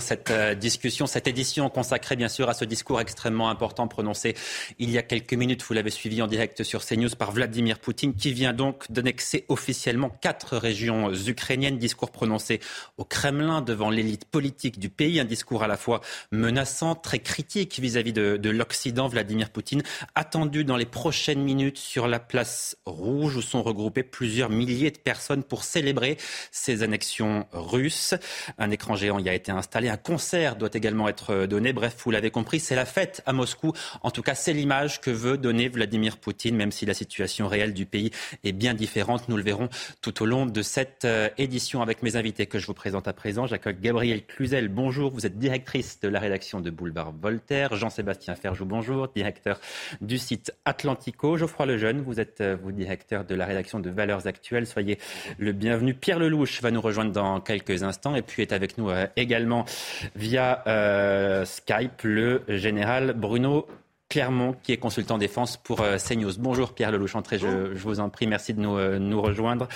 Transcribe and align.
Cette 0.00 0.32
euh, 0.32 0.56
discussion, 0.56 1.06
cette 1.06 1.28
édition 1.28 1.70
consacrée 1.70 2.16
bien 2.16 2.26
sûr 2.26 2.48
à 2.48 2.54
ce 2.54 2.64
discours 2.64 3.00
extrêmement 3.00 3.50
important 3.50 3.86
prononcé 3.86 4.34
il 4.80 4.90
y 4.90 4.98
a 4.98 5.02
quelques 5.02 5.34
minutes, 5.34 5.62
vous 5.62 5.74
l'avez 5.74 5.90
suivi 5.90 6.20
en 6.22 6.26
direct 6.26 6.64
sur 6.64 6.84
CNews 6.84 7.10
par 7.16 7.30
Vladimir 7.30 7.78
Poutine, 7.78 8.12
qui 8.12 8.32
vient 8.32 8.52
donc 8.52 8.90
d'annexer 8.90 9.44
officiellement 9.48 10.10
quatre 10.10 10.56
régions 10.56 11.14
ukrainiennes. 11.14 11.78
Discours 11.78 12.10
prononcé 12.10 12.58
au 12.98 13.04
Kremlin 13.04 13.62
devant 13.62 13.88
l'élite 13.88 14.24
politique 14.24 14.80
du 14.80 14.88
pays, 14.88 15.20
un 15.20 15.24
discours 15.24 15.62
à 15.62 15.68
la 15.68 15.76
fois 15.76 16.00
menaçant, 16.32 16.96
très 16.96 17.20
critique 17.20 17.78
vis-à-vis 17.78 18.12
de, 18.12 18.36
de 18.38 18.50
l'Occident. 18.50 19.06
Vladimir 19.06 19.50
Poutine 19.50 19.84
attendu 20.16 20.64
dans 20.64 20.76
les 20.76 20.84
prochaines 20.84 21.44
minutes 21.44 21.78
sur 21.78 22.08
la 22.08 22.18
place 22.18 22.76
rouge 22.86 23.36
où 23.36 23.42
sont 23.42 23.62
regroupés 23.62 24.02
plusieurs 24.02 24.50
milliers 24.50 24.90
de 24.90 24.98
personnes 24.98 25.44
pour 25.44 25.62
célébrer 25.62 26.16
ces 26.50 26.82
annexions 26.82 27.46
russes. 27.52 28.14
Un 28.58 28.72
écran 28.72 28.96
géant 28.96 29.20
y 29.20 29.28
a 29.28 29.34
été 29.34 29.52
installé 29.52 29.75
un 29.84 29.96
concert 29.96 30.56
doit 30.56 30.70
également 30.72 31.08
être 31.08 31.30
euh, 31.30 31.46
donné. 31.46 31.72
Bref, 31.72 31.96
vous 32.04 32.10
l'avez 32.10 32.30
compris, 32.30 32.60
c'est 32.60 32.74
la 32.74 32.86
fête 32.86 33.22
à 33.26 33.32
Moscou. 33.32 33.72
En 34.02 34.10
tout 34.10 34.22
cas, 34.22 34.34
c'est 34.34 34.54
l'image 34.54 35.00
que 35.00 35.10
veut 35.10 35.36
donner 35.36 35.68
Vladimir 35.68 36.16
Poutine, 36.16 36.56
même 36.56 36.72
si 36.72 36.86
la 36.86 36.94
situation 36.94 37.46
réelle 37.46 37.74
du 37.74 37.84
pays 37.84 38.10
est 38.42 38.52
bien 38.52 38.72
différente. 38.72 39.28
Nous 39.28 39.36
le 39.36 39.42
verrons 39.42 39.68
tout 40.00 40.22
au 40.22 40.26
long 40.26 40.46
de 40.46 40.62
cette 40.62 41.04
euh, 41.04 41.28
édition 41.36 41.82
avec 41.82 42.02
mes 42.02 42.16
invités 42.16 42.46
que 42.46 42.58
je 42.58 42.66
vous 42.66 42.74
présente 42.74 43.06
à 43.06 43.12
présent. 43.12 43.46
J'accueille 43.46 43.76
Gabriel 43.80 44.24
Cluzel. 44.24 44.68
Bonjour, 44.68 45.10
vous 45.10 45.26
êtes 45.26 45.38
directrice 45.38 46.00
de 46.00 46.08
la 46.08 46.20
rédaction 46.20 46.60
de 46.60 46.70
Boulevard 46.70 47.12
Voltaire. 47.12 47.76
Jean-Sébastien 47.76 48.34
Ferjou, 48.34 48.64
bonjour, 48.64 49.08
directeur 49.08 49.60
du 50.00 50.16
site 50.16 50.52
Atlantico. 50.64 51.36
Geoffroy 51.36 51.66
Lejeune, 51.66 52.00
vous 52.00 52.18
êtes 52.18 52.40
euh, 52.40 52.56
vous 52.62 52.72
directeur 52.72 53.24
de 53.24 53.34
la 53.34 53.44
rédaction 53.44 53.78
de 53.78 53.90
Valeurs 53.90 54.26
Actuelles. 54.26 54.66
Soyez 54.66 54.98
le 55.38 55.52
bienvenu. 55.52 55.92
Pierre 55.92 56.18
Lelouch 56.18 56.62
va 56.62 56.70
nous 56.70 56.80
rejoindre 56.80 57.12
dans 57.12 57.40
quelques 57.40 57.82
instants 57.82 58.14
et 58.14 58.22
puis 58.22 58.42
est 58.42 58.52
avec 58.52 58.78
nous 58.78 58.90
également 59.16 59.65
via 60.14 60.62
euh, 60.66 61.44
Skype 61.44 62.02
le 62.02 62.42
général 62.48 63.14
Bruno 63.14 63.66
Clermont, 64.08 64.54
qui 64.62 64.72
est 64.72 64.76
consultant 64.76 65.18
défense 65.18 65.56
pour 65.56 65.80
euh, 65.80 65.96
CNews. 65.96 66.34
Bonjour 66.38 66.74
Pierre 66.74 66.92
Lelouch-Entré, 66.92 67.40
je, 67.40 67.74
je, 67.74 67.82
vous 67.82 67.98
en 67.98 68.08
prie, 68.08 68.28
merci 68.28 68.54
de 68.54 68.60
nous, 68.60 68.76
euh, 68.76 69.00
nous 69.00 69.20
rejoindre. 69.20 69.66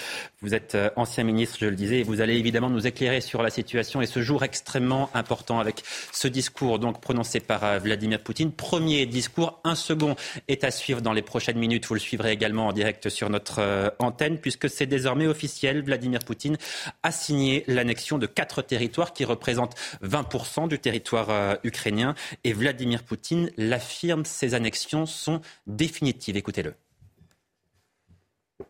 Vous 0.41 0.55
êtes 0.55 0.77
euh, 0.77 0.89
ancien 0.95 1.25
ministre, 1.25 1.57
je 1.61 1.67
le 1.67 1.75
disais, 1.75 1.99
et 1.99 2.03
vous 2.05 2.21
allez 2.21 2.37
évidemment 2.37 2.71
nous 2.71 2.87
éclairer 2.87 3.21
sur 3.21 3.43
la 3.43 3.51
situation 3.51 4.01
et 4.01 4.07
ce 4.07 4.23
jour 4.23 4.45
extrêmement 4.45 5.11
important 5.15 5.59
avec 5.59 5.83
ce 6.13 6.29
discours 6.29 6.79
donc 6.79 7.01
prononcé 7.01 7.41
par 7.41 7.81
Vladimir 7.81 8.21
Poutine. 8.21 8.53
Premier 8.53 9.05
discours, 9.05 9.59
un 9.65 9.75
second 9.75 10.15
est 10.47 10.63
à 10.63 10.71
suivre 10.71 11.01
dans 11.01 11.13
les 11.13 11.23
prochaines 11.23 11.59
minutes. 11.59 11.87
Vous 11.87 11.95
le 11.95 12.01
suivrez 12.01 12.31
également 12.31 12.69
en 12.69 12.73
direct 12.73 13.09
sur 13.09 13.31
notre 13.31 13.93
antenne, 13.99 14.39
puisque 14.39 14.71
c'est 14.71 14.87
désormais 14.87 15.27
officiel. 15.27 15.83
Vladimir 15.83 16.21
Poutine 16.21 16.57
a 17.03 17.11
signé 17.11 17.65
l'annexion 17.67 18.17
de 18.19 18.27
quatre 18.27 18.63
territoires 18.63 19.13
qui 19.13 19.25
représentent 19.25 19.75
20% 20.05 20.69
du 20.69 20.79
territoire 20.79 21.59
ukrainien. 21.65 22.15
Et 22.45 22.53
Vladimir 22.53 23.03
Poutine 23.03 23.51
l'affirme 23.57 24.20
ces 24.27 24.55
annexions 24.55 25.07
sont 25.07 25.41
définitives. 25.67 26.37
Écoutez-le. 26.37 26.75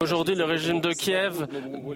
Aujourd'hui, 0.01 0.35
le 0.35 0.45
régime 0.45 0.81
de 0.81 0.93
Kiev 0.93 1.47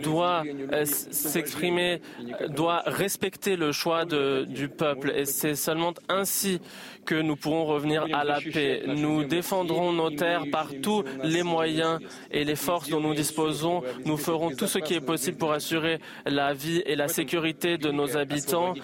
doit 0.02 0.42
euh, 0.72 0.84
s'exprimer, 0.84 2.00
doit 2.48 2.82
respecter 2.86 3.56
le 3.56 3.72
choix 3.72 4.04
du 4.04 4.68
peuple. 4.68 5.12
Et 5.14 5.24
c'est 5.24 5.54
seulement 5.54 5.94
ainsi 6.08 6.60
que 7.04 7.14
nous 7.14 7.36
pourrons 7.36 7.64
revenir 7.66 8.06
à 8.12 8.24
la 8.24 8.40
paix. 8.40 8.82
Nous 8.86 9.24
défendrons 9.24 9.92
nos 9.92 10.10
terres 10.10 10.44
par 10.50 10.68
tous 10.82 11.04
les 11.22 11.42
moyens 11.42 12.00
et 12.30 12.44
les 12.44 12.56
forces 12.56 12.88
dont 12.88 13.00
nous 13.00 13.14
disposons. 13.14 13.82
Nous 14.04 14.16
ferons 14.16 14.50
tout 14.50 14.66
ce 14.66 14.78
qui 14.78 14.94
est 14.94 15.00
possible 15.00 15.38
pour 15.38 15.52
assurer 15.52 15.98
la 16.26 16.54
vie 16.54 16.82
et 16.86 16.96
la 16.96 17.08
sécurité 17.08 17.78
de 17.78 17.90
nos 17.90 18.16
habitants. 18.16 18.74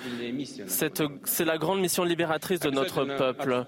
C'est 1.25 1.45
la 1.45 1.59
grande 1.59 1.81
mission 1.81 2.05
libératrice 2.05 2.61
de 2.61 2.71
notre 2.71 3.05
peuple. 3.05 3.65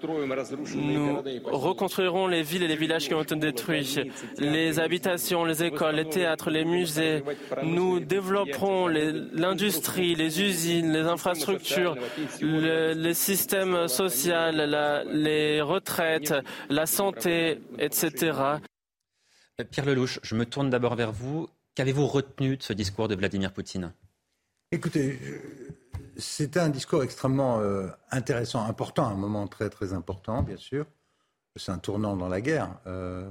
Nous 0.75 1.21
reconstruirons 1.45 2.27
les 2.27 2.43
villes 2.43 2.63
et 2.63 2.67
les 2.67 2.75
villages 2.75 3.07
qui 3.07 3.13
ont 3.13 3.23
été 3.23 3.35
détruits, 3.35 3.97
les 4.37 4.79
habitations, 4.79 5.32
les 5.43 5.63
écoles, 5.63 5.95
les 5.95 6.09
théâtres, 6.09 6.49
les 6.49 6.65
musées. 6.65 7.23
Nous 7.63 7.99
développerons 7.99 8.87
l'industrie, 8.87 10.15
les, 10.15 10.41
usines, 10.41 10.93
les 10.93 11.07
infrastructures, 11.07 11.95
les 12.41 13.13
systèmes 13.13 13.87
sociaux 13.87 14.33
les 15.05 15.61
retraites, 15.61 16.33
la 16.69 16.85
santé, 16.85 17.61
etc. 17.77 18.33
Pierre 19.69 19.85
Lelouch, 19.85 20.19
je 20.23 20.35
me 20.35 20.45
tourne 20.45 20.69
d'abord 20.69 20.95
vers 20.95 21.11
vous. 21.11 21.47
Qu'avez-vous 21.75 22.07
retenu 22.07 22.57
de 22.57 22.63
ce 22.63 22.73
discours 22.73 23.07
de 23.07 23.15
Vladimir 23.15 23.51
Poutine? 23.51 23.93
Écoutez, 24.71 25.19
c'était 26.17 26.59
un 26.59 26.69
discours 26.69 27.03
extrêmement 27.03 27.59
euh, 27.59 27.87
intéressant, 28.11 28.65
important, 28.65 29.05
un 29.05 29.15
moment 29.15 29.47
très 29.47 29.69
très 29.69 29.93
important, 29.93 30.43
bien 30.43 30.57
sûr. 30.57 30.85
C'est 31.55 31.71
un 31.71 31.77
tournant 31.77 32.15
dans 32.15 32.29
la 32.29 32.41
guerre. 32.41 32.79
Euh, 32.87 33.29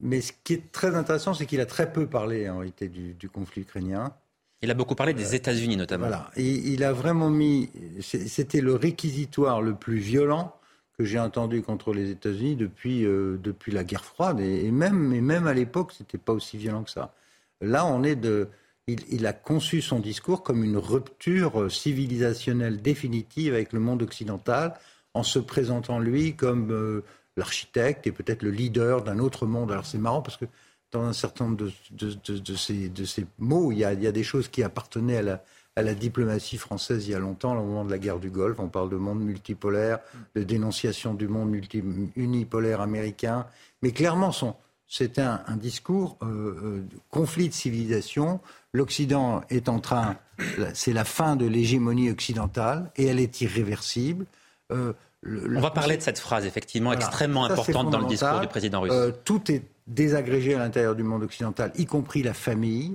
mais 0.00 0.20
ce 0.20 0.32
qui 0.44 0.54
est 0.54 0.72
très 0.72 0.94
intéressant, 0.94 1.34
c'est 1.34 1.46
qu'il 1.46 1.60
a 1.60 1.66
très 1.66 1.92
peu 1.92 2.06
parlé 2.06 2.48
en 2.48 2.58
réalité 2.58 2.88
du 2.88 3.28
conflit 3.28 3.62
ukrainien. 3.62 4.12
Il 4.60 4.70
a 4.70 4.74
beaucoup 4.74 4.96
parlé 4.96 5.14
des 5.14 5.34
États-Unis 5.34 5.76
notamment. 5.76 6.08
Voilà. 6.08 6.30
Il 6.36 6.82
a 6.82 6.92
vraiment 6.92 7.30
mis. 7.30 7.70
C'était 8.00 8.60
le 8.60 8.74
réquisitoire 8.74 9.62
le 9.62 9.74
plus 9.74 9.98
violent 9.98 10.54
que 10.98 11.04
j'ai 11.04 11.20
entendu 11.20 11.62
contre 11.62 11.92
les 11.92 12.10
États-Unis 12.10 12.56
depuis, 12.56 13.04
euh, 13.04 13.38
depuis 13.40 13.70
la 13.70 13.84
guerre 13.84 14.04
froide. 14.04 14.40
Et, 14.40 14.72
même, 14.72 15.12
et 15.12 15.20
même 15.20 15.46
à 15.46 15.54
l'époque, 15.54 15.92
ce 15.92 16.02
n'était 16.02 16.18
pas 16.18 16.32
aussi 16.32 16.56
violent 16.56 16.82
que 16.82 16.90
ça. 16.90 17.14
Là, 17.60 17.86
on 17.86 18.02
est 18.02 18.16
de. 18.16 18.48
Il, 18.88 19.26
a 19.26 19.34
conçu 19.34 19.82
son 19.82 20.00
discours 20.00 20.42
comme 20.42 20.64
une 20.64 20.78
rupture 20.78 21.70
civilisationnelle 21.70 22.80
définitive 22.80 23.52
avec 23.52 23.74
le 23.74 23.80
monde 23.80 24.00
occidental, 24.00 24.72
en 25.12 25.22
se 25.22 25.38
présentant 25.38 25.98
lui 25.98 26.34
comme 26.34 26.70
euh, 26.72 27.04
l'architecte 27.38 28.06
et 28.06 28.12
peut-être 28.12 28.42
le 28.42 28.50
leader 28.50 29.02
d'un 29.02 29.18
autre 29.18 29.46
monde. 29.46 29.72
Alors 29.72 29.86
c'est 29.86 29.98
marrant 29.98 30.22
parce 30.22 30.36
que 30.36 30.46
dans 30.90 31.02
un 31.02 31.12
certain 31.12 31.46
nombre 31.46 31.70
de, 31.90 32.56
ces, 32.56 33.26
mots. 33.38 33.72
Il 33.72 33.78
y, 33.78 33.84
a, 33.84 33.94
des 33.94 34.22
choses 34.22 34.48
qui 34.48 34.62
appartenaient 34.62 35.18
à 35.76 35.82
la, 35.82 35.94
diplomatie 35.94 36.56
française 36.56 37.06
il 37.06 37.10
y 37.12 37.14
a 37.14 37.18
longtemps, 37.18 37.52
au 37.52 37.64
moment 37.64 37.84
de 37.84 37.90
la 37.90 37.98
guerre 37.98 38.18
du 38.18 38.30
Golfe. 38.30 38.58
On 38.58 38.68
parle 38.68 38.90
de 38.90 38.96
monde 38.96 39.20
multipolaire, 39.20 39.98
de 40.34 40.42
dénonciation 40.42 41.14
du 41.14 41.28
monde 41.28 41.54
unipolaire 42.16 42.80
américain. 42.80 43.46
Mais 43.82 43.92
clairement, 43.92 44.32
un, 45.18 45.40
un, 45.46 45.56
discours 45.56 46.16
euh, 46.22 46.26
euh, 46.26 46.84
conflit 47.10 47.48
de 47.48 47.54
civilisation. 47.54 48.40
L'Occident 48.72 49.42
est 49.50 49.68
en 49.68 49.80
train, 49.80 50.16
c'est 50.74 50.92
la 50.92 51.04
fin 51.04 51.36
de 51.36 51.46
l'hégémonie 51.46 52.10
occidentale 52.10 52.90
et 52.96 53.06
elle 53.06 53.20
est 53.20 53.40
irréversible. 53.40 54.26
Euh, 54.70 54.92
on 55.26 55.60
va 55.60 55.70
parler 55.70 55.96
de 55.96 56.02
cette 56.02 56.18
phrase, 56.18 56.46
effectivement, 56.46 56.92
extrêmement 56.92 57.44
importante 57.44 57.90
dans 57.90 58.00
le 58.00 58.06
discours 58.06 58.40
du 58.40 58.46
président 58.46 58.80
russe. 58.80 58.92
Euh, 58.92 59.12
tout 59.24 59.50
est 59.50 59.62
désagrégé 59.86 60.54
à 60.54 60.58
l'intérieur 60.58 60.94
du 60.94 61.02
monde 61.02 61.22
occidental, 61.22 61.72
y 61.76 61.86
compris 61.86 62.22
la 62.22 62.34
famille, 62.34 62.94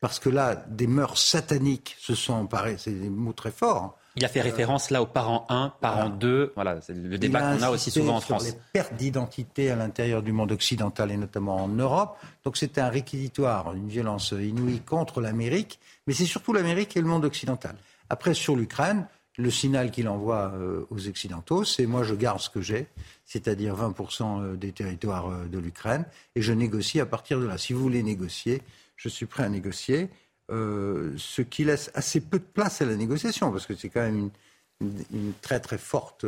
parce 0.00 0.18
que 0.18 0.28
là, 0.28 0.64
des 0.68 0.86
mœurs 0.86 1.18
sataniques 1.18 1.96
se 1.98 2.14
sont 2.14 2.32
emparées, 2.32 2.76
c'est 2.78 2.92
des 2.92 3.10
mots 3.10 3.32
très 3.32 3.50
forts. 3.50 3.82
Hein. 3.82 3.94
Il 4.16 4.24
a 4.24 4.28
fait 4.28 4.40
référence 4.40 4.90
là 4.90 5.02
aux 5.02 5.06
parents 5.06 5.46
1, 5.48 5.74
parents 5.80 6.08
2, 6.08 6.52
voilà, 6.56 6.80
c'est 6.80 6.94
le 6.94 7.16
débat 7.16 7.40
qu'on 7.40 7.62
a 7.62 7.70
aussi 7.70 7.92
souvent 7.92 8.16
en 8.16 8.20
France. 8.20 8.44
Sur 8.44 8.54
les 8.54 8.60
pertes 8.72 8.94
d'identité 8.94 9.70
à 9.70 9.76
l'intérieur 9.76 10.22
du 10.22 10.32
monde 10.32 10.50
occidental 10.50 11.12
et 11.12 11.16
notamment 11.16 11.62
en 11.62 11.68
Europe. 11.68 12.18
Donc 12.44 12.56
c'était 12.56 12.80
un 12.80 12.88
réquisitoire, 12.88 13.72
une 13.72 13.88
violence 13.88 14.32
inouïe 14.32 14.80
contre 14.80 15.20
l'Amérique, 15.20 15.78
mais 16.06 16.14
c'est 16.14 16.24
surtout 16.24 16.52
l'Amérique 16.52 16.96
et 16.96 17.00
le 17.00 17.06
monde 17.06 17.24
occidental. 17.24 17.76
Après, 18.08 18.34
sur 18.34 18.56
l'Ukraine, 18.56 19.06
le 19.38 19.50
signal 19.50 19.90
qu'il 19.90 20.08
envoie 20.08 20.52
euh, 20.54 20.84
aux 20.90 21.08
Occidentaux, 21.08 21.64
c'est 21.64 21.86
moi 21.86 22.02
je 22.02 22.14
garde 22.14 22.40
ce 22.40 22.50
que 22.50 22.60
j'ai, 22.60 22.86
c'est-à-dire 23.24 23.76
20% 23.76 24.42
euh, 24.42 24.56
des 24.56 24.72
territoires 24.72 25.30
euh, 25.30 25.46
de 25.46 25.58
l'Ukraine, 25.58 26.04
et 26.34 26.42
je 26.42 26.52
négocie 26.52 27.00
à 27.00 27.06
partir 27.06 27.40
de 27.40 27.46
là. 27.46 27.58
Si 27.58 27.72
vous 27.72 27.80
voulez 27.80 28.02
négocier, 28.02 28.62
je 28.96 29.08
suis 29.08 29.26
prêt 29.26 29.44
à 29.44 29.48
négocier, 29.48 30.08
ce 30.50 31.42
qui 31.42 31.62
laisse 31.62 31.92
assez 31.94 32.20
peu 32.20 32.40
de 32.40 32.44
place 32.44 32.82
à 32.82 32.84
la 32.84 32.96
négociation, 32.96 33.52
parce 33.52 33.66
que 33.66 33.76
c'est 33.76 33.88
quand 33.88 34.00
même 34.00 34.30
une, 34.80 35.32
très 35.40 35.60
très 35.60 35.78
forte 35.78 36.26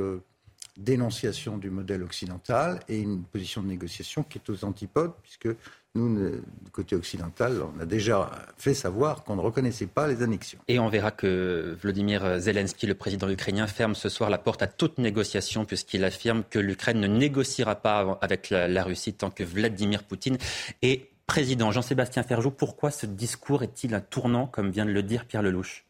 dénonciation 0.79 1.59
du 1.59 1.71
modèle 1.71 2.03
occidental 2.03 2.81
et 2.89 2.99
une 2.99 3.23
position 3.23 3.63
de 3.63 3.69
négociation 3.69 4.23
qui 4.23 4.39
est 4.39 4.51
aux 4.51 4.65
antipodes, 4.65 5.13
puisque 5.23 5.49
nous, 5.95 6.31
du 6.63 6.71
côté 6.73 6.97
occidental, 6.97 7.61
on 7.77 7.81
a 7.81 7.85
déjà 7.85 8.31
fait 8.57 8.73
savoir 8.73 9.25
qu'on 9.25 9.37
ne 9.37 9.43
reconnaissait 9.43 9.87
pas 9.87 10.09
les 10.09 10.23
annexions. 10.23 10.59
Et 10.69 10.79
on 10.79 10.89
verra 10.89 11.11
que 11.11 11.77
Vladimir 11.83 12.41
Zelensky, 12.41 12.87
le 12.87 12.95
président 12.95 13.29
ukrainien, 13.29 13.67
ferme 13.67 13.95
ce 13.95 14.09
soir 14.09 14.31
la 14.31 14.39
porte 14.39 14.63
à 14.63 14.67
toute 14.67 14.97
négociation, 14.99 15.67
puisqu'il 15.67 16.05
affirme 16.05 16.45
que 16.49 16.59
l'Ukraine 16.59 17.01
ne 17.01 17.09
négociera 17.09 17.77
pas 17.77 18.19
avec 18.23 18.49
la, 18.51 18.83
Russie 18.83 19.13
tant 19.13 19.31
que 19.31 19.45
Vladimir 19.45 20.03
Poutine 20.05 20.39
est 20.81 21.11
président. 21.27 21.71
Jean-Sébastien 21.71 22.23
Ferjou, 22.23 22.51
pourquoi 22.51 22.91
ce 22.91 23.05
discours 23.05 23.63
est-il 23.63 23.95
un 23.95 24.01
tournant, 24.01 24.47
comme 24.47 24.71
vient 24.71 24.87
de 24.87 24.91
le 24.91 25.03
dire 25.03 25.27
Pierre 25.27 25.43
Lelouch? 25.43 25.85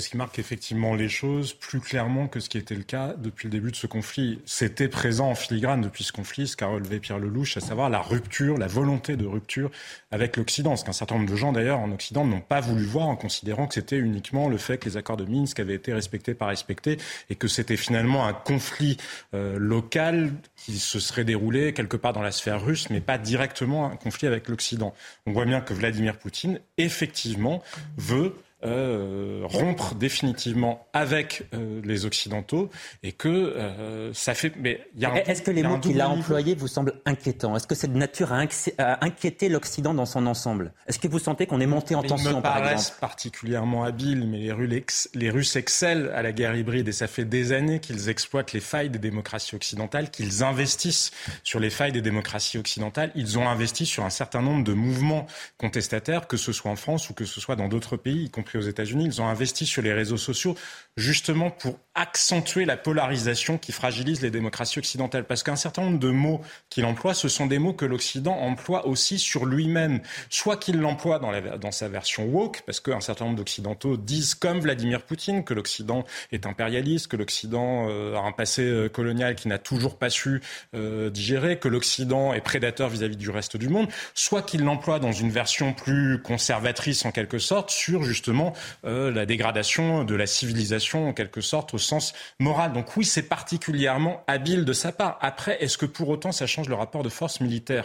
Ce 0.00 0.08
qui 0.08 0.16
marque 0.16 0.38
effectivement 0.38 0.94
les 0.94 1.08
choses 1.08 1.52
plus 1.52 1.80
clairement 1.80 2.28
que 2.28 2.40
ce 2.40 2.48
qui 2.48 2.58
était 2.58 2.74
le 2.74 2.82
cas 2.82 3.14
depuis 3.18 3.46
le 3.46 3.52
début 3.52 3.70
de 3.70 3.76
ce 3.76 3.86
conflit. 3.86 4.40
C'était 4.44 4.88
présent 4.88 5.30
en 5.30 5.34
filigrane 5.34 5.80
depuis 5.80 6.04
ce 6.04 6.12
conflit, 6.12 6.46
ce 6.46 6.56
qu'a 6.56 6.66
relevé 6.66 7.00
Pierre 7.00 7.18
Lelouch, 7.18 7.56
à 7.56 7.60
savoir 7.60 7.90
la 7.90 8.00
rupture, 8.00 8.58
la 8.58 8.66
volonté 8.66 9.16
de 9.16 9.26
rupture 9.26 9.70
avec 10.10 10.36
l'Occident. 10.36 10.76
Ce 10.76 10.84
qu'un 10.84 10.92
certain 10.92 11.16
nombre 11.16 11.30
de 11.30 11.36
gens, 11.36 11.52
d'ailleurs, 11.52 11.80
en 11.80 11.90
Occident 11.92 12.24
n'ont 12.24 12.40
pas 12.40 12.60
voulu 12.60 12.84
voir 12.84 13.08
en 13.08 13.16
considérant 13.16 13.66
que 13.66 13.74
c'était 13.74 13.98
uniquement 13.98 14.48
le 14.48 14.58
fait 14.58 14.78
que 14.78 14.88
les 14.88 14.96
accords 14.96 15.16
de 15.16 15.24
Minsk 15.24 15.60
avaient 15.60 15.74
été 15.74 15.92
respectés 15.92 16.34
par 16.34 16.48
respectés 16.48 16.98
et 17.30 17.34
que 17.34 17.48
c'était 17.48 17.76
finalement 17.76 18.26
un 18.26 18.32
conflit 18.32 18.96
euh, 19.34 19.58
local 19.58 20.32
qui 20.56 20.78
se 20.78 21.00
serait 21.00 21.24
déroulé 21.24 21.72
quelque 21.72 21.96
part 21.96 22.12
dans 22.12 22.22
la 22.22 22.32
sphère 22.32 22.64
russe, 22.64 22.90
mais 22.90 23.00
pas 23.00 23.18
directement 23.18 23.90
un 23.90 23.96
conflit 23.96 24.26
avec 24.26 24.48
l'Occident. 24.48 24.94
On 25.26 25.32
voit 25.32 25.44
bien 25.44 25.60
que 25.60 25.74
Vladimir 25.74 26.18
Poutine, 26.18 26.60
effectivement, 26.76 27.62
veut 27.96 28.34
euh, 28.64 29.42
rompre 29.44 29.94
définitivement 29.94 30.88
avec 30.92 31.44
euh, 31.54 31.80
les 31.84 32.06
Occidentaux 32.06 32.70
et 33.04 33.12
que 33.12 33.28
euh, 33.28 34.12
ça 34.12 34.34
fait. 34.34 34.52
Mais 34.56 34.80
Est-ce 35.26 35.42
que 35.42 35.52
les 35.52 35.62
mots 35.62 35.78
qu'il 35.78 36.00
a 36.00 36.08
employés 36.08 36.56
vous 36.56 36.66
semblent 36.66 36.94
inquiétants? 37.06 37.54
Est-ce 37.54 37.68
que 37.68 37.76
c'est 37.76 37.92
de 37.92 37.96
nature 37.96 38.32
à, 38.32 39.04
inquiéter 39.04 39.48
l'Occident 39.48 39.94
dans 39.94 40.06
son 40.06 40.26
ensemble? 40.26 40.72
Est-ce 40.88 40.98
que 40.98 41.06
vous 41.06 41.20
sentez 41.20 41.46
qu'on 41.46 41.60
est 41.60 41.66
monté 41.66 41.94
en 41.94 42.02
tension, 42.02 42.30
ils 42.32 42.36
me 42.36 42.42
par 42.42 42.54
paraissent 42.54 42.90
particulièrement 42.90 43.84
habiles, 43.84 44.26
mais 44.26 44.38
les 44.38 44.52
Russes, 44.52 45.08
les 45.14 45.30
Russes 45.30 45.54
excellent 45.54 46.10
à 46.12 46.22
la 46.22 46.32
guerre 46.32 46.56
hybride 46.56 46.88
et 46.88 46.92
ça 46.92 47.06
fait 47.06 47.24
des 47.24 47.52
années 47.52 47.78
qu'ils 47.78 48.08
exploitent 48.08 48.52
les 48.52 48.60
failles 48.60 48.90
des 48.90 48.98
démocraties 48.98 49.54
occidentales, 49.54 50.10
qu'ils 50.10 50.42
investissent 50.42 51.12
sur 51.44 51.60
les 51.60 51.70
failles 51.70 51.92
des 51.92 52.02
démocraties 52.02 52.58
occidentales. 52.58 53.12
Ils 53.14 53.38
ont 53.38 53.48
investi 53.48 53.86
sur 53.86 54.04
un 54.04 54.10
certain 54.10 54.42
nombre 54.42 54.64
de 54.64 54.72
mouvements 54.72 55.26
contestataires, 55.58 56.26
que 56.26 56.36
ce 56.36 56.50
soit 56.50 56.72
en 56.72 56.76
France 56.76 57.08
ou 57.08 57.14
que 57.14 57.24
ce 57.24 57.40
soit 57.40 57.54
dans 57.54 57.68
d'autres 57.68 57.96
pays, 57.96 58.24
y 58.24 58.30
compris 58.30 58.47
aux 58.56 58.62
États-Unis, 58.62 59.04
ils 59.06 59.20
ont 59.20 59.26
investi 59.26 59.66
sur 59.66 59.82
les 59.82 59.92
réseaux 59.92 60.16
sociaux 60.16 60.56
justement 60.98 61.50
pour 61.50 61.78
accentuer 61.94 62.64
la 62.64 62.76
polarisation 62.76 63.58
qui 63.58 63.72
fragilise 63.72 64.20
les 64.20 64.30
démocraties 64.30 64.78
occidentales. 64.78 65.24
Parce 65.24 65.42
qu'un 65.42 65.56
certain 65.56 65.82
nombre 65.82 65.98
de 65.98 66.10
mots 66.10 66.40
qu'il 66.70 66.84
emploie, 66.84 67.14
ce 67.14 67.28
sont 67.28 67.46
des 67.46 67.58
mots 67.58 67.72
que 67.72 67.84
l'Occident 67.84 68.36
emploie 68.36 68.86
aussi 68.86 69.18
sur 69.18 69.46
lui-même. 69.46 70.00
Soit 70.28 70.56
qu'il 70.56 70.78
l'emploie 70.78 71.18
dans, 71.18 71.70
sa 71.70 71.88
version 71.88 72.24
woke, 72.26 72.62
parce 72.66 72.80
qu'un 72.80 73.00
certain 73.00 73.26
nombre 73.26 73.36
d'Occidentaux 73.36 73.96
disent, 73.96 74.34
comme 74.34 74.60
Vladimir 74.60 75.02
Poutine, 75.02 75.44
que 75.44 75.54
l'Occident 75.54 76.04
est 76.32 76.46
impérialiste, 76.46 77.08
que 77.08 77.16
l'Occident 77.16 77.88
euh, 77.88 78.16
a 78.16 78.20
un 78.20 78.32
passé 78.32 78.62
euh, 78.62 78.88
colonial 78.88 79.34
qui 79.34 79.48
n'a 79.48 79.58
toujours 79.58 79.98
pas 79.98 80.10
su 80.10 80.40
euh, 80.74 81.10
digérer, 81.10 81.58
que 81.58 81.68
l'Occident 81.68 82.32
est 82.32 82.40
prédateur 82.40 82.88
vis-à-vis 82.88 83.16
-vis 83.16 83.18
du 83.18 83.30
reste 83.30 83.56
du 83.56 83.68
monde. 83.68 83.88
Soit 84.14 84.42
qu'il 84.42 84.62
l'emploie 84.62 84.98
dans 84.98 85.12
une 85.12 85.30
version 85.30 85.72
plus 85.72 86.20
conservatrice 86.22 87.04
en 87.04 87.12
quelque 87.12 87.38
sorte, 87.38 87.70
sur 87.70 88.02
justement 88.02 88.37
la 88.84 89.26
dégradation 89.26 90.04
de 90.04 90.14
la 90.14 90.26
civilisation 90.26 91.08
en 91.08 91.12
quelque 91.12 91.40
sorte 91.40 91.74
au 91.74 91.78
sens 91.78 92.12
moral. 92.38 92.72
Donc 92.72 92.96
oui, 92.96 93.04
c'est 93.04 93.28
particulièrement 93.28 94.22
habile 94.26 94.64
de 94.64 94.72
sa 94.72 94.92
part. 94.92 95.18
Après, 95.20 95.62
est-ce 95.62 95.78
que 95.78 95.86
pour 95.86 96.08
autant 96.08 96.32
ça 96.32 96.46
change 96.46 96.68
le 96.68 96.74
rapport 96.74 97.02
de 97.02 97.08
force 97.08 97.40
militaire? 97.40 97.84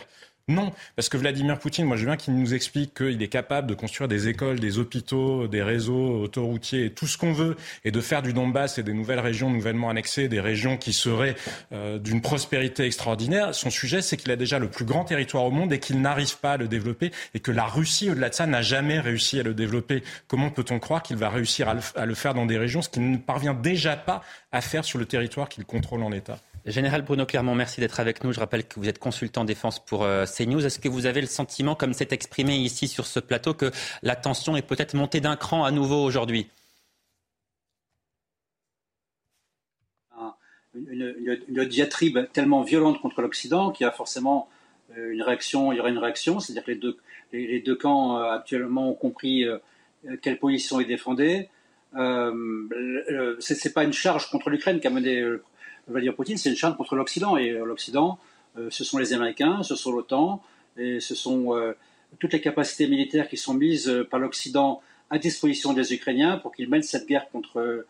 Non, 0.50 0.74
parce 0.98 1.08
que 1.08 1.16
Vladimir 1.16 1.58
Poutine, 1.58 1.86
moi 1.86 1.96
je 1.96 2.02
veux 2.02 2.08
bien 2.08 2.18
qu'il 2.18 2.36
nous 2.36 2.54
explique 2.54 2.94
qu'il 2.96 3.24
est 3.24 3.30
capable 3.30 3.66
de 3.66 3.74
construire 3.74 4.10
des 4.10 4.28
écoles, 4.28 4.60
des 4.60 4.78
hôpitaux, 4.78 5.48
des 5.48 5.64
réseaux 5.64 6.22
autoroutiers, 6.22 6.92
tout 6.92 7.08
ce 7.08 7.18
qu'on 7.18 7.32
veut, 7.32 7.56
et 7.86 7.92
de 7.92 8.02
faire 8.02 8.22
du 8.22 8.34
Donbass 8.34 8.78
et 8.78 8.84
des 8.84 8.92
nouvelles 8.92 9.22
régions 9.22 9.50
nouvellement 9.50 9.90
annexées, 9.90 10.28
des 10.28 10.42
régions 10.42 10.76
qui 10.76 10.92
seraient 10.92 11.36
euh, 11.72 11.98
d'une 11.98 12.20
prospérité 12.20 12.84
extraordinaire. 12.84 13.56
Son 13.56 13.70
sujet, 13.70 14.02
c'est 14.02 14.18
qu'il 14.18 14.32
a 14.32 14.36
déjà 14.36 14.60
le 14.60 14.70
plus 14.70 14.84
grand 14.84 15.06
territoire 15.06 15.46
au 15.46 15.52
monde 15.52 15.72
et 15.72 15.80
qu'il 15.80 16.02
n'arrive 16.02 16.38
pas 16.38 16.54
à 16.54 16.58
le 16.58 16.68
développer, 16.68 17.14
et 17.34 17.40
que 17.40 17.52
la 17.52 17.66
Russie, 17.66 18.12
au-delà 18.12 18.28
de 18.28 18.36
ça, 18.36 18.46
n'a 18.46 18.62
jamais 18.62 19.00
réussi 19.00 19.40
à 19.40 19.44
le 19.44 19.54
développer. 19.54 20.04
Comment 20.28 20.50
peut-on 20.50 20.78
croire 20.78 21.04
qu'il 21.04 21.16
va 21.16 21.30
réussir 21.30 21.70
à 21.70 21.74
le, 21.74 21.82
à 21.96 22.06
le 22.06 22.16
faire 22.16 22.34
dans 22.34 22.46
des 22.46 22.58
régions, 22.58 22.82
ce 22.82 22.90
qu'il 22.90 23.10
ne 23.10 23.16
parvient 23.18 23.54
déjà 23.54 23.96
pas 23.96 24.22
à 24.52 24.60
faire 24.60 24.84
sur 24.84 25.00
le 25.00 25.06
territoire 25.06 25.48
qu'il 25.48 25.64
contrôle 25.64 26.04
en 26.04 26.12
État 26.12 26.38
Général 26.66 27.02
Bruno 27.02 27.26
Clermont, 27.26 27.56
merci 27.56 27.82
d'être 27.82 28.00
avec 28.00 28.24
nous. 28.24 28.32
Je 28.32 28.40
rappelle 28.40 28.66
que 28.66 28.80
vous 28.80 28.88
êtes 28.88 29.00
consultant 29.00 29.44
défense 29.44 29.84
pour 29.84 30.04
euh, 30.04 30.26
CNews. 30.26 30.66
Est-ce 30.66 30.80
que 30.80 30.88
vous 30.88 31.06
avez 31.06 31.20
le 31.20 31.28
sentiment, 31.28 31.76
comme 31.76 31.94
c'est 31.94 32.14
exprimé 32.14 32.56
ici 32.56 32.88
sur 32.88 33.06
ce 33.06 33.20
plateau, 33.20 33.54
que 33.54 33.70
la 34.02 34.16
tension 34.16 34.56
est 34.56 34.62
peut-être 34.62 34.94
montée 34.94 35.20
d'un 35.20 35.36
cran 35.36 35.66
à 35.66 35.72
nouveau 35.72 36.02
aujourd'hui? 36.04 36.48
Une, 40.74 41.66
diatribe 41.66 42.20
tellement 42.32 42.64
violente 42.64 43.00
contre 43.02 43.22
l'Occident 43.22 43.72
qu'il 43.72 43.84
y 43.86 43.88
a 43.88 43.92
forcément 43.92 44.50
euh, 44.98 45.12
une 45.12 45.22
réaction, 45.22 45.72
il 45.72 45.78
y 45.78 45.80
aura 45.80 45.90
une 45.90 46.00
réaction, 46.00 46.40
c'est-à-dire 46.40 46.64
que 46.64 46.72
les 46.72 46.78
deux, 46.78 46.98
les, 47.34 47.60
deux 47.60 47.76
camps 47.76 48.18
euh, 48.18 48.32
actuellement 48.32 48.90
ont 48.90 48.96
compris 48.96 49.46
quelle 50.22 50.40
position 50.40 50.80
ils 50.80 50.88
défendaient. 50.88 51.50
Euh, 51.96 53.36
c'est 53.40 53.74
pas 53.74 53.84
une 53.84 53.94
charge 53.94 54.30
contre 54.32 54.50
l'Ukraine 54.50 54.80
qu'a 54.80 54.90
mené 54.90 55.24
Vladimir 55.88 56.16
Poutine, 56.16 56.38
c'est 56.38 56.50
une 56.50 56.56
charge 56.56 56.78
contre 56.78 56.96
l'Occident. 56.96 57.38
Et 57.38 57.50
euh, 57.50 57.66
l'Occident, 57.66 58.20
euh, 58.58 58.68
ce 58.70 58.84
sont 58.84 58.98
les 58.98 59.14
Américains, 59.14 59.64
ce 59.64 59.76
sont 59.76 59.92
l'OTAN, 59.92 60.42
et 60.78 61.00
ce 61.00 61.16
sont 61.16 61.56
euh, 61.56 61.74
toutes 62.20 62.34
les 62.34 62.42
capacités 62.42 62.88
militaires 62.88 63.28
qui 63.28 63.38
sont 63.38 63.54
mises 63.54 63.92
par 64.10 64.20
l'Occident 64.20 64.82
à 65.10 65.18
disposition 65.18 65.74
des 65.74 65.94
Ukrainiens 65.94 66.38
pour 66.38 66.54
qu'ils 66.54 66.70
mènent 66.70 66.84
cette 66.84 67.08
guerre 67.08 67.30
contre, 67.30 67.86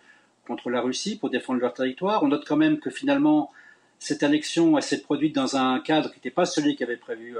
contre 0.48 0.70
la 0.70 0.82
Russie, 0.82 1.18
pour 1.18 1.30
défendre 1.30 1.60
leur 1.60 1.74
territoire. 1.74 2.24
On 2.24 2.28
note 2.28 2.46
quand 2.46 2.58
même 2.58 2.80
que 2.80 2.90
finalement, 2.90 3.52
cette 4.00 4.24
annexion 4.24 4.80
s'est 4.82 5.02
produite 5.02 5.36
dans 5.36 5.56
un 5.56 5.80
cadre 5.80 6.10
qui 6.10 6.18
n'était 6.18 6.32
pas 6.32 6.46
celui 6.46 6.76
qu'avait 6.76 6.98
prévu 6.98 7.38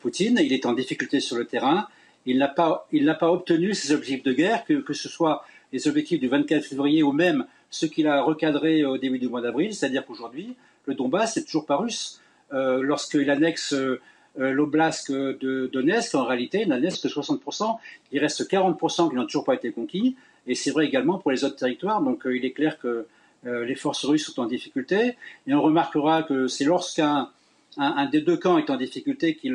Poutine. 0.00 0.38
Il 0.42 0.52
est 0.52 0.66
en 0.66 0.74
difficulté 0.74 1.20
sur 1.20 1.36
le 1.36 1.46
terrain. 1.46 1.88
Il 2.26 2.38
n'a 2.38 2.48
pas, 2.48 2.88
pas 3.18 3.30
obtenu 3.30 3.72
ses 3.72 3.92
objectifs 3.92 4.24
de 4.24 4.32
guerre, 4.32 4.64
que, 4.64 4.74
que 4.74 4.92
ce 4.92 5.08
soit 5.08 5.44
les 5.72 5.88
objectifs 5.88 6.20
du 6.20 6.28
24 6.28 6.64
février 6.64 7.02
ou 7.02 7.12
même 7.12 7.46
ce 7.70 7.86
qu'il 7.86 8.06
a 8.06 8.22
recadré 8.22 8.84
au 8.84 8.98
début 8.98 9.18
du 9.18 9.28
mois 9.28 9.40
d'avril, 9.40 9.74
c'est-à-dire 9.74 10.06
qu'aujourd'hui, 10.06 10.56
le 10.86 10.94
Donbass 10.94 11.36
n'est 11.36 11.44
toujours 11.44 11.66
pas 11.66 11.76
russe. 11.76 12.20
Euh, 12.52 12.82
lorsqu'il 12.82 13.28
annexe 13.30 13.74
euh, 13.74 14.00
l'oblast 14.36 15.12
de 15.12 15.68
Donetsk, 15.72 16.14
en 16.14 16.24
réalité, 16.24 16.62
il 16.62 16.68
n'annexe 16.68 16.98
que 16.98 17.08
60%. 17.08 17.78
Il 18.12 18.20
reste 18.20 18.50
40% 18.50 19.10
qui 19.10 19.16
n'ont 19.16 19.26
toujours 19.26 19.44
pas 19.44 19.54
été 19.54 19.70
conquis. 19.70 20.16
Et 20.46 20.54
c'est 20.54 20.70
vrai 20.70 20.86
également 20.86 21.18
pour 21.18 21.30
les 21.30 21.44
autres 21.44 21.56
territoires. 21.56 22.02
Donc 22.02 22.26
euh, 22.26 22.36
il 22.36 22.44
est 22.44 22.52
clair 22.52 22.78
que 22.78 23.06
les 23.44 23.76
forces 23.76 24.04
russes 24.04 24.26
sont 24.26 24.40
en 24.40 24.46
difficulté. 24.46 25.16
Et 25.46 25.54
on 25.54 25.62
remarquera 25.62 26.24
que 26.24 26.48
c'est 26.48 26.64
lorsqu'un 26.64 27.30
un, 27.76 28.06
des 28.06 28.20
deux 28.20 28.36
camps 28.36 28.58
est 28.58 28.68
en 28.68 28.76
difficulté 28.76 29.36
qu'il 29.36 29.54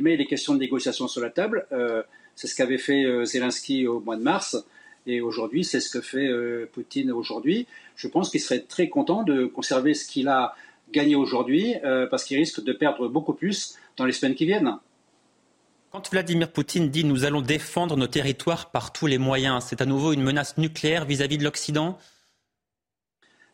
met 0.00 0.16
les 0.16 0.26
questions 0.26 0.54
de 0.54 0.60
négociation 0.60 1.08
sur 1.08 1.20
la 1.20 1.30
table. 1.30 1.66
c'est 2.36 2.46
ce 2.46 2.54
qu'avait 2.54 2.78
fait 2.78 3.24
Zelensky 3.24 3.88
au 3.88 3.98
mois 3.98 4.14
de 4.16 4.22
mars. 4.22 4.64
Et 5.06 5.20
aujourd'hui, 5.20 5.64
c'est 5.64 5.80
ce 5.80 5.90
que 5.90 6.00
fait 6.00 6.26
euh, 6.26 6.68
Poutine 6.72 7.12
aujourd'hui. 7.12 7.66
Je 7.94 8.08
pense 8.08 8.30
qu'il 8.30 8.40
serait 8.40 8.60
très 8.60 8.88
content 8.88 9.22
de 9.22 9.46
conserver 9.46 9.94
ce 9.94 10.06
qu'il 10.06 10.28
a 10.28 10.54
gagné 10.92 11.14
aujourd'hui, 11.14 11.74
euh, 11.84 12.06
parce 12.06 12.24
qu'il 12.24 12.36
risque 12.36 12.62
de 12.62 12.72
perdre 12.72 13.08
beaucoup 13.08 13.32
plus 13.32 13.76
dans 13.96 14.04
les 14.04 14.12
semaines 14.12 14.34
qui 14.34 14.46
viennent. 14.46 14.76
Quand 15.90 16.10
Vladimir 16.10 16.50
Poutine 16.50 16.90
dit 16.90 17.04
nous 17.04 17.24
allons 17.24 17.40
défendre 17.40 17.96
nos 17.96 18.08
territoires 18.08 18.70
par 18.70 18.92
tous 18.92 19.06
les 19.06 19.18
moyens, 19.18 19.64
c'est 19.68 19.80
à 19.80 19.86
nouveau 19.86 20.12
une 20.12 20.22
menace 20.22 20.58
nucléaire 20.58 21.04
vis-à-vis 21.04 21.38
de 21.38 21.44
l'Occident? 21.44 21.98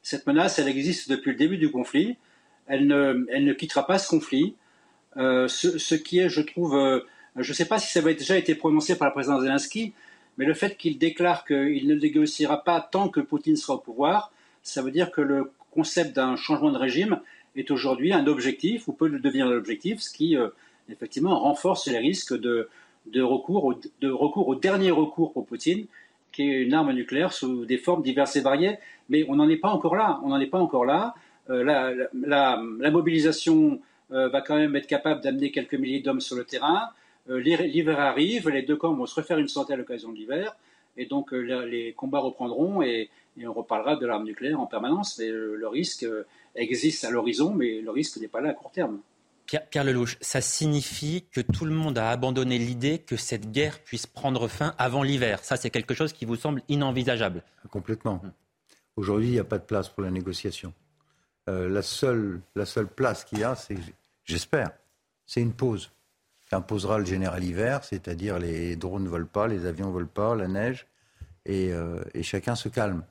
Cette 0.02 0.26
menace, 0.26 0.58
elle 0.58 0.68
existe 0.68 1.10
depuis 1.10 1.32
le 1.32 1.36
début 1.36 1.58
du 1.58 1.70
conflit. 1.70 2.16
Elle 2.66 2.86
ne, 2.86 3.26
elle 3.30 3.44
ne 3.44 3.52
quittera 3.52 3.86
pas 3.86 3.98
ce 3.98 4.08
conflit. 4.08 4.56
Euh, 5.18 5.46
ce, 5.48 5.78
ce, 5.78 5.94
qui 5.94 6.18
est, 6.18 6.30
je 6.30 6.40
trouve, 6.40 7.04
je 7.36 7.48
ne 7.48 7.54
sais 7.54 7.66
pas 7.66 7.78
si 7.78 7.92
ça 7.92 8.00
avait 8.00 8.14
déjà 8.14 8.36
été 8.36 8.54
prononcé 8.54 8.96
par 8.96 9.08
le 9.08 9.12
président 9.12 9.40
Zelensky, 9.40 9.92
mais 10.38 10.44
le 10.44 10.54
fait 10.54 10.76
qu'il 10.76 10.98
déclare 10.98 11.44
qu'il 11.44 11.86
ne 11.86 11.94
négociera 11.94 12.64
pas 12.64 12.80
tant 12.80 13.08
que 13.08 13.20
Poutine 13.20 13.56
sera 13.56 13.74
au 13.74 13.78
pouvoir, 13.78 14.32
ça 14.62 14.82
veut 14.82 14.90
dire 14.90 15.10
que 15.10 15.20
le 15.20 15.52
concept 15.70 16.16
d'un 16.16 16.36
changement 16.36 16.70
de 16.70 16.78
régime 16.78 17.20
est 17.56 17.70
aujourd'hui 17.70 18.12
un 18.12 18.26
objectif, 18.26 18.88
ou 18.88 18.92
peut 18.92 19.08
le 19.08 19.18
devenir 19.18 19.46
un 19.46 19.52
objectif, 19.52 20.00
ce 20.00 20.12
qui 20.12 20.36
euh, 20.36 20.48
effectivement 20.88 21.38
renforce 21.38 21.86
les 21.86 21.98
risques 21.98 22.38
de, 22.38 22.68
recours, 23.16 23.64
au, 23.64 23.74
de 23.74 24.10
recours 24.10 24.48
au 24.48 24.54
dernier 24.54 24.90
recours 24.90 25.32
pour 25.32 25.46
Poutine, 25.46 25.86
qui 26.32 26.42
est 26.42 26.62
une 26.62 26.74
arme 26.74 26.92
nucléaire 26.92 27.32
sous 27.32 27.64
des 27.66 27.78
formes 27.78 28.02
diverses 28.02 28.36
et 28.36 28.40
variées. 28.40 28.78
Mais 29.08 29.24
on 29.28 29.36
n'en 29.36 29.48
est 29.48 29.56
pas 29.56 29.68
encore 29.68 29.96
là. 29.96 30.20
On 30.24 30.28
n'en 30.28 30.40
est 30.40 30.46
pas 30.46 30.58
encore 30.58 30.84
là. 30.84 31.14
Euh, 31.50 32.06
la, 32.14 32.56
mobilisation 32.90 33.80
euh, 34.12 34.28
va 34.28 34.40
quand 34.40 34.56
même 34.56 34.74
être 34.76 34.86
capable 34.86 35.20
d'amener 35.20 35.50
quelques 35.50 35.74
milliers 35.74 36.00
d'hommes 36.00 36.20
sur 36.20 36.36
le 36.36 36.44
terrain. 36.44 36.88
Euh, 37.28 37.38
l'hiver 37.38 38.00
arrive, 38.00 38.48
les 38.48 38.62
deux 38.62 38.76
camps 38.76 38.94
vont 38.94 39.06
se 39.06 39.14
refaire 39.14 39.38
une 39.38 39.48
santé 39.48 39.72
à 39.72 39.76
l'occasion 39.76 40.10
de 40.10 40.16
l'hiver, 40.16 40.56
et 40.96 41.06
donc 41.06 41.32
les 41.32 41.94
combats 41.94 42.18
reprendront 42.18 42.82
et, 42.82 43.10
on 43.42 43.52
reparlera 43.54 43.96
de 43.96 44.06
l'arme 44.06 44.24
nucléaire 44.24 44.60
en 44.60 44.66
permanence. 44.66 45.16
Mais 45.18 45.28
le 45.30 45.66
risque 45.66 46.06
existe 46.54 47.04
à 47.04 47.10
l'horizon, 47.10 47.54
mais 47.54 47.80
le 47.80 47.90
risque 47.90 48.18
n'est 48.18 48.28
pas 48.28 48.42
là 48.42 48.50
à 48.50 48.52
court 48.52 48.70
terme. 48.72 49.00
Pierre, 49.70 49.84
Lelouch, 49.84 50.16
ça 50.20 50.40
signifie 50.40 51.24
que 51.30 51.40
tout 51.40 51.64
le 51.64 51.74
monde 51.74 51.98
a 51.98 52.10
abandonné 52.10 52.58
l'idée 52.58 52.98
que 52.98 53.16
cette 53.16 53.50
guerre 53.50 53.80
puisse 53.80 54.06
prendre 54.06 54.48
fin 54.48 54.74
avant 54.78 55.02
l'hiver. 55.02 55.44
Ça, 55.44 55.56
c'est 55.56 55.70
quelque 55.70 55.94
chose 55.94 56.12
qui 56.12 56.24
vous 56.24 56.36
semble 56.36 56.62
inenvisageable. 56.68 57.42
Complètement. 57.70 58.20
Hum. 58.22 58.32
Aujourd'hui, 58.96 59.28
il 59.28 59.32
n'y 59.32 59.38
a 59.38 59.44
pas 59.44 59.58
de 59.58 59.64
place 59.64 59.88
pour 59.88 60.02
la 60.02 60.10
négociation. 60.10 60.72
Euh, 61.48 61.68
la, 61.68 61.82
seule, 61.82 62.40
la 62.54 62.66
seule 62.66 62.88
place 62.88 63.24
qu'il 63.24 63.40
y 63.40 63.44
a, 63.44 63.54
c'est, 63.54 63.76
j'espère, 64.24 64.70
c'est 65.26 65.40
une 65.40 65.52
pause 65.52 65.90
qu'imposera 66.52 66.98
le 66.98 67.06
général 67.06 67.42
hiver, 67.42 67.82
c'est-à-dire 67.82 68.38
les 68.38 68.76
drones 68.76 69.04
ne 69.04 69.08
volent 69.08 69.24
pas, 69.24 69.48
les 69.48 69.64
avions 69.64 69.86
ne 69.86 69.92
volent 69.92 70.06
pas, 70.12 70.34
la 70.34 70.48
neige, 70.48 70.86
et, 71.46 71.72
euh, 71.72 72.04
chacun 72.20 72.54
se 72.54 72.68
calme. 72.68 73.04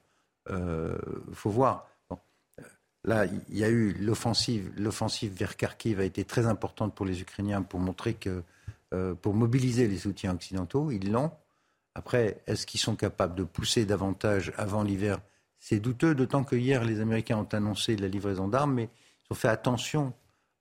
Il 0.48 0.56
euh, 0.56 0.96
faut 1.34 1.50
voir. 1.50 1.88
Là, 3.04 3.26
il 3.26 3.58
y 3.58 3.64
a 3.64 3.70
eu 3.70 3.94
l'offensive, 3.94 4.72
l'offensive 4.78 5.34
vers 5.34 5.58
Kharkiv 5.58 6.00
a 6.00 6.04
été 6.04 6.24
très 6.24 6.46
importante 6.46 6.94
pour 6.94 7.08
les 7.08 7.20
Ukrainiens 7.22 7.64
pour 7.64 7.80
montrer 7.80 8.14
que, 8.14 8.44
pour 9.22 9.34
mobiliser 9.34 9.88
les 9.88 9.98
soutiens 9.98 10.36
occidentaux, 10.36 10.92
ils 10.92 11.12
l'ont. 11.12 11.32
Après, 11.96 12.44
est-ce 12.46 12.68
qu'ils 12.68 12.80
sont 12.80 12.96
capables 12.96 13.34
de 13.34 13.44
pousser 13.44 13.86
davantage 13.86 14.54
avant 14.56 14.84
l'hiver? 14.84 15.18
C'est 15.60 15.80
douteux, 15.80 16.14
d'autant 16.14 16.44
que 16.44 16.56
hier, 16.56 16.84
les 16.84 17.00
Américains 17.00 17.38
ont 17.38 17.50
annoncé 17.54 17.96
la 17.96 18.08
livraison 18.08 18.48
d'armes, 18.48 18.76
mais 18.76 18.84
ils 18.84 19.34
ont 19.34 19.36
fait 19.36 19.48
attention 19.48 20.14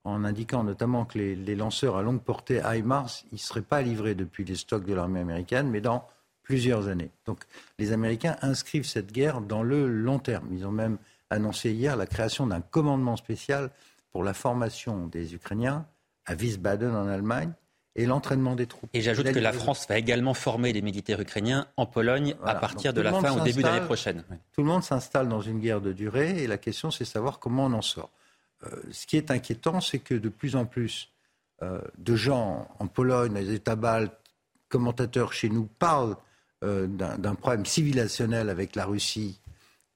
en 0.04 0.24
indiquant 0.24 0.64
notamment 0.64 1.04
que 1.04 1.18
les, 1.18 1.54
lanceurs 1.54 1.96
à 1.96 2.02
longue 2.02 2.22
portée 2.22 2.60
HIMARS, 2.64 3.24
ils 3.32 3.34
ne 3.34 3.38
seraient 3.38 3.62
pas 3.62 3.82
livrés 3.82 4.14
depuis 4.14 4.44
les 4.44 4.56
stocks 4.56 4.84
de 4.84 4.94
l'armée 4.94 5.20
américaine, 5.20 5.68
mais 5.68 5.80
dans 5.80 6.06
plusieurs 6.42 6.88
années. 6.88 7.10
Donc 7.26 7.40
les 7.78 7.92
Américains 7.92 8.36
inscrivent 8.42 8.86
cette 8.86 9.12
guerre 9.12 9.40
dans 9.40 9.62
le 9.62 9.88
long 9.88 10.18
terme. 10.18 10.48
Ils 10.52 10.66
ont 10.66 10.72
même 10.72 10.98
annoncé 11.28 11.70
hier 11.70 11.96
la 11.96 12.06
création 12.06 12.46
d'un 12.46 12.60
commandement 12.60 13.16
spécial 13.16 13.70
pour 14.10 14.24
la 14.24 14.34
formation 14.34 15.06
des 15.06 15.34
Ukrainiens 15.34 15.86
à 16.26 16.34
Wiesbaden 16.34 16.94
en 16.94 17.06
Allemagne 17.06 17.52
et 17.96 18.06
l'entraînement 18.06 18.54
des 18.54 18.66
troupes. 18.66 18.90
Et 18.94 19.00
j'ajoute 19.00 19.32
que 19.32 19.38
la 19.38 19.52
France 19.52 19.86
va 19.88 19.98
également 19.98 20.34
former 20.34 20.72
des 20.72 20.82
militaires 20.82 21.20
ukrainiens 21.20 21.66
en 21.76 21.86
Pologne 21.86 22.34
à 22.44 22.54
partir 22.54 22.92
de 22.92 23.00
la 23.00 23.12
fin 23.12 23.32
au 23.32 23.40
début 23.40 23.62
d'année 23.62 23.84
prochaine. 23.84 24.24
Tout 24.52 24.62
le 24.62 24.68
monde 24.68 24.82
s'installe 24.82 25.28
dans 25.28 25.40
une 25.40 25.60
guerre 25.60 25.80
de 25.80 25.92
durée 25.92 26.42
et 26.42 26.46
la 26.46 26.58
question 26.58 26.90
c'est 26.90 27.04
savoir 27.04 27.38
comment 27.38 27.66
on 27.66 27.72
en 27.72 27.82
sort. 27.82 28.10
Euh, 28.64 28.82
ce 28.90 29.06
qui 29.06 29.16
est 29.16 29.30
inquiétant, 29.30 29.80
c'est 29.80 29.98
que 29.98 30.14
de 30.14 30.28
plus 30.28 30.56
en 30.56 30.66
plus 30.66 31.10
euh, 31.62 31.80
de 31.98 32.16
gens 32.16 32.68
en 32.78 32.86
Pologne, 32.86 33.34
les 33.34 33.52
États 33.52 33.76
baltes, 33.76 34.16
commentateurs 34.68 35.32
chez 35.32 35.48
nous 35.48 35.64
parlent 35.64 36.16
euh, 36.62 36.86
d'un 36.86 37.34
problème 37.34 37.66
civilisationnel 37.66 38.50
avec 38.50 38.76
la 38.76 38.84
Russie 38.84 39.40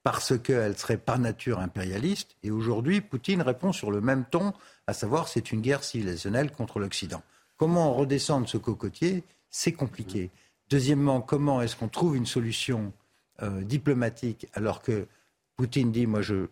parce 0.03 0.37
qu'elle 0.37 0.77
serait 0.77 0.97
par 0.97 1.17
nature 1.17 1.59
impérialiste. 1.59 2.35
Et 2.43 2.51
aujourd'hui, 2.51 3.01
Poutine 3.01 3.41
répond 3.41 3.71
sur 3.71 3.89
le 3.89 4.01
même 4.01 4.25
ton, 4.25 4.53
à 4.85 4.93
savoir 4.93 5.27
c'est 5.27 5.51
une 5.51 5.61
guerre 5.61 5.83
civilisationnelle 5.83 6.51
contre 6.51 6.79
l'Occident. 6.79 7.23
Comment 7.57 7.91
on 7.91 7.93
redescend 7.93 8.43
de 8.43 8.49
ce 8.49 8.57
cocotier? 8.57 9.23
C'est 9.49 9.71
compliqué. 9.71 10.29
Deuxièmement, 10.69 11.21
comment 11.21 11.61
est-ce 11.61 11.75
qu'on 11.75 11.87
trouve 11.87 12.15
une 12.15 12.25
solution 12.25 12.91
diplomatique 13.61 14.47
alors 14.53 14.81
que 14.81 15.07
Poutine 15.55 15.91
dit 15.91 16.05
moi 16.05 16.21
je, 16.21 16.47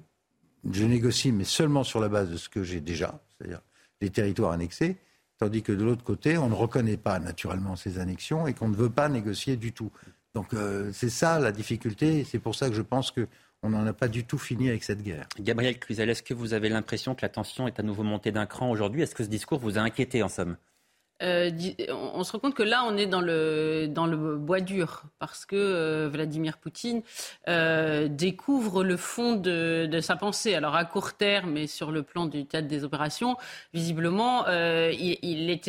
je 0.72 0.86
négocie 0.86 1.32
mais 1.32 1.44
seulement 1.44 1.84
sur 1.84 2.00
la 2.00 2.10
base 2.10 2.30
de 2.30 2.38
ce 2.38 2.50
que 2.50 2.64
j'ai 2.64 2.82
déjà, 2.82 3.20
c'est-à-dire 3.38 3.62
les 4.02 4.10
territoires 4.10 4.52
annexés, 4.52 4.98
tandis 5.38 5.62
que 5.62 5.72
de 5.72 5.84
l'autre 5.84 6.04
côté 6.04 6.38
on 6.38 6.50
ne 6.50 6.56
reconnaît 6.56 6.98
pas 6.98 7.20
naturellement 7.20 7.76
ces 7.76 8.00
annexions 8.00 8.48
et 8.48 8.54
qu'on 8.54 8.70
ne 8.70 8.76
veut 8.76 8.90
pas 8.90 9.10
négocier 9.10 9.58
du 9.58 9.72
tout. 9.72 9.92
Donc 10.34 10.54
euh, 10.54 10.92
c'est 10.94 11.10
ça 11.10 11.40
la 11.40 11.52
difficulté 11.52 12.20
et 12.20 12.24
c'est 12.24 12.40
pour 12.40 12.56
ça 12.56 12.70
que 12.70 12.76
je 12.76 12.82
pense 12.82 13.12
que 13.12 13.28
on 13.64 13.70
n'en 13.70 13.86
a 13.88 13.94
pas 13.94 14.10
du 14.10 14.26
tout 14.26 14.38
fini 14.38 14.68
avec 14.70 14.84
cette 14.84 15.02
guerre. 15.02 15.26
Gabriel 15.40 15.80
Cluzel, 15.80 16.10
est-ce 16.10 16.22
que 16.22 16.34
vous 16.34 16.54
avez 16.54 16.68
l'impression 16.68 17.16
que 17.16 17.22
la 17.22 17.30
tension 17.30 17.66
est 17.66 17.80
à 17.80 17.84
nouveau 17.84 18.04
montée 18.04 18.32
d'un 18.32 18.46
cran 18.46 18.70
aujourd'hui? 18.70 19.02
Est-ce 19.02 19.16
que 19.16 19.24
ce 19.24 19.30
discours 19.30 19.58
vous 19.58 19.78
a 19.78 19.82
inquiété 19.82 20.22
en 20.22 20.28
somme? 20.28 20.58
Euh, 21.24 21.50
on 22.14 22.24
se 22.24 22.32
rend 22.34 22.40
compte 22.40 22.54
que 22.54 22.64
là, 22.64 22.84
on 22.86 22.98
est 22.98 23.06
dans 23.06 23.22
le, 23.22 23.88
dans 23.90 24.06
le 24.06 24.38
bois 24.38 24.60
dur, 24.60 25.04
parce 25.20 25.46
que 25.46 25.56
euh, 25.56 26.10
Vladimir 26.12 26.58
Poutine 26.58 27.02
euh, 27.48 28.08
découvre 28.10 28.84
le 28.84 28.98
fond 28.98 29.36
de, 29.36 30.00
sa 30.02 30.16
pensée. 30.16 30.56
Alors 30.56 30.76
à 30.76 30.86
court 30.86 31.14
terme, 31.14 31.56
et 31.58 31.68
sur 31.68 31.92
le 31.92 32.04
plan 32.04 32.26
du 32.26 32.46
théâtre 32.46 32.68
des 32.68 32.84
opérations, 32.84 33.38
visiblement, 33.74 34.46
les, 34.48 35.60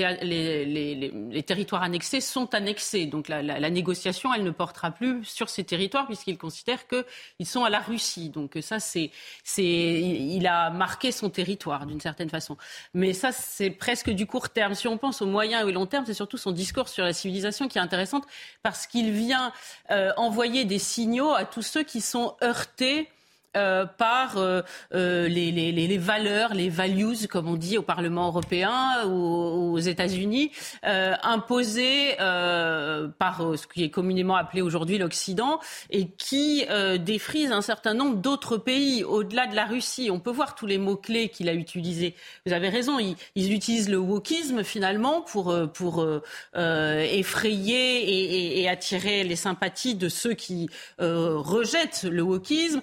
territoires 1.46 1.82
annexés 1.82 2.20
sont 2.20 2.54
annexés. 2.54 3.06
Donc 3.06 3.28
la, 3.28 3.70
négociation, 3.70 4.34
elle 4.34 4.44
ne 4.44 4.50
portera 4.50 4.90
plus 4.90 5.24
sur 5.24 5.48
ces 5.48 5.64
territoires, 5.64 6.06
puisqu'il 6.06 6.38
considère 6.38 6.86
qu'ils 6.88 7.46
sont 7.46 7.64
à 7.64 7.70
la 7.70 7.80
Russie. 7.80 8.30
Donc 8.30 8.58
ça, 8.60 8.80
c'est, 8.80 9.10
il 9.58 10.46
a 10.46 10.70
marqué 10.70 11.12
son 11.12 11.30
territoire 11.30 11.86
d'une 11.86 12.00
certaine 12.00 12.30
façon. 12.30 12.56
Mais 12.92 13.12
ça, 13.12 13.30
c'est 13.32 13.70
presque 13.70 14.10
du 14.10 14.26
court 14.26 14.48
terme. 14.48 14.74
Si 14.74 14.88
on 14.88 14.98
pense 14.98 15.22
au 15.22 15.26
long 15.72 15.86
terme, 15.86 16.04
c'est 16.06 16.14
surtout 16.14 16.36
son 16.36 16.52
discours 16.52 16.88
sur 16.88 17.04
la 17.04 17.12
civilisation 17.12 17.68
qui 17.68 17.78
est 17.78 17.80
intéressante 17.80 18.24
parce 18.62 18.86
qu'il 18.86 19.12
vient 19.12 19.52
euh, 19.90 20.12
envoyer 20.16 20.64
des 20.64 20.78
signaux 20.78 21.32
à 21.32 21.44
tous 21.44 21.62
ceux 21.62 21.82
qui 21.82 22.00
sont 22.00 22.36
heurtés 22.42 23.08
euh, 23.56 23.86
par 23.86 24.36
euh, 24.36 24.62
euh, 24.94 25.28
les, 25.28 25.98
valeurs, 25.98 26.54
les 26.54 26.68
values, 26.68 27.28
comme 27.30 27.48
on 27.48 27.56
dit 27.56 27.78
au 27.78 27.82
Parlement 27.82 28.26
européen 28.26 29.06
ou 29.06 29.74
aux 29.74 29.78
États-Unis, 29.78 30.50
imposées 30.82 32.14
par 32.16 33.42
ce 33.56 33.66
qui 33.66 33.84
est 33.84 33.90
communément 33.90 34.36
appelé 34.36 34.62
aujourd'hui 34.62 34.98
l'Occident 34.98 35.60
et 35.90 36.08
qui 36.08 36.64
défrisent 36.98 37.52
un 37.52 37.62
certain 37.62 37.94
nombre 37.94 38.16
d'autres 38.16 38.56
pays 38.56 39.04
au-delà 39.04 39.46
de 39.46 39.54
la 39.54 39.66
Russie. 39.66 40.10
On 40.10 40.18
peut 40.18 40.30
voir 40.30 40.54
tous 40.54 40.66
les 40.66 40.78
mots-clés 40.78 41.28
qu'il 41.28 41.48
a 41.48 41.54
utilisés. 41.54 42.14
Vous 42.46 42.52
avez 42.52 42.68
raison, 42.68 42.98
ils, 42.98 43.16
ils 43.34 43.52
utilisent 43.52 43.88
le 43.88 43.98
wokisme 43.98 44.64
finalement 44.64 45.22
pour, 45.22 45.54
pour 45.72 46.06
effrayer 46.54 48.60
et, 48.60 48.68
attirer 48.68 49.24
les 49.24 49.36
sympathies 49.36 49.94
de 49.94 50.08
ceux 50.08 50.34
qui 50.34 50.68
rejettent 50.98 52.04
le 52.04 52.22
wokisme. 52.22 52.80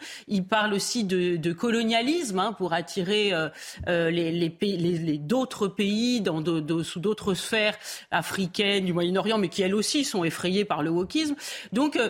Parle 0.62 0.74
aussi 0.75 1.03
de, 1.03 1.53
colonialisme 1.53 2.38
hein, 2.38 2.53
pour 2.53 2.74
attirer 2.74 3.34
euh, 3.34 3.50
euh, 3.88 4.12
les, 4.12 4.32
les, 4.32 5.18
d'autres 5.18 5.68
pays 5.68 6.22
dans 6.22 6.44
sous 6.84 7.00
d'autres 7.00 7.34
sphères 7.34 7.75
africaines 8.12 8.86
du 8.86 8.94
Moyen-Orient, 8.94 9.39
mais 9.39 9.50
qui 9.50 9.63
elles 9.63 9.74
aussi 9.74 10.03
sont 10.03 10.24
effrayées 10.24 10.63
par 10.63 10.84
le 10.84 10.91
wokisme. 10.91 11.36
Donc 11.74 11.96
euh, 11.96 12.10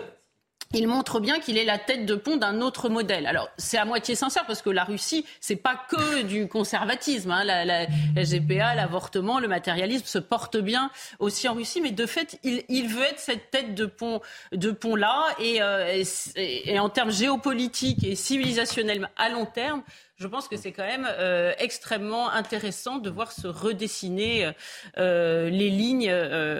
il 0.73 0.87
montre 0.87 1.19
bien 1.19 1.39
qu'il 1.39 1.57
est 1.57 1.65
la 1.65 1.77
tête 1.77 2.05
de 2.05 2.15
pont 2.15 2.37
d'un 2.37 2.61
autre 2.61 2.89
modèle. 2.89 3.25
Alors 3.25 3.49
c'est 3.57 3.77
à 3.77 3.85
moitié 3.85 4.15
sincère 4.15 4.45
parce 4.45 4.61
que 4.61 4.69
la 4.69 4.83
Russie, 4.83 5.25
c'est 5.39 5.55
pas 5.55 5.75
que 5.89 6.21
du 6.23 6.47
conservatisme. 6.47 7.31
Hein. 7.31 7.43
La, 7.43 7.65
la, 7.65 7.85
GPA, 8.15 8.75
l'avortement, 8.75 9.39
le 9.39 9.47
matérialisme 9.47 10.05
se 10.05 10.19
portent 10.19 10.57
bien 10.57 10.91
aussi 11.19 11.47
en 11.47 11.53
Russie, 11.53 11.81
mais 11.81 11.91
de 11.91 12.05
fait, 12.05 12.39
il, 12.43 12.87
veut 12.87 13.03
être 13.03 13.19
cette 13.19 13.51
tête 13.51 13.75
de 13.75 13.85
pont, 13.85 14.21
de 14.51 14.71
pont 14.71 14.95
là. 14.95 15.27
Euh, 15.39 16.01
et, 16.35 16.73
et, 16.73 16.79
en 16.79 16.89
termes 16.89 17.11
géopolitiques 17.11 18.03
et 18.03 18.15
civilisationnels 18.15 19.09
à 19.17 19.29
long 19.29 19.45
terme, 19.45 19.83
je 20.17 20.27
pense 20.27 20.47
que 20.47 20.55
c'est 20.55 20.71
quand 20.71 20.85
même 20.85 21.07
euh, 21.09 21.53
extrêmement 21.57 22.29
intéressant 22.29 22.97
de 22.97 23.09
voir 23.09 23.31
se 23.31 23.47
redessiner 23.47 24.51
euh, 24.97 25.49
les 25.49 25.69
lignes, 25.69 26.13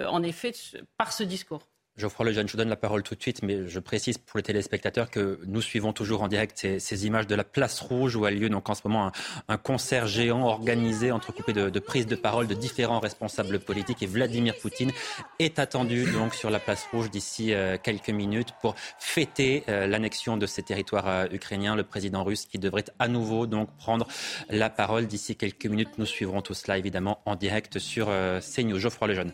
en 0.08 0.22
effet, 0.22 0.52
par 0.98 1.12
ce 1.12 1.22
discours. 1.22 1.71
Geoffroy 1.98 2.24
Lejeune, 2.24 2.48
je 2.48 2.52
vous 2.52 2.58
donne 2.58 2.70
la 2.70 2.76
parole 2.76 3.02
tout 3.02 3.14
de 3.14 3.20
suite, 3.20 3.42
mais 3.42 3.68
je 3.68 3.78
précise 3.78 4.16
pour 4.16 4.38
les 4.38 4.42
téléspectateurs 4.42 5.10
que 5.10 5.38
nous 5.46 5.60
suivons 5.60 5.92
toujours 5.92 6.22
en 6.22 6.28
direct 6.28 6.66
ces, 6.78 7.06
images 7.06 7.26
de 7.26 7.34
la 7.34 7.44
place 7.44 7.80
rouge 7.80 8.16
où 8.16 8.24
a 8.24 8.30
lieu 8.30 8.48
donc 8.48 8.70
en 8.70 8.74
ce 8.74 8.80
moment 8.88 9.12
un, 9.48 9.56
concert 9.58 10.06
géant 10.06 10.46
organisé, 10.46 11.12
entrecoupé 11.12 11.52
de, 11.52 11.78
prises 11.80 12.06
de 12.06 12.16
parole 12.16 12.46
de 12.46 12.54
différents 12.54 12.98
responsables 12.98 13.60
politiques. 13.60 14.02
Et 14.02 14.06
Vladimir 14.06 14.56
Poutine 14.56 14.90
est 15.38 15.58
attendu 15.58 16.10
donc 16.10 16.34
sur 16.34 16.48
la 16.48 16.60
place 16.60 16.88
rouge 16.92 17.10
d'ici 17.10 17.52
euh, 17.52 17.76
quelques 17.76 18.08
minutes 18.08 18.54
pour 18.62 18.74
fêter 18.98 19.62
euh, 19.68 19.86
l'annexion 19.86 20.38
de 20.38 20.46
ces 20.46 20.62
territoires 20.62 21.08
euh, 21.08 21.26
ukrainiens. 21.30 21.76
Le 21.76 21.84
président 21.84 22.24
russe 22.24 22.46
qui 22.46 22.58
devrait 22.58 22.84
à 22.98 23.08
nouveau 23.08 23.46
donc 23.46 23.68
prendre 23.76 24.08
la 24.48 24.70
parole 24.70 25.06
d'ici 25.06 25.36
quelques 25.36 25.66
minutes. 25.66 25.98
Nous 25.98 26.06
suivrons 26.06 26.40
tout 26.40 26.54
cela 26.54 26.78
évidemment 26.78 27.20
en 27.26 27.36
direct 27.36 27.78
sur 27.78 28.06
CNews. 28.40 28.78
Geoffroy 28.78 29.08
Lejeune. 29.08 29.32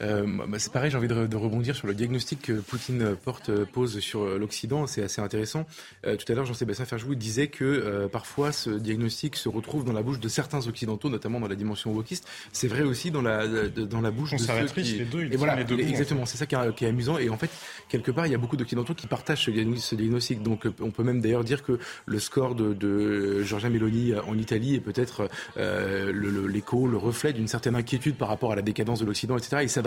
Euh, 0.00 0.24
bah, 0.48 0.58
c'est 0.58 0.72
pareil, 0.72 0.90
j'ai 0.90 0.96
envie 0.96 1.08
de, 1.08 1.26
de, 1.26 1.36
rebondir 1.36 1.74
sur 1.74 1.86
le 1.86 1.94
diagnostic 1.94 2.42
que 2.42 2.52
Poutine 2.52 3.16
porte, 3.16 3.48
euh, 3.48 3.64
pose 3.64 3.98
sur 3.98 4.22
euh, 4.22 4.38
l'Occident. 4.38 4.86
C'est 4.86 5.02
assez 5.02 5.20
intéressant. 5.20 5.66
Euh, 6.06 6.16
tout 6.16 6.30
à 6.30 6.34
l'heure, 6.34 6.44
Jean-Sébastien 6.44 6.84
Ferjou 6.84 7.14
disait 7.14 7.48
que 7.48 7.64
euh, 7.64 8.08
parfois 8.08 8.52
ce 8.52 8.70
diagnostic 8.70 9.36
se 9.36 9.48
retrouve 9.48 9.84
dans 9.84 9.92
la 9.92 10.02
bouche 10.02 10.20
de 10.20 10.28
certains 10.28 10.66
Occidentaux, 10.66 11.08
notamment 11.08 11.40
dans 11.40 11.48
la 11.48 11.56
dimension 11.56 11.92
wokiste. 11.92 12.28
C'est 12.52 12.68
vrai 12.68 12.82
aussi 12.82 13.10
dans 13.10 13.22
la, 13.22 13.46
dans 13.68 14.00
la 14.00 14.10
bouche 14.10 14.32
de 14.32 14.38
ceux 14.38 14.82
qui... 14.82 14.98
les 14.98 15.04
deux. 15.04 15.22
et 15.22 15.36
voilà, 15.36 15.56
les 15.56 15.64
deux 15.64 15.78
exactement. 15.78 16.26
C'est 16.26 16.38
ça 16.38 16.46
qui 16.46 16.54
est, 16.54 16.74
qui 16.74 16.84
est, 16.84 16.88
amusant. 16.88 17.18
Et 17.18 17.28
en 17.28 17.36
fait, 17.36 17.50
quelque 17.88 18.10
part, 18.10 18.26
il 18.26 18.32
y 18.32 18.34
a 18.34 18.38
beaucoup 18.38 18.56
d'Occidentaux 18.56 18.94
qui 18.94 19.06
partagent 19.06 19.44
ce, 19.44 19.76
ce 19.76 19.94
diagnostic. 19.94 20.42
Donc, 20.42 20.66
on 20.80 20.90
peut 20.90 21.02
même 21.02 21.20
d'ailleurs 21.20 21.44
dire 21.44 21.62
que 21.62 21.78
le 22.06 22.18
score 22.18 22.54
de, 22.54 22.72
de 22.72 23.42
Giorgia 23.42 23.68
Meloni 23.68 24.14
en 24.14 24.38
Italie 24.38 24.76
est 24.76 24.80
peut-être 24.80 25.28
l'écho, 25.56 26.86
le, 26.86 26.92
le, 26.92 26.98
reflet 26.98 27.32
d'une 27.32 27.48
certaine 27.48 27.74
inquiétude 27.74 28.16
par 28.16 28.28
rapport 28.28 28.52
à 28.52 28.56
la 28.56 28.62
décadence 28.62 29.00
de 29.00 29.06
l'Occident, 29.06 29.36
etc. 29.36 29.62
Et 29.62 29.68
ça 29.68 29.82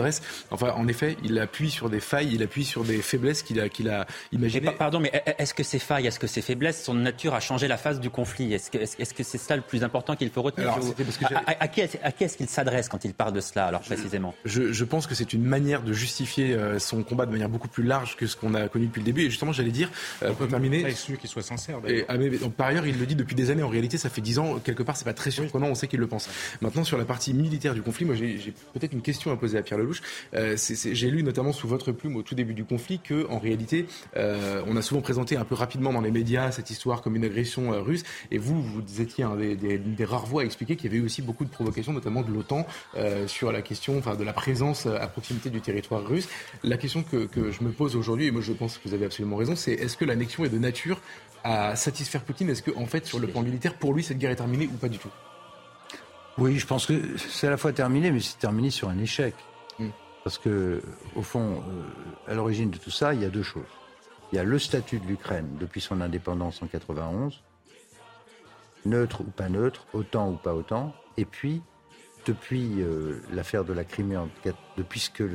Enfin, 0.50 0.72
en 0.76 0.88
effet, 0.88 1.16
il 1.24 1.38
appuie 1.38 1.70
sur 1.70 1.90
des 1.90 2.00
failles, 2.00 2.30
il 2.32 2.42
appuie 2.42 2.64
sur 2.64 2.84
des 2.84 3.02
faiblesses 3.02 3.42
qu'il 3.42 3.60
a, 3.60 3.68
qu'il 3.68 3.88
a 3.88 4.06
imaginées. 4.32 4.70
pardon, 4.70 5.00
mais 5.00 5.22
est-ce 5.38 5.54
que 5.54 5.62
ces 5.62 5.78
failles, 5.78 6.06
est-ce 6.06 6.18
que 6.18 6.26
ces 6.26 6.42
faiblesses 6.42 6.82
sont 6.82 6.94
de 6.94 7.00
nature 7.00 7.34
à 7.34 7.40
changer 7.40 7.68
la 7.68 7.76
phase 7.76 8.00
du 8.00 8.10
conflit? 8.10 8.54
Est-ce 8.54 8.70
que, 8.70 8.78
est-ce 8.78 9.14
que 9.14 9.22
c'est 9.22 9.38
ça 9.38 9.56
le 9.56 9.62
plus 9.62 9.84
important 9.84 10.16
qu'il 10.16 10.30
faut 10.30 10.42
retenir 10.42 10.74
à, 11.46 11.68
qui, 11.68 11.80
est-ce 11.80 12.36
qu'il 12.36 12.48
s'adresse 12.48 12.88
quand 12.88 13.04
il 13.04 13.14
parle 13.14 13.32
de 13.32 13.40
cela, 13.40 13.66
alors 13.66 13.80
précisément? 13.80 14.34
je, 14.44 14.72
je, 14.72 14.84
pense 14.84 15.06
que 15.06 15.14
c'est 15.14 15.32
une 15.32 15.44
manière 15.44 15.82
de 15.82 15.92
justifier 15.92 16.54
euh, 16.54 16.78
son 16.78 17.02
combat 17.02 17.26
de 17.26 17.30
manière 17.30 17.48
beaucoup 17.48 17.68
plus 17.68 17.84
large 17.84 18.16
que 18.16 18.26
ce 18.26 18.36
qu'on 18.36 18.54
a 18.54 18.68
connu 18.68 18.86
depuis 18.86 19.00
le 19.00 19.06
début. 19.06 19.22
Et 19.22 19.30
justement, 19.30 19.52
j'allais 19.52 19.70
dire, 19.70 19.90
euh, 20.22 20.32
pour 20.32 20.48
terminer. 20.48 20.82
Pas 20.82 20.90
qu'il 20.90 21.28
soit 21.28 21.42
sincère. 21.42 21.80
Et, 21.86 22.04
ah, 22.08 22.14
par 22.56 22.68
ailleurs, 22.68 22.86
il 22.86 22.98
le 22.98 23.06
dit 23.06 23.14
depuis 23.14 23.34
des 23.34 23.50
années. 23.50 23.62
En 23.62 23.68
réalité, 23.68 23.98
ça 23.98 24.08
fait 24.08 24.20
dix 24.20 24.38
ans. 24.38 24.58
Quelque 24.58 24.82
part, 24.82 24.96
c'est 24.96 25.04
pas 25.04 25.14
très 25.14 25.30
surprenant. 25.30 25.66
On 25.66 25.74
sait 25.74 25.88
qu'il 25.88 26.00
le 26.00 26.06
pense. 26.06 26.28
Maintenant, 26.60 26.84
sur 26.84 26.98
la 26.98 27.04
partie 27.04 27.34
militaire 27.34 27.74
du 27.74 27.82
conflit, 27.82 28.04
moi, 28.04 28.14
j'ai 28.14 28.54
peut-être 28.74 28.92
une 28.92 29.02
question 29.02 29.32
à 29.32 29.36
poser 29.36 29.58
à 29.58 29.62
Pierre 29.62 29.78
Euh, 30.34 30.56
j'ai 30.56 31.10
lu 31.10 31.22
notamment 31.22 31.52
sous 31.52 31.68
votre 31.68 31.92
plume 31.92 32.16
au 32.16 32.22
tout 32.22 32.34
début 32.34 32.54
du 32.54 32.64
conflit 32.64 33.00
que, 33.00 33.26
en 33.28 33.38
réalité, 33.38 33.86
euh, 34.16 34.62
on 34.66 34.76
a 34.76 34.82
souvent 34.82 35.00
présenté 35.00 35.36
un 35.36 35.44
peu 35.44 35.54
rapidement 35.54 35.92
dans 35.92 36.00
les 36.00 36.10
médias 36.10 36.50
cette 36.50 36.70
histoire 36.70 37.02
comme 37.02 37.16
une 37.16 37.24
agression 37.24 37.72
euh, 37.72 37.80
russe. 37.80 38.02
Et 38.30 38.38
vous, 38.38 38.62
vous 38.62 39.00
étiez 39.00 39.24
un 39.24 39.36
des, 39.36 40.04
rares 40.04 40.26
voix 40.26 40.42
à 40.42 40.44
expliquer 40.44 40.76
qu'il 40.76 40.90
y 40.90 40.94
avait 40.94 41.02
eu 41.02 41.04
aussi 41.04 41.22
beaucoup 41.22 41.44
de 41.44 41.50
provocations, 41.50 41.92
notamment 41.92 42.22
de 42.22 42.32
l'OTAN, 42.32 42.66
sur 43.26 43.52
la 43.52 43.62
question 43.62 43.98
enfin, 43.98 44.16
de 44.16 44.24
la 44.24 44.32
présence 44.32 44.86
à 44.86 45.06
proximité 45.06 45.48
du 45.50 45.60
territoire 45.60 46.04
russe. 46.04 46.28
La 46.64 46.76
question 46.76 47.02
que, 47.02 47.26
que 47.26 47.50
je 47.52 47.62
me 47.62 47.70
pose 47.70 47.94
aujourd'hui, 47.94 48.26
et 48.26 48.30
moi 48.30 48.42
je 48.42 48.52
pense 48.52 48.78
que 48.78 48.88
vous 48.88 48.94
avez 48.94 49.06
absolument 49.06 49.36
raison, 49.36 49.54
c'est 49.54 49.72
est-ce 49.72 49.96
que 49.96 50.04
l'annexion 50.04 50.44
est 50.44 50.48
de 50.48 50.58
nature 50.58 51.00
à 51.44 51.76
satisfaire 51.76 52.22
Poutine? 52.22 52.50
Est-ce 52.50 52.62
qu'en 52.62 52.82
en 52.82 52.86
fait, 52.86 53.06
sur 53.06 53.18
le 53.18 53.28
plan 53.28 53.42
militaire, 53.42 53.74
pour 53.74 53.94
lui, 53.94 54.02
cette 54.02 54.18
guerre 54.18 54.30
est 54.30 54.36
terminée 54.36 54.66
ou 54.66 54.76
pas 54.76 54.88
du 54.88 54.98
tout? 54.98 55.10
Oui, 56.38 56.58
je 56.58 56.66
pense 56.66 56.86
que 56.86 57.16
c'est 57.16 57.46
à 57.46 57.50
la 57.50 57.56
fois 57.56 57.72
terminé, 57.72 58.10
mais 58.10 58.20
c'est 58.20 58.38
terminé 58.38 58.70
sur 58.70 58.88
un 58.88 58.98
échec. 58.98 59.34
Parce 60.24 60.38
que, 60.38 60.80
au 61.16 61.22
fond, 61.22 61.62
euh, 61.68 62.30
à 62.30 62.34
l'origine 62.34 62.70
de 62.70 62.78
tout 62.78 62.90
ça, 62.90 63.14
il 63.14 63.22
y 63.22 63.24
a 63.24 63.28
deux 63.28 63.42
choses. 63.42 63.62
Il 64.32 64.36
y 64.36 64.38
a 64.38 64.44
le 64.44 64.58
statut 64.58 64.98
de 64.98 65.06
l'Ukraine 65.06 65.48
depuis 65.58 65.80
son 65.80 66.00
indépendance 66.00 66.62
en 66.62 66.66
91, 66.66 67.42
neutre 68.86 69.20
ou 69.20 69.30
pas 69.30 69.48
neutre, 69.48 69.86
autant 69.92 70.30
ou 70.30 70.36
pas 70.36 70.54
autant, 70.54 70.94
et 71.16 71.24
puis 71.24 71.62
depuis 72.24 72.82
euh, 72.82 73.20
l'affaire 73.32 73.64
de 73.64 73.72
la 73.72 73.84
Crimée, 73.84 74.18
depuis 74.76 75.00
ce 75.00 75.10
que 75.10 75.28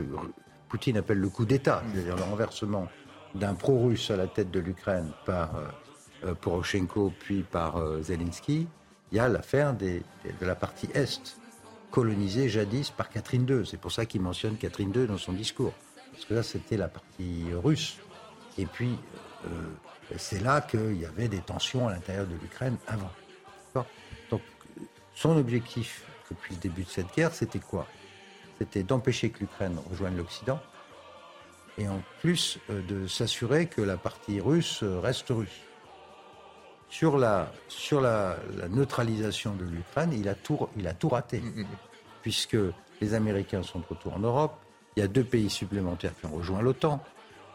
Poutine 0.69 0.97
appelle 0.97 1.19
le 1.19 1.29
coup 1.29 1.45
d'État, 1.45 1.83
c'est-à-dire 1.93 2.15
le 2.15 2.23
renversement 2.23 2.87
d'un 3.35 3.53
pro-russe 3.53 4.09
à 4.09 4.15
la 4.15 4.27
tête 4.27 4.51
de 4.51 4.59
l'Ukraine 4.59 5.11
par 5.25 5.51
euh, 6.23 6.33
Poroshenko 6.33 7.13
puis 7.19 7.43
par 7.43 8.01
Zelensky, 8.01 8.67
il 9.11 9.17
y 9.17 9.19
a 9.19 9.29
l'affaire 9.29 9.75
de 9.75 10.01
la 10.41 10.55
partie 10.55 10.89
Est, 10.93 11.37
colonisée 11.91 12.49
jadis 12.49 12.91
par 12.91 13.09
Catherine 13.09 13.47
II. 13.47 13.65
C'est 13.65 13.79
pour 13.79 13.91
ça 13.91 14.05
qu'il 14.05 14.21
mentionne 14.21 14.57
Catherine 14.57 14.91
II 14.95 15.07
dans 15.07 15.17
son 15.17 15.33
discours. 15.33 15.73
Parce 16.11 16.25
que 16.25 16.33
là, 16.33 16.43
c'était 16.43 16.77
la 16.77 16.87
partie 16.87 17.45
russe. 17.63 17.97
Et 18.57 18.65
puis, 18.65 18.97
euh, 19.45 19.49
c'est 20.17 20.41
là 20.41 20.61
qu'il 20.61 20.99
y 20.99 21.05
avait 21.05 21.27
des 21.27 21.39
tensions 21.39 21.87
à 21.87 21.91
l'intérieur 21.91 22.25
de 22.27 22.35
l'Ukraine 22.35 22.77
avant. 22.87 23.11
Donc, 24.29 24.41
son 25.13 25.37
objectif 25.37 26.03
depuis 26.29 26.55
le 26.55 26.61
début 26.61 26.83
de 26.83 26.89
cette 26.89 27.13
guerre, 27.15 27.33
c'était 27.33 27.59
quoi? 27.59 27.87
C'était 28.57 28.83
d'empêcher 28.83 29.29
que 29.29 29.39
l'Ukraine 29.39 29.77
rejoigne 29.89 30.17
l'Occident 30.17 30.59
et 31.77 31.87
en 31.87 32.01
plus 32.21 32.59
de 32.69 33.07
s'assurer 33.07 33.67
que 33.67 33.81
la 33.81 33.97
partie 33.97 34.41
russe 34.41 34.83
reste 34.83 35.27
russe 35.29 35.61
sur 36.89 37.17
la, 37.17 37.51
sur 37.67 38.01
la, 38.01 38.37
neutralisation 38.69 39.53
de 39.53 39.65
l'Ukraine, 39.65 40.11
il, 40.13 40.29
a 40.29 40.35
tout, 40.35 40.67
il 40.77 40.87
a 40.87 40.93
tout 40.93 41.09
raté. 41.09 41.41
Puisque 42.21 42.57
les 43.01 43.13
Américains 43.13 43.63
sont 43.63 43.79
de 43.79 43.85
retour 43.89 44.15
en 44.15 44.19
Europe, 44.19 44.53
il 44.95 45.01
y 45.01 45.03
a 45.03 45.07
deux 45.07 45.23
pays 45.23 45.49
supplémentaires 45.49 46.13
qui 46.19 46.25
ont 46.25 46.35
rejoint 46.35 46.61
l'OTAN. 46.61 47.03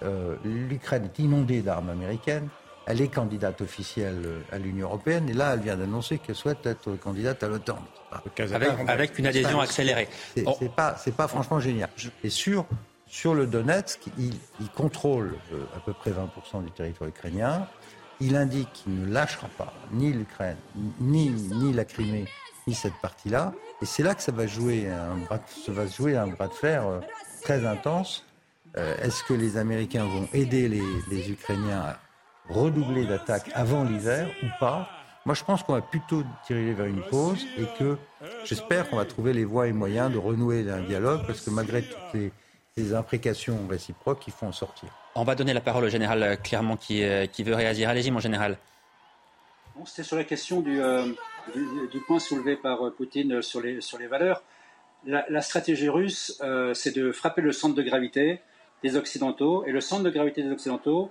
Euh, 0.02 0.36
L'Ukraine 0.44 1.04
est 1.04 1.18
inondée 1.18 1.60
d'armes 1.62 1.90
américaines. 1.90 2.48
Elle 2.86 3.00
est 3.00 3.08
candidate 3.08 3.60
officielle 3.60 4.42
à 4.50 4.58
l'Union 4.58 4.88
européenne 4.88 5.28
et 5.28 5.32
là, 5.32 5.54
elle 5.54 5.60
vient 5.60 5.76
d'annoncer 5.76 6.18
qu'elle 6.18 6.34
souhaite 6.34 6.66
être 6.66 6.96
candidate 6.96 7.42
à 7.42 7.48
l'OTAN. 7.48 7.78
Avec, 8.88 9.18
une 9.18 9.26
adhésion 9.26 9.60
accélérée. 9.60 10.08
C'est 10.34 10.44
n'est 10.60 10.68
pas, 10.68 10.96
pas, 11.16 11.28
franchement 11.28 11.60
génial. 11.60 11.90
Et 12.24 12.30
sur, 12.30 12.66
sur 13.06 13.34
le 13.34 13.46
Donetsk, 13.46 14.00
il, 14.18 14.34
il 14.60 14.68
contrôle 14.70 15.36
euh, 15.52 15.64
à 15.76 15.80
peu 15.80 15.92
près 15.92 16.10
20% 16.10 16.64
du 16.64 16.70
territoire 16.72 17.08
ukrainien 17.08 17.68
il 18.22 18.36
indique 18.36 18.72
qu'il 18.72 18.94
ne 19.00 19.12
lâchera 19.12 19.48
pas 19.58 19.72
ni 19.90 20.12
l'Ukraine, 20.12 20.56
ni, 21.00 21.72
la 21.72 21.84
Crimée, 21.84 22.26
ni 22.68 22.74
cette 22.74 22.94
partie-là. 23.02 23.52
Et 23.82 23.84
c'est 23.84 24.04
là 24.04 24.14
que 24.14 24.22
ça 24.22 24.30
va 24.30 24.46
jouer 24.46 24.88
un 24.88 25.16
bras, 25.16 25.40
ça 25.66 25.72
va 25.72 25.86
jouer 25.86 26.16
un 26.16 26.28
bras 26.28 26.46
de 26.46 26.54
fer 26.54 26.86
euh, 26.86 27.00
très 27.42 27.66
intense. 27.66 28.24
Euh, 28.76 28.96
est-ce 29.02 29.24
que 29.24 29.34
les 29.34 29.56
Américains 29.56 30.04
vont 30.04 30.28
aider 30.32 30.68
les, 30.68 31.30
Ukrainiens 31.30 31.80
à 31.80 31.98
redoubler 32.48 33.06
d'attaques 33.06 33.50
avant 33.54 33.82
l'hiver 33.82 34.28
ou 34.42 34.46
pas? 34.60 34.88
Moi, 35.26 35.34
je 35.34 35.42
pense 35.42 35.64
qu'on 35.64 35.74
va 35.74 35.82
plutôt 35.82 36.22
tirer 36.46 36.72
vers 36.74 36.86
une 36.86 37.02
pause 37.02 37.44
et 37.58 37.66
que 37.78 37.98
j'espère 38.44 38.88
qu'on 38.88 38.96
va 38.96 39.04
trouver 39.04 39.32
les 39.32 39.44
voies 39.44 39.66
et 39.66 39.72
moyens 39.72 40.12
de 40.12 40.18
renouer 40.18 40.68
un 40.70 40.82
dialogue 40.82 41.26
parce 41.26 41.40
que 41.40 41.50
malgré 41.50 41.82
toutes 41.82 42.14
les, 42.14 42.32
les 42.76 42.94
imprécations 42.94 43.66
réciproques, 43.68 44.26
il 44.28 44.32
faut 44.32 44.46
en 44.46 44.52
sortir. 44.52 44.88
On 45.14 45.24
va 45.24 45.34
donner 45.34 45.52
la 45.52 45.60
parole 45.60 45.84
au 45.84 45.88
général 45.90 46.38
Clermont 46.42 46.76
qui, 46.76 47.04
euh, 47.04 47.26
qui 47.26 47.42
veut 47.42 47.54
réagir. 47.54 47.88
Allez-y, 47.90 48.10
mon 48.10 48.20
général. 48.20 48.56
C'était 49.84 50.04
sur 50.04 50.16
la 50.16 50.24
question 50.24 50.60
du, 50.60 50.80
euh, 50.80 51.04
point 52.06 52.18
soulevé 52.18 52.56
par 52.56 52.86
euh, 52.86 52.90
Poutine 52.90 53.42
sur 53.42 53.60
les 53.60 54.06
valeurs. 54.08 54.42
La, 55.04 55.42
stratégie 55.42 55.88
russe, 55.88 56.40
c'est 56.74 56.94
de 56.94 57.10
frapper 57.10 57.42
le 57.42 57.50
centre 57.50 57.74
de 57.74 57.82
gravité 57.82 58.40
des 58.84 58.96
Occidentaux. 58.96 59.64
Et 59.66 59.72
le 59.72 59.80
centre 59.80 60.04
de 60.04 60.10
gravité 60.10 60.44
des 60.44 60.52
Occidentaux, 60.52 61.10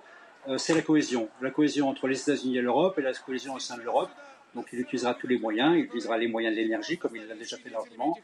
c'est 0.56 0.74
la 0.74 0.82
cohésion. 0.82 1.28
La 1.42 1.52
cohésion 1.52 1.90
entre 1.90 2.08
les 2.08 2.22
États-Unis 2.22 2.58
et 2.58 2.62
l'Europe 2.62 2.98
et 3.00 3.02
la 3.02 3.12
cohésion 3.12 3.54
au 3.54 3.60
sein 3.60 3.76
de 3.76 3.82
l'Europe. 3.82 4.10
Donc 4.56 4.68
il 4.74 4.80
utilisera 4.80 5.14
tous 5.14 5.28
les 5.28 5.40
moyens, 5.40 5.76
il 5.78 5.86
utilisera 5.86 6.18
les 6.18 6.28
moyens 6.28 6.56
de 6.56 6.62
l'énergie, 6.62 6.98
comme 6.98 7.16
il 7.16 7.26
l'a 7.26 7.36
déjà 7.36 7.58
fait 7.58 7.70
largement, 7.70 8.18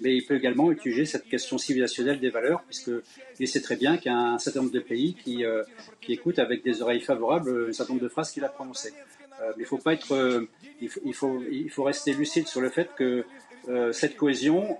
mais 0.00 0.16
il 0.16 0.24
peut 0.24 0.36
également 0.36 0.72
utiliser 0.72 1.04
cette 1.04 1.28
question 1.28 1.58
civilisationnelle 1.58 2.20
des 2.20 2.30
valeurs, 2.30 2.62
puisqu'il 2.62 3.48
sait 3.48 3.60
très 3.60 3.76
bien 3.76 3.98
qu'il 3.98 4.10
y 4.10 4.14
a 4.14 4.18
un 4.18 4.38
certain 4.38 4.60
nombre 4.60 4.72
de 4.72 4.80
pays 4.80 5.14
qui, 5.14 5.44
euh, 5.44 5.62
écoutent 6.08 6.38
avec 6.38 6.62
des 6.62 6.80
oreilles 6.80 7.00
favorables 7.00 7.68
un 7.68 7.72
certain 7.72 7.94
nombre 7.94 8.04
de 8.04 8.08
phrases 8.08 8.30
qu'il 8.30 8.44
a 8.44 8.48
prononcées. 8.48 8.94
Euh, 9.42 9.52
mais 9.56 9.64
il 9.64 9.66
faut 9.66 9.78
pas 9.78 9.92
être, 9.92 10.12
euh, 10.12 10.48
il, 10.80 10.88
faut, 10.88 11.00
il, 11.04 11.14
faut, 11.14 11.42
il, 11.50 11.70
faut, 11.70 11.82
rester 11.82 12.14
lucide 12.14 12.46
sur 12.46 12.60
le 12.60 12.70
fait 12.70 12.90
que 12.96 13.24
cette 13.92 14.16
cohésion, 14.16 14.78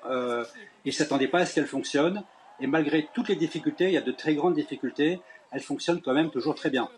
il 0.85 0.89
ne 0.89 0.91
s'attendait 0.91 1.29
pas 1.29 1.41
à 1.41 1.47
ce 1.47 1.55
qu'elle 1.55 1.67
fonctionne, 1.67 2.23
et 2.61 2.67
malgré 2.67 3.09
toutes 3.15 3.29
les 3.29 3.37
difficultés, 3.37 3.87
il 3.87 3.93
y 3.93 3.97
a 3.97 4.03
de 4.03 4.13
très 4.13 4.35
grandes 4.35 4.55
difficultés, 4.55 5.21
elle 5.51 5.63
fonctionne 5.63 6.01
quand 6.03 6.15
même 6.15 6.31
toujours 6.31 6.55
très 6.55 6.71
bien. 6.71 6.89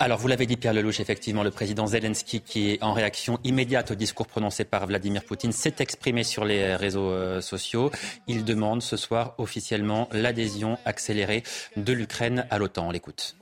Alors, 0.00 0.18
vous 0.18 0.26
l'avez 0.26 0.46
dit, 0.46 0.56
Pierre 0.56 0.74
Lelouch, 0.74 0.98
effectivement, 0.98 1.42
le 1.44 1.50
président 1.50 1.86
Zelensky, 1.86 2.40
qui 2.40 2.70
est 2.72 2.82
en 2.82 2.92
réaction 2.92 3.38
immédiate 3.44 3.92
au 3.92 3.94
discours 3.94 4.26
prononcé 4.26 4.64
par 4.64 4.86
Vladimir 4.86 5.24
Poutine, 5.24 5.52
s'est 5.52 5.76
exprimé 5.78 6.24
sur 6.24 6.44
les 6.44 6.74
réseaux 6.74 7.10
euh, 7.10 7.40
sociaux. 7.40 7.90
Il 8.26 8.44
demande 8.44 8.82
ce 8.82 8.96
soir 8.96 9.34
officiellement 9.38 10.08
l'adhésion 10.12 10.78
accélérée 10.84 11.44
de 11.76 11.92
l'Ukraine 11.92 12.46
à 12.50 12.58
l'OTAN. 12.58 12.88
On 12.88 12.90
l'écoute. 12.90 13.36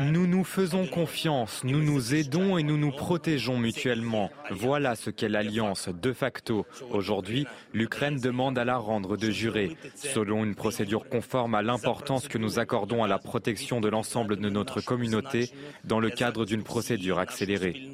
Nous 0.00 0.44
faisons 0.44 0.86
confiance, 0.86 1.64
nous 1.64 1.82
nous 1.82 2.14
aidons 2.14 2.58
et 2.58 2.62
nous 2.62 2.76
nous 2.76 2.90
protégeons 2.90 3.58
mutuellement. 3.58 4.30
Voilà 4.50 4.94
ce 4.94 5.10
qu'est 5.10 5.28
l'alliance 5.28 5.88
de 5.88 6.12
facto. 6.12 6.66
Aujourd'hui, 6.90 7.46
l'Ukraine 7.72 8.18
demande 8.18 8.58
à 8.58 8.64
la 8.64 8.76
rendre 8.76 9.16
de 9.16 9.30
jurer, 9.30 9.76
selon 9.94 10.44
une 10.44 10.54
procédure 10.54 11.08
conforme 11.08 11.54
à 11.54 11.62
l'importance 11.62 12.28
que 12.28 12.38
nous 12.38 12.58
accordons 12.58 13.02
à 13.02 13.08
la 13.08 13.18
protection 13.18 13.80
de 13.80 13.88
l'ensemble 13.88 14.36
de 14.36 14.50
notre 14.50 14.80
communauté 14.80 15.50
dans 15.84 16.00
le 16.00 16.10
cadre 16.10 16.44
d'une 16.44 16.62
procédure 16.62 17.18
accélérée. 17.18 17.88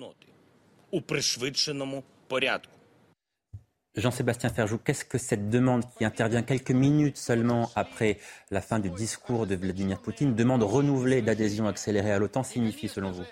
Jean-Sébastien 3.97 4.51
Ferjou, 4.51 4.79
qu'est-ce 4.79 5.05
que 5.05 5.19
cette 5.19 5.51
demande 5.51 5.85
qui 5.97 6.05
intervient 6.05 6.43
quelques 6.43 6.73
minutes 6.73 7.17
seulement 7.17 7.71
après 7.77 8.19
la 8.51 8.61
fin 8.61 8.81
du 8.81 8.91
discours 8.91 9.47
de 9.47 9.55
Vladimir 9.55 10.01
Poutine, 10.01 10.35
demande 10.35 10.65
renouvelée 10.65 11.23
d'adhésion 11.23 11.69
accélérée 11.69 12.11
à 12.11 12.19
l'OTAN, 12.19 12.43
signifie 12.43 12.89
selon 12.89 13.13
vous? 13.13 13.23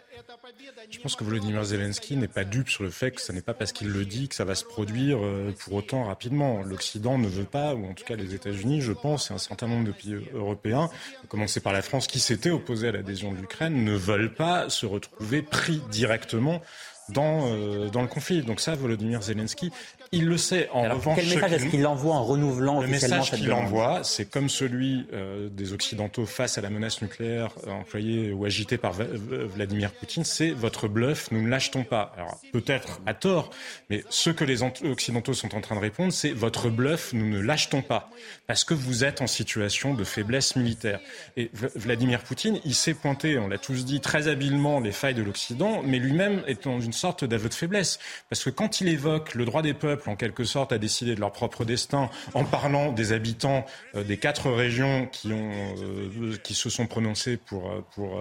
Je 0.88 0.98
pense 1.00 1.16
que 1.16 1.24
Vladimir 1.24 1.64
Zelensky 1.64 2.16
n'est 2.16 2.28
pas 2.28 2.44
dupe 2.44 2.68
sur 2.68 2.84
le 2.84 2.90
fait 2.90 3.10
que 3.10 3.20
ce 3.20 3.32
n'est 3.32 3.42
pas 3.42 3.54
parce 3.54 3.72
qu'il 3.72 3.88
le 3.88 4.04
dit 4.04 4.28
que 4.28 4.36
ça 4.36 4.44
va 4.44 4.54
se 4.54 4.64
produire 4.64 5.18
euh, 5.24 5.52
pour 5.58 5.74
autant 5.74 6.04
rapidement. 6.04 6.62
L'Occident 6.62 7.18
ne 7.18 7.28
veut 7.28 7.44
pas, 7.44 7.74
ou 7.74 7.86
en 7.86 7.94
tout 7.94 8.04
cas 8.04 8.14
les 8.14 8.34
États-Unis, 8.34 8.82
je 8.82 8.92
pense, 8.92 9.30
et 9.30 9.34
un 9.34 9.38
certain 9.38 9.66
nombre 9.66 9.86
de 9.86 9.92
pays 9.92 10.16
européens, 10.32 10.90
à 11.24 11.26
commencer 11.26 11.60
par 11.60 11.72
la 11.72 11.82
France 11.82 12.06
qui 12.06 12.20
s'était 12.20 12.50
opposée 12.50 12.88
à 12.88 12.92
l'adhésion 12.92 13.32
de 13.32 13.38
l'Ukraine, 13.38 13.84
ne 13.84 13.96
veulent 13.96 14.34
pas 14.34 14.68
se 14.68 14.86
retrouver 14.86 15.42
pris 15.42 15.82
directement 15.90 16.62
dans, 17.08 17.48
euh, 17.48 17.88
dans 17.88 18.02
le 18.02 18.08
conflit. 18.08 18.42
Donc 18.42 18.60
ça, 18.60 18.74
Volodymyr 18.74 19.22
Zelensky, 19.22 19.72
il 20.12 20.26
le 20.26 20.36
sait. 20.36 20.68
En 20.72 20.82
revanche, 20.82 21.16
quel 21.16 21.28
message 21.28 21.52
est-ce 21.54 21.66
qu'il 21.66 21.86
envoie 21.86 22.14
en 22.14 22.24
renouvelant 22.24 22.80
le 22.82 22.86
message 22.86 23.30
qu'il 23.30 23.50
envoie, 23.50 24.04
c'est 24.04 24.26
comme 24.26 24.50
celui 24.50 25.06
euh, 25.14 25.48
des 25.48 25.72
Occidentaux 25.72 26.26
face 26.26 26.58
à 26.58 26.60
la 26.60 26.68
menace 26.68 27.00
nucléaire 27.00 27.50
employée 27.66 28.30
ou 28.30 28.44
agitée 28.44 28.76
par 28.76 28.92
Vladimir 28.92 29.90
Poutine, 29.92 30.24
c'est 30.24 30.50
votre 30.50 30.86
bluff, 30.86 31.30
nous 31.30 31.42
ne 31.42 31.48
l'achetons 31.48 31.84
pas. 31.84 32.12
Alors 32.16 32.38
peut-être 32.52 33.00
à 33.06 33.14
tort, 33.14 33.50
mais 33.88 34.04
ce 34.10 34.28
que 34.28 34.44
les 34.44 34.62
Occidentaux 34.62 35.32
sont 35.32 35.54
en 35.54 35.62
train 35.62 35.76
de 35.76 35.80
répondre, 35.80 36.12
c'est 36.12 36.32
votre 36.32 36.68
bluff, 36.68 37.14
nous 37.14 37.28
ne 37.28 37.40
l'achetons 37.40 37.80
pas, 37.80 38.10
parce 38.46 38.64
que 38.64 38.74
vous 38.74 39.04
êtes 39.04 39.22
en 39.22 39.26
situation 39.26 39.94
de 39.94 40.04
faiblesse 40.04 40.56
militaire. 40.56 41.00
Et 41.38 41.50
Vladimir 41.54 42.22
Poutine, 42.22 42.60
il 42.66 42.74
s'est 42.74 42.94
pointé, 42.94 43.38
on 43.38 43.48
l'a 43.48 43.58
tous 43.58 43.86
dit 43.86 44.00
très 44.00 44.28
habilement, 44.28 44.78
les 44.78 44.92
failles 44.92 45.14
de 45.14 45.22
l'Occident, 45.22 45.82
mais 45.82 45.98
lui-même 45.98 46.42
est 46.46 46.64
dans 46.64 46.80
une 46.80 46.92
sorte 46.92 47.24
d'aveu 47.24 47.48
de 47.48 47.54
faiblesse, 47.54 47.98
parce 48.28 48.44
que 48.44 48.50
quand 48.50 48.82
il 48.82 48.88
évoque 48.88 49.34
le 49.34 49.46
droit 49.46 49.62
des 49.62 49.72
peuples 49.72 50.01
en 50.08 50.16
quelque 50.16 50.44
sorte, 50.44 50.72
à 50.72 50.78
décider 50.78 51.14
de 51.14 51.20
leur 51.20 51.32
propre 51.32 51.64
destin 51.64 52.10
en 52.34 52.44
parlant 52.44 52.92
des 52.92 53.12
habitants 53.12 53.64
euh, 53.94 54.04
des 54.04 54.16
quatre 54.16 54.50
régions 54.50 55.06
qui, 55.10 55.32
ont, 55.32 55.52
euh, 55.78 56.36
qui 56.42 56.54
se 56.54 56.70
sont 56.70 56.86
prononcés 56.86 57.36
pour, 57.36 57.70
euh, 57.70 57.84
pour 57.94 58.20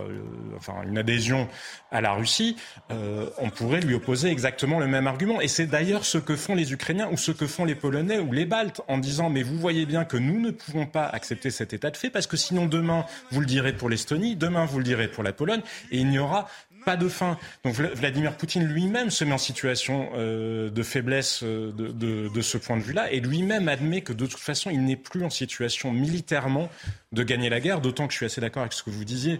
enfin, 0.55 0.75
une 0.87 0.97
adhésion 0.97 1.47
à 1.91 2.01
la 2.01 2.13
Russie, 2.13 2.55
on 2.89 3.49
pourrait 3.49 3.81
lui 3.81 3.93
opposer 3.93 4.29
exactement 4.29 4.79
le 4.79 4.87
même 4.87 5.07
argument. 5.07 5.41
Et 5.41 5.47
c'est 5.47 5.65
d'ailleurs 5.65 6.05
ce 6.05 6.17
que 6.17 6.35
font 6.35 6.55
les 6.55 6.73
Ukrainiens 6.73 7.09
ou 7.11 7.17
ce 7.17 7.31
que 7.31 7.47
font 7.47 7.65
les 7.65 7.75
Polonais 7.75 8.19
ou 8.19 8.31
les 8.31 8.45
Baltes 8.45 8.81
en 8.87 8.97
disant 8.97 9.29
mais 9.29 9.43
vous 9.43 9.57
voyez 9.57 9.85
bien 9.85 10.05
que 10.05 10.17
nous 10.17 10.39
ne 10.39 10.51
pouvons 10.51 10.85
pas 10.85 11.05
accepter 11.05 11.51
cet 11.51 11.73
état 11.73 11.89
de 11.89 11.97
fait 11.97 12.09
parce 12.09 12.27
que 12.27 12.37
sinon 12.37 12.65
demain 12.65 13.05
vous 13.31 13.39
le 13.39 13.45
direz 13.45 13.73
pour 13.73 13.89
l'Estonie, 13.89 14.35
demain 14.35 14.65
vous 14.65 14.77
le 14.77 14.83
direz 14.83 15.07
pour 15.07 15.23
la 15.23 15.33
Pologne 15.33 15.61
et 15.91 15.97
il 15.99 16.07
n'y 16.09 16.19
aura 16.19 16.47
pas 16.85 16.97
de 16.97 17.07
fin. 17.07 17.37
Donc 17.63 17.75
Vladimir 17.75 18.35
Poutine 18.35 18.65
lui-même 18.65 19.09
se 19.09 19.23
met 19.23 19.33
en 19.33 19.37
situation 19.37 20.09
euh, 20.15 20.69
de 20.69 20.83
faiblesse 20.83 21.41
euh, 21.43 21.71
de, 21.71 21.87
de, 21.87 22.29
de, 22.29 22.41
ce 22.41 22.57
point 22.57 22.77
de 22.77 22.81
vue-là, 22.81 23.11
et 23.11 23.19
lui-même 23.19 23.67
admet 23.67 24.01
que 24.01 24.13
de 24.13 24.25
toute 24.25 24.39
façon, 24.39 24.69
il 24.69 24.83
n'est 24.83 24.95
plus 24.95 25.23
en 25.23 25.29
situation 25.29 25.91
militairement 25.91 26.69
de 27.11 27.23
gagner 27.23 27.49
la 27.49 27.59
guerre, 27.59 27.81
d'autant 27.81 28.07
que 28.07 28.13
je 28.13 28.17
suis 28.17 28.25
assez 28.25 28.41
d'accord 28.41 28.61
avec 28.61 28.73
ce 28.73 28.83
que 28.83 28.89
vous 28.89 29.05
disiez 29.05 29.39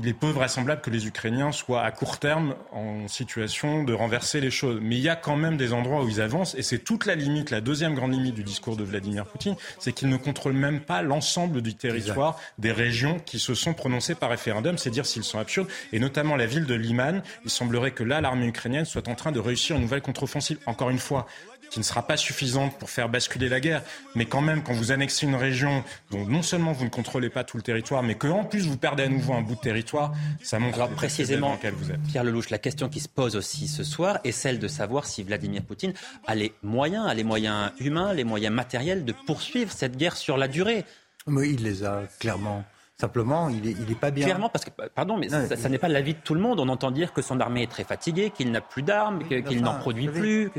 il 0.00 0.08
est 0.08 0.14
peu 0.14 0.28
vraisemblable 0.28 0.80
que 0.80 0.90
les 0.90 1.06
Ukrainiens 1.06 1.52
soient 1.52 1.82
à 1.82 1.90
court 1.90 2.18
terme 2.18 2.54
en 2.72 3.08
situation 3.08 3.82
de 3.82 3.92
renverser 3.92 4.40
les 4.40 4.50
choses. 4.50 4.78
Mais 4.82 4.96
il 4.96 5.02
y 5.02 5.08
a 5.08 5.16
quand 5.16 5.36
même 5.36 5.56
des 5.56 5.72
endroits 5.72 6.02
où 6.04 6.08
ils 6.08 6.20
avancent, 6.20 6.54
et 6.54 6.62
c'est 6.62 6.78
toute 6.78 7.06
la 7.06 7.14
limite, 7.14 7.50
la 7.50 7.60
deuxième 7.60 7.94
grande 7.94 8.12
limite 8.12 8.34
du 8.34 8.44
discours 8.44 8.76
de 8.76 8.84
Vladimir 8.84 9.26
Poutine, 9.26 9.56
c'est 9.78 9.92
qu'ils 9.92 10.08
ne 10.08 10.16
contrôlent 10.16 10.52
même 10.52 10.80
pas 10.80 11.02
l'ensemble 11.02 11.62
du 11.62 11.74
territoire 11.74 12.38
des 12.58 12.72
régions 12.72 13.18
qui 13.18 13.38
se 13.38 13.54
sont 13.54 13.74
prononcées 13.74 14.14
par 14.14 14.30
référendum, 14.30 14.78
c'est 14.78 14.90
dire 14.90 15.06
s'ils 15.06 15.24
sont 15.24 15.38
absurdes, 15.38 15.68
et 15.92 15.98
notamment 15.98 16.36
la 16.36 16.46
ville 16.46 16.66
de 16.66 16.74
Liman. 16.74 17.22
Il 17.44 17.50
semblerait 17.50 17.92
que 17.92 18.04
là, 18.04 18.20
l'armée 18.20 18.46
ukrainienne 18.46 18.84
soit 18.84 19.08
en 19.08 19.14
train 19.14 19.32
de 19.32 19.40
réussir 19.40 19.76
une 19.76 19.82
nouvelle 19.82 20.02
contre-offensive. 20.02 20.58
Encore 20.66 20.90
une 20.90 20.98
fois, 20.98 21.26
qui 21.70 21.78
ne 21.78 21.84
sera 21.84 22.06
pas 22.06 22.16
suffisante 22.16 22.78
pour 22.78 22.90
faire 22.90 23.08
basculer 23.08 23.48
la 23.48 23.60
guerre, 23.60 23.82
mais 24.14 24.26
quand 24.26 24.40
même, 24.40 24.62
quand 24.62 24.72
vous 24.72 24.92
annexez 24.92 25.26
une 25.26 25.34
région 25.34 25.84
dont 26.10 26.26
non 26.26 26.42
seulement 26.42 26.72
vous 26.72 26.84
ne 26.84 26.90
contrôlez 26.90 27.30
pas 27.30 27.44
tout 27.44 27.56
le 27.56 27.62
territoire, 27.62 28.02
mais 28.02 28.14
qu'en 28.14 28.44
plus 28.44 28.66
vous 28.66 28.76
perdez 28.76 29.04
à 29.04 29.08
nouveau 29.08 29.34
un 29.34 29.42
bout 29.42 29.54
de 29.54 29.60
territoire, 29.60 30.12
ça 30.42 30.58
montre 30.58 30.76
Alors, 30.76 30.90
précisément, 30.90 31.58
dans 31.62 31.70
vous 31.72 31.90
êtes. 31.90 32.02
Pierre 32.08 32.24
Lelouch, 32.24 32.50
la 32.50 32.58
question 32.58 32.88
qui 32.88 33.00
se 33.00 33.08
pose 33.08 33.36
aussi 33.36 33.68
ce 33.68 33.84
soir 33.84 34.18
est 34.24 34.32
celle 34.32 34.58
de 34.58 34.68
savoir 34.68 35.06
si 35.06 35.22
Vladimir 35.22 35.62
Poutine 35.62 35.92
a 36.26 36.34
les 36.34 36.52
moyens, 36.62 37.06
a 37.06 37.14
les 37.14 37.24
moyens 37.24 37.72
humains, 37.80 38.12
les 38.12 38.24
moyens 38.24 38.54
matériels 38.54 39.04
de 39.04 39.12
poursuivre 39.26 39.72
cette 39.72 39.96
guerre 39.96 40.16
sur 40.16 40.36
la 40.36 40.48
durée. 40.48 40.84
Mais 41.26 41.50
il 41.50 41.62
les 41.62 41.84
a 41.84 42.02
clairement. 42.18 42.64
Simplement, 43.00 43.48
il 43.48 43.62
n'est 43.62 43.70
il 43.70 43.92
est 43.92 43.98
pas 43.98 44.10
bien. 44.10 44.24
Clairement, 44.24 44.48
parce 44.48 44.64
que, 44.64 44.70
pardon, 44.70 45.16
mais 45.16 45.28
ça, 45.28 45.68
n'est 45.68 45.78
pas 45.78 45.86
l'avis 45.86 46.14
de 46.14 46.18
tout 46.18 46.34
le 46.34 46.40
monde. 46.40 46.58
On 46.58 46.68
entend 46.68 46.90
dire 46.90 47.12
que 47.12 47.22
son 47.22 47.38
armée 47.38 47.62
est 47.62 47.70
très 47.70 47.84
fatiguée, 47.84 48.30
qu'il 48.30 48.50
n'a 48.50 48.60
plus 48.60 48.82
d'armes, 48.82 49.22
qu'il 49.28 49.62
n'en 49.62 49.78
produit 49.78 50.08
plus. 50.08 50.50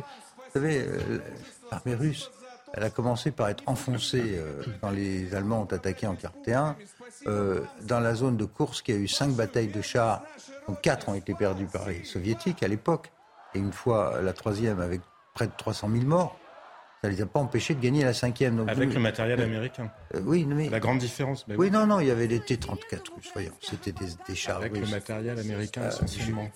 Vous 0.50 0.62
savez, 0.62 0.80
euh, 0.80 1.20
l'armée 1.72 1.94
russe, 1.94 2.32
elle 2.74 2.84
a 2.84 2.90
commencé 2.90 3.30
par 3.30 3.50
être 3.50 3.64
enfoncée 3.68 4.36
euh, 4.36 4.64
quand 4.82 4.90
les 4.90 5.36
Allemands 5.36 5.62
ont 5.62 5.74
attaqué 5.74 6.08
en 6.08 6.14
1941. 6.14 6.76
Euh, 7.28 7.62
dans 7.84 8.00
la 8.00 8.16
zone 8.16 8.36
de 8.36 8.46
course, 8.46 8.82
qui 8.82 8.92
a 8.92 8.96
eu 8.96 9.08
cinq 9.08 9.32
batailles 9.32 9.68
de 9.68 9.82
chars, 9.82 10.24
dont 10.68 10.74
quatre 10.74 11.10
ont 11.10 11.14
été 11.14 11.36
perdues 11.36 11.68
par 11.68 11.88
les 11.88 12.04
soviétiques 12.04 12.64
à 12.64 12.68
l'époque, 12.68 13.12
et 13.54 13.60
une 13.60 13.74
fois 13.74 14.22
la 14.22 14.34
troisième 14.34 14.80
avec 14.80 15.02
près 15.36 15.46
de 15.46 15.54
300 15.56 15.90
000 15.92 16.06
morts. 16.06 16.40
Ça 17.02 17.10
ne 17.10 17.14
les 17.14 17.22
a 17.22 17.26
pas 17.26 17.40
empêchés 17.40 17.76
de 17.76 17.80
gagner 17.80 18.04
la 18.04 18.14
cinquième. 18.14 18.68
avec 18.68 18.94
le 18.94 19.00
matériel 19.00 19.40
américain. 19.42 19.92
oui, 20.24 20.46
mais 20.46 20.68
la 20.70 20.80
grande 20.80 20.98
différence. 20.98 21.46
oui. 21.48 21.72
non, 21.72 21.86
non, 21.86 22.00
il 22.00 22.08
y 22.08 22.12
avait 22.12 22.28
des 22.28 22.40
T-34 22.40 23.16
russes. 23.16 23.30
Voyons, 23.34 23.54
c'était 23.62 23.94
des, 23.94 24.36
chars 24.36 24.58
avec 24.58 24.76
le 24.76 24.88
matériel 24.88 25.40
américain 25.40 25.88
essentiellement 25.88 26.50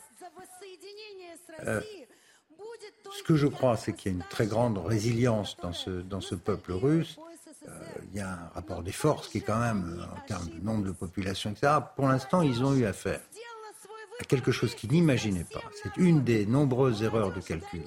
ce 3.23 3.27
que 3.29 3.35
je 3.37 3.47
crois, 3.47 3.77
c'est 3.77 3.93
qu'il 3.93 4.11
y 4.11 4.15
a 4.15 4.17
une 4.17 4.25
très 4.29 4.47
grande 4.47 4.77
résilience 4.77 5.55
dans 5.61 5.71
ce, 5.71 6.35
peuple 6.35 6.73
russe. 6.73 7.17
Euh, 7.65 7.71
il 8.11 8.17
y 8.17 8.21
a 8.21 8.33
un 8.33 8.49
rapport 8.53 8.83
des 8.83 8.91
forces 8.91 9.29
qui 9.29 9.37
est 9.37 9.41
quand 9.41 9.59
même, 9.59 9.97
euh, 9.97 10.03
en 10.03 10.27
termes 10.27 10.49
de 10.49 10.61
nombre 10.61 10.83
de 10.83 10.91
population, 10.91 11.51
etc. 11.51 11.75
Pour 11.95 12.09
l'instant, 12.09 12.41
ils 12.41 12.65
ont 12.65 12.73
eu 12.73 12.83
affaire 12.83 13.21
à 14.19 14.25
quelque 14.25 14.51
chose 14.51 14.75
qu'ils 14.75 14.91
n'imaginaient 14.91 15.45
pas. 15.45 15.61
C'est 15.81 15.95
une 15.95 16.25
des 16.25 16.45
nombreuses 16.45 17.01
erreurs 17.01 17.31
de 17.31 17.39
calcul 17.39 17.83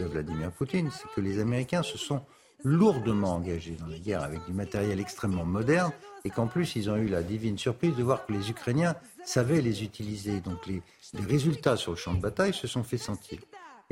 de 0.00 0.06
Vladimir 0.06 0.50
Poutine, 0.52 0.90
c'est 0.90 1.08
que 1.14 1.20
les 1.20 1.38
Américains 1.38 1.82
se 1.82 1.98
sont 1.98 2.22
lourdement 2.64 3.34
engagés 3.34 3.76
dans 3.78 3.88
la 3.88 3.98
guerre 3.98 4.22
avec 4.22 4.42
du 4.46 4.54
matériel 4.54 5.00
extrêmement 5.00 5.44
moderne 5.44 5.92
et 6.24 6.30
qu'en 6.30 6.46
plus 6.46 6.76
ils 6.76 6.88
ont 6.88 6.96
eu 6.96 7.08
la 7.08 7.22
divine 7.22 7.58
surprise 7.58 7.94
de 7.94 8.02
voir 8.02 8.24
que 8.24 8.32
les 8.32 8.48
Ukrainiens 8.48 8.94
savaient 9.26 9.60
les 9.60 9.82
utiliser. 9.82 10.40
Donc 10.40 10.66
les 10.66 10.80
résultats 11.28 11.76
sur 11.76 11.90
le 11.90 11.98
champ 11.98 12.14
de 12.14 12.22
bataille 12.22 12.54
se 12.54 12.66
sont 12.66 12.84
fait 12.84 12.96
sentir. 12.96 13.38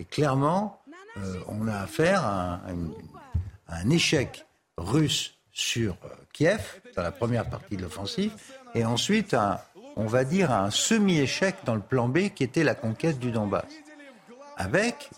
Et 0.01 0.05
clairement, 0.07 0.81
euh, 1.19 1.41
on 1.47 1.69
a 1.69 1.77
affaire 1.77 2.25
à 2.25 2.63
un, 3.69 3.91
échec 3.91 4.47
russe 4.79 5.35
sur 5.53 5.93
euh, 6.05 6.09
Kiev, 6.33 6.81
dans 6.97 7.03
la 7.03 7.13
première 7.13 7.51
partie 7.51 7.77
de 7.77 7.83
l'offensive, 7.83 8.33
et 8.75 8.87
ensuite, 8.87 9.37
on 9.97 10.07
va 10.07 10.25
dire, 10.25 10.53
un 10.53 10.71
semi-échec 10.71 11.57
dans 11.67 11.75
le 11.75 11.83
plan 11.83 12.09
B 12.09 12.31
qui 12.35 12.45
était 12.45 12.65
la 12.65 12.75
conquête 12.75 13.19
du 13.19 13.31
Donbass, 13.31 13.71
avec 14.57 15.11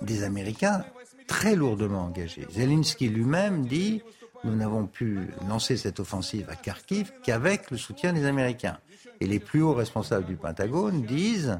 des 0.00 0.24
Américains 0.24 0.82
très 1.26 1.54
lourdement 1.54 2.04
engagés. 2.04 2.46
Zelensky 2.50 3.06
lui-même 3.08 3.66
dit 3.66 4.02
nous 4.44 4.56
n'avons 4.56 4.86
pu 4.86 5.28
lancer 5.46 5.76
cette 5.76 6.00
offensive 6.00 6.48
à 6.48 6.56
Kharkiv 6.56 7.12
qu'avec 7.22 7.70
le 7.70 7.76
soutien 7.76 8.14
des 8.14 8.24
Américains. 8.24 8.78
Et 9.20 9.26
les 9.26 9.38
plus 9.38 9.62
hauts 9.62 9.74
responsables 9.74 10.24
du 10.24 10.36
Pentagone 10.36 11.02
disent 11.02 11.58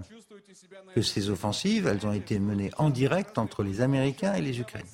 que 0.95 1.03
ces 1.03 1.31
offensives, 1.31 1.87
elles 1.87 2.07
ont 2.07 2.13
été 2.13 2.39
menées 2.39 2.71
en 2.79 2.91
direct 2.91 3.39
entre 3.39 3.63
les 3.63 3.81
Américains 3.81 4.35
et 4.35 4.41
les 4.41 4.61
Ukrainiens. 4.61 4.87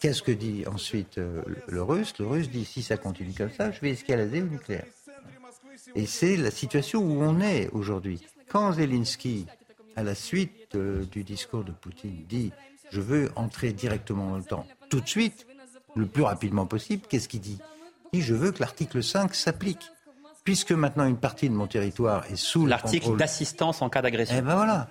Qu'est-ce 0.00 0.22
que 0.22 0.32
dit 0.32 0.64
ensuite 0.66 1.18
euh, 1.18 1.42
le 1.68 1.82
Russe? 1.82 2.14
Le 2.18 2.26
Russe 2.26 2.50
dit 2.50 2.64
si 2.64 2.82
ça 2.82 2.96
continue 2.96 3.32
comme 3.32 3.50
ça, 3.50 3.70
je 3.70 3.80
vais 3.80 3.90
escalader 3.90 4.40
le 4.40 4.48
nucléaire. 4.48 4.86
Et 5.94 6.06
c'est 6.06 6.36
la 6.36 6.50
situation 6.50 7.00
où 7.00 7.22
on 7.22 7.40
est 7.40 7.68
aujourd'hui. 7.70 8.20
Quand 8.48 8.72
Zelensky, 8.72 9.46
à 9.96 10.02
la 10.02 10.14
suite 10.14 10.74
euh, 10.74 11.04
du 11.06 11.22
discours 11.22 11.64
de 11.64 11.72
Poutine, 11.72 12.24
dit 12.28 12.52
je 12.90 13.00
veux 13.00 13.30
entrer 13.36 13.72
directement 13.72 14.30
dans 14.30 14.36
le 14.36 14.44
temps 14.44 14.66
tout 14.90 15.00
de 15.00 15.08
suite, 15.08 15.46
le 15.96 16.06
plus 16.06 16.22
rapidement 16.22 16.66
possible, 16.66 17.02
qu'est-ce 17.08 17.28
qu'il 17.28 17.40
dit? 17.40 17.58
Il 18.12 18.20
dit 18.20 18.26
je 18.26 18.34
veux 18.34 18.52
que 18.52 18.60
l'article 18.60 19.02
5 19.02 19.34
s'applique 19.34 19.90
puisque 20.44 20.72
maintenant 20.72 21.06
une 21.06 21.16
partie 21.16 21.48
de 21.48 21.54
mon 21.54 21.66
territoire 21.66 22.24
est 22.30 22.36
sous 22.36 22.66
l'article 22.66 23.16
d'assistance 23.16 23.80
en 23.80 23.88
cas 23.88 24.02
d'agression. 24.02 24.36
Eh 24.38 24.42
ben 24.42 24.54
voilà, 24.54 24.88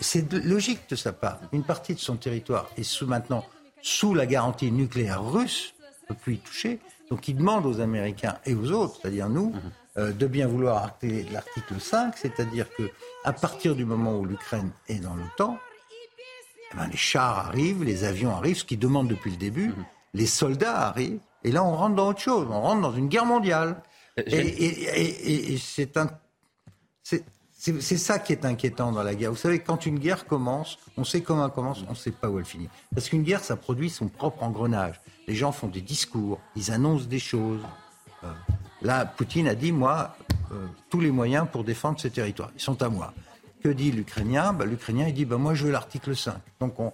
c'est 0.00 0.32
logique 0.32 0.88
de 0.88 0.96
sa 0.96 1.12
part. 1.12 1.38
Une 1.52 1.62
partie 1.62 1.94
de 1.94 2.00
son 2.00 2.16
territoire 2.16 2.70
est 2.78 2.82
sous 2.82 3.06
maintenant 3.06 3.44
sous 3.82 4.14
la 4.14 4.26
garantie 4.26 4.72
nucléaire 4.72 5.24
russe, 5.24 5.74
ne 6.02 6.14
peut 6.14 6.20
plus 6.20 6.34
y 6.34 6.38
toucher. 6.38 6.80
Donc 7.10 7.28
il 7.28 7.36
demande 7.36 7.66
aux 7.66 7.80
Américains 7.80 8.38
et 8.44 8.54
aux 8.54 8.72
autres, 8.72 8.98
c'est-à-dire 9.00 9.28
nous, 9.28 9.50
mhm. 9.50 9.60
euh, 9.98 10.12
de 10.12 10.26
bien 10.26 10.48
vouloir 10.48 10.84
acter 10.84 11.24
l'article 11.30 11.78
5, 11.78 12.16
c'est-à-dire 12.16 12.66
que 12.76 12.90
à 13.24 13.32
partir 13.32 13.76
du 13.76 13.84
moment 13.84 14.18
où 14.18 14.24
l'Ukraine 14.24 14.70
est 14.88 14.98
dans 14.98 15.14
l'OTAN, 15.14 15.58
eh 16.72 16.76
ben, 16.76 16.88
les 16.90 16.96
chars 16.96 17.46
arrivent, 17.46 17.84
les 17.84 18.02
avions 18.02 18.34
arrivent, 18.34 18.56
ce 18.56 18.64
qu'ils 18.64 18.78
demandent 18.78 19.08
depuis 19.08 19.30
le 19.30 19.36
début, 19.36 19.68
mhm. 19.68 19.84
les 20.14 20.26
soldats 20.26 20.78
arrivent, 20.88 21.20
et 21.44 21.52
là 21.52 21.62
on 21.62 21.76
rentre 21.76 21.94
dans 21.94 22.08
autre 22.08 22.20
chose, 22.20 22.48
on 22.50 22.60
rentre 22.60 22.80
dans 22.80 22.92
une 22.92 23.08
guerre 23.08 23.26
mondiale. 23.26 23.76
Et, 24.16 25.58
c'est 25.58 25.96
un. 25.96 26.10
C'est 27.02 27.96
ça 27.96 28.18
qui 28.18 28.32
est 28.32 28.44
inquiétant 28.44 28.92
dans 28.92 29.02
la 29.02 29.14
guerre. 29.14 29.30
Vous 29.30 29.36
savez, 29.36 29.58
quand 29.58 29.86
une 29.86 29.98
guerre 29.98 30.26
commence, 30.26 30.78
on 30.96 31.04
sait 31.04 31.22
comment 31.22 31.46
elle 31.46 31.52
commence, 31.52 31.82
on 31.88 31.92
ne 31.92 31.96
sait 31.96 32.12
pas 32.12 32.28
où 32.28 32.38
elle 32.38 32.44
finit. 32.44 32.68
Parce 32.94 33.08
qu'une 33.08 33.22
guerre, 33.22 33.42
ça 33.42 33.56
produit 33.56 33.90
son 33.90 34.08
propre 34.08 34.42
engrenage. 34.42 35.00
Les 35.26 35.34
gens 35.34 35.52
font 35.52 35.66
des 35.66 35.80
discours, 35.80 36.38
ils 36.54 36.70
annoncent 36.70 37.06
des 37.06 37.18
choses. 37.18 37.60
Euh, 38.24 38.32
là, 38.82 39.04
Poutine 39.04 39.48
a 39.48 39.54
dit, 39.54 39.72
moi, 39.72 40.16
euh, 40.52 40.66
tous 40.90 41.00
les 41.00 41.10
moyens 41.10 41.46
pour 41.50 41.64
défendre 41.64 41.98
ce 41.98 42.08
territoire, 42.08 42.50
ils 42.54 42.60
sont 42.60 42.80
à 42.82 42.88
moi. 42.88 43.12
Que 43.62 43.68
dit 43.70 43.90
l'Ukrainien? 43.90 44.52
Bah, 44.52 44.64
L'Ukrainien, 44.64 45.08
il 45.08 45.14
dit, 45.14 45.24
bah, 45.24 45.38
moi, 45.38 45.54
je 45.54 45.64
veux 45.64 45.72
l'article 45.72 46.14
5. 46.14 46.34
Donc, 46.60 46.78
on, 46.78 46.92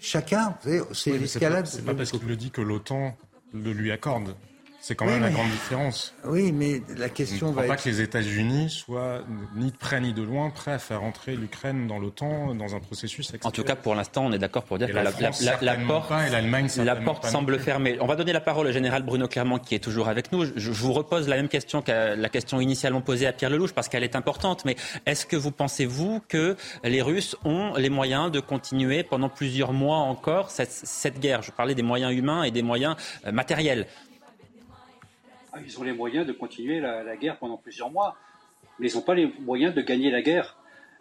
chacun, 0.00 0.56
c'est 0.92 1.18
l'escalade. 1.18 1.66
c'est 1.66 1.84
pas 1.84 1.94
parce 1.94 2.10
qu'il 2.12 2.26
le 2.26 2.36
dit 2.36 2.50
que 2.50 2.60
l'OTAN 2.60 3.16
le 3.54 3.72
lui 3.72 3.90
accorde. 3.90 4.34
C'est 4.82 4.96
quand 4.96 5.06
même 5.06 5.22
la 5.22 5.30
grande 5.30 5.48
différence. 5.48 6.12
Oui, 6.24 6.50
mais 6.50 6.82
la 6.96 7.08
question 7.08 7.46
Je 7.46 7.52
ne 7.52 7.56
va 7.56 7.62
pas 7.62 7.74
être... 7.74 7.84
que 7.84 7.88
les 7.88 8.00
États-Unis 8.00 8.68
soient 8.68 9.20
ni 9.54 9.70
de 9.70 9.76
près 9.76 10.00
ni 10.00 10.12
de 10.12 10.22
loin 10.22 10.50
prêts 10.50 10.72
à 10.72 10.80
faire 10.80 11.04
entrer 11.04 11.36
l'Ukraine 11.36 11.86
dans 11.86 12.00
l'OTAN 12.00 12.56
dans 12.56 12.74
un 12.74 12.80
processus 12.80 13.32
En 13.44 13.52
tout 13.52 13.62
cas, 13.62 13.76
pour 13.76 13.94
l'instant, 13.94 14.26
on 14.26 14.32
est 14.32 14.40
d'accord 14.40 14.64
pour 14.64 14.78
dire 14.78 14.88
Et 14.88 14.92
que 14.92 14.96
la 14.96 15.12
porte, 15.12 16.08
pas, 16.08 16.26
et 16.26 16.30
l'Allemagne, 16.30 16.68
la 16.78 16.96
porte 16.96 17.26
semble 17.26 17.60
fermée. 17.60 17.96
On 18.00 18.06
va 18.06 18.16
donner 18.16 18.32
la 18.32 18.40
parole 18.40 18.66
au 18.66 18.72
général 18.72 19.04
Bruno 19.04 19.28
Clermont 19.28 19.58
qui 19.58 19.76
est 19.76 19.78
toujours 19.78 20.08
avec 20.08 20.32
nous. 20.32 20.46
Je, 20.46 20.52
je 20.56 20.70
vous 20.72 20.92
repose 20.92 21.28
la 21.28 21.36
même 21.36 21.48
question 21.48 21.80
que 21.80 22.16
la 22.16 22.28
question 22.28 22.60
initialement 22.60 23.02
posée 23.02 23.28
à 23.28 23.32
Pierre 23.32 23.50
Lelouch 23.50 23.72
parce 23.72 23.88
qu'elle 23.88 24.02
est 24.02 24.16
importante. 24.16 24.64
Mais 24.64 24.74
est-ce 25.06 25.26
que 25.26 25.36
vous 25.36 25.52
pensez, 25.52 25.86
vous, 25.86 26.20
que 26.26 26.56
les 26.82 27.02
Russes 27.02 27.36
ont 27.44 27.74
les 27.76 27.88
moyens 27.88 28.32
de 28.32 28.40
continuer 28.40 29.04
pendant 29.04 29.28
plusieurs 29.28 29.72
mois 29.72 29.98
encore 29.98 30.50
cette, 30.50 30.72
cette 30.72 31.20
guerre? 31.20 31.42
Je 31.42 31.52
parlais 31.52 31.76
des 31.76 31.82
moyens 31.82 32.12
humains 32.12 32.42
et 32.42 32.50
des 32.50 32.62
moyens 32.62 32.96
euh, 33.28 33.30
matériels. 33.30 33.86
Ah, 35.52 35.58
Ils 35.64 35.78
ont 35.78 35.82
les 35.82 35.92
moyens 35.92 36.26
de 36.26 36.32
continuer 36.32 36.80
la, 36.80 37.16
guerre 37.16 37.36
pendant 37.36 37.58
plusieurs 37.58 37.90
mois, 37.90 38.16
mais 38.78 38.90
ils 38.90 38.94
n'ont 38.94 39.02
pas 39.02 39.14
les 39.14 39.30
moyens 39.40 39.74
de 39.74 39.82
gagner 39.82 40.10
la 40.10 40.22
guerre. 40.22 40.56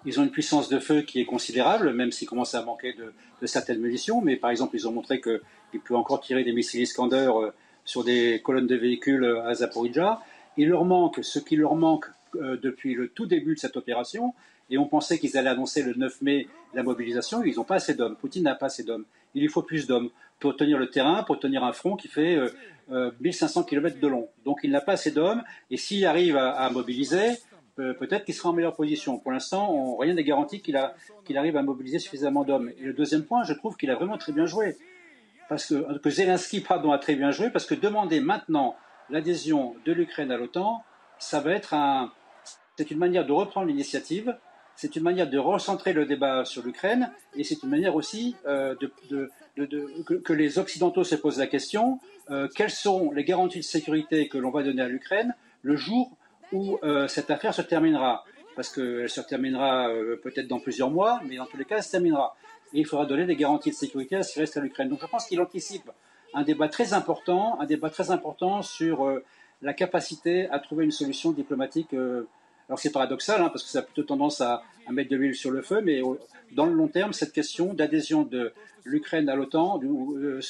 Ils 0.06 0.20
ont 0.20 0.24
une 0.24 0.32
puissance 0.32 0.68
de 0.68 0.80
feu 0.80 1.04
qui 1.04 1.22
est 1.22 1.26
considérable, 1.26 1.94
même 1.94 2.12
s'il 2.12 2.28
commence 2.28 2.54
à 2.54 2.64
manquer 2.64 2.92
de, 2.94 3.14
de 3.42 3.48
certaines 3.48 3.80
munitions. 3.80 4.20
Mais 4.20 4.36
par 4.36 4.50
exemple, 4.50 4.76
ils 4.76 4.88
ont 4.88 4.92
montré 4.92 5.22
qu'ils 5.22 5.80
peuvent 5.88 5.98
encore 5.98 6.20
tirer 6.20 6.44
des 6.44 6.52
missiles 6.52 6.82
Iskander 6.82 7.30
euh, 7.34 7.52
sur 7.86 8.04
des 8.04 8.42
colonnes 8.44 8.68
de 8.68 8.76
véhicules 8.76 9.24
euh, 9.24 9.48
à 9.48 9.54
Zaporizhzhia. 9.54 10.20
Il 10.58 10.68
leur 10.68 10.84
manque 10.84 11.20
ce 11.22 11.40
qui 11.40 11.56
leur 11.56 11.76
manque 11.76 12.08
euh, 12.36 12.58
depuis 12.62 12.94
le 12.94 13.08
tout 13.08 13.28
début 13.28 13.56
de 13.56 13.60
cette 13.60 13.78
opération. 13.78 14.34
Et 14.70 14.78
on 14.78 14.86
pensait 14.86 15.18
qu'ils 15.18 15.38
allaient 15.38 15.50
annoncer 15.50 15.82
le 15.84 15.94
9 15.94 16.22
mai 16.24 16.48
la 16.74 16.84
mobilisation. 16.84 17.44
Ils 17.44 17.56
n'ont 17.56 17.64
pas 17.64 17.76
assez 17.76 17.94
d'hommes. 17.94 18.18
Poutine 18.18 18.44
n'a 18.44 18.56
pas 18.56 18.66
assez 18.66 18.84
d'hommes. 18.84 19.06
Il 19.34 19.42
lui 19.44 19.50
faut 19.50 19.62
plus 19.62 19.88
d'hommes 19.88 20.10
pour 20.42 20.58
tenir 20.58 20.78
le 20.78 20.90
terrain, 20.90 21.24
pour 21.24 21.40
tenir 21.40 21.64
un 21.64 21.72
front 21.72 21.96
qui 21.96 22.10
fait 22.10 22.36
euh, 22.36 22.50
euh, 22.92 23.12
1500 23.22 23.64
km 23.64 24.00
de 24.00 24.08
long. 24.08 24.28
Donc 24.44 24.60
il 24.64 24.72
n'a 24.72 24.82
pas 24.82 24.94
assez 24.94 25.12
d'hommes. 25.12 25.44
Et 25.70 25.78
s'il 25.78 26.06
arrive 26.06 26.36
à, 26.36 26.70
mobiliser, 26.72 27.38
euh, 27.80 27.94
peut-être 27.94 28.26
qu'il 28.26 28.34
sera 28.34 28.50
en 28.50 28.54
meilleure 28.54 28.76
position. 28.76 29.18
Pour 29.20 29.32
l'instant, 29.32 29.96
rien 29.98 30.14
n'est 30.16 30.24
garanti 30.24 30.62
qu'il 30.62 30.76
arrive 31.38 31.56
à 31.56 31.62
mobiliser 31.62 32.00
suffisamment 32.00 32.44
d'hommes. 32.44 32.72
Et 32.80 32.84
le 32.84 32.94
deuxième 32.94 33.24
point, 33.24 33.44
je 33.44 33.54
trouve 33.54 33.78
qu'il 33.78 33.90
a 33.92 33.96
vraiment 33.96 34.18
très 34.18 34.34
bien 34.34 34.48
joué. 34.48 34.76
Parce 35.48 35.68
que, 35.68 35.98
que 36.00 36.10
Zelensky, 36.10 36.62
pardon, 36.62 36.92
a 36.92 36.98
très 36.98 37.16
bien 37.16 37.32
joué, 37.32 37.50
parce 37.50 37.66
que 37.66 37.76
demander 37.76 38.20
maintenant 38.20 38.76
l'adhésion 39.10 39.76
de 39.86 39.92
l'Ukraine 39.92 40.32
à 40.32 40.38
l'OTAN, 40.38 40.84
ça 41.20 41.40
va 41.40 41.52
être 41.52 41.74
un, 41.74 42.12
c'est 42.78 42.90
une 42.90 42.98
manière 42.98 43.26
de 43.26 43.32
reprendre 43.32 43.68
l'initiative, 43.68 44.36
c'est 44.82 44.96
une 44.96 45.04
manière 45.04 45.30
de 45.30 45.38
recentrer 45.38 45.94
le 45.94 46.08
débat 46.08 46.44
sur 46.44 46.64
l'Ukraine, 46.64 47.12
et 47.36 47.44
c'est 47.44 47.62
une 47.62 47.70
manière 47.70 47.94
aussi 47.94 48.36
euh, 48.48 48.74
que, 49.56 50.34
les 50.34 50.58
Occidentaux 50.58 51.04
se 51.04 51.14
posent 51.14 51.38
la 51.38 51.46
question 51.46 52.00
euh, 52.32 52.48
quelles 52.56 52.72
sont 52.72 53.12
les 53.12 53.24
garanties 53.24 53.60
de 53.60 53.64
sécurité 53.64 54.28
que 54.28 54.40
l'on 54.40 54.50
va 54.50 54.64
donner 54.64 54.82
à 54.82 54.88
l'Ukraine 54.88 55.36
le 55.62 55.76
jour 55.76 56.10
où 56.52 56.80
euh, 56.82 57.08
cette 57.08 57.30
affaire 57.30 57.54
se 57.54 57.62
terminera? 57.62 58.26
Parce 58.56 58.70
qu'elle 58.70 59.08
se 59.08 59.22
terminera 59.22 59.88
peut-être 60.24 60.48
dans 60.48 60.60
plusieurs 60.60 60.90
mois, 60.90 61.22
mais 61.28 61.36
dans 61.36 61.46
tous 61.46 61.58
les 61.58 61.66
cas, 61.66 61.78
elle 61.78 61.84
se 61.84 61.92
terminera. 61.92 62.36
Et 62.74 62.80
il 62.80 62.86
faudra 62.88 63.06
donner 63.06 63.26
des 63.26 63.36
garanties 63.36 63.70
de 63.70 63.76
sécurité 63.76 64.16
à 64.16 64.24
ce 64.24 64.34
qui 64.34 64.40
reste 64.40 64.58
à 64.58 64.62
l'Ukraine. 64.62 64.90
Donc 64.90 65.00
je 65.00 65.06
pense 65.06 65.28
qu'il 65.28 65.40
anticipe 65.40 65.92
un 66.34 66.42
débat 66.42 66.70
très 66.70 66.94
important, 66.94 67.60
un 67.62 67.66
débat 67.66 67.92
très 67.92 68.10
important 68.10 68.64
sur 68.64 69.22
la 69.62 69.74
capacité 69.74 70.50
à 70.50 70.60
trouver 70.60 70.86
une 70.86 70.92
solution 70.92 71.32
diplomatique. 71.32 71.96
Euh, 72.72 72.76
alors 72.76 72.80
c'est 72.80 72.92
paradoxal, 72.92 73.42
hein, 73.42 73.50
parce 73.50 73.64
que 73.64 73.70
ça 73.70 73.80
a 73.80 73.82
plutôt 73.82 74.04
tendance 74.04 74.42
à, 74.42 74.64
mettre 74.90 75.10
de 75.10 75.16
l'huile 75.16 75.36
sur 75.36 75.52
le 75.52 75.62
feu, 75.62 75.80
mais 75.82 76.02
au- 76.02 76.20
dans 76.52 76.66
le 76.66 76.74
long 76.74 76.90
terme, 76.90 77.14
cette 77.14 77.32
question 77.32 77.74
d'adhésion 77.74 78.24
de 78.24 78.52
l'Ukraine 78.84 79.30
à 79.30 79.36
l'OTAN 79.36 79.80
euh, 79.84 80.42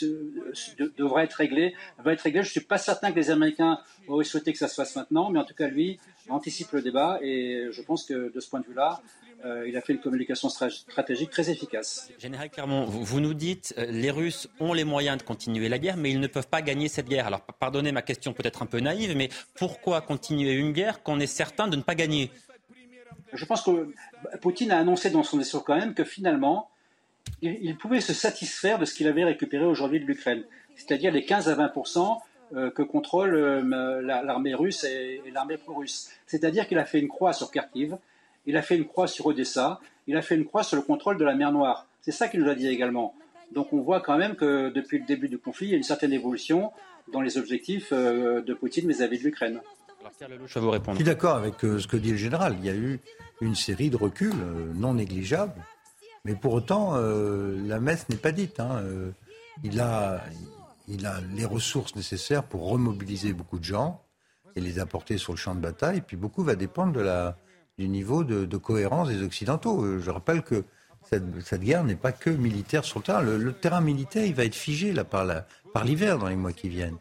devrait 0.97 1.25
être 1.25 1.33
réglée. 1.33 1.75
Être 2.05 2.21
réglée. 2.21 2.41
Je 2.41 2.47
ne 2.47 2.51
suis 2.51 2.61
pas 2.61 2.77
certain 2.79 3.11
que 3.11 3.17
les 3.17 3.29
Américains 3.29 3.79
auraient 4.07 4.23
souhaité 4.25 4.51
que 4.51 4.57
ça 4.57 4.67
se 4.67 4.75
fasse 4.75 4.95
maintenant, 4.95 5.29
mais 5.29 5.37
en 5.37 5.43
tout 5.43 5.53
cas, 5.53 5.67
lui 5.67 5.99
anticipe 6.29 6.71
le 6.71 6.81
débat, 6.81 7.19
et 7.21 7.67
je 7.71 7.81
pense 7.81 8.03
que 8.05 8.31
de 8.33 8.39
ce 8.39 8.49
point 8.49 8.61
de 8.61 8.65
vue-là, 8.65 9.01
euh, 9.45 9.67
il 9.67 9.75
a 9.77 9.81
fait 9.81 9.93
une 9.93 9.99
communication 9.99 10.47
stra- 10.49 10.69
stratégique 10.69 11.29
très 11.29 11.49
efficace. 11.49 12.09
Général 12.19 12.49
Clermont, 12.49 12.85
vous, 12.85 13.03
vous 13.03 13.19
nous 13.19 13.33
dites 13.33 13.73
euh, 13.77 13.85
les 13.89 14.11
Russes 14.11 14.47
ont 14.59 14.73
les 14.73 14.83
moyens 14.83 15.17
de 15.17 15.23
continuer 15.23 15.69
la 15.69 15.79
guerre, 15.79 15.97
mais 15.97 16.11
ils 16.11 16.19
ne 16.19 16.27
peuvent 16.27 16.47
pas 16.47 16.61
gagner 16.61 16.87
cette 16.87 17.07
guerre. 17.07 17.27
Alors, 17.27 17.41
pa- 17.41 17.53
pardonnez 17.59 17.91
ma 17.91 18.01
question 18.01 18.33
peut-être 18.33 18.61
un 18.61 18.65
peu 18.65 18.79
naïve, 18.79 19.15
mais 19.15 19.29
pourquoi 19.55 20.01
continuer 20.01 20.53
une 20.53 20.71
guerre 20.73 21.01
qu'on 21.03 21.19
est 21.19 21.27
certain 21.27 21.67
de 21.67 21.75
ne 21.75 21.81
pas 21.81 21.95
gagner? 21.95 22.31
Je 23.33 23.45
pense 23.45 23.61
que 23.61 23.93
Poutine 24.41 24.71
a 24.71 24.79
annoncé 24.79 25.09
dans 25.09 25.23
son 25.23 25.37
discours 25.37 25.63
quand 25.63 25.77
même 25.77 25.93
que 25.93 26.03
finalement, 26.03 26.69
il, 27.41 27.57
il 27.61 27.77
pouvait 27.77 28.01
se 28.01 28.13
satisfaire 28.13 28.77
de 28.79 28.85
ce 28.85 28.93
qu'il 28.93 29.07
avait 29.07 29.23
récupéré 29.23 29.63
aujourd'hui 29.65 29.99
de 29.99 30.05
l'Ukraine, 30.05 30.43
c'est-à-dire 30.75 31.11
les 31.11 31.23
15 31.25 31.47
à 31.49 31.55
20% 31.55 32.17
euh, 32.53 32.69
que 32.69 32.81
contrôle 32.81 33.33
euh, 33.33 34.01
la- 34.01 34.21
l'armée 34.21 34.53
russe 34.53 34.83
et 34.83 35.21
l'armée 35.33 35.55
pro-russe. 35.57 36.09
C'est-à-dire 36.27 36.67
qu'il 36.67 36.77
a 36.77 36.83
fait 36.85 36.99
une 36.99 37.07
croix 37.07 37.31
sur 37.31 37.49
Kharkiv, 37.51 37.95
il 38.45 38.57
a 38.57 38.61
fait 38.61 38.75
une 38.75 38.85
croix 38.85 39.07
sur 39.07 39.25
Odessa, 39.27 39.79
il 40.07 40.15
a 40.17 40.21
fait 40.21 40.35
une 40.35 40.45
croix 40.45 40.63
sur 40.63 40.75
le 40.77 40.81
contrôle 40.81 41.17
de 41.17 41.23
la 41.25 41.35
mer 41.35 41.51
Noire. 41.51 41.85
C'est 42.01 42.11
ça 42.11 42.27
qu'il 42.27 42.41
nous 42.41 42.49
a 42.49 42.55
dit 42.55 42.67
également. 42.67 43.13
Donc 43.53 43.73
on 43.73 43.81
voit 43.81 44.01
quand 44.01 44.17
même 44.17 44.35
que 44.35 44.69
depuis 44.69 44.99
le 44.99 45.05
début 45.05 45.27
du 45.29 45.37
conflit, 45.37 45.67
il 45.67 45.71
y 45.71 45.73
a 45.73 45.77
une 45.77 45.83
certaine 45.83 46.13
évolution 46.13 46.71
dans 47.11 47.21
les 47.21 47.37
objectifs 47.37 47.89
euh, 47.91 48.41
de 48.41 48.53
Poutine 48.53 48.87
vis-à-vis 48.87 49.19
de 49.19 49.23
l'Ukraine. 49.23 49.59
Alors, 49.99 50.11
Pierre 50.13 50.29
Lelouch 50.29 50.53
va 50.55 50.61
vous 50.61 50.69
répondre. 50.71 50.91
Je 50.97 51.03
suis 51.03 51.05
d'accord 51.05 51.35
avec 51.35 51.63
euh, 51.63 51.77
ce 51.79 51.87
que 51.87 51.97
dit 51.97 52.11
le 52.11 52.17
général. 52.17 52.55
Il 52.59 52.65
y 52.65 52.69
a 52.69 52.75
eu 52.75 52.99
une 53.41 53.55
série 53.55 53.89
de 53.89 53.97
reculs 53.97 54.31
euh, 54.41 54.71
non 54.75 54.93
négligeables. 54.93 55.53
Mais 56.23 56.35
pour 56.35 56.53
autant, 56.53 56.95
la 56.95 57.79
messe 57.79 58.07
n'est 58.07 58.15
pas 58.15 58.31
dite. 58.31 58.59
hein. 58.59 58.83
Il, 59.63 59.79
a, 59.79 60.23
il 60.87 61.07
a 61.07 61.15
les 61.33 61.45
ressources 61.45 61.95
nécessaires 61.95 62.43
pour 62.43 62.69
remobiliser 62.69 63.33
beaucoup 63.33 63.57
de 63.57 63.63
gens 63.63 64.03
et 64.55 64.61
les 64.61 64.77
apporter 64.77 65.17
sur 65.17 65.33
le 65.33 65.37
champ 65.37 65.55
de 65.55 65.59
bataille. 65.61 65.97
Et 65.97 66.01
puis 66.01 66.17
beaucoup 66.17 66.43
va 66.43 66.53
dépendre 66.53 66.93
de 66.93 66.99
la, 66.99 67.37
du 67.79 67.87
niveau 67.87 68.23
de, 68.23 68.45
de 68.45 68.57
cohérence 68.57 69.07
des 69.09 69.23
Occidentaux. 69.23 69.83
Euh, 69.83 69.99
Je 69.99 70.11
rappelle 70.11 70.41
que 70.43 70.63
cette, 71.09 71.23
cette 71.43 71.61
guerre 71.61 71.83
n'est 71.83 71.95
pas 71.95 72.11
que 72.11 72.29
militaire 72.29 72.85
sur 72.85 72.99
le 72.99 73.03
terrain. 73.05 73.21
Le, 73.21 73.37
le 73.37 73.53
terrain 73.53 73.81
militaire, 73.81 74.25
il 74.25 74.35
va 74.35 74.45
être 74.45 74.55
figé 74.55 74.93
là, 74.93 75.03
par 75.03 75.25
la- 75.25 75.45
par 75.73 75.85
l'hiver 75.85 76.17
dans 76.17 76.27
les 76.27 76.35
mois 76.35 76.51
qui 76.51 76.67
viennent. 76.69 76.97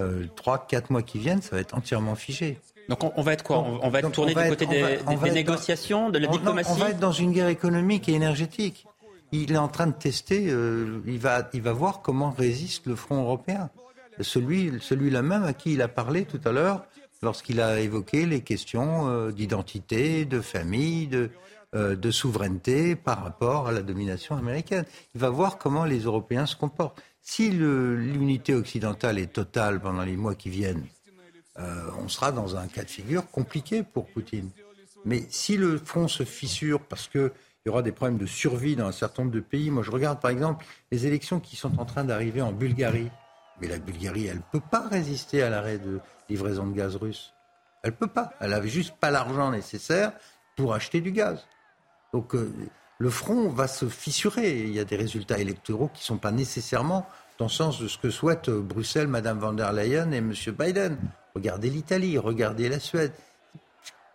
Euh, 0.00 0.26
Trois, 0.36 0.66
quatre 0.66 0.90
mois 0.90 1.02
qui 1.02 1.18
viennent, 1.18 1.40
ça 1.42 1.56
va 1.56 1.60
être 1.62 1.74
entièrement 1.74 2.14
figé. 2.14 2.58
Donc 2.88 3.04
on, 3.04 3.12
on 3.16 3.22
va 3.22 3.32
être 3.32 3.42
quoi 3.44 3.58
on, 3.60 3.80
on 3.82 3.88
va 3.90 4.00
être 4.00 4.04
Donc, 4.06 4.12
tourné 4.14 4.34
du 4.34 4.48
côté 4.48 4.66
des, 4.66 4.98
dans- 4.98 5.32
négociations, 5.32 6.10
de 6.10 6.18
la 6.18 6.26
non, 6.26 6.32
diplomatie 6.32 6.70
On 6.72 6.74
va 6.74 6.90
être 6.90 6.98
dans 6.98 7.12
une 7.12 7.32
guerre 7.32 7.48
économique 7.48 8.08
et 8.08 8.12
énergétique. 8.12 8.86
Il 9.32 9.52
est 9.52 9.56
en 9.56 9.68
train 9.68 9.86
de 9.86 9.92
tester, 9.94 10.48
euh, 10.50 11.00
il, 11.06 11.18
va, 11.18 11.48
il 11.54 11.62
va 11.62 11.72
voir 11.72 12.02
comment 12.02 12.30
résiste 12.30 12.86
le 12.86 12.96
front 12.96 13.22
européen. 13.22 13.70
Celui, 14.20 14.72
celui-là 14.80 15.22
même 15.22 15.44
à 15.44 15.54
qui 15.54 15.72
il 15.72 15.80
a 15.80 15.88
parlé 15.88 16.26
tout 16.26 16.40
à 16.44 16.52
l'heure, 16.52 16.84
lorsqu'il 17.22 17.60
a 17.60 17.80
évoqué 17.80 18.26
les 18.26 18.42
questions 18.42 19.08
euh, 19.08 19.30
d'identité, 19.30 20.24
de 20.24 20.40
famille, 20.40 21.06
de, 21.06 21.30
euh, 21.74 21.96
de 21.96 22.10
souveraineté 22.10 22.96
par 22.96 23.22
rapport 23.22 23.68
à 23.68 23.72
la 23.72 23.82
domination 23.82 24.36
américaine. 24.36 24.84
Il 25.14 25.20
va 25.20 25.30
voir 25.30 25.58
comment 25.58 25.84
les 25.84 26.00
Européens 26.00 26.46
se 26.46 26.56
comportent. 26.56 27.02
Si 27.22 27.50
l'unité 27.50 28.54
occidentale 28.54 29.18
est 29.18 29.32
totale 29.32 29.80
pendant 29.80 30.02
les 30.02 30.16
mois 30.16 30.34
qui 30.34 30.50
viennent, 30.50 30.84
euh, 31.58 31.90
on 32.02 32.08
sera 32.08 32.32
dans 32.32 32.56
un 32.56 32.66
cas 32.66 32.82
de 32.82 32.90
figure 32.90 33.30
compliqué 33.30 33.82
pour 33.84 34.06
Poutine. 34.06 34.50
Mais 35.04 35.24
si 35.30 35.56
le 35.56 35.78
front 35.78 36.08
se 36.08 36.24
fissure 36.24 36.80
parce 36.80 37.08
qu'il 37.08 37.30
y 37.66 37.68
aura 37.68 37.82
des 37.82 37.92
problèmes 37.92 38.18
de 38.18 38.26
survie 38.26 38.76
dans 38.76 38.86
un 38.86 38.92
certain 38.92 39.22
nombre 39.22 39.34
de 39.34 39.40
pays, 39.40 39.70
moi 39.70 39.82
je 39.82 39.90
regarde 39.90 40.20
par 40.20 40.30
exemple 40.30 40.64
les 40.90 41.06
élections 41.06 41.40
qui 41.40 41.56
sont 41.56 41.78
en 41.78 41.84
train 41.84 42.04
d'arriver 42.04 42.42
en 42.42 42.52
Bulgarie. 42.52 43.08
Mais 43.62 43.68
la 43.68 43.78
Bulgarie, 43.78 44.26
elle 44.26 44.38
ne 44.38 44.42
peut 44.50 44.64
pas 44.70 44.88
résister 44.88 45.40
à 45.40 45.48
l'arrêt 45.48 45.78
de 45.78 46.00
livraison 46.28 46.66
de 46.66 46.74
gaz 46.74 46.96
russe. 46.96 47.32
Elle 47.84 47.92
ne 47.92 47.96
peut 47.96 48.08
pas. 48.08 48.32
Elle 48.40 48.50
n'avait 48.50 48.68
juste 48.68 48.96
pas 48.98 49.12
l'argent 49.12 49.52
nécessaire 49.52 50.12
pour 50.56 50.74
acheter 50.74 51.00
du 51.00 51.12
gaz. 51.12 51.46
Donc 52.12 52.34
euh, 52.34 52.52
le 52.98 53.10
front 53.10 53.48
va 53.50 53.68
se 53.68 53.88
fissurer. 53.88 54.62
Il 54.62 54.74
y 54.74 54.80
a 54.80 54.84
des 54.84 54.96
résultats 54.96 55.38
électoraux 55.38 55.88
qui 55.94 56.02
ne 56.02 56.06
sont 56.06 56.18
pas 56.18 56.32
nécessairement 56.32 57.06
dans 57.38 57.44
le 57.44 57.50
sens 57.50 57.80
de 57.80 57.86
ce 57.86 57.98
que 57.98 58.10
souhaitent 58.10 58.48
euh, 58.48 58.60
Bruxelles, 58.60 59.06
Madame 59.06 59.38
von 59.38 59.52
der 59.52 59.72
Leyen 59.72 60.10
et 60.10 60.16
M. 60.16 60.32
Biden. 60.58 60.98
Regardez 61.36 61.70
l'Italie, 61.70 62.18
regardez 62.18 62.68
la 62.68 62.80
Suède. 62.80 63.12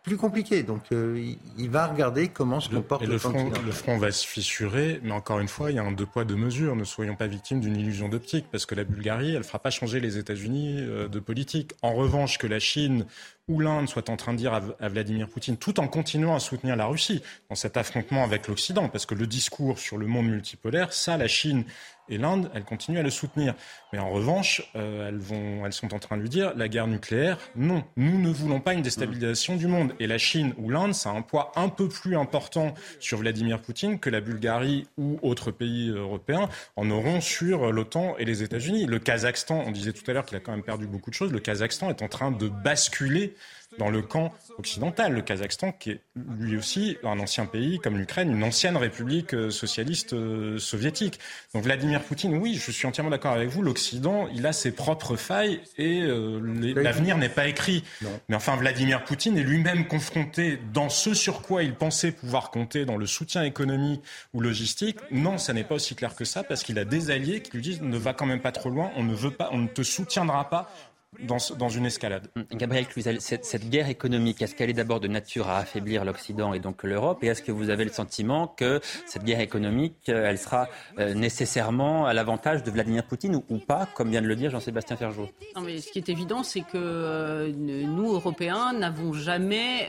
Plus 0.07 0.15
compliqué. 0.17 0.63
Donc 0.63 0.83
euh, 0.93 1.21
il- 1.57 1.69
va 1.69 1.87
regarder 1.87 2.29
comment 2.29 2.61
se 2.61 2.69
comporte 2.69 3.03
le, 3.05 3.11
le, 3.11 3.17
front 3.17 3.51
le 3.65 3.71
front 3.73 3.97
va 3.97 4.13
se 4.13 4.25
fissurer, 4.25 5.01
mais 5.03 5.11
encore 5.11 5.39
une 5.41 5.49
fois, 5.49 5.69
il 5.69 5.75
y 5.75 5.79
a 5.79 5.83
un 5.83 5.91
deux 5.91 6.05
poids, 6.05 6.23
deux 6.23 6.37
mesures. 6.37 6.77
Ne 6.77 6.85
soyons 6.85 7.17
pas 7.17 7.27
victimes 7.27 7.59
d'une 7.59 7.75
illusion 7.75 8.07
d'optique, 8.07 8.45
parce 8.49 8.65
que 8.65 8.73
la 8.73 8.85
Bulgarie, 8.85 9.31
elle 9.31 9.39
ne 9.39 9.43
fera 9.43 9.59
pas 9.59 9.69
changer 9.69 9.99
les 9.99 10.17
États-Unis 10.17 10.77
euh, 10.79 11.09
de 11.09 11.19
politique. 11.19 11.73
En 11.81 11.93
revanche, 11.93 12.37
que 12.37 12.47
la 12.47 12.59
Chine 12.59 13.05
ou 13.47 13.59
l'Inde 13.59 13.87
soit 13.87 14.09
en 14.09 14.17
train 14.17 14.33
de 14.33 14.37
dire 14.37 14.53
à, 14.53 14.89
Vladimir 14.89 15.29
Poutine, 15.29 15.57
tout 15.57 15.79
en 15.79 15.87
continuant 15.87 16.35
à 16.35 16.39
soutenir 16.39 16.75
la 16.75 16.85
Russie 16.85 17.21
dans 17.49 17.55
cet 17.55 17.77
affrontement 17.77 18.23
avec 18.23 18.47
l'Occident, 18.47 18.89
parce 18.89 19.05
que 19.05 19.15
le 19.15 19.25
discours 19.25 19.79
sur 19.79 19.97
le 19.97 20.05
monde 20.05 20.27
multipolaire, 20.27 20.91
ça, 20.91 21.17
la 21.17 21.27
Chine 21.27 21.63
et 22.09 22.17
l'Inde, 22.17 22.49
elles 22.53 22.63
continuent 22.63 22.99
à 22.99 23.03
le 23.03 23.09
soutenir. 23.09 23.53
Mais 23.91 23.99
en 23.99 24.09
revanche, 24.09 24.61
euh, 24.75 25.09
elles, 25.09 25.17
vont, 25.17 25.65
elles 25.65 25.73
sont 25.73 25.93
en 25.93 25.99
train 25.99 26.17
de 26.17 26.21
lui 26.21 26.29
dire 26.29 26.53
la 26.55 26.67
guerre 26.67 26.87
nucléaire, 26.87 27.37
non, 27.55 27.83
nous 27.95 28.19
ne 28.19 28.29
voulons 28.29 28.59
pas 28.59 28.73
une 28.73 28.81
déstabilisation 28.81 29.55
du 29.55 29.67
monde. 29.67 29.93
Et 29.99 30.07
la 30.07 30.17
Chine 30.17 30.53
ou 30.57 30.69
l'Inde, 30.69 30.93
ça 30.93 31.09
a 31.09 31.13
un 31.13 31.21
poids 31.21 31.51
un 31.55 31.69
peu 31.69 31.89
plus 31.89 32.15
important 32.15 32.73
sur 32.99 33.19
Vladimir 33.19 33.61
Poutine 33.61 33.99
que 33.99 34.09
la 34.09 34.21
Bulgarie 34.21 34.87
ou 34.97 35.19
autres 35.21 35.51
pays 35.51 35.89
européens 35.89 36.49
en 36.75 36.89
auront 36.89 37.21
sur 37.21 37.71
l'OTAN 37.71 38.15
et 38.17 38.25
les 38.25 38.43
États-Unis. 38.43 38.85
Le 38.85 38.99
Kazakhstan, 38.99 39.63
on 39.65 39.71
disait 39.71 39.93
tout 39.93 40.09
à 40.09 40.13
l'heure 40.13 40.25
qu'il 40.25 40.37
a 40.37 40.39
quand 40.39 40.51
même 40.51 40.63
perdu 40.63 40.87
beaucoup 40.87 41.09
de 41.09 41.15
choses, 41.15 41.31
le 41.31 41.39
Kazakhstan 41.39 41.89
est 41.89 42.01
en 42.01 42.07
train 42.07 42.31
de 42.31 42.47
basculer 42.47 43.35
dans 43.77 43.89
le 43.89 44.01
camp 44.01 44.33
occidental. 44.57 45.13
Le 45.13 45.21
Kazakhstan, 45.21 45.71
qui 45.71 45.91
est 45.91 46.01
lui 46.39 46.57
aussi 46.57 46.97
un 47.03 47.19
ancien 47.19 47.45
pays 47.45 47.79
comme 47.79 47.97
l'Ukraine, 47.97 48.31
une 48.31 48.43
ancienne 48.43 48.77
république 48.77 49.33
euh, 49.33 49.49
socialiste 49.49 50.13
euh, 50.13 50.57
soviétique. 50.57 51.19
Donc 51.53 51.63
Vladimir 51.63 52.01
Poutine, 52.01 52.37
oui, 52.37 52.55
je 52.55 52.71
suis 52.71 52.87
entièrement 52.87 53.11
d'accord 53.11 53.33
avec 53.33 53.49
vous, 53.49 53.61
l'Occident, 53.61 54.27
il 54.33 54.45
a 54.45 54.53
ses 54.53 54.71
propres 54.71 55.15
failles 55.15 55.61
et 55.77 56.01
euh, 56.01 56.39
l'avenir 56.75 57.17
n'est 57.17 57.29
pas 57.29 57.47
écrit. 57.47 57.83
Mais 58.29 58.35
enfin, 58.35 58.55
Vladimir 58.55 59.03
Poutine 59.03 59.37
est 59.37 59.43
lui-même 59.43 59.87
confronté 59.87 60.59
dans 60.73 60.89
ce 60.89 61.13
sur 61.13 61.41
quoi 61.41 61.63
il 61.63 61.75
pensait 61.75 62.11
pouvoir 62.11 62.51
compter 62.51 62.85
dans 62.85 62.97
le 62.97 63.05
soutien 63.05 63.43
économique 63.43 64.01
ou 64.33 64.41
logistique. 64.41 64.97
Non, 65.11 65.37
ça 65.37 65.53
n'est 65.53 65.63
pas 65.63 65.75
aussi 65.75 65.95
clair 65.95 66.15
que 66.15 66.25
ça 66.25 66.43
parce 66.43 66.63
qu'il 66.63 66.79
a 66.79 66.85
des 66.85 67.11
alliés 67.11 67.41
qui 67.41 67.51
lui 67.51 67.61
disent 67.61 67.81
ne 67.81 67.97
va 67.97 68.13
quand 68.13 68.25
même 68.25 68.41
pas 68.41 68.51
trop 68.51 68.69
loin, 68.69 68.91
on 68.95 69.03
ne 69.03 69.13
veut 69.13 69.31
pas, 69.31 69.49
on 69.51 69.57
ne 69.57 69.67
te 69.67 69.83
soutiendra 69.83 70.49
pas 70.49 70.71
dans, 71.19 71.69
une 71.69 71.85
escalade. 71.85 72.29
Hum, 72.35 72.45
Gabriel 72.51 72.85
Cluzel, 72.85 73.21
cette, 73.21 73.69
guerre 73.69 73.89
économique, 73.89 74.41
est-ce 74.41 74.55
qu'elle 74.55 74.69
est 74.69 74.73
d'abord 74.73 74.99
de 74.99 75.07
nature 75.07 75.47
à 75.49 75.59
affaiblir 75.59 76.03
l'Occident 76.03 76.53
et 76.53 76.59
donc 76.59 76.83
l'Europe? 76.83 77.23
Et 77.23 77.27
est-ce 77.27 77.41
que 77.41 77.51
vous 77.51 77.69
avez 77.69 77.85
le 77.85 77.91
sentiment 77.91 78.47
que 78.47 78.81
cette 79.05 79.23
guerre 79.23 79.39
économique, 79.39 80.09
euh, 80.09 80.27
elle 80.27 80.37
sera 80.37 80.67
euh, 80.99 81.13
nécessairement 81.13 82.05
à 82.05 82.13
l'avantage 82.13 82.63
de 82.63 82.71
Vladimir 82.71 83.03
Poutine 83.05 83.41
ou, 83.49 83.57
pas, 83.57 83.87
comme 83.95 84.11
vient 84.11 84.21
de 84.21 84.27
le 84.27 84.35
dire 84.35 84.51
Jean-Sébastien 84.51 84.97
Ferjot 84.97 85.29
Non, 85.55 85.61
mais 85.61 85.79
ce 85.79 85.91
qui 85.91 85.97
est 85.97 86.09
évident, 86.09 86.43
c'est 86.43 86.61
que 86.61 86.75
euh, 86.75 87.51
nous, 87.55 88.13
Européens, 88.13 88.73
n'avons 88.73 89.13
jamais 89.13 89.87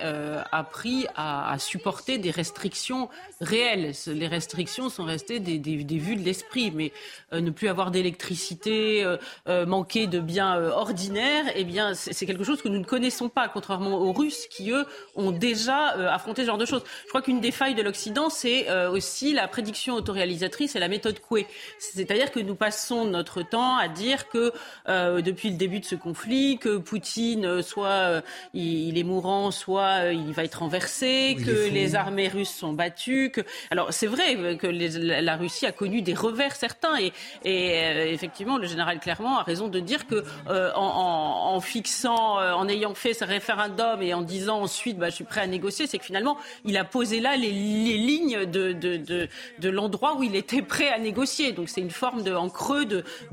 appris 0.53 1.07
à, 1.17 1.57
supporter 1.59 2.19
des 2.19 2.31
restrictions 2.31 3.09
réelles. 3.41 3.93
Les 4.07 4.27
restrictions 4.27 4.89
sont 4.89 5.05
restées 5.05 5.41
des, 5.41 5.59
des 5.59 5.99
vues 5.99 6.17
de 6.17 6.23
l'esprit, 6.23 6.71
mais 6.71 6.93
ne 7.33 7.51
plus 7.51 7.69
avoir 7.69 7.91
d'électricité, 7.91 9.05
manquer 9.47 10.07
de 10.07 10.21
biens 10.21 10.57
ordinaires, 10.71 11.08
eh 11.55 11.65
bien, 11.65 11.95
c'est 11.95 12.27
quelque 12.27 12.45
chose 12.45 12.63
que 12.63 12.69
nous 12.69 12.79
ne 12.79 12.85
connaissons 12.85 13.29
pas, 13.29 13.49
contrairement 13.49 13.97
aux 13.97 14.13
Russes 14.13 14.47
qui, 14.49 14.71
eux, 14.71 14.85
ont 15.17 15.31
déjà 15.31 15.97
euh, 15.97 16.09
affronté 16.09 16.43
ce 16.43 16.47
genre 16.47 16.59
de 16.59 16.67
choses. 16.67 16.83
Je 17.05 17.09
crois 17.09 17.23
qu'une 17.23 17.41
des 17.41 17.51
failles 17.51 17.75
de 17.75 17.83
l'Occident, 17.83 18.31
c'est 18.31 18.69
euh, 18.69 18.91
aussi 18.91 19.33
la 19.33 19.49
prédiction 19.49 19.95
autoréalisatrice 19.95 20.77
et 20.77 20.79
la 20.79 20.89
méthode 20.89 21.21
Coué. 21.21 21.47
C'est-à-dire 21.79 22.31
que 22.31 22.41
nous 22.41 22.55
passons 22.55 23.05
notre 23.05 23.43
temps 23.43 23.77
à 23.77 23.89
dire 23.89 24.29
que 24.29 24.53
euh, 24.89 25.21
depuis 25.21 25.51
le 25.51 25.57
début 25.57 25.81
de 25.81 25.85
ce 25.85 25.95
conflit, 25.95 26.59
que 26.59 26.77
Poutine, 26.79 27.63
soit 27.63 28.23
il, 28.55 28.99
est 28.99 29.03
mourant, 29.03 29.51
soit 29.51 30.13
il 30.13 30.33
va 30.33 30.45
être 30.45 30.61
renversé, 30.61 31.37
que 31.45 31.69
les 31.69 31.95
armées 31.95 32.29
russes 32.29 32.55
sont 32.55 32.73
battues. 32.73 33.31
Que... 33.31 33.43
Alors, 33.71 33.93
c'est 33.93 34.07
vrai 34.07 34.57
que 34.57 34.67
la 34.67 35.37
Russie 35.37 35.67
a 35.67 35.73
connu 35.73 36.03
des 36.03 36.15
revers 36.15 36.55
certains 36.57 36.99
et, 36.99 37.13
et 37.45 38.13
effectivement, 38.13 38.59
le 38.59 38.67
général 38.67 39.01
Clermont 39.01 39.37
a 39.37 39.43
raison 39.43 39.69
de 39.69 39.81
dire 39.81 40.07
que 40.07 40.25
en, 40.49 40.98
en, 40.99 41.61
fixant, 41.61 42.41
euh, 42.41 42.53
en 42.53 42.69
ayant 42.69 42.95
fait 42.95 43.15
ce 43.15 43.25
référendum 43.25 44.03
et 44.03 44.15
en 44.15 44.23
disant 44.23 44.63
ensuite 44.63 44.99
bah, 44.99 45.11
je 45.11 45.17
suis 45.17 45.25
prêt 45.25 45.41
à 45.41 45.47
négocier, 45.47 45.87
c'est 45.87 45.99
que 45.99 46.05
finalement 46.05 46.37
il 46.65 46.77
a 46.77 46.85
posé 46.85 47.21
là 47.21 47.37
les, 47.37 47.51
lignes 47.51 48.45
de, 48.45 49.69
l'endroit 49.69 50.17
où 50.17 50.23
il 50.23 50.35
était 50.37 50.63
prêt 50.63 50.89
à 50.89 50.99
négocier. 50.99 51.53
Donc 51.53 51.69
c'est 51.69 51.81
une 51.81 51.91
forme 51.91 52.23
de, 52.23 52.33
en 52.33 52.49
creux 52.49 52.87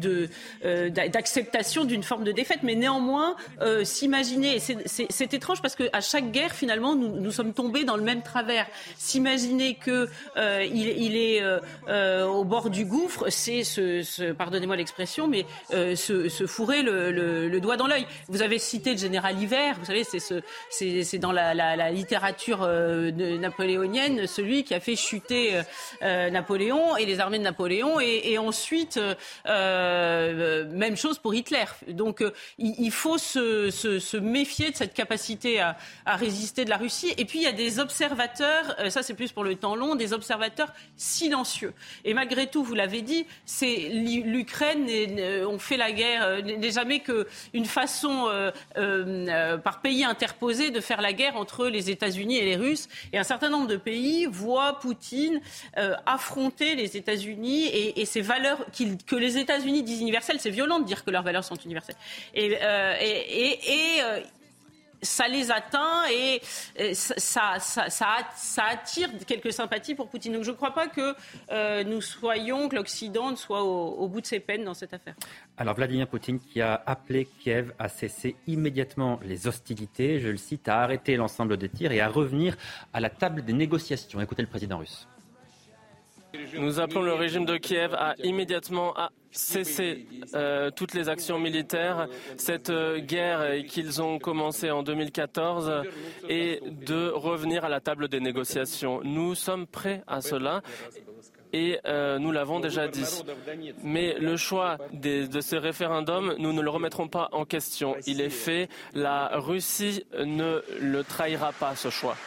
euh, 0.04 0.90
d'acceptation 0.90 1.86
d'une 1.86 2.04
forme 2.04 2.24
de 2.24 2.32
défaite. 2.32 2.60
Mais 2.64 2.76
néanmoins, 2.76 3.36
euh, 3.62 3.84
s'imaginer, 3.84 4.60
c'est 4.60 5.34
étrange 5.34 5.62
parce 5.62 5.76
qu'à 5.76 6.02
chaque 6.02 6.32
guerre 6.32 6.54
finalement 6.54 6.96
nous, 6.96 7.32
sommes 7.32 7.54
tombés 7.54 7.84
dans 7.84 7.98
le 7.98 8.04
même 8.04 8.22
travers. 8.22 8.68
S'imaginer 8.98 9.76
que 9.76 10.08
il, 10.38 10.88
il, 10.88 11.16
est 11.16 11.44
au 12.24 12.44
bord 12.44 12.70
du 12.70 12.86
gouffre, 12.86 13.26
c'est 13.30 13.64
ce, 13.64 14.32
pardonnez-moi 14.32 14.76
l'expression, 14.76 15.28
mais 15.28 15.46
se, 15.70 16.46
fourrer 16.48 16.82
le 16.82 17.55
le 17.56 17.62
doigt 17.62 17.78
dans 17.78 17.88
l'œil. 17.88 18.06
Vous 18.28 18.42
avez 18.42 18.60
cité 18.60 18.92
le 18.92 18.98
général 18.98 19.42
Hiver, 19.42 19.78
vous 19.80 19.86
savez, 19.86 20.04
c'est 20.04 20.20
ce, 20.20 21.18
dans 21.18 21.32
la, 21.32 21.92
littérature 21.92 22.64
euh, 22.64 23.12
napoléonienne 23.38 24.28
celui 24.28 24.64
qui 24.64 24.74
a 24.74 24.80
fait 24.80 24.96
chuter 24.96 25.56
euh, 25.56 25.64
euh, 26.04 26.30
Napoléon 26.30 26.98
et 26.98 27.06
les 27.06 27.20
armées 27.20 27.38
de 27.38 27.44
Napoléon, 27.44 28.00
et, 28.00 28.38
ensuite 28.38 29.00
même 29.46 30.98
chose 30.98 31.20
pour 31.20 31.34
Hitler. 31.34 31.64
Donc 31.88 32.22
il, 32.58 32.92
faut 32.92 33.18
se, 33.18 34.18
méfier 34.18 34.72
de 34.72 34.76
cette 34.76 34.94
capacité 34.94 35.62
à, 35.62 35.78
à, 36.06 36.18
résister 36.18 36.66
de 36.66 36.70
la 36.70 36.78
Russie. 36.78 37.14
Et 37.18 37.24
puis 37.24 37.40
il 37.40 37.44
y 37.44 37.48
a 37.48 37.54
des 37.54 37.80
observateurs, 37.80 38.76
ça 38.90 39.04
c'est 39.04 39.14
plus 39.14 39.32
pour 39.32 39.46
le 39.46 39.56
temps 39.56 39.76
long, 39.76 39.96
des 39.96 40.12
observateurs 40.12 40.74
silencieux. 40.98 41.74
Et 42.04 42.14
malgré 42.14 42.48
tout, 42.48 42.64
vous 42.64 42.76
l'avez 42.76 43.02
dit, 43.02 43.26
c'est 43.46 43.90
l'Ukraine, 43.90 44.86
on 45.48 45.58
fait 45.58 45.78
la 45.78 45.94
guerre, 45.94 46.44
n'est 46.44 46.72
jamais 46.72 47.00
que 47.00 47.26
une 47.54 47.66
façon 47.66 48.28
euh, 48.28 48.52
euh, 48.78 49.28
euh, 49.28 49.58
par 49.58 49.82
pays 49.82 50.04
interposé 50.04 50.72
de 50.72 50.80
faire 50.80 51.02
la 51.02 51.14
guerre 51.14 51.38
entre 51.38 51.68
les 51.68 51.90
États-Unis 51.90 52.38
et 52.38 52.46
les 52.46 52.56
Russes. 52.56 52.88
Et 53.14 53.18
un 53.18 53.24
certain 53.24 53.50
nombre 53.50 53.68
de 53.68 53.78
pays 53.78 54.26
voient 54.26 54.80
Poutine 54.80 55.40
affronter 56.06 56.76
les 56.76 56.98
États-Unis 56.98 57.68
et, 57.68 58.06
ces 58.06 58.22
valeurs 58.22 58.66
que 59.08 59.16
les 59.16 59.38
États-Unis 59.38 59.84
disent 59.84 60.02
universelles. 60.02 60.40
C'est 60.40 60.50
violent 60.50 60.80
de 60.80 60.86
dire 60.86 61.04
que 61.04 61.12
leurs 61.12 61.24
valeurs 61.24 61.44
sont 61.44 61.56
universelles. 61.56 61.96
Et, 62.34 62.52
et 62.54 64.02
ça 65.06 65.28
les 65.28 65.52
atteint 65.52 66.04
et 66.12 66.42
ça, 66.94 67.60
ça, 67.60 68.64
attire 68.64 69.10
quelques 69.26 69.54
sympathies 69.54 69.96
pour 69.96 70.10
Poutine. 70.10 70.34
Donc 70.34 70.44
je 70.44 70.52
ne 70.52 70.56
crois 70.56 70.74
pas 70.74 70.88
que 70.88 71.16
euh, 71.52 71.84
nous 71.84 72.02
soyons, 72.02 72.70
que 72.70 72.76
l'Occident 72.76 73.36
soit 73.36 73.64
au, 73.64 74.08
bout 74.08 74.22
de 74.22 74.26
ses 74.26 74.40
peines 74.40 74.64
dans 74.64 74.74
cette 74.74 74.94
affaire. 74.94 75.16
Alors 75.58 75.76
Vladimir 75.76 76.08
Poutine 76.08 76.40
qui 76.40 76.62
a 76.62 76.82
appelé 76.86 77.28
Kiev 77.40 77.74
à 77.80 77.88
cesser 77.88 78.36
immédiatement 78.48 79.20
les 79.24 79.48
hostilités, 79.48 80.20
je 80.20 80.28
le 80.28 80.38
cite, 80.38 80.68
à 80.68 80.82
arrêter 80.82 81.16
l'ensemble 81.16 81.58
des 81.58 81.70
tirs 81.70 81.92
et 81.92 82.02
à 82.02 82.10
revenir 82.10 82.58
à 82.94 83.00
la 83.00 83.10
table 83.10 83.44
des 83.44 83.54
négociations. 83.54 84.20
Écoutez 84.22 84.42
le 84.42 84.50
président 84.50 84.78
russe. 84.78 85.08
Nous 86.58 86.80
appelons 86.80 87.02
le 87.02 87.14
régime 87.14 87.46
de 87.46 87.58
Kiev 87.58 87.94
à 87.94 88.16
immédiatement 88.24 88.94
cesser 89.36 90.08
euh, 90.34 90.72
toutes 90.72 90.94
les 90.94 91.10
actions 91.10 91.40
militaires, 91.40 92.08
cette 92.38 92.70
euh, 92.70 93.00
guerre 93.00 93.66
qu'ils 93.68 94.02
ont 94.02 94.20
commencée 94.20 94.72
en 94.72 94.84
2014 94.84 95.84
et 96.30 96.62
de 96.66 97.10
revenir 97.10 97.66
à 97.66 97.70
la 97.70 97.80
table 97.80 98.08
des 98.08 98.20
négociations. 98.20 99.02
Nous 99.04 99.36
sommes 99.36 99.68
prêts 99.68 100.04
à 100.08 100.22
cela 100.22 100.62
et 101.54 101.80
euh, 101.86 102.20
nous 102.20 102.32
l'avons 102.32 102.60
déjà 102.60 102.88
dit. 102.88 103.06
Mais 103.84 104.16
le 104.20 104.36
choix 104.36 104.78
de 104.94 105.42
ce 105.42 105.56
référendum, 105.56 106.36
nous 106.38 106.54
ne 106.54 106.62
le 106.62 106.70
remettrons 106.70 107.08
pas 107.08 107.30
en 107.32 107.46
question. 107.46 107.96
Il 108.08 108.22
est 108.22 108.30
fait. 108.30 108.68
La 108.94 109.32
Russie 109.36 110.06
ne 110.20 110.62
le 110.82 111.04
trahira 111.04 111.54
pas, 111.54 111.76
ce 111.76 111.90
choix. 111.90 112.18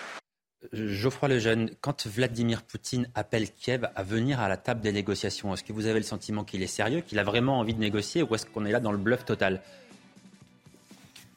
Geoffroy 0.73 1.29
Lejeune, 1.29 1.71
quand 1.81 2.07
Vladimir 2.09 2.62
Poutine 2.62 3.09
appelle 3.14 3.51
Kiev 3.51 3.88
à 3.94 4.03
venir 4.03 4.40
à 4.40 4.49
la 4.49 4.57
table 4.57 4.81
des 4.81 4.90
négociations, 4.90 5.55
est-ce 5.55 5.62
que 5.62 5.73
vous 5.73 5.87
avez 5.87 6.01
le 6.01 6.05
sentiment 6.05 6.42
qu'il 6.42 6.62
est 6.62 6.66
sérieux, 6.66 7.01
qu'il 7.01 7.18
a 7.21 7.25
vraiment 7.25 7.61
envie 7.61 7.75
de 7.75 7.79
négocier, 7.79 8.23
ou 8.23 8.35
est-ce 8.35 8.44
qu'on 8.44 8.66
est 8.66 8.73
là 8.73 8.81
dans 8.81 8.90
le 8.90 8.99
bluff 8.99 9.25
total? 9.25 9.62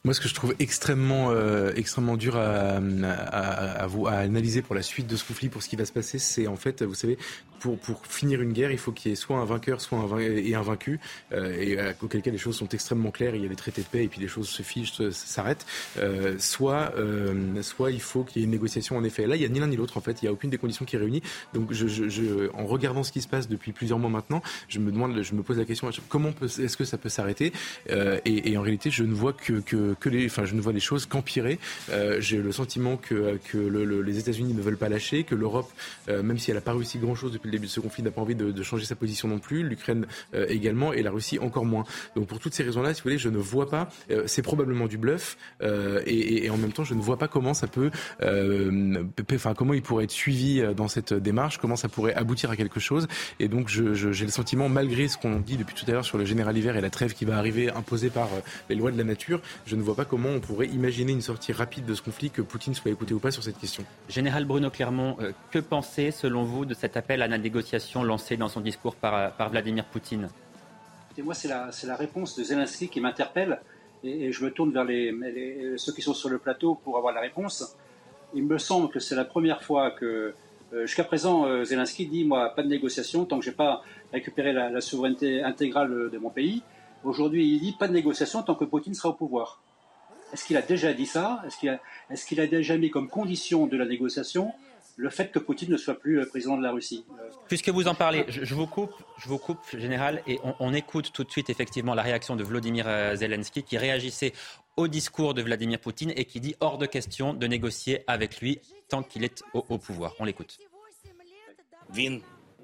Moi, 0.04 0.14
ce 0.14 0.20
que 0.20 0.26
je 0.26 0.34
trouve 0.34 0.52
extrêmement, 0.58 1.30
euh, 1.30 1.70
extrêmement 1.76 2.16
dur 2.16 2.36
à, 2.36 2.78
à, 2.78 3.84
à, 3.84 3.86
à, 3.86 4.16
analyser 4.18 4.60
pour 4.60 4.74
la 4.74 4.82
suite 4.82 5.06
de 5.06 5.14
ce 5.14 5.24
conflit, 5.24 5.48
pour 5.48 5.62
ce 5.62 5.68
qui 5.68 5.76
va 5.76 5.84
se 5.84 5.92
passer, 5.92 6.18
c'est 6.18 6.48
en 6.48 6.56
fait, 6.56 6.82
vous 6.82 6.94
savez, 6.94 7.18
pour, 7.62 7.78
pour 7.78 8.04
finir 8.06 8.42
une 8.42 8.52
guerre, 8.52 8.72
il 8.72 8.78
faut 8.78 8.90
qu'il 8.90 9.10
y 9.10 9.12
ait 9.12 9.16
soit 9.16 9.38
un 9.38 9.44
vainqueur, 9.44 9.80
soit 9.80 9.98
un 9.98 10.18
et 10.18 10.56
un 10.56 10.62
vaincu, 10.62 10.98
euh, 11.32 11.56
et 11.56 11.78
euh, 11.78 11.92
auquel 12.02 12.20
cas 12.20 12.32
les 12.32 12.38
choses 12.38 12.56
sont 12.56 12.68
extrêmement 12.68 13.12
claires, 13.12 13.36
il 13.36 13.42
y 13.42 13.46
a 13.46 13.48
des 13.48 13.54
traités 13.54 13.82
de 13.82 13.86
paix, 13.86 14.02
et 14.02 14.08
puis 14.08 14.20
les 14.20 14.26
choses 14.26 14.48
se 14.48 14.64
fichent, 14.64 15.08
s'arrêtent. 15.10 15.64
Euh, 15.98 16.34
soit, 16.40 16.92
euh, 16.96 17.62
soit 17.62 17.92
il 17.92 18.00
faut 18.00 18.24
qu'il 18.24 18.42
y 18.42 18.44
ait 18.44 18.46
une 18.46 18.50
négociation 18.50 18.96
en 18.96 19.04
effet. 19.04 19.28
Là, 19.28 19.36
il 19.36 19.42
y 19.42 19.44
a 19.44 19.48
ni 19.48 19.60
l'un 19.60 19.68
ni 19.68 19.76
l'autre 19.76 19.96
en 19.96 20.00
fait, 20.00 20.20
il 20.22 20.24
y 20.24 20.28
a 20.28 20.32
aucune 20.32 20.50
des 20.50 20.58
conditions 20.58 20.84
qui 20.84 20.96
est 20.96 20.98
réunie. 20.98 21.22
Donc, 21.54 21.72
je, 21.72 21.86
je, 21.86 22.50
en 22.54 22.66
regardant 22.66 23.04
ce 23.04 23.12
qui 23.12 23.22
se 23.22 23.28
passe 23.28 23.48
depuis 23.48 23.70
plusieurs 23.70 24.00
mois 24.00 24.10
maintenant, 24.10 24.42
je 24.66 24.80
me 24.80 24.90
demande, 24.90 25.22
je 25.22 25.34
me 25.34 25.44
pose 25.44 25.58
la 25.58 25.64
question 25.64 25.88
comment 26.08 26.32
est-ce 26.42 26.76
que 26.76 26.84
ça 26.84 26.98
peut 26.98 27.08
s'arrêter? 27.08 27.52
Et, 27.88 28.50
et, 28.50 28.56
en 28.56 28.62
réalité, 28.62 28.90
je 28.90 29.04
ne 29.04 29.14
vois 29.14 29.32
que, 29.32 29.60
que 29.60 29.91
que 29.98 30.08
les, 30.08 30.26
enfin, 30.26 30.44
je 30.44 30.54
ne 30.54 30.60
vois 30.60 30.72
les 30.72 30.80
choses 30.80 31.06
qu'empirer. 31.06 31.58
J'ai 32.18 32.38
le 32.38 32.52
sentiment 32.52 32.96
que, 32.96 33.38
que 33.50 33.58
les 33.58 34.18
États-Unis 34.18 34.54
ne 34.54 34.62
veulent 34.62 34.76
pas 34.76 34.88
lâcher, 34.88 35.24
que 35.24 35.34
l'Europe, 35.34 35.70
même 36.08 36.38
si 36.38 36.50
elle 36.50 36.56
n'a 36.56 36.60
pas 36.60 36.72
réussi 36.72 36.98
grand-chose 36.98 37.32
depuis 37.32 37.48
le 37.48 37.52
début 37.52 37.66
de 37.66 37.70
ce 37.70 37.80
conflit, 37.80 38.02
n'a 38.02 38.10
pas 38.10 38.20
envie 38.20 38.34
de, 38.34 38.62
changer 38.62 38.84
sa 38.84 38.94
position 38.94 39.28
non 39.28 39.38
plus. 39.38 39.62
L'Ukraine 39.62 40.06
également 40.48 40.92
et 40.92 41.02
la 41.02 41.10
Russie 41.10 41.38
encore 41.38 41.64
moins. 41.64 41.84
Donc 42.16 42.26
pour 42.26 42.38
toutes 42.38 42.54
ces 42.54 42.62
raisons-là, 42.62 42.94
si 42.94 43.00
vous 43.00 43.04
voulez, 43.04 43.18
je 43.18 43.28
ne 43.28 43.38
vois 43.38 43.68
pas. 43.68 43.88
c'est 44.26 44.42
probablement 44.42 44.86
du 44.86 44.98
bluff 44.98 45.36
et, 46.06 46.48
en 46.50 46.56
même 46.56 46.72
temps, 46.72 46.84
je 46.84 46.94
ne 46.94 47.00
vois 47.00 47.18
pas 47.18 47.28
comment 47.28 47.54
ça 47.54 47.66
peut, 47.66 47.90
enfin 49.32 49.54
comment 49.54 49.74
il 49.74 49.82
pourrait 49.82 50.04
être 50.04 50.10
suivi 50.10 50.62
dans 50.76 50.88
cette 50.88 51.14
démarche, 51.14 51.58
comment 51.58 51.76
ça 51.76 51.88
pourrait 51.88 52.14
aboutir 52.14 52.50
à 52.50 52.56
quelque 52.56 52.80
chose. 52.80 53.08
Et 53.40 53.48
donc 53.48 53.68
j'ai 53.68 54.24
le 54.24 54.30
sentiment, 54.30 54.68
malgré 54.68 55.08
ce 55.08 55.16
qu'on 55.16 55.40
dit 55.40 55.56
depuis 55.56 55.74
tout 55.74 55.84
à 55.88 55.92
l'heure 55.92 56.04
sur 56.04 56.18
le 56.18 56.24
général 56.24 56.56
hiver 56.56 56.76
et 56.76 56.80
la 56.80 56.90
trêve 56.90 57.14
qui 57.14 57.24
va 57.24 57.36
arriver 57.38 57.70
imposée 57.70 58.10
par 58.10 58.26
euh, 58.26 58.40
les 58.68 58.76
lois 58.76 58.90
de 58.90 58.98
la 58.98 59.04
nature, 59.04 59.40
je 59.66 59.76
ne 59.76 59.81
vois 59.82 59.94
pas 59.94 60.04
comment 60.04 60.30
on 60.30 60.40
pourrait 60.40 60.68
imaginer 60.68 61.12
une 61.12 61.20
sortie 61.20 61.52
rapide 61.52 61.84
de 61.84 61.94
ce 61.94 62.02
conflit, 62.02 62.30
que 62.30 62.42
Poutine 62.42 62.74
soit 62.74 62.90
écouté 62.90 63.14
ou 63.14 63.18
pas 63.18 63.30
sur 63.30 63.42
cette 63.42 63.58
question. 63.58 63.84
Général 64.08 64.44
Bruno 64.44 64.70
Clermont, 64.70 65.16
euh, 65.20 65.32
que 65.50 65.58
pensez, 65.58 66.10
selon 66.10 66.44
vous, 66.44 66.64
de 66.64 66.74
cet 66.74 66.96
appel 66.96 67.22
à 67.22 67.28
la 67.28 67.38
négociation 67.38 68.02
lancé 68.02 68.36
dans 68.36 68.48
son 68.48 68.60
discours 68.60 68.94
par, 68.94 69.14
euh, 69.14 69.28
par 69.36 69.50
Vladimir 69.50 69.84
Poutine? 69.84 70.28
Et 71.18 71.22
moi, 71.22 71.34
c'est 71.34 71.48
la, 71.48 71.70
la, 71.84 71.96
réponse 71.96 72.36
de 72.36 72.42
Zelensky 72.42 72.88
qui 72.88 73.00
m'interpelle 73.00 73.60
et, 74.04 74.32
je 74.32 74.44
me 74.44 74.50
tourne 74.50 74.72
vers 74.72 74.84
les, 74.84 75.74
ceux 75.76 75.92
qui 75.92 76.02
sont 76.02 76.14
sur 76.14 76.28
le 76.28 76.38
plateau 76.38 76.74
pour 76.74 76.96
avoir 76.96 77.12
la 77.12 77.20
réponse. 77.20 77.76
Il 78.34 78.44
me 78.44 78.58
semble 78.58 78.88
que 78.88 78.98
c'est 78.98 79.14
la 79.14 79.24
première 79.24 79.62
fois 79.62 79.90
que 79.90 80.34
euh, 80.72 80.86
jusqu'à 80.86 81.04
présent, 81.04 81.44
euh, 81.46 81.64
Zelensky 81.64 82.06
dit 82.06 82.24
moi 82.24 82.48
pas 82.54 82.62
de 82.62 82.68
négociation 82.68 83.26
tant 83.26 83.38
que 83.38 83.44
j'ai 83.44 83.52
pas 83.52 83.82
récupéré 84.12 84.52
la, 84.52 84.80
souveraineté 84.80 85.42
intégrale 85.42 86.10
de 86.10 86.18
mon 86.18 86.30
pays. 86.30 86.62
Aujourd'hui, 87.04 87.46
il 87.46 87.60
dit 87.60 87.72
pas 87.72 87.88
de 87.88 87.92
négociation 87.92 88.42
tant 88.42 88.54
que 88.54 88.64
Poutine 88.64 88.94
sera 88.94 89.10
au 89.10 89.14
pouvoir. 89.14 89.60
Est-ce 90.32 90.44
qu'il 90.44 90.56
a 90.56 90.62
déjà 90.62 90.92
dit 90.92 91.06
ça 91.06 91.42
Est-ce 91.46 92.26
qu'il 92.26 92.40
a, 92.40 92.46
déjà 92.46 92.76
mis 92.76 92.90
comme 92.90 93.08
condition 93.08 93.66
de 93.66 93.76
la 93.76 93.84
négociation 93.84 94.52
le 94.96 95.08
fait 95.08 95.32
que 95.32 95.38
Poutine 95.38 95.70
ne 95.70 95.78
soit 95.78 95.98
plus 95.98 96.16
le 96.16 96.26
président 96.26 96.58
de 96.58 96.62
la 96.62 96.70
Russie. 96.70 97.02
Euh, 97.18 97.30
Puisque 97.48 97.70
vous 97.70 97.88
en 97.88 97.94
parlez, 97.94 98.26
je, 98.28 98.54
vous 98.54 98.66
coupe, 98.66 98.92
je 99.16 99.26
vous 99.26 99.38
coupe, 99.38 99.58
général, 99.72 100.22
et 100.26 100.38
on, 100.44 100.54
on, 100.60 100.74
écoute 100.74 101.12
tout 101.14 101.24
de 101.24 101.30
suite 101.30 101.48
effectivement 101.48 101.94
la 101.94 102.02
réaction 102.02 102.36
de 102.36 102.44
Vladimir 102.44 102.84
Zelensky 103.16 103.62
qui 103.62 103.78
réagissait 103.78 104.34
au 104.76 104.88
discours 104.88 105.34
de 105.34 105.42
Vladimir 105.42 105.78
Poutine 105.78 106.12
et 106.16 106.24
qui 106.24 106.40
dit 106.40 106.54
hors 106.60 106.78
de 106.78 106.86
question 106.86 107.34
de 107.34 107.46
négocier 107.46 108.04
avec 108.06 108.40
lui 108.40 108.60
tant 108.88 109.02
qu'il 109.02 109.24
est 109.24 109.42
au, 109.54 109.78
pouvoir. 109.78 110.14
On 110.18 110.24
l'écoute. 110.24 110.58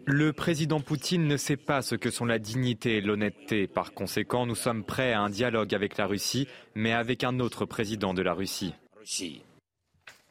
Le 0.06 0.32
président 0.32 0.80
Poutine 0.80 1.26
ne 1.26 1.36
sait 1.36 1.56
pas 1.56 1.82
ce 1.82 1.94
que 1.94 2.10
sont 2.10 2.24
la 2.24 2.38
dignité 2.38 2.96
et 2.96 3.00
l'honnêteté. 3.00 3.66
Par 3.66 3.92
conséquent, 3.92 4.46
nous 4.46 4.54
sommes 4.54 4.84
prêts 4.84 5.12
à 5.12 5.20
un 5.20 5.30
dialogue 5.30 5.74
avec 5.74 5.96
la 5.96 6.06
Russie, 6.06 6.48
mais 6.74 6.92
avec 6.92 7.24
un 7.24 7.40
autre 7.40 7.66
président 7.66 8.14
de 8.14 8.22
la 8.22 8.32
Russie. 8.32 8.74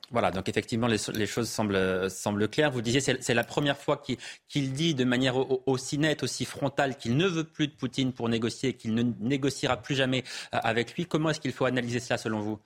Voilà, 0.10 0.32
donc 0.32 0.48
effectivement, 0.48 0.88
les, 0.88 1.26
choses 1.26 1.50
semblent, 1.50 2.10
semblent, 2.10 2.48
claires. 2.48 2.72
Vous 2.72 2.82
disiez, 2.82 3.02
c'est 3.02 3.34
la 3.34 3.44
première 3.44 3.78
fois 3.78 4.02
qu'il 4.48 4.74
dit 4.74 4.96
de 4.96 5.04
manière 5.04 5.36
aussi 5.68 5.98
nette, 5.98 6.24
aussi 6.24 6.46
frontale, 6.46 6.96
qu'il 6.96 7.18
ne 7.18 7.28
veut 7.28 7.44
plus 7.44 7.68
de 7.68 7.74
Poutine 7.74 8.14
pour 8.14 8.30
négocier, 8.30 8.74
qu'il 8.74 8.96
ne 8.96 9.04
négociera 9.20 9.78
plus 9.78 9.96
jamais 9.96 10.24
euh, 10.54 10.60
avec 10.64 10.96
lui. 10.96 11.06
Comment 11.06 11.32
est-ce 11.32 11.42
qu'il 11.42 11.52
faut 11.52 11.66
analyser 11.66 12.00
cela 12.00 12.18
selon 12.18 12.40
vous? 12.40 12.58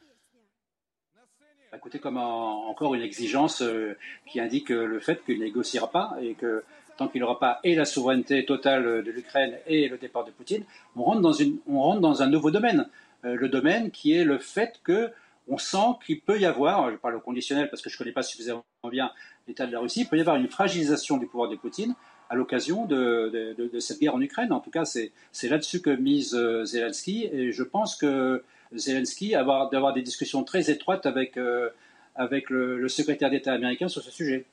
Écoutez 1.73 1.99
comme 1.99 2.17
encore 2.17 2.93
une 2.93 3.01
exigence 3.01 3.63
euh, 3.63 3.97
qui 4.27 4.39
indique 4.39 4.69
le 4.69 4.99
fait 4.99 5.23
qu'il 5.25 5.39
ne 5.39 5.45
négociera 5.45 5.89
pas 5.89 6.15
et 6.21 6.35
que 6.35 6.63
tant 7.01 7.07
qu'il 7.07 7.21
n'aura 7.21 7.39
pas 7.39 7.59
et 7.63 7.73
la 7.73 7.85
souveraineté 7.85 8.45
totale 8.45 9.03
de 9.03 9.11
l'Ukraine 9.11 9.57
et 9.65 9.87
le 9.87 9.97
départ 9.97 10.23
de 10.23 10.29
Poutine, 10.29 10.63
on 10.95 11.03
rentre 11.03 11.21
dans, 11.21 11.33
une, 11.33 11.57
on 11.67 11.81
rentre 11.81 11.99
dans 11.99 12.21
un 12.21 12.27
nouveau 12.27 12.51
domaine. 12.51 12.87
Euh, 13.25 13.35
le 13.35 13.49
domaine 13.49 13.89
qui 13.89 14.13
est 14.13 14.23
le 14.23 14.37
fait 14.37 14.79
que 14.83 15.09
on 15.47 15.57
sent 15.57 15.97
qu'il 16.05 16.21
peut 16.21 16.39
y 16.39 16.45
avoir, 16.45 16.91
je 16.91 16.97
parle 16.97 17.15
au 17.15 17.19
conditionnel 17.19 17.69
parce 17.71 17.81
que 17.81 17.89
je 17.89 17.95
ne 17.95 17.97
connais 17.97 18.11
pas 18.11 18.21
suffisamment 18.21 18.63
bien 18.91 19.11
l'état 19.47 19.65
de 19.65 19.71
la 19.71 19.79
Russie, 19.79 20.01
il 20.01 20.07
peut 20.07 20.17
y 20.17 20.21
avoir 20.21 20.35
une 20.35 20.47
fragilisation 20.47 21.17
du 21.17 21.25
pouvoir 21.25 21.49
de 21.49 21.55
Poutine 21.55 21.95
à 22.29 22.35
l'occasion 22.35 22.85
de, 22.85 23.55
cette 23.79 23.99
guerre 23.99 24.15
en 24.15 24.21
Ukraine. 24.21 24.53
En 24.53 24.59
tout 24.59 24.69
cas, 24.69 24.85
c'est 24.85 25.11
là-dessus 25.49 25.81
que 25.81 25.89
mise 25.89 26.35
euh, 26.35 26.63
Zelensky 26.65 27.25
et 27.25 27.51
je 27.51 27.63
pense 27.63 27.95
que 27.95 28.43
Zelensky 28.73 29.31
d'avoir 29.31 29.93
des 29.93 30.03
discussions 30.03 30.43
très 30.43 30.69
étroites 30.69 31.07
avec, 31.07 31.35
euh, 31.37 31.69
avec 32.15 32.51
le, 32.51 32.87
secrétaire 32.87 33.31
d'État 33.31 33.53
américain 33.53 33.87
sur 33.87 34.03
ce 34.03 34.11
sujet. 34.11 34.45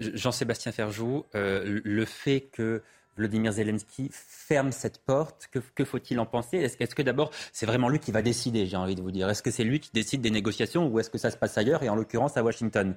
Jean-Sébastien 0.00 0.72
Ferjou, 0.72 1.24
euh, 1.34 1.80
le 1.84 2.04
fait 2.04 2.48
que 2.52 2.82
Vladimir 3.16 3.52
Zelensky 3.52 4.10
ferme 4.12 4.72
cette 4.72 4.98
porte, 4.98 5.48
que, 5.52 5.84
faut-il 5.84 6.18
en 6.18 6.26
penser? 6.26 6.58
Est-ce 6.58 6.94
que 6.94 7.02
d'abord 7.02 7.30
c'est 7.52 7.66
vraiment 7.66 7.88
lui 7.88 8.00
qui 8.00 8.12
va 8.12 8.22
décider, 8.22 8.66
j'ai 8.66 8.76
envie 8.76 8.96
de 8.96 9.02
vous 9.02 9.12
dire? 9.12 9.28
Est-ce 9.28 9.42
que 9.42 9.50
c'est 9.50 9.64
lui 9.64 9.80
qui 9.80 9.90
décide 9.92 10.20
des 10.20 10.30
négociations 10.30 10.88
ou 10.88 10.98
est-ce 10.98 11.10
que 11.10 11.18
ça 11.18 11.30
se 11.30 11.36
passe 11.36 11.56
ailleurs 11.56 11.82
et 11.82 11.88
en 11.88 11.94
l'occurrence 11.94 12.36
à 12.36 12.42
Washington? 12.42 12.94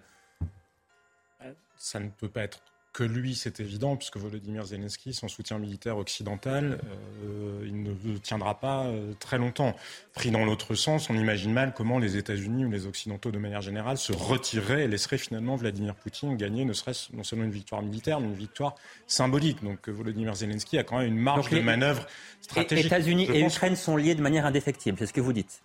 Ça 1.78 2.00
ne 2.00 2.10
peut 2.10 2.30
pas 2.30 2.42
être 2.42 2.60
que 2.98 3.04
lui, 3.04 3.36
c'est 3.36 3.60
évident, 3.60 3.96
puisque 3.96 4.18
Volodymyr 4.18 4.66
Zelensky, 4.66 5.14
son 5.14 5.28
soutien 5.28 5.60
militaire 5.60 6.00
occidental, 6.00 6.82
euh, 7.24 7.64
il 7.64 7.84
ne 7.84 8.18
tiendra 8.18 8.60
pas 8.60 8.86
euh, 8.86 9.14
très 9.20 9.38
longtemps. 9.38 9.76
Pris 10.16 10.32
dans 10.32 10.44
l'autre 10.44 10.74
sens, 10.74 11.12
on 11.12 11.14
imagine 11.14 11.54
mal 11.54 11.76
comment 11.76 12.00
les 12.00 12.18
États-Unis 12.18 12.66
ou 12.66 12.72
les 12.72 12.88
Occidentaux, 12.88 13.30
de 13.30 13.38
manière 13.38 13.62
générale, 13.62 14.00
se 14.00 14.14
retireraient 14.14 14.86
et 14.86 14.88
laisseraient 14.88 15.20
finalement 15.20 15.56
Vladimir 15.56 15.94
Poutine 15.94 16.36
gagner, 16.38 16.66
ne 16.66 16.74
serait-ce 16.74 17.16
non 17.16 17.24
seulement 17.24 17.46
une 17.46 17.52
victoire 17.52 17.84
militaire, 17.84 18.20
mais 18.20 18.30
une 18.30 18.34
victoire 18.34 18.74
symbolique. 19.06 19.64
Donc 19.64 19.88
Volodymyr 19.88 20.34
Zelensky 20.34 20.80
a 20.80 20.84
quand 20.84 20.98
même 20.98 21.10
une 21.10 21.20
marge 21.20 21.52
de 21.52 21.60
manœuvre 21.60 22.08
stratégique. 22.42 22.88
États-Unis 22.88 23.30
et 23.32 23.46
Ukraine 23.46 23.76
sont 23.76 23.96
liés 23.96 24.16
de 24.16 24.24
manière 24.24 24.48
indéfectible, 24.48 24.98
c'est 24.98 25.06
ce 25.06 25.14
que 25.14 25.22
vous 25.22 25.34
dites. 25.34 25.62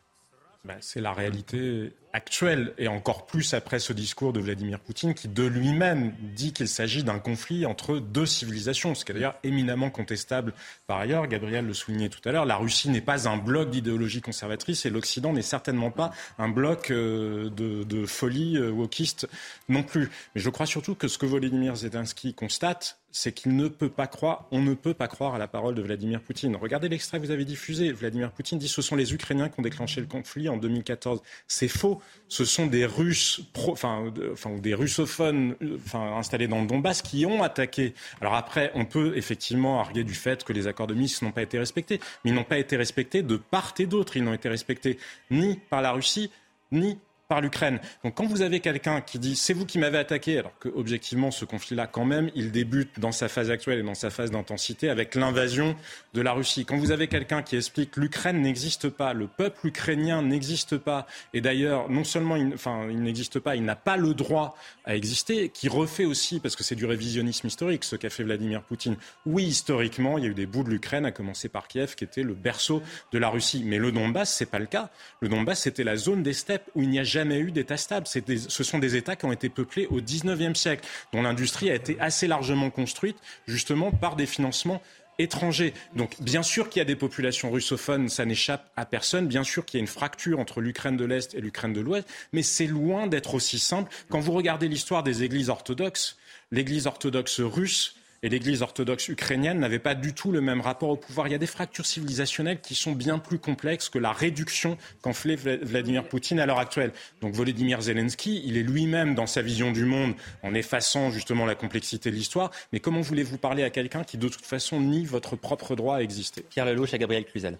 Ben, 0.65 0.77
c'est 0.81 1.01
la 1.01 1.13
réalité 1.13 1.93
actuelle, 2.13 2.73
et 2.79 2.87
encore 2.87 3.27
plus 3.27 3.53
après 3.53 3.81
ce 3.81 3.93
discours 3.93 4.33
de 4.33 4.39
Vladimir 4.39 4.79
Poutine, 4.79 5.13
qui 5.13 5.27
de 5.27 5.43
lui-même 5.43 6.15
dit 6.37 6.53
qu'il 6.53 6.69
s'agit 6.69 7.03
d'un 7.03 7.19
conflit 7.19 7.67
entre 7.67 7.99
deux 7.99 8.27
civilisations, 8.27 8.95
ce 8.95 9.05
qui 9.05 9.11
est 9.11 9.15
d'ailleurs 9.15 9.35
éminemment 9.43 9.91
contestable 9.91 10.55
par 10.87 10.99
ailleurs. 10.99 11.27
Gabriel 11.27 11.67
le 11.67 11.75
soulignait 11.75 12.11
tout 12.11 12.21
à 12.29 12.31
l'heure, 12.31 12.45
la 12.45 12.57
Russie 12.57 12.91
n'est 12.91 13.01
pas 13.01 13.29
un 13.29 13.39
bloc 13.39 13.71
d'idéologie 13.71 14.21
conservatrice, 14.21 14.87
et 14.87 14.91
l'Occident 14.91 15.33
n'est 15.33 15.43
certainement 15.43 15.91
pas 15.91 16.13
un 16.39 16.49
bloc 16.49 16.93
euh, 16.93 17.51
de, 17.51 18.07
folie 18.07 18.57
euh, 18.57 18.71
wokiste 18.71 19.29
non 19.69 19.83
plus. 19.83 20.11
Mais 20.37 20.41
je 20.41 20.49
crois 20.49 20.67
surtout 20.67 20.95
que 20.95 21.09
ce 21.09 21.19
que 21.19 21.27
Volodymyr 21.27 21.75
Zelensky 21.75 22.35
constate, 22.35 23.02
c'est 23.13 23.33
qu'il 23.33 23.55
ne 23.55 23.69
peut 23.69 23.91
pas 23.91 24.07
croire, 24.07 24.47
on 24.51 24.61
ne 24.61 24.75
peut 24.75 24.95
pas 24.95 25.07
croire 25.07 25.35
à 25.35 25.39
la 25.39 25.47
parole 25.47 25.75
de 25.75 25.83
Vladimir 25.83 26.21
Poutine. 26.21 26.57
Regardez 26.57 26.89
l'extrait 26.89 27.21
que 27.21 27.27
vous 27.27 27.31
avez 27.31 27.45
diffusé. 27.45 27.93
Vladimir 27.93 28.33
Poutine 28.33 28.59
dit 28.59 28.69
ce 28.69 28.83
sont 28.83 28.97
les 28.97 29.15
Ukrainiens 29.15 29.49
qui 29.49 29.61
ont 29.61 29.63
déclenché 29.63 30.01
le 30.01 30.07
conflit 30.07 30.49
en 30.49 30.57
2014. 30.57 31.23
C'est 31.47 31.69
faux 31.69 32.01
ce 32.29 32.45
sont 32.47 32.67
des 32.67 32.87
Russes, 32.87 33.43
enfin, 33.69 34.13
des 34.59 34.75
russophones 34.75 35.55
enfin, 35.85 36.17
installés 36.17 36.49
dans 36.49 36.63
le 36.63 36.67
Donbass 36.67 37.03
qui 37.03 37.27
ont 37.27 37.43
attaqué. 37.43 37.95
Alors 38.21 38.35
après, 38.35 38.73
on 38.75 38.87
peut 38.87 39.17
effectivement 39.17 39.81
arguer 39.81 40.05
du 40.05 40.15
fait 40.15 40.45
que 40.45 40.53
les 40.53 40.67
accords 40.67 40.87
de 40.87 40.95
Minsk 40.95 41.23
n'ont 41.23 41.33
pas 41.33 41.43
été 41.43 41.59
respectés, 41.59 42.01
mais 42.25 42.31
ils 42.31 42.35
n'ont 42.35 42.45
pas 42.45 42.59
été 42.59 42.77
respectés 42.77 43.23
de 43.23 43.37
part 43.37 43.75
et 43.79 43.87
d'autre. 43.87 44.17
Ils 44.17 44.25
n'ont 44.25 44.33
été 44.33 44.49
respectés 44.49 44.99
ni 45.31 45.57
par 45.69 45.83
la 45.83 45.93
Russie, 45.93 46.31
ni 46.71 46.99
par 47.33 47.41
l'Ukraine. 47.41 47.81
Donc 48.05 48.15
quand 48.15 48.27
vous 48.27 48.43
avez 48.43 48.61
quelqu'un 48.61 49.01
qui 49.01 49.19
dit 49.19 49.37
c'est 49.37 49.55
vous 49.55 49.65
qui 49.65 49.79
m'avez 49.79 49.97
attaqué, 49.97 50.39
alors 50.39 50.53
que 50.59 50.69
objectivement 50.69 51.31
ce 51.31 51.47
conflit-là 51.47 51.87
quand 51.87 52.05
même, 52.05 52.31
il 52.35 52.53
débute 52.53 53.01
dans 53.01 53.11
sa 53.11 53.27
phase 53.29 53.51
actuelle 53.51 53.79
et 53.79 53.83
dans 53.83 53.95
sa 53.95 54.11
phase 54.11 54.31
d'intensité 54.31 54.91
avec 54.91 55.15
l'invasion 55.15 55.75
de 56.13 56.21
la 56.21 56.35
Russie. 56.35 56.67
Quand 56.67 56.77
vous 56.77 56.91
avez 56.91 57.09
quelqu'un 57.09 57.41
qui 57.41 57.57
explique 57.57 57.97
l'Ukraine 57.97 58.43
n'existe 58.43 58.91
pas, 58.91 59.15
le 59.15 59.29
peuple 59.29 59.69
ukrainien 59.69 60.21
n'existe 60.21 60.77
pas, 60.77 61.07
et 61.33 61.41
d'ailleurs 61.41 61.89
non 61.89 62.05
seulement 62.05 62.37
il, 62.37 62.53
enfin, 62.53 62.87
il 62.91 63.01
n'existe 63.01 63.39
pas, 63.39 63.57
il 63.57 63.65
n'a 63.65 63.77
pas 63.77 63.97
le 63.97 64.13
droit 64.13 64.55
à 64.85 64.95
exister, 64.95 65.49
qui 65.49 65.69
refait 65.69 66.05
aussi, 66.05 66.39
parce 66.39 66.55
que 66.55 66.65
c'est 66.65 66.75
du 66.75 66.85
révisionnisme 66.85 67.47
historique 67.47 67.85
ce 67.85 67.97
qu'a 67.97 68.11
fait 68.11 68.25
Vladimir 68.25 68.63
Poutine. 68.63 68.97
Oui, 69.25 69.45
historiquement, 69.45 70.19
il 70.19 70.25
y 70.25 70.27
a 70.27 70.31
eu 70.31 70.35
des 70.35 70.45
bouts 70.45 70.65
de 70.65 70.71
l'Ukraine, 70.71 71.07
à 71.07 71.13
commencer 71.13 71.49
par 71.49 71.69
Kiev, 71.69 71.95
qui 71.95 72.05
était 72.05 72.25
le 72.25 72.35
berceau 72.35 72.83
de 73.13 73.19
la 73.19 73.31
Russie. 73.31 73.63
Mais 73.65 73.79
le 73.79 73.91
Donbass, 73.93 74.35
c'est 74.35 74.51
pas 74.51 74.59
le 74.59 74.67
cas. 74.67 74.91
Le 75.21 75.29
Donbass, 75.29 75.61
c'était 75.61 75.85
la 75.85 75.97
zone 75.97 76.23
des 76.23 76.33
steppes 76.33 76.69
où 76.75 76.83
il 76.83 76.91
n'y 76.91 76.99
a 76.99 77.05
jamais 77.05 77.22
jamais 77.23 77.39
eu 77.39 77.53
d'État 77.53 77.77
stable. 77.77 78.07
ce 78.07 78.65
sont 78.65 78.79
des 78.79 78.97
États 78.97 79.15
qui 79.15 79.25
ont 79.27 79.33
été 79.33 79.49
peuplés 79.49 79.87
au 79.87 80.01
XIXe 80.01 80.59
siècle, 80.59 80.89
dont 81.13 81.23
l'industrie 81.23 81.71
a 81.71 81.75
été 81.75 81.97
assez 82.01 82.27
largement 82.27 82.71
construite 82.71 83.17
justement 83.47 83.93
par 83.93 84.17
des 84.17 84.27
financements 84.27 84.83
étrangers. 85.19 85.73
Donc 85.95 86.21
bien 86.21 86.43
sûr 86.43 86.69
qu'il 86.69 86.81
y 86.81 86.83
a 86.83 86.85
des 86.85 86.97
populations 86.97 87.51
russophones, 87.51 88.09
ça 88.09 88.25
n'échappe 88.25 88.73
à 88.77 88.85
personne. 88.85 89.29
Bien 89.29 89.45
sûr 89.45 89.65
qu'il 89.65 89.79
y 89.79 89.81
a 89.81 89.83
une 89.83 89.87
fracture 89.87 90.41
entre 90.41 90.61
l'Ukraine 90.61 90.97
de 90.97 91.05
l'Est 91.05 91.35
et 91.35 91.41
l'Ukraine 91.41 91.73
de 91.73 91.81
l'Ouest, 91.81 92.09
mais 92.33 92.43
c'est 92.43 92.67
loin 92.67 93.07
d'être 93.07 93.35
aussi 93.35 93.61
simple. 93.61 93.93
Quand 94.11 94.21
vous 94.21 94.33
regardez 94.33 94.67
l'histoire 94.67 95.05
des 95.05 95.23
églises 95.23 95.49
orthodoxes, 95.49 96.17
l'Église 96.51 96.89
orthodoxe 96.89 97.39
russe 97.41 97.95
et 98.23 98.29
l'Église 98.29 98.63
orthodoxe 98.63 99.09
ukrainienne 99.09 99.59
n'avait 99.59 99.81
pas 99.81 99.95
du 99.95 100.15
tout 100.15 100.31
le 100.31 100.41
même 100.41 100.61
rapport 100.61 100.91
au 100.91 100.97
pouvoir. 100.97 101.27
Il 101.27 101.33
y 101.33 101.35
a 101.35 101.39
des 101.39 101.47
fractures 101.47 101.87
civilisationnelles 101.87 102.61
qui 102.61 102.75
sont 102.75 102.93
bien 102.93 103.19
plus 103.19 103.39
complexes 103.39 103.89
que 103.89 103.99
la 103.99 104.13
réduction 104.13 104.79
qu'en 105.01 105.13
fait 105.13 105.35
Vladimir 105.35 106.09
Poutine 106.09 106.39
à 106.39 106.47
l'heure 106.47 106.61
actuelle. 106.61 106.93
Donc 107.21 107.35
Volodymyr 107.35 107.83
Zelensky, 107.83 108.43
il 108.45 108.57
est 108.57 108.63
lui-même 108.63 109.15
dans 109.15 109.27
sa 109.27 109.43
vision 109.43 109.73
du 109.73 109.85
monde 109.85 110.15
en 110.43 110.55
effaçant 110.55 111.11
justement 111.11 111.47
la 111.47 111.55
complexité 111.55 112.11
de 112.11 112.17
l'histoire. 112.17 112.51
Mais 112.73 112.79
comment 112.79 113.01
voulez-vous 113.01 113.39
parler 113.39 113.65
à 113.65 113.71
quelqu'un 113.71 114.05
qui 114.05 114.19
de 114.19 114.29
toute 114.29 114.47
façon 114.47 114.81
nie 114.81 115.05
votre 115.05 115.35
propre 115.35 115.75
droit 115.75 115.97
à 115.97 116.03
exister? 116.03 116.45
Pierre 116.49 116.67
Lelouch 116.67 116.95
à 116.95 116.99
Gabriel 116.99 117.25
Cluzel. 117.25 117.59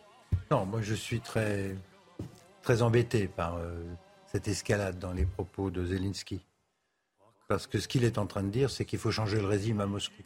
Non, 0.51 0.65
moi 0.65 0.81
je 0.81 0.95
suis 0.95 1.21
très 1.21 1.75
très 2.63 2.83
embêté 2.83 3.27
par 3.27 3.57
euh, 3.57 3.83
cette 4.31 4.47
escalade 4.47 5.01
dans 5.01 5.13
les 5.13 5.25
propos 5.25 5.71
de 5.71 5.85
Zelensky. 5.85 6.41
Parce 7.49 7.67
que 7.67 7.81
ce 7.81 7.89
qu'il 7.89 8.05
est 8.05 8.19
en 8.19 8.27
train 8.27 8.45
de 8.45 8.51
dire, 8.51 8.71
c'est 8.71 8.85
qu'il 8.85 9.01
faut 9.01 9.11
changer 9.11 9.39
le 9.39 9.47
régime 9.47 9.81
à 9.81 9.87
Moscou. 9.87 10.23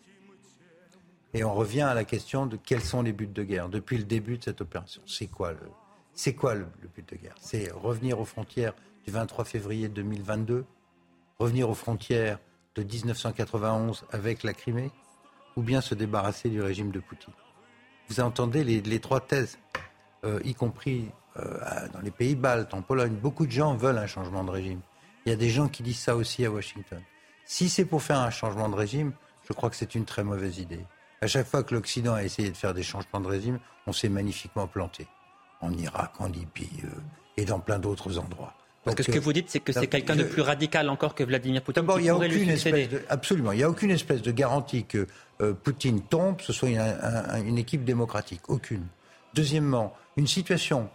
Et 1.36 1.44
on 1.44 1.52
revient 1.52 1.82
à 1.82 1.92
la 1.92 2.04
question 2.04 2.46
de 2.46 2.56
quels 2.56 2.80
sont 2.80 3.02
les 3.02 3.12
buts 3.12 3.26
de 3.26 3.42
guerre 3.42 3.68
depuis 3.68 3.98
le 3.98 4.04
début 4.04 4.38
de 4.38 4.44
cette 4.44 4.62
opération. 4.62 5.02
C'est 5.04 5.26
quoi 5.26 5.52
le, 5.52 6.66
but 6.94 7.06
de 7.10 7.16
guerre? 7.16 7.34
C'est 7.38 7.70
revenir 7.70 8.18
aux 8.18 8.24
frontières 8.24 8.72
du 9.04 9.10
23 9.10 9.44
février 9.44 9.88
2022, 9.88 10.64
revenir 11.38 11.68
aux 11.68 11.74
frontières 11.74 12.38
de 12.74 12.82
1991 12.82 14.06
avec 14.12 14.44
la 14.44 14.54
Crimée, 14.54 14.90
ou 15.56 15.62
bien 15.62 15.82
se 15.82 15.94
débarrasser 15.94 16.48
du 16.48 16.62
régime 16.62 16.90
de 16.90 17.00
Poutine? 17.00 17.34
Vous 18.08 18.20
entendez 18.20 18.64
les, 18.64 19.00
trois 19.00 19.20
thèses, 19.20 19.58
euh, 20.24 20.40
y 20.42 20.54
compris 20.54 21.10
euh, 21.36 21.58
dans 21.92 22.00
les 22.00 22.10
pays 22.10 22.34
baltes, 22.34 22.72
en 22.72 22.80
Pologne. 22.80 23.12
Beaucoup 23.12 23.44
de 23.44 23.52
gens 23.52 23.76
veulent 23.76 23.98
un 23.98 24.06
changement 24.06 24.42
de 24.42 24.52
régime. 24.52 24.80
Il 25.26 25.28
y 25.28 25.32
a 25.32 25.36
des 25.36 25.50
gens 25.50 25.68
qui 25.68 25.82
disent 25.82 26.00
ça 26.00 26.16
aussi 26.16 26.46
à 26.46 26.50
Washington. 26.50 27.02
Si 27.44 27.68
c'est 27.68 27.84
pour 27.84 28.02
faire 28.02 28.20
un 28.20 28.30
changement 28.30 28.70
de 28.70 28.74
régime, 28.74 29.12
je 29.46 29.52
crois 29.52 29.68
que 29.68 29.76
c'est 29.76 29.94
une 29.94 30.06
très 30.06 30.24
mauvaise 30.24 30.56
idée. 30.60 30.86
À 31.22 31.26
chaque 31.26 31.46
fois 31.46 31.62
que 31.62 31.74
l'Occident 31.74 32.14
a 32.14 32.22
essayé 32.22 32.50
de 32.50 32.56
faire 32.56 32.74
des 32.74 32.82
changements 32.82 33.20
de 33.20 33.28
régime, 33.28 33.58
on 33.86 33.92
s'est 33.92 34.08
magnifiquement 34.08 34.66
planté. 34.66 35.06
En 35.60 35.72
Irak, 35.72 36.12
en 36.18 36.26
Libye 36.26 36.68
euh, 36.84 36.88
et 37.38 37.44
dans 37.46 37.60
plein 37.60 37.78
d'autres 37.78 38.18
endroits. 38.18 38.54
Parce 38.84 38.94
que 38.94 39.02
ce 39.02 39.10
que 39.10 39.18
vous 39.18 39.32
dites, 39.32 39.50
c'est 39.50 39.58
que 39.58 39.72
c'est 39.72 39.88
quelqu'un 39.88 40.14
de 40.14 40.22
plus 40.22 40.42
radical 40.42 40.88
encore 40.88 41.14
que 41.14 41.24
Vladimir 41.24 41.60
Poutine. 41.62 41.82
D'abord, 41.82 41.98
il 41.98 42.04
n'y 42.04 42.08
a 42.08 42.16
aucune 42.16 42.50
espèce 42.50 42.88
de, 42.88 43.02
absolument, 43.08 43.50
il 43.50 43.58
y 43.58 43.64
a 43.64 43.68
aucune 43.68 43.90
espèce 43.90 44.22
de 44.22 44.30
garantie 44.30 44.84
que 44.84 45.08
euh, 45.40 45.54
Poutine 45.54 46.02
tombe, 46.02 46.40
ce 46.40 46.52
soit 46.52 46.68
une 46.68 47.58
équipe 47.58 47.84
démocratique, 47.84 48.42
aucune. 48.48 48.86
Deuxièmement, 49.34 49.92
une 50.16 50.28
situation. 50.28 50.88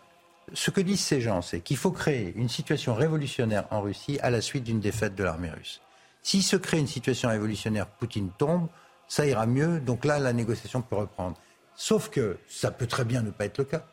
Ce 0.54 0.72
que 0.72 0.80
disent 0.80 1.02
ces 1.02 1.20
gens, 1.20 1.42
c'est 1.42 1.60
qu'il 1.60 1.76
faut 1.76 1.92
créer 1.92 2.34
une 2.38 2.50
situation 2.50 2.96
révolutionnaire 2.96 3.66
en 3.72 3.82
Russie 3.82 4.20
à 4.22 4.30
la 4.30 4.40
suite 4.42 4.64
d'une 4.64 4.80
défaite 4.80 5.16
de 5.16 5.24
l'armée 5.24 5.50
russe. 5.50 5.82
S'il 6.24 6.44
se 6.44 6.56
crée 6.56 6.80
une 6.80 6.88
situation 6.88 7.30
révolutionnaire, 7.30 7.88
Poutine 7.88 8.30
tombe, 8.38 8.68
ça 9.12 9.28
ira 9.28 9.46
mieux. 9.46 9.82
Donc 9.82 10.06
là, 10.06 10.20
la 10.20 10.32
négociation 10.32 10.82
peut 10.82 10.96
reprendre. 10.96 11.36
Sauf 11.76 12.10
que 12.10 12.38
ça 12.48 12.72
peut 12.72 12.88
très 12.88 13.04
bien 13.04 13.22
ne 13.22 13.30
pas 13.30 13.44
être 13.44 13.58
le 13.58 13.66
cas. 13.66 13.86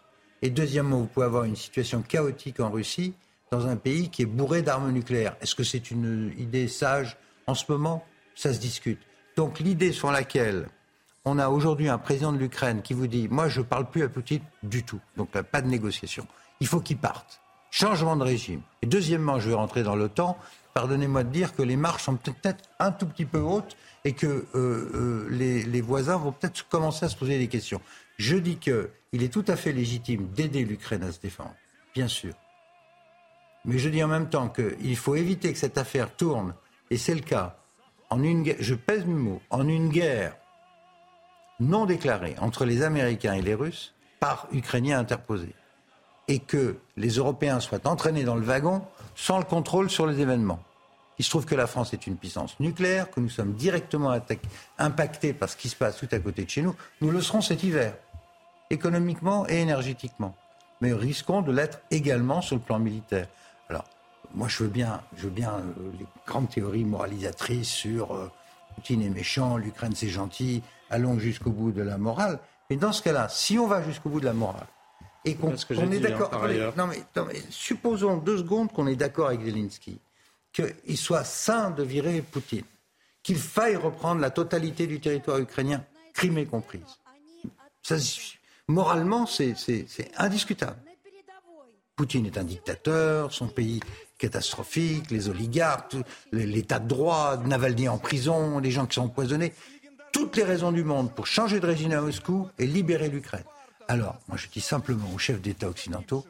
Et 0.43 0.51
deuxièmement, 0.51 0.99
vous 0.99 1.07
pouvez 1.07 1.27
avoir 1.27 1.43
une 1.43 1.57
situation 1.57 2.03
chaotique 2.03 2.61
en 2.61 2.71
Russie 2.71 3.14
dans 3.51 3.66
un 3.66 3.75
pays 3.75 4.11
qui 4.11 4.23
est 4.23 4.27
bourré 4.27 4.62
d'armes 4.62 4.93
nucléaires. 4.93 5.35
Est-ce 5.41 5.57
que 5.57 5.64
c'est 5.64 5.91
une 5.91 6.33
idée 6.39 6.69
sage 6.69 7.16
en 7.49 7.55
ce 7.55 7.64
moment? 7.69 8.05
Ça 8.37 8.55
se 8.55 8.61
discute. 8.61 9.01
Donc 9.35 9.59
l'idée 9.59 9.91
sur 9.91 10.12
laquelle 10.12 10.69
on 11.25 11.41
a 11.41 11.49
aujourd'hui 11.49 11.89
un 11.89 11.99
président 11.99 12.33
de 12.33 12.39
l'Ukraine 12.39 12.81
qui 12.81 12.95
vous 12.95 13.09
dit 13.09 13.27
Moi, 13.29 13.49
je 13.49 13.59
ne 13.59 13.64
parle 13.64 13.91
plus 13.91 14.05
à 14.05 14.09
Poutine 14.09 14.43
du 14.62 14.85
tout. 14.85 15.01
Donc 15.16 15.31
pas 15.31 15.62
de 15.62 15.66
négociation. 15.66 16.29
Il 16.61 16.69
faut 16.69 16.81
qu'il 16.81 16.99
parte. 16.99 17.41
Changement 17.71 18.16
de 18.16 18.25
régime. 18.25 18.61
Et 18.83 18.87
deuxièmement, 18.87 19.39
je 19.39 19.51
vais 19.51 19.55
rentrer 19.55 19.83
dans 19.83 19.97
l'OTAN. 19.97 20.39
Pardonnez-moi 20.75 21.25
de 21.25 21.31
dire 21.31 21.55
que 21.55 21.62
les 21.62 21.77
marches 21.77 22.05
sont 22.05 22.16
peut-être 22.16 22.64
un 22.79 22.93
tout 22.93 23.07
petit 23.07 23.25
peu 23.25 23.41
hautes 23.41 23.77
et 24.05 24.12
que 24.12 24.27
euh, 24.27 24.47
euh, 24.55 25.27
les, 25.31 25.62
les, 25.64 25.81
voisins 25.81 26.16
vont 26.16 26.33
peut-être 26.33 26.66
commencer 26.69 27.05
à 27.07 27.09
se 27.09 27.16
poser 27.16 27.39
des 27.39 27.49
questions. 27.49 27.81
Je 28.16 28.37
dis 28.37 28.57
qu'il 28.57 29.23
est 29.23 29.33
tout 29.33 29.45
à 29.49 29.57
fait 29.57 29.73
légitime 29.73 30.29
d'aider 30.29 30.64
l'Ukraine 30.64 31.03
à 31.03 31.12
se 31.12 31.21
défendre, 31.21 31.55
bien 31.95 32.09
sûr. 32.09 32.35
Mais 33.64 33.79
je 33.79 33.89
dis 33.89 34.03
en 34.03 34.09
même 34.09 34.31
temps 34.31 34.49
qu'il 34.49 34.97
faut 34.97 35.16
éviter 35.16 35.53
que 35.53 35.59
cette 35.59 35.79
affaire 35.79 36.14
tourne, 36.14 36.55
et 36.91 36.97
c'est 36.97 37.14
le 37.14 37.21
cas, 37.21 37.59
en 38.09 38.23
une 38.23 38.55
je 38.59 38.75
pèse 38.75 39.05
mes 39.05 39.14
mots, 39.14 39.43
en 39.51 39.69
une 39.69 39.89
guerre 39.89 40.37
non 41.61 41.87
déclarée 41.87 42.37
entre 42.41 42.64
les 42.64 42.83
Américains 42.83 43.35
et 43.35 43.43
les 43.43 43.55
Russes 43.55 43.95
par 44.21 44.49
Ukrainiens 44.53 44.99
interposés, 44.99 45.55
et 46.29 46.39
que 46.39 46.76
les 46.97 47.09
Européens 47.09 47.59
soient 47.61 47.87
entraînés 47.87 48.24
dans 48.24 48.37
le 48.37 48.43
wagon 48.43 48.83
sans 49.16 49.39
le 49.39 49.45
contrôle 49.45 49.91
sur 49.91 50.07
les 50.07 50.20
événements. 50.20 50.61
Il 51.18 51.24
se 51.24 51.31
trouve 51.31 51.47
que 51.47 51.57
la 51.57 51.66
France 51.66 51.93
est 51.93 52.07
une 52.07 52.16
puissance 52.16 52.61
nucléaire, 52.61 53.11
que 53.11 53.18
nous 53.18 53.29
sommes 53.29 53.55
directement 53.55 54.16
impactés 54.79 55.33
par 55.33 55.49
ce 55.49 55.57
qui 55.57 55.68
se 55.68 55.74
passe 55.74 55.97
tout 55.97 56.09
à 56.12 56.18
côté 56.20 56.45
de 56.45 56.51
chez 56.51 56.62
nous. 56.62 56.76
Nous 57.01 57.11
le 57.11 57.20
serons 57.20 57.41
cet 57.41 57.64
hiver, 57.64 57.95
économiquement 58.70 59.49
et 59.49 59.57
énergétiquement. 59.57 60.37
Mais 60.81 60.93
risquons 60.93 61.43
de 61.43 61.51
l'être 61.51 61.81
également 61.91 62.41
sur 62.41 62.55
le 62.55 62.62
plan 62.62 62.79
militaire. 62.79 63.26
Alors, 63.68 63.85
moi, 64.33 64.47
je 64.47 64.62
veux 64.62 64.68
bien, 64.68 65.01
je 65.16 65.24
veux 65.24 65.31
bien 65.31 65.51
euh, 65.51 65.91
les 65.99 66.07
grandes 66.24 66.51
théories 66.51 66.85
moralisatrices 66.85 67.68
sur 67.68 68.14
euh, 68.14 68.31
Poutine 68.76 69.03
est 69.03 69.11
méchant, 69.11 69.57
l'Ukraine 69.57 69.95
c'est 69.97 70.09
gentil, 70.09 70.62
allons 70.89 71.18
jusqu'au 71.18 71.51
bout 71.51 71.72
de 71.72 71.83
la 71.83 71.99
morale. 71.99 72.39
Mais 72.70 72.76
dans 72.76 72.93
ce 72.93 73.03
cas-là, 73.03 73.29
si 73.29 73.59
on 73.59 73.66
va 73.66 73.83
jusqu'au 73.83 74.09
bout 74.09 74.20
de 74.20 74.26
la 74.26 74.35
morale 74.35 74.68
et 75.25 75.35
qu'on 75.35 75.53
est 75.53 75.71
hein, 75.73 76.01
d'accord, 76.01 76.31
non, 76.77 76.87
mais, 76.87 77.43
supposons 77.51 78.16
deux 78.19 78.39
secondes 78.39 78.73
qu'on 78.73 78.87
est 78.87 78.97
d'accord 78.97 79.29
avec 79.29 79.43
Zelensky, 79.45 79.99
qu'il 80.53 80.97
soit 80.97 81.25
sain 81.25 81.71
de 81.71 81.83
virer 81.83 82.23
Poutine, 82.23 82.64
qu'il 83.23 83.37
faille 83.37 83.77
reprendre 83.77 84.21
la 84.21 84.31
totalité 84.31 84.87
du 84.87 85.01
territoire 85.01 85.39
ukrainien, 85.39 85.85
Crimée 86.14 86.47
comprise. 86.47 86.99
Ça, 87.83 87.97
moralement, 88.66 89.27
c'est 89.27 89.55
indiscutable. 90.16 90.77
Poutine 91.97 92.27
est 92.27 92.39
un 92.39 92.45
dictateur, 92.45 93.33
son 93.33 93.49
pays 93.49 93.81
catastrophique, 94.19 95.11
les 95.11 95.29
oligarques, 95.29 95.97
l'état 96.33 96.79
de 96.79 96.89
droit, 96.89 97.37
Navalny 97.39 97.89
en 97.89 97.99
prison, 97.99 98.59
les 98.59 98.71
gens 98.71 98.87
qui 98.87 98.95
sont 98.95 99.03
empoisonnés. 99.03 99.53
Toutes 100.12 100.37
les 100.37 100.45
raisons 100.45 100.73
du 100.73 100.85
monde 100.85 101.12
pour 101.12 101.27
changer 101.27 101.61
de 101.61 101.66
régime 101.66 101.93
à 101.93 102.01
Moscou 102.01 102.49
et 102.59 102.66
libérer 102.66 103.09
l'Ukraine. 103.09 103.45
Alors, 103.89 104.18
moi 104.28 104.36
je 104.36 104.47
dis 104.49 104.61
simplement 104.61 105.11
aux 105.14 105.18
chefs 105.18 105.41
d'État 105.41 105.68
occidentaux, 105.68 106.24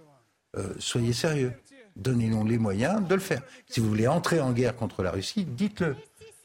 euh, 0.56 0.72
soyez 0.78 1.12
sérieux, 1.12 1.52
donnez-nous 1.96 2.46
les 2.46 2.56
moyens 2.56 3.06
de 3.06 3.14
le 3.14 3.20
faire. 3.20 3.42
Si 3.68 3.80
vous 3.80 3.88
voulez 3.88 4.06
entrer 4.06 4.40
en 4.40 4.52
guerre 4.52 4.76
contre 4.76 5.02
la 5.02 5.10
Russie, 5.10 5.44
dites-le. 5.44 5.96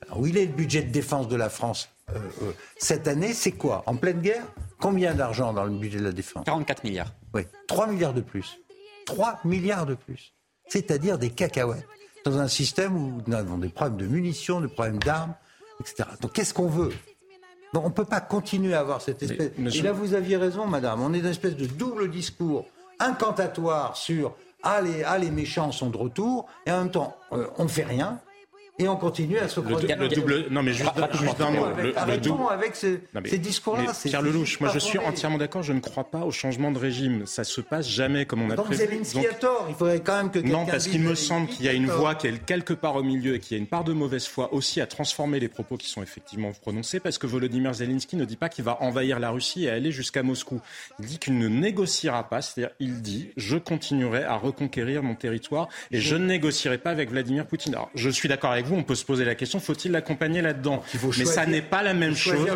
Alors, 0.01 0.19
où 0.19 0.27
il 0.27 0.37
est 0.37 0.47
le 0.47 0.51
budget 0.51 0.81
de 0.81 0.91
défense 0.91 1.27
de 1.27 1.35
la 1.35 1.49
France 1.49 1.89
euh, 2.09 2.19
euh, 2.41 2.51
cette 2.77 3.07
année 3.07 3.33
C'est 3.33 3.53
quoi? 3.53 3.83
En 3.85 3.95
pleine 3.95 4.21
guerre? 4.21 4.43
Combien 4.79 5.13
d'argent 5.13 5.53
dans 5.53 5.63
le 5.63 5.71
budget 5.71 5.99
de 5.99 6.03
la 6.03 6.11
défense? 6.11 6.45
44 6.45 6.83
milliards. 6.83 7.13
Oui, 7.33 7.43
3 7.67 7.87
milliards 7.87 8.13
de 8.13 8.21
plus. 8.21 8.59
3 9.05 9.39
milliards 9.45 9.85
de 9.85 9.93
plus. 9.93 10.33
C'est-à-dire 10.67 11.17
des 11.19 11.29
cacahuètes. 11.29 11.87
Dans 12.25 12.39
un 12.39 12.47
système 12.47 12.95
où 12.95 13.21
nous 13.25 13.35
avons 13.35 13.57
des 13.57 13.69
problèmes 13.69 13.97
de 13.97 14.07
munitions, 14.07 14.61
des 14.61 14.67
problèmes 14.67 14.99
d'armes, 14.99 15.35
etc. 15.79 16.09
Donc 16.21 16.33
qu'est-ce 16.33 16.53
qu'on 16.53 16.69
veut? 16.69 16.91
On 17.73 17.89
ne 17.89 17.93
peut 17.93 18.05
pas 18.05 18.21
continuer 18.21 18.73
à 18.73 18.79
avoir 18.79 19.01
cette 19.01 19.23
espèce. 19.23 19.51
Et 19.57 19.81
là, 19.81 19.91
vous 19.91 20.13
aviez 20.13 20.37
raison, 20.37 20.67
madame. 20.67 21.01
On 21.01 21.13
est 21.13 21.19
dans 21.19 21.25
une 21.25 21.31
espèce 21.31 21.55
de 21.55 21.65
double 21.65 22.09
discours 22.09 22.65
incantatoire 22.99 23.97
sur 23.97 24.35
ah 24.63 24.81
les, 24.81 25.03
ah, 25.03 25.17
les 25.17 25.29
méchants 25.29 25.71
sont 25.71 25.89
de 25.89 25.97
retour, 25.97 26.45
et 26.65 26.71
en 26.71 26.79
même 26.79 26.91
temps, 26.91 27.17
euh, 27.33 27.47
on 27.57 27.63
ne 27.63 27.69
fait 27.69 27.83
rien. 27.83 28.19
Et 28.79 28.87
on 28.87 28.95
continue 28.95 29.37
à 29.37 29.47
se 29.47 29.59
croiser. 29.59 29.87
Le, 29.87 30.07
double, 30.07 30.45
non, 30.49 30.63
mais 30.63 30.73
juste, 30.73 30.89
juste 31.13 31.41
un 31.41 31.51
mot. 31.51 31.67
le, 31.77 32.17
double... 32.17 32.43
avec 32.49 32.75
ces, 32.75 33.01
ces 33.25 33.37
discours-là. 33.37 33.93
Pierre 34.03 34.23
Lelouch, 34.23 34.59
moi 34.59 34.71
je 34.73 34.79
suis 34.79 34.97
entièrement 34.97 35.37
d'accord. 35.37 35.61
Je 35.61 35.73
ne 35.73 35.79
crois 35.79 36.05
pas 36.05 36.21
au 36.21 36.31
changement 36.31 36.71
de 36.71 36.79
régime. 36.79 37.27
Ça 37.27 37.43
se 37.43 37.61
passe 37.61 37.87
jamais 37.87 38.25
comme 38.25 38.41
on 38.41 38.49
a 38.49 38.55
prévu. 38.55 39.03
Donc 39.13 39.25
a 39.25 39.33
tort. 39.35 39.67
Il 39.69 39.75
faudrait 39.75 39.99
quand 39.99 40.17
même 40.17 40.31
que 40.31 40.39
non, 40.39 40.65
parce 40.65 40.87
qu'il 40.87 41.01
me 41.01 41.13
semble 41.13 41.47
qu'il 41.47 41.65
y 41.65 41.69
a 41.69 41.73
une 41.73 41.85
voix 41.85 42.15
qui 42.15 42.27
est 42.27 42.43
quelque 42.43 42.73
part 42.73 42.95
au 42.95 43.03
milieu 43.03 43.35
et 43.35 43.39
qu'il 43.39 43.55
y 43.55 43.59
a 43.59 43.61
une 43.61 43.67
part 43.67 43.83
de 43.83 43.93
mauvaise 43.93 44.25
foi 44.25 44.51
aussi 44.53 44.81
à 44.81 44.87
transformer 44.87 45.39
les 45.39 45.49
propos 45.49 45.77
qui 45.77 45.87
sont 45.87 46.01
effectivement 46.01 46.51
prononcés, 46.51 46.99
parce 46.99 47.19
que 47.19 47.27
Volodymyr 47.27 47.73
Zelensky 47.73 48.15
ne 48.15 48.25
dit 48.25 48.37
pas 48.37 48.49
qu'il 48.49 48.63
va 48.63 48.81
envahir 48.81 49.19
la 49.19 49.29
Russie 49.29 49.65
et 49.65 49.69
aller 49.69 49.91
jusqu'à 49.91 50.23
Moscou. 50.23 50.61
Il 50.99 51.05
dit 51.05 51.19
qu'il 51.19 51.37
ne 51.37 51.47
négociera 51.47 52.27
pas, 52.27 52.41
c'est-à-dire 52.41 52.73
il 52.79 53.01
dit 53.01 53.29
je 53.37 53.57
continuerai 53.57 54.23
à 54.23 54.35
reconquérir 54.35 55.03
mon 55.03 55.13
territoire 55.13 55.67
et 55.91 55.99
je 55.99 56.15
ne 56.15 56.25
négocierai 56.25 56.79
pas 56.79 56.89
avec 56.89 57.11
Vladimir 57.11 57.45
Poutine. 57.45 57.75
Alors, 57.75 57.91
je 57.93 58.09
suis 58.09 58.27
d'accord 58.27 58.51
avec 58.51 58.62
vous, 58.63 58.75
on 58.75 58.83
peut 58.83 58.95
se 58.95 59.05
poser 59.05 59.25
la 59.25 59.35
question, 59.35 59.59
faut-il 59.59 59.91
l'accompagner 59.91 60.41
là-dedans 60.41 60.83
Mais 61.17 61.25
ça 61.25 61.45
n'est 61.45 61.61
pas 61.61 61.83
la 61.83 61.93
même 61.93 62.15
chose. 62.15 62.47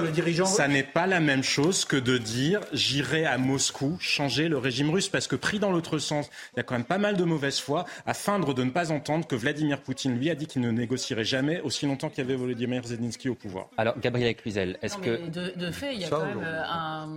Ça 0.46 0.68
n'est 0.68 0.84
pas 0.84 1.08
la 1.08 1.20
même 1.20 1.44
chose 1.44 1.86
que 1.86 1.98
de 1.98 2.18
dire 2.18 2.62
j'irai 2.74 3.26
à 3.26 3.38
Moscou 3.38 3.98
changer 4.00 4.48
le 4.48 4.58
régime 4.58 4.90
russe, 4.90 5.10
parce 5.10 5.28
que 5.28 5.36
pris 5.36 5.60
dans 5.60 5.72
l'autre 5.72 5.98
sens, 6.00 6.30
il 6.54 6.58
y 6.58 6.60
a 6.60 6.64
quand 6.64 6.76
même 6.76 6.84
pas 6.84 6.98
mal 6.98 7.18
de 7.18 7.24
mauvaise 7.24 7.60
foi 7.60 7.86
à 8.06 8.14
feindre 8.14 8.54
de 8.54 8.64
ne 8.64 8.70
pas 8.70 8.92
entendre 8.92 9.28
que 9.28 9.36
Vladimir 9.36 9.82
Poutine 9.82 10.18
lui 10.18 10.30
a 10.30 10.36
dit 10.36 10.48
qu'il 10.48 10.62
ne 10.62 10.72
négocierait 10.72 11.26
jamais 11.26 11.62
aussi 11.62 11.86
longtemps 11.86 12.10
qu'il 12.10 12.20
y 12.20 12.28
avait 12.28 12.36
Volodymyr 12.36 12.84
Zelensky 12.86 13.30
au 13.30 13.36
pouvoir. 13.36 13.68
Alors 13.78 14.00
Gabriel 14.00 14.36
Cluzel, 14.36 14.78
est-ce 14.82 14.98
que 14.98 15.28
de, 15.30 15.72
fait 15.72 15.96
il 15.96 16.02
y 16.02 16.06
a 16.06 16.10
quand 16.10 16.26
même 16.26 16.42
euh, 16.44 16.64
un, 16.64 17.08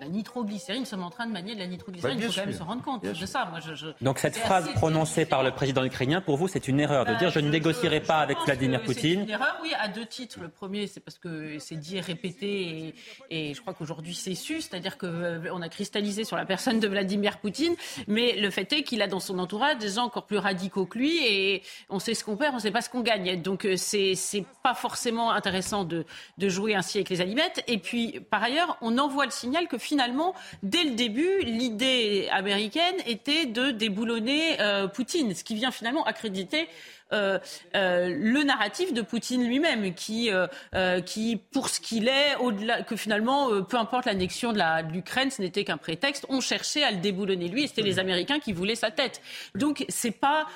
la 0.00 0.08
nitroglycérine, 0.08 0.82
nous 0.82 0.86
sommes 0.86 1.02
en 1.02 1.10
train 1.10 1.26
de 1.26 1.32
manier 1.32 1.54
de 1.54 1.60
la 1.60 1.66
nitroglycérine, 1.66 2.18
il 2.18 2.26
faut 2.26 2.32
quand 2.32 2.46
même 2.46 2.54
se 2.54 2.62
rendre 2.62 2.82
compte 2.82 3.04
de 3.04 3.26
ça. 3.26 3.50
Donc 4.00 4.18
cette 4.18 4.36
phrase 4.36 4.68
prononcée 4.74 5.24
par 5.24 5.42
le 5.42 5.50
président 5.50 5.84
ukrainien, 5.84 6.20
pour 6.20 6.36
vous, 6.36 6.48
c'est 6.48 6.68
une 6.68 6.80
erreur 6.80 7.04
de 7.04 7.14
dire 7.14 7.30
je 7.30 7.40
ne 7.40 7.50
négocierai 7.50 8.00
pas 8.00 8.17
avec 8.20 8.38
Vladimir 8.44 8.82
Poutine. 8.82 9.20
C'est 9.20 9.24
une 9.24 9.30
erreur, 9.30 9.58
oui, 9.62 9.72
à 9.78 9.88
deux 9.88 10.06
titres. 10.06 10.38
Le 10.40 10.48
premier, 10.48 10.86
c'est 10.86 11.00
parce 11.00 11.18
que 11.18 11.58
c'est 11.58 11.76
dit 11.76 11.96
et 11.96 12.00
répété, 12.00 12.94
et, 13.30 13.54
je 13.54 13.60
crois 13.60 13.74
qu'aujourd'hui 13.74 14.14
c'est 14.14 14.34
su, 14.34 14.60
c'est-à-dire 14.60 14.98
qu'on 14.98 15.62
a 15.62 15.68
cristallisé 15.68 16.24
sur 16.24 16.36
la 16.36 16.44
personne 16.44 16.80
de 16.80 16.88
Vladimir 16.88 17.38
Poutine, 17.38 17.74
mais 18.06 18.36
le 18.36 18.50
fait 18.50 18.72
est 18.72 18.82
qu'il 18.82 19.02
a 19.02 19.06
dans 19.06 19.20
son 19.20 19.38
entourage 19.38 19.78
des 19.78 19.90
gens 19.90 20.04
encore 20.04 20.26
plus 20.26 20.38
radicaux 20.38 20.86
que 20.86 20.98
lui, 20.98 21.18
et 21.26 21.62
on 21.88 21.98
sait 21.98 22.14
ce 22.14 22.24
qu'on 22.24 22.36
perd, 22.36 22.52
on 22.52 22.56
ne 22.56 22.62
sait 22.62 22.70
pas 22.70 22.82
ce 22.82 22.90
qu'on 22.90 23.00
gagne. 23.00 23.40
Donc 23.40 23.66
c'est 23.76 24.14
c'est 24.14 24.44
pas 24.62 24.74
forcément 24.74 25.30
intéressant 25.30 25.84
de, 25.84 26.04
de 26.38 26.48
jouer 26.48 26.74
ainsi 26.74 26.98
avec 26.98 27.08
les 27.08 27.20
allumettes. 27.20 27.62
Et 27.66 27.78
puis, 27.78 28.20
par 28.30 28.42
ailleurs, 28.42 28.76
on 28.80 28.98
envoie 28.98 29.24
le 29.24 29.30
signal 29.30 29.68
que 29.68 29.78
finalement, 29.78 30.34
dès 30.62 30.84
le 30.84 30.92
début, 30.92 31.40
l'idée 31.42 32.28
américaine 32.30 32.96
était 33.06 33.46
de 33.46 33.70
déboulonner 33.70 34.60
euh, 34.60 34.88
Poutine, 34.88 35.34
ce 35.34 35.44
qui 35.44 35.54
vient 35.54 35.70
finalement 35.70 36.04
accréditer 36.04 36.62
euh, 36.62 36.64
euh, 36.64 36.97
le 37.10 38.42
narratif 38.42 38.92
de 38.92 39.02
Poutine 39.02 39.46
lui-même, 39.46 39.94
qui, 39.94 40.30
euh, 40.30 41.00
qui, 41.00 41.36
pour 41.36 41.68
ce 41.68 41.80
qu'il 41.80 42.08
est, 42.08 42.36
au-delà, 42.40 42.82
que 42.82 42.96
finalement, 42.96 43.62
peu 43.62 43.76
importe 43.76 44.06
l'annexion 44.06 44.52
de, 44.52 44.92
l'Ukraine, 44.92 45.30
ce 45.30 45.42
n'était 45.42 45.64
qu'un 45.64 45.76
prétexte. 45.76 46.26
On 46.28 46.40
cherchait 46.40 46.82
à 46.82 46.90
le 46.90 46.98
déboulonner 46.98 47.48
lui, 47.48 47.64
et 47.64 47.66
c'était 47.66 47.82
les 47.82 47.98
Américains 47.98 48.38
qui 48.38 48.52
voulaient 48.52 48.74
sa 48.74 48.90
tête. 48.90 49.20
Donc, 49.54 49.84
c'est 49.88 50.10
pas 50.10 50.46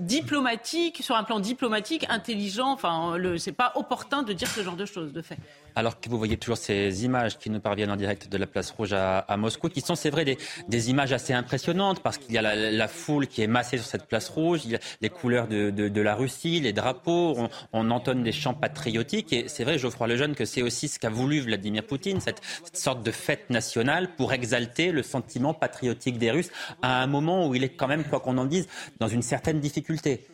diplomatique, 0.00 1.02
sur 1.02 1.16
un 1.16 1.24
plan 1.24 1.40
diplomatique, 1.40 2.06
intelligent. 2.08 2.72
Enfin, 2.72 3.16
c'est 3.38 3.52
pas 3.52 3.72
opportun 3.74 4.22
de 4.22 4.32
dire 4.32 4.48
ce 4.48 4.62
genre 4.62 4.76
de 4.76 4.86
choses, 4.86 5.12
de 5.12 5.22
fait 5.22 5.38
alors 5.76 6.00
que 6.00 6.08
vous 6.08 6.16
voyez 6.16 6.38
toujours 6.38 6.56
ces 6.56 7.04
images 7.04 7.38
qui 7.38 7.50
nous 7.50 7.60
parviennent 7.60 7.90
en 7.90 7.96
direct 7.96 8.28
de 8.28 8.38
la 8.38 8.46
place 8.46 8.70
rouge 8.70 8.94
à, 8.94 9.36
Moscou, 9.36 9.68
qui 9.68 9.82
sont, 9.82 9.94
c'est 9.94 10.08
vrai, 10.10 10.24
des, 10.24 10.90
images 10.90 11.12
assez 11.12 11.34
impressionnantes, 11.34 12.02
parce 12.02 12.16
qu'il 12.16 12.34
y 12.34 12.38
a 12.38 12.42
la, 12.42 12.88
foule 12.88 13.26
qui 13.26 13.42
est 13.42 13.46
massée 13.46 13.76
sur 13.76 13.86
cette 13.86 14.06
place 14.06 14.28
rouge, 14.28 14.62
il 14.64 14.72
y 14.72 14.74
a 14.74 14.78
les 15.02 15.10
couleurs 15.10 15.46
de, 15.46 16.00
la 16.00 16.14
Russie, 16.14 16.60
les 16.60 16.72
drapeaux, 16.72 17.36
on, 17.72 17.90
entonne 17.90 18.22
des 18.22 18.32
chants 18.32 18.54
patriotiques, 18.54 19.32
et 19.32 19.48
c'est 19.48 19.64
vrai, 19.64 19.78
Geoffroy 19.78 20.06
Lejeune, 20.06 20.34
que 20.34 20.46
c'est 20.46 20.62
aussi 20.62 20.88
ce 20.88 20.98
qu'a 20.98 21.10
voulu 21.10 21.40
Vladimir 21.40 21.84
Poutine, 21.84 22.20
cette, 22.20 22.40
cette 22.64 22.78
sorte 22.78 23.02
de 23.02 23.10
fête 23.10 23.50
nationale 23.50 24.14
pour 24.16 24.32
exalter 24.32 24.92
le 24.92 25.02
sentiment 25.02 25.52
patriotique 25.52 26.16
des 26.16 26.30
Russes 26.30 26.50
à 26.80 27.02
un 27.02 27.06
moment 27.06 27.46
où 27.46 27.54
il 27.54 27.62
est 27.62 27.76
quand 27.76 27.88
même, 27.88 28.04
quoi 28.04 28.20
qu'on 28.20 28.38
en 28.38 28.46
dise, 28.46 28.66
dans 28.98 29.08
une 29.08 29.22
certaine 29.22 29.60
difficulté. 29.60 30.26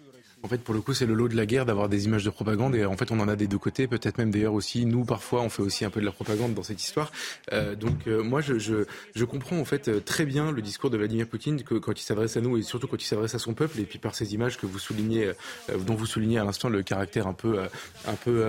En 0.45 0.49
fait, 0.49 0.59
pour 0.59 0.75
le 0.75 0.81
coup, 0.81 0.93
c'est 0.93 1.07
le 1.07 1.15
lot 1.15 1.29
de 1.29 1.37
la 1.37 1.47
guerre 1.47 1.65
d'avoir 1.67 1.89
des 1.89 2.05
images 2.07 2.25
de 2.25 2.31
propagande 2.31 2.75
et 2.75 2.85
en 2.85 2.97
fait, 2.97 3.13
on 3.13 3.21
en 3.21 3.29
a 3.29 3.37
des 3.37 3.47
deux 3.47 3.59
côtés. 3.59 3.87
Peut-être 3.87 4.19
même 4.19 4.33
d'ailleurs 4.33 4.55
aussi, 4.55 4.85
nous, 4.85 5.05
parfois, 5.05 5.41
on 5.43 5.49
fait 5.49 5.63
aussi 5.63 5.85
un 5.85 5.91
peu 5.91 6.01
de 6.01 6.05
la 6.05 6.11
propagande 6.11 6.53
dans 6.53 6.65
cette 6.65 6.83
histoire. 6.83 7.13
Euh, 7.53 7.77
donc, 7.77 8.09
euh, 8.09 8.25
moi, 8.25 8.41
je, 8.41 8.59
je, 8.59 8.85
je, 9.15 9.25
comprends 9.25 9.59
en 9.59 9.65
fait 9.65 9.87
euh, 9.87 10.01
très 10.01 10.25
bien 10.25 10.51
le 10.51 10.61
discours 10.61 10.91
de 10.91 10.97
Vladimir 10.97 11.29
Poutine 11.29 11.63
que, 11.63 11.77
quand 11.77 11.93
il 11.93 12.03
s'adresse 12.03 12.37
à 12.37 12.41
nous 12.41 12.57
et 12.57 12.63
surtout 12.63 12.89
quand 12.89 13.01
il 13.01 13.07
s'adresse 13.07 13.37
à 13.37 13.39
son 13.39 13.55
peuple. 13.55 13.79
Et 13.79 13.85
puis 13.85 14.01
par 14.01 14.17
ces 14.17 14.35
images 14.35 14.59
que 14.59 14.67
vous 14.67 14.81
soulignez, 14.81 15.27
euh, 15.27 15.79
dont 15.79 15.95
vous 15.95 16.07
soulignez 16.07 16.39
à 16.39 16.45
l'instant 16.45 16.69
le 16.69 16.83
caractère 16.83 17.29
un 17.29 17.35
peu, 17.35 17.61
un 18.07 18.15
peu, 18.15 18.45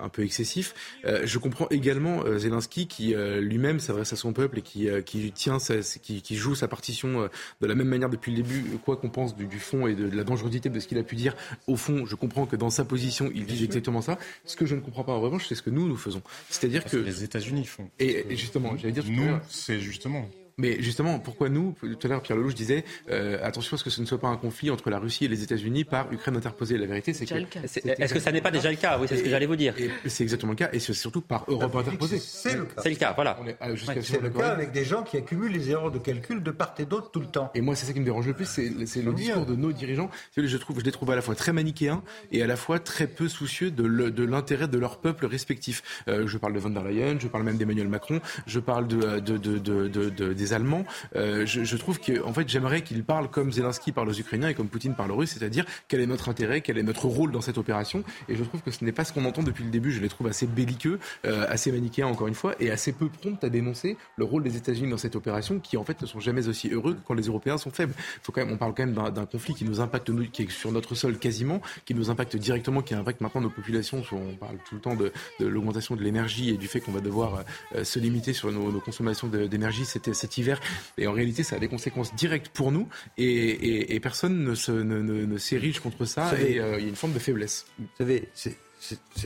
un 0.00 0.08
peu 0.08 0.22
excessif. 0.22 0.74
je 1.04 1.38
comprends 1.38 1.66
également 1.70 2.22
Zelensky 2.38 2.86
qui 2.86 3.14
lui-même 3.40 3.80
s'adresse 3.80 4.12
à 4.12 4.16
son 4.16 4.32
peuple 4.32 4.58
et 4.58 4.62
qui, 4.62 4.88
qui 5.04 5.32
tient, 5.32 5.58
sa, 5.58 5.78
qui, 5.78 6.22
qui, 6.22 6.36
joue 6.36 6.54
sa 6.54 6.68
partition 6.68 7.28
de 7.60 7.66
la 7.66 7.74
même 7.74 7.88
manière 7.88 8.08
depuis 8.08 8.30
le 8.32 8.42
début, 8.42 8.64
quoi 8.84 8.96
qu'on 8.96 9.10
pense 9.10 9.36
du, 9.36 9.46
du, 9.46 9.58
fond 9.58 9.86
et 9.86 9.94
de, 9.94 10.08
de 10.08 10.16
la 10.16 10.24
dangerosité 10.24 10.68
de 10.68 10.80
ce 10.80 10.86
qu'il 10.92 11.00
a 11.00 11.04
pu 11.04 11.16
dire. 11.16 11.34
Au 11.66 11.76
fond, 11.76 12.04
je 12.06 12.14
comprends 12.14 12.46
que 12.46 12.56
dans 12.56 12.70
sa 12.70 12.84
position, 12.84 13.30
il 13.34 13.46
dit 13.46 13.64
exactement 13.64 14.02
ça. 14.02 14.18
Ce 14.44 14.56
que 14.56 14.66
je 14.66 14.74
ne 14.74 14.80
comprends 14.80 15.04
pas 15.04 15.12
en 15.12 15.20
revanche, 15.20 15.46
c'est 15.48 15.54
ce 15.54 15.62
que 15.62 15.70
nous, 15.70 15.88
nous 15.88 15.96
faisons. 15.96 16.22
C'est-à-dire 16.50 16.84
que... 16.84 16.96
Les 16.96 17.24
États-Unis 17.24 17.64
font. 17.64 17.88
Et, 17.98 18.32
et 18.32 18.36
justement, 18.36 18.76
j'allais 18.76 18.92
dire... 18.92 19.04
Nous, 19.08 19.38
c'est 19.48 19.80
justement 19.80 20.28
mais 20.58 20.80
justement, 20.80 21.18
pourquoi 21.18 21.48
nous 21.48 21.74
Tout 21.80 21.98
à 22.02 22.08
l'heure, 22.08 22.22
Pierre 22.22 22.36
Lelouch 22.36 22.54
disait 22.54 22.84
euh, 23.10 23.38
attention 23.42 23.74
à 23.74 23.78
ce 23.78 23.84
que 23.84 23.90
ce 23.90 24.00
ne 24.00 24.06
soit 24.06 24.18
pas 24.18 24.28
un 24.28 24.36
conflit 24.36 24.70
entre 24.70 24.90
la 24.90 24.98
Russie 24.98 25.24
et 25.24 25.28
les 25.28 25.42
États-Unis 25.42 25.84
par 25.84 26.12
Ukraine 26.12 26.36
interposée. 26.36 26.78
La 26.78 26.86
vérité, 26.86 27.12
c'est 27.12 27.26
que. 27.26 27.34
Est-ce 27.34 28.14
que 28.14 28.20
ça 28.20 28.32
n'est 28.32 28.40
pas 28.40 28.50
déjà 28.50 28.70
le 28.70 28.76
cas? 28.76 28.98
Oui, 28.98 29.06
c'est 29.08 29.16
ce 29.16 29.22
que 29.22 29.30
j'allais 29.30 29.46
vous 29.46 29.56
dire. 29.56 29.74
C'est 30.06 30.22
exactement 30.22 30.52
le 30.52 30.56
cas, 30.56 30.70
et 30.72 30.78
c'est 30.78 30.92
surtout 30.92 31.20
par 31.20 31.44
Europe 31.48 31.74
interposée. 31.74 32.18
C'est 32.18 32.56
le 32.56 32.64
cas. 32.64 32.82
C'est 32.82 32.90
le 32.90 32.96
cas, 32.96 33.12
voilà. 33.14 33.38
Euh, 33.62 33.76
c'est 34.02 34.20
le 34.20 34.30
cas 34.30 34.48
avec 34.48 34.72
des 34.72 34.84
gens 34.84 35.02
qui 35.02 35.16
accumulent 35.16 35.52
les 35.52 35.70
erreurs 35.70 35.90
de 35.90 35.98
calcul 35.98 36.42
de 36.42 36.50
part 36.50 36.74
et 36.78 36.84
d'autre 36.84 37.10
tout 37.10 37.20
le 37.20 37.26
temps. 37.26 37.50
Et 37.54 37.60
moi, 37.60 37.74
c'est 37.74 37.86
ça 37.86 37.92
qui 37.92 38.00
me 38.00 38.04
dérange 38.04 38.26
le 38.26 38.34
plus, 38.34 38.46
c'est 38.46 38.68
le 38.68 39.12
discours 39.12 39.46
de 39.46 39.54
nos 39.54 39.72
dirigeants. 39.72 40.10
Je 40.36 40.56
trouve, 40.56 40.80
je 40.80 40.84
les 40.84 40.92
trouve 40.92 41.10
à 41.10 41.16
la 41.16 41.22
fois 41.22 41.34
très 41.34 41.52
manichéens 41.52 42.02
et 42.30 42.42
à 42.42 42.46
la 42.46 42.56
fois 42.56 42.78
très 42.78 43.06
peu 43.06 43.28
soucieux 43.28 43.70
de 43.70 44.24
l'intérêt 44.24 44.68
de 44.68 44.78
leur 44.78 44.98
peuple 44.98 45.26
respectif. 45.26 45.82
Euh, 46.08 46.26
je 46.26 46.38
parle 46.38 46.52
de 46.52 46.58
von 46.58 46.70
der 46.70 46.84
Leyen, 46.84 47.18
je 47.18 47.28
parle 47.28 47.44
même 47.44 47.56
d'Emmanuel 47.56 47.88
Macron, 47.88 48.20
je 48.46 48.60
parle 48.60 48.86
de, 48.86 49.18
de, 49.20 50.32
des 50.42 50.52
Allemands. 50.52 50.84
Euh, 51.16 51.46
je, 51.46 51.76
trouve 51.76 52.00
que, 52.00 52.22
en 52.24 52.32
fait, 52.32 52.48
j'aimerais 52.48 52.82
qu'il 52.82 53.04
parle 53.04 53.30
comme 53.30 53.52
Zelensky 53.52 53.92
parle 53.92 54.08
aux 54.08 54.18
Ukrainiens 54.18 54.48
et 54.48 54.54
comme 54.54 54.68
Poutine 54.68 54.94
parle 54.94 55.12
aux 55.12 55.16
Russes, 55.16 55.36
c'est-à-dire 55.38 55.64
quel 55.88 56.00
est 56.00 56.06
notre 56.06 56.28
intérêt, 56.28 56.60
quel 56.60 56.78
est 56.78 56.82
notre 56.82 57.06
rôle 57.06 57.30
dans 57.30 57.40
cette 57.40 57.58
opération. 57.58 58.02
Et 58.28 58.34
je 58.34 58.42
trouve 58.42 58.60
que 58.62 58.70
ce 58.70 58.84
n'est 58.84 58.92
pas 58.92 59.04
ce 59.04 59.12
qu'on 59.12 59.24
entend 59.24 59.42
depuis 59.42 59.64
le 59.64 59.70
début. 59.70 59.92
Je 59.92 60.00
les 60.00 60.08
trouve 60.08 60.26
assez 60.26 60.46
belliqueux, 60.46 60.98
euh, 61.24 61.46
assez 61.48 61.70
manichéens 61.70 62.08
encore 62.08 62.26
une 62.26 62.34
fois, 62.34 62.54
et 62.60 62.70
assez 62.70 62.92
peu 62.92 63.08
prompts 63.08 63.42
à 63.44 63.48
dénoncer 63.48 63.96
le 64.16 64.24
rôle 64.24 64.42
des 64.42 64.56
États-Unis 64.56 64.90
dans 64.90 64.98
cette 64.98 65.16
opération, 65.16 65.60
qui 65.60 65.76
en 65.76 65.84
fait 65.84 66.00
ne 66.02 66.06
sont 66.06 66.20
jamais 66.20 66.48
aussi 66.48 66.68
heureux 66.70 66.94
que 66.94 67.00
quand 67.06 67.14
les 67.14 67.26
Européens 67.26 67.58
sont 67.58 67.70
faibles. 67.70 67.94
Faut 68.22 68.32
quand 68.32 68.44
même, 68.44 68.52
on 68.52 68.58
parle 68.58 68.74
quand 68.74 68.86
même 68.86 69.12
d'un 69.12 69.26
conflit 69.26 69.54
qui 69.54 69.64
nous 69.64 69.80
impacte 69.80 70.10
qui 70.32 70.42
est 70.42 70.50
sur 70.50 70.72
notre 70.72 70.94
sol 70.94 71.18
quasiment, 71.18 71.60
qui 71.84 71.94
nous 71.94 72.10
impacte 72.10 72.36
directement, 72.36 72.82
qui 72.82 72.94
impacte 72.94 73.20
maintenant 73.20 73.42
nos 73.42 73.50
populations. 73.50 74.02
On 74.12 74.34
parle 74.34 74.56
tout 74.68 74.74
le 74.74 74.80
temps 74.80 74.96
de, 74.96 75.12
l'augmentation 75.40 75.96
de 75.96 76.02
l'énergie 76.02 76.50
et 76.50 76.56
du 76.56 76.66
fait 76.66 76.80
qu'on 76.80 76.92
va 76.92 77.00
devoir 77.00 77.44
euh, 77.74 77.84
se 77.84 77.98
limiter 77.98 78.32
sur 78.32 78.50
nos, 78.50 78.80
consommations 78.80 79.28
d'énergie 79.28 79.84
cet 80.32 80.38
hiver. 80.38 80.60
Et 80.98 81.06
en 81.06 81.12
réalité, 81.12 81.42
ça 81.42 81.56
a 81.56 81.58
des 81.58 81.68
conséquences 81.68 82.14
directes 82.14 82.48
pour 82.48 82.72
nous 82.72 82.88
et, 83.18 83.98
personne 84.00 84.44
ne, 84.44 84.54
se, 84.54 84.72
ne, 84.72 85.38
s'érige 85.38 85.80
contre 85.80 86.04
ça 86.04 86.38
et 86.40 86.58
euh, 86.58 86.78
il 86.78 86.82
y 86.82 86.86
a 86.86 86.88
une 86.88 86.96
forme 86.96 87.12
de 87.12 87.18
faiblesse. 87.18 87.66
Vous 87.78 87.86
savez, 87.98 88.28
c'est, 88.34 88.56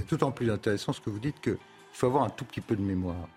d'autant 0.09 0.33
plus 0.33 0.51
intéressant 0.51 0.93
ce 0.93 1.01
que 1.01 1.11
vous 1.11 1.19
dites 1.19 1.41
qu'il 1.41 1.57
faut 1.93 2.07
avoir 2.07 2.25
un 2.25 2.31
tout 2.31 2.45
petit 2.45 2.61
peu 2.61 2.77
de 2.77 2.83
mémoire. 2.83 3.29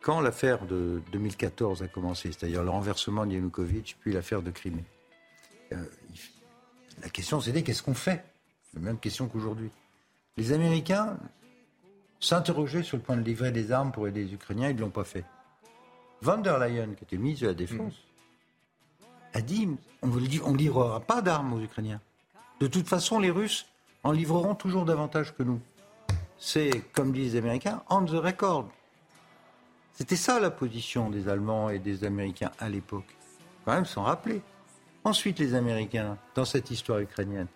Quand 0.00 0.20
l'affaire 0.20 0.64
de 0.64 1.02
2014 1.12 1.82
a 1.82 1.88
commencé, 1.88 2.30
c'est-à-dire 2.32 2.62
le 2.62 2.70
renversement 2.70 3.26
de 3.26 3.32
Yanukovych, 3.32 3.96
puis 4.00 4.12
l'affaire 4.12 4.42
de 4.42 4.50
Crimée, 4.50 4.84
euh, 5.72 5.76
la 7.02 7.08
question 7.08 7.40
c'était 7.40 7.62
qu'est-ce 7.62 7.82
qu'on 7.82 7.94
fait? 7.94 8.24
La 8.74 8.80
même 8.80 8.98
question 8.98 9.28
qu'aujourd'hui. 9.28 9.70
Les 10.36 10.52
Américains 10.52 11.18
s'interrogeaient 12.20 12.82
sur 12.82 12.96
le 12.96 13.02
point 13.02 13.16
de 13.16 13.22
livrer 13.22 13.50
des 13.50 13.72
armes 13.72 13.92
pour 13.92 14.06
aider 14.06 14.24
les 14.24 14.34
Ukrainiens, 14.34 14.70
ils 14.70 14.76
ne 14.76 14.80
l'ont 14.80 14.90
pas 14.90 15.04
fait. 15.04 15.24
Van 16.22 16.38
der 16.38 16.58
Leyen, 16.58 16.94
qui 16.94 17.04
était 17.04 17.16
ministre 17.16 17.42
de 17.42 17.48
la 17.48 17.54
Défense, 17.54 17.94
a 19.34 19.40
dit 19.40 19.68
on 20.02 20.08
ne 20.08 20.56
livrera 20.56 21.00
pas 21.00 21.22
d'armes 21.22 21.52
aux 21.54 21.60
Ukrainiens. 21.60 22.00
De 22.60 22.66
toute 22.66 22.88
façon, 22.88 23.18
les 23.18 23.30
Russes 23.30 23.66
en 24.02 24.12
livreront 24.12 24.54
toujours 24.54 24.84
davantage 24.84 25.34
que 25.34 25.42
nous. 25.42 25.60
C'est, 26.38 26.82
comme 26.92 27.12
disent 27.12 27.34
les 27.34 27.38
Américains, 27.38 27.82
on 27.88 28.04
the 28.04 28.10
record. 28.10 28.68
C'était 29.94 30.16
ça 30.16 30.38
la 30.38 30.50
position 30.50 31.10
des 31.10 31.28
Allemands 31.28 31.70
et 31.70 31.78
des 31.78 32.04
Américains 32.04 32.52
à 32.60 32.68
l'époque. 32.68 33.16
Quand 33.64 33.72
même 33.72 33.86
s'en 33.86 34.04
rappeler. 34.04 34.40
Ensuite, 35.04 35.38
les 35.38 35.54
Américains, 35.54 36.16
dans 36.34 36.44
cette 36.44 36.70
histoire 36.70 37.00
ukrainienne, 37.00 37.48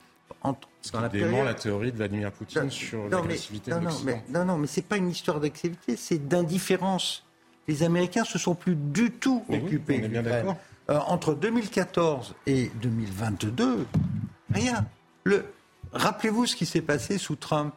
entre, 0.42 0.68
dans 0.92 1.00
la, 1.00 1.08
période... 1.08 1.44
la 1.44 1.54
théorie 1.54 1.92
de 1.92 1.96
Vladimir 1.96 2.32
Poutine 2.32 2.70
sur 2.70 3.08
l'agressivité 3.08 3.70
de 3.70 3.76
non, 3.78 3.90
mais, 4.04 4.24
non, 4.28 4.44
non, 4.44 4.58
mais 4.58 4.66
c'est 4.66 4.82
pas 4.82 4.96
une 4.96 5.10
histoire 5.10 5.40
d'agressivité, 5.40 5.96
c'est 5.96 6.26
d'indifférence 6.26 7.24
les 7.72 7.82
Américains 7.82 8.24
se 8.24 8.38
sont 8.38 8.54
plus 8.54 8.76
du 8.76 9.10
tout 9.10 9.44
occupés 9.48 10.02
euh, 10.90 10.98
entre 11.06 11.34
2014 11.34 12.34
et 12.46 12.70
2022, 12.82 13.86
rien. 14.52 14.84
Rappelez-vous 15.92 16.46
ce 16.46 16.56
qui 16.56 16.66
s'est 16.66 16.82
passé 16.82 17.16
sous 17.16 17.36
Trump. 17.36 17.72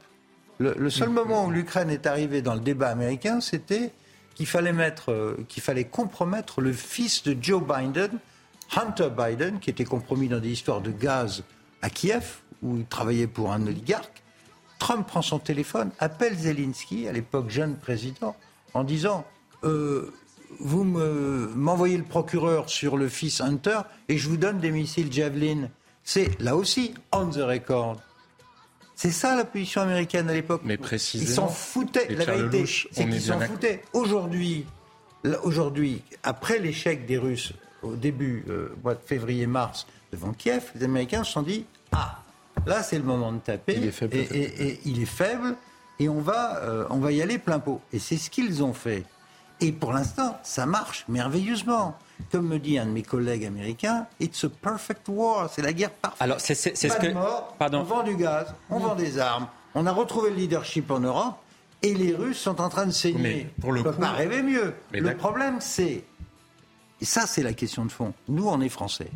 Le, 0.58 0.90
seul 0.90 1.10
moment 1.10 1.46
où 1.46 1.52
l'Ukraine 1.52 1.90
est 1.90 2.08
arrivée 2.08 2.42
dans 2.42 2.56
le 2.56 2.60
débat 2.60 2.90
américain, 2.90 3.40
c'était 3.42 3.94
qu'il 4.36 4.48
fallait, 4.48 4.74
mettre, 4.74 5.12
euh, 5.12 5.46
qu'il 5.48 5.64
fallait 5.64 5.86
compromettre 5.86 6.60
le 6.62 6.74
fils 6.74 7.24
de 7.24 7.36
Joe 7.40 7.64
Biden, 7.64 8.12
Hunter 8.76 9.10
Biden, 9.18 9.60
qui 9.60 9.70
était 9.70 9.86
compromis 9.86 10.28
dans 10.28 10.40
des 10.40 10.50
histoires 10.50 10.82
de 10.82 10.92
gaz 10.92 11.44
à 11.82 11.90
Kiev, 11.90 12.40
où 12.62 12.78
il 12.78 12.86
travaillait 12.86 13.28
pour 13.28 13.54
un 13.54 13.66
oligarque. 13.66 14.24
Trump 14.80 15.08
prend 15.08 15.22
son 15.22 15.40
téléphone, 15.40 15.92
appelle 16.00 16.36
Zelensky, 16.36 17.08
à 17.08 17.14
l'époque 17.14 17.50
jeune 17.50 17.78
président, 17.78 18.36
en 18.74 18.84
disant 18.84 19.26
euh, 19.64 20.14
vous 20.60 20.84
m'envoyez 20.84 21.98
le 21.98 22.04
procureur 22.04 22.70
sur 22.70 22.98
le 22.98 23.10
fils 23.10 23.42
Hunter 23.42 23.80
et 24.10 24.18
je 24.18 24.30
vous 24.30 24.38
donne 24.38 24.60
des 24.60 24.72
missiles 24.72 25.12
Javelin. 25.12 25.70
C'est 26.04 26.40
là 26.40 26.56
aussi 26.56 26.94
on 27.12 27.28
the 27.28 27.38
record. 27.38 27.98
C'est 28.96 29.12
ça 29.12 29.36
la 29.36 29.44
position 29.44 29.82
américaine 29.82 30.30
à 30.30 30.34
l'époque. 30.34 30.62
Mais 30.64 30.78
précisément. 30.78 31.30
Ils 31.30 31.34
s'en 31.34 31.48
foutaient. 31.50 32.08
La 32.10 32.26
vérité, 32.26 32.66
c'est 32.66 33.06
qu'ils 33.06 33.22
s'en 33.22 33.40
foutaient. 33.42 33.84
Aujourd'hui, 33.92 34.66
aujourd'hui, 35.44 36.02
après 36.24 36.60
l'échec 36.60 37.06
des 37.06 37.18
Russes 37.18 37.52
au 37.84 37.96
début, 37.96 38.46
euh, 38.50 38.70
mois 38.84 38.96
de 38.96 39.02
février-mars, 39.06 39.86
devant 40.12 40.32
Kiev, 40.32 40.72
les 40.76 40.86
Américains 40.86 41.24
se 41.24 41.34
sont 41.34 41.42
dit 41.42 41.66
ah, 41.92 42.22
là 42.66 42.84
c'est 42.84 42.98
le 42.98 43.04
moment 43.04 43.34
de 43.34 43.40
taper. 43.40 43.76
Il 43.78 43.88
est 43.88 43.92
faible. 43.92 44.16
Et, 44.16 44.80
il 44.86 45.02
est 45.02 45.06
faible. 45.06 45.56
Et 46.00 46.10
on 46.10 46.20
va, 46.20 46.58
euh, 46.64 46.86
on 46.90 46.98
va 46.98 47.12
y 47.12 47.22
aller 47.22 47.38
plein 47.38 47.60
pot. 47.60 47.82
Et 47.92 48.00
c'est 48.00 48.18
ce 48.18 48.30
qu'ils 48.30 48.64
ont 48.64 48.74
fait. 48.74 49.04
Et 49.62 49.72
pour 49.72 49.94
l'instant, 49.94 50.38
ça 50.44 50.66
marche 50.66 51.06
merveilleusement. 51.08 51.98
Comme 52.32 52.48
me 52.48 52.60
dit 52.60 52.78
un 52.78 52.86
de 52.86 52.92
mes 52.92 53.04
collègues 53.04 53.46
américains, 53.46 54.08
it's 54.20 54.44
a 54.44 54.50
perfect 54.50 55.08
war. 55.08 55.50
C'est 55.54 55.62
la 55.62 55.74
guerre 55.74 55.92
parfaite. 55.92 56.22
Alors, 56.22 56.40
c'est 56.40 56.56
ce 56.56 56.88
que. 56.88 57.14
Pardon. 57.58 57.80
On 57.80 57.84
vend 57.84 58.04
du 58.04 58.16
gaz, 58.16 58.54
on 58.70 58.80
vend 58.80 58.96
des 58.96 59.20
armes. 59.20 59.48
On 59.74 59.86
a 59.86 59.92
retrouvé 59.92 60.30
le 60.30 60.38
leadership 60.38 60.92
en 60.92 61.00
Europe 61.00 61.36
et 61.82 61.94
les 61.94 62.14
Russes 62.14 62.40
sont 62.40 62.62
en 62.62 62.70
train 62.70 62.86
de 62.86 62.92
saigner. 62.92 63.22
Mais 63.22 63.48
pour 63.60 63.72
le 63.72 63.82
on 63.82 63.84
ne 63.84 63.90
peut 63.90 64.00
pas 64.00 64.12
rêver 64.12 64.42
mieux. 64.42 64.74
le 64.92 65.16
problème, 65.18 65.58
c'est. 65.60 66.04
Et 67.02 67.06
ça, 67.06 67.28
c'est 67.28 67.44
la 67.44 67.54
question 67.54 67.86
de 67.86 67.92
fond. 67.92 68.14
Nous, 68.30 68.48
on 68.48 68.62
est 68.62 68.70
Français. 68.70 69.12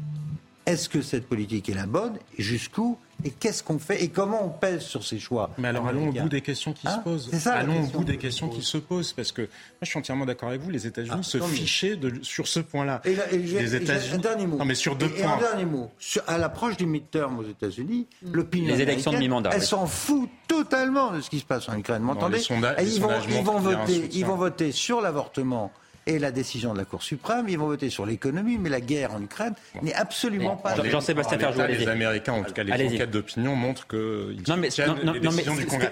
Est-ce 0.70 0.88
que 0.88 1.01
cette 1.01 1.28
politique 1.28 1.67
est 1.67 1.74
la 1.74 1.88
bonne 1.88 2.17
Et 2.38 2.43
jusqu'où 2.43 2.99
et 3.26 3.32
qu'est-ce 3.32 3.63
qu'on 3.63 3.80
fait 3.80 4.03
et 4.03 4.09
comment 4.09 4.45
on 4.45 4.49
pèse 4.49 4.82
sur 4.84 5.03
ces 5.03 5.20
choix 5.20 5.49
Mais 5.57 5.67
alors 5.67 5.88
allons 5.88 6.09
au 6.09 6.11
bout 6.11 6.30
des 6.30 6.41
questions 6.41 6.74
qui 6.74 6.84
se 6.84 6.88
hein 6.88 7.01
posent. 7.03 7.47
allons 7.47 7.84
au 7.84 7.88
bout 7.88 8.03
des 8.03 8.17
questions 8.17 8.47
qui 8.47 8.61
se 8.61 8.78
posent 8.78 9.13
parce 9.13 9.32
que 9.32 9.41
moi 9.41 9.49
je 9.82 9.88
suis 9.88 9.99
entièrement 9.99 10.26
d'accord 10.26 10.49
avec 10.49 10.61
vous. 10.61 10.70
Les 10.70 10.86
États-Unis 10.86 11.17
ah, 11.20 11.24
se 11.24 11.39
fichaient 11.39 11.95
de, 11.95 12.13
sur 12.22 12.47
ce 12.47 12.59
point-là. 12.59 13.01
Et, 13.03 13.15
les 13.36 13.76
États-Unis. 13.76 14.15
Un 14.15 14.20
dernier 14.20 14.45
mot. 14.45 14.57
Non 14.57 14.65
mais 14.65 14.76
sur 14.76 14.95
deux 14.95 15.09
points. 15.09 15.34
un 15.34 15.39
dernier 15.39 15.65
mot. 15.65 15.89
à 16.28 16.38
l'approche 16.38 16.78
du 16.78 16.86
midterm 16.86 17.39
aux 17.39 17.49
États-Unis, 17.49 18.07
mm. 18.22 18.32
l'opinion 18.32 18.76
les 18.76 18.82
élections 18.82 19.11
de 19.11 19.17
mi-mandat. 19.17 19.49
Elle 19.53 19.63
s'en 19.63 19.88
fout 19.88 20.30
totalement 20.47 21.11
de 21.11 21.22
ce 21.22 21.32
qui 21.32 21.39
se 21.39 21.45
passe 21.45 21.67
en 21.67 21.78
Ukraine. 21.78 22.03
M'entendez 22.03 22.39
Ils 22.39 23.01
vont, 23.01 23.09
ils 23.28 23.43
vont 23.43 23.59
voter. 23.59 24.09
Ils 24.13 24.26
vont 24.26 24.36
voter 24.38 24.72
sur 24.72 25.01
l'avortement 25.01 25.72
et 26.10 26.20
la 26.20 26.32
décision 26.32 26.74
de 26.74 26.80
la 26.80 26.86
Cour 26.86 27.03
suprême. 27.03 27.47
Ils 27.49 27.57
vont 27.57 27.68
voter 27.68 27.89
sur 27.89 28.05
l'économie, 28.05 28.57
mais 28.57 28.70
la 28.70 28.82
guerre 28.82 29.14
en 29.14 29.22
Ukraine 29.22 29.53
n'est 29.82 29.93
absolument 29.93 30.55
pas. 30.55 30.76
Jean-Sébastien 30.84 31.38
Ferjou, 31.38 31.62
Les 31.68 31.88
Américains, 31.88 32.34
en 32.34 32.43
tout 32.43 32.53
cas 32.53 32.64
les 32.64 32.88
enquêtes 32.88 33.12
d'opinion, 33.12 33.55
montrent 33.55 33.88
que 33.88 34.36
non, 34.47 34.57
mais, 34.57 34.70
non, 35.03 35.14
non, 35.22 35.32
mais 35.32 35.43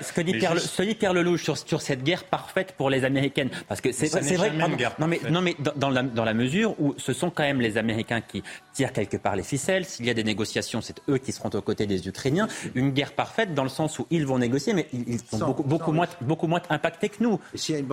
Ce 0.01 0.11
que 0.11 0.22
dit 0.22 0.34
Pierre, 0.34 0.59
ce 0.59 0.82
dit 0.82 0.95
Pierre 0.95 1.13
Lelouch 1.13 1.43
sur, 1.43 1.57
sur 1.57 1.82
cette 1.82 2.03
guerre 2.03 2.24
parfaite 2.24 2.74
pour 2.78 2.89
les 2.89 3.03
Américaines, 3.05 3.49
parce 3.68 3.82
que 3.82 3.91
c'est 3.91 4.07
vrai. 4.36 4.51
non 4.99 5.07
mais 5.07 5.20
non 5.30 5.41
mais 5.41 5.55
dans, 5.76 5.89
la, 5.89 6.03
dans 6.03 6.24
la 6.24 6.34
mesure 6.34 6.80
où 6.80 6.95
ce 6.97 7.13
sont 7.13 7.30
quand 7.30 7.43
même 7.43 7.61
les 7.61 7.78
Américains 7.78 8.22
qui 8.22 8.43
tirent 8.74 8.93
quelque 8.93 9.18
part 9.18 9.36
les 9.36 9.43
ficelles. 9.43 9.86
S'il 9.86 10.05
y 10.05 10.09
a 10.09 10.13
des 10.13 10.24
négociations, 10.24 10.82
c'est 10.82 10.99
eux 11.09 11.18
qui 11.18 11.32
seront 11.32 11.49
aux 11.49 11.61
côtés 11.61 11.86
des 11.86 12.07
Ukrainiens. 12.07 12.47
Une 12.76 12.91
guerre 12.91 13.13
parfaite 13.13 13.53
dans 13.53 13.63
le 13.63 13.70
sens 13.70 13.99
où 13.99 14.07
ils 14.09 14.26
vont 14.26 14.39
négocier, 14.39 14.74
mais 14.74 14.88
ils 14.93 15.20
sont 15.20 15.45
beaucoup, 15.45 15.63
beaucoup 15.63 15.91
moins 15.91 16.07
beaucoup 16.22 16.47
moins 16.47 16.61
impactés 16.70 17.09
que 17.09 17.22
nous. 17.22 17.39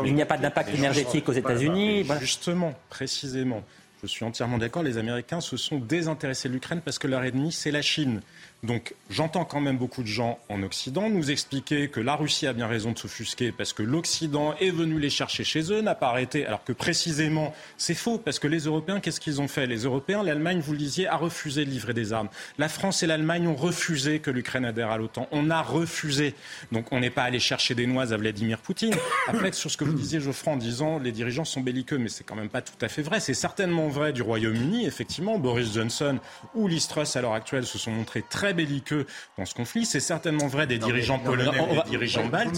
Il 0.04 0.14
n'y 0.14 0.22
a 0.22 0.26
pas 0.26 0.38
d'impact 0.38 0.74
énergétique 0.74 1.28
aux 1.28 1.32
États-Unis. 1.32 2.04
Justement, 2.20 2.74
précisément, 2.90 3.62
je 4.02 4.08
suis 4.08 4.24
entièrement 4.24 4.58
d'accord, 4.58 4.82
les 4.82 4.98
Américains 4.98 5.40
se 5.40 5.56
sont 5.56 5.78
désintéressés 5.78 6.48
de 6.48 6.54
l'Ukraine 6.54 6.80
parce 6.84 6.98
que 6.98 7.06
leur 7.06 7.24
ennemi, 7.24 7.52
c'est 7.52 7.70
la 7.70 7.82
Chine. 7.82 8.20
Donc 8.64 8.94
j'entends 9.10 9.44
quand 9.44 9.60
même 9.60 9.76
beaucoup 9.76 10.02
de 10.02 10.08
gens 10.08 10.38
en 10.48 10.62
Occident 10.62 11.10
nous 11.10 11.30
expliquer 11.30 11.88
que 11.88 12.00
la 12.00 12.16
Russie 12.16 12.46
a 12.46 12.54
bien 12.54 12.66
raison 12.66 12.92
de 12.92 12.98
s'offusquer 12.98 13.52
parce 13.52 13.74
que 13.74 13.82
l'Occident 13.82 14.54
est 14.58 14.70
venu 14.70 14.98
les 14.98 15.10
chercher 15.10 15.44
chez 15.44 15.70
eux, 15.70 15.82
n'a 15.82 15.94
pas 15.94 16.08
arrêté, 16.08 16.46
alors 16.46 16.64
que 16.64 16.72
précisément 16.72 17.54
c'est 17.76 17.94
faux 17.94 18.16
parce 18.16 18.38
que 18.38 18.48
les 18.48 18.60
Européens, 18.60 19.00
qu'est-ce 19.00 19.20
qu'ils 19.20 19.42
ont 19.42 19.48
fait? 19.48 19.66
Les 19.66 19.84
Européens, 19.84 20.22
l'Allemagne, 20.22 20.60
vous 20.60 20.72
le 20.72 20.78
disiez, 20.78 21.06
a 21.06 21.16
refusé 21.16 21.66
de 21.66 21.70
livrer 21.70 21.92
des 21.92 22.14
armes. 22.14 22.28
La 22.56 22.70
France 22.70 23.02
et 23.02 23.06
l'Allemagne 23.06 23.46
ont 23.46 23.54
refusé 23.54 24.20
que 24.20 24.30
l'Ukraine 24.30 24.64
adhère 24.64 24.90
à 24.90 24.96
l'OTAN. 24.96 25.28
On 25.30 25.50
a 25.50 25.60
refusé. 25.60 26.34
Donc 26.72 26.90
on 26.90 27.00
n'est 27.00 27.10
pas 27.10 27.24
allé 27.24 27.40
chercher 27.40 27.74
des 27.74 27.86
noises 27.86 28.14
à 28.14 28.16
Vladimir 28.16 28.58
Poutine. 28.58 28.94
Après, 29.28 29.52
sur 29.52 29.70
ce 29.70 29.76
que 29.76 29.84
vous 29.84 29.92
disiez, 29.92 30.20
Geoffroy, 30.20 30.54
en 30.54 30.56
disant 30.56 30.98
les 30.98 31.12
dirigeants 31.12 31.44
sont 31.44 31.60
belliqueux, 31.60 31.98
mais 31.98 32.08
c'est 32.08 32.24
quand 32.24 32.34
même 32.34 32.48
pas 32.48 32.62
tout 32.62 32.72
à 32.80 32.88
fait 32.88 33.02
vrai. 33.02 33.20
C'est 33.20 33.34
certainement 33.34 33.88
vrai 33.88 34.14
du 34.14 34.22
Royaume-Uni, 34.22 34.86
effectivement. 34.86 35.38
Boris 35.38 35.74
Johnson 35.74 36.18
ou 36.54 36.66
Liz 36.66 36.88
Truss 36.88 37.14
à 37.16 37.20
l'heure 37.20 37.34
actuelle 37.34 37.66
se 37.66 37.76
sont 37.76 37.90
montrés 37.90 38.24
très 38.26 38.53
belliqueux 38.54 39.06
dans 39.38 39.44
ce 39.44 39.54
conflit. 39.54 39.84
C'est 39.84 40.00
certainement 40.00 40.46
vrai 40.46 40.66
des 40.66 40.78
dirigeants 40.78 41.18
polonais 41.18 41.60
ou 41.60 41.82
des 41.82 41.90
dirigeants 41.90 42.26
baltes. 42.26 42.54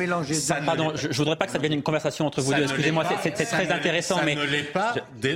pardon, 0.65 0.93
je, 0.95 1.09
ne 1.09 1.13
voudrais 1.15 1.37
pas 1.37 1.47
que 1.47 1.53
ça 1.53 1.59
devienne 1.59 1.75
une 1.75 1.83
conversation 1.83 2.27
entre 2.27 2.41
vous 2.41 2.55
deux. 2.55 2.63
Excusez-moi, 2.63 3.05
c'est 3.23 3.33
très 3.33 3.71
intéressant, 3.71 4.21
mais 4.25 4.35
ne 4.35 4.45
l'est 4.45 4.73
pas. 4.73 4.95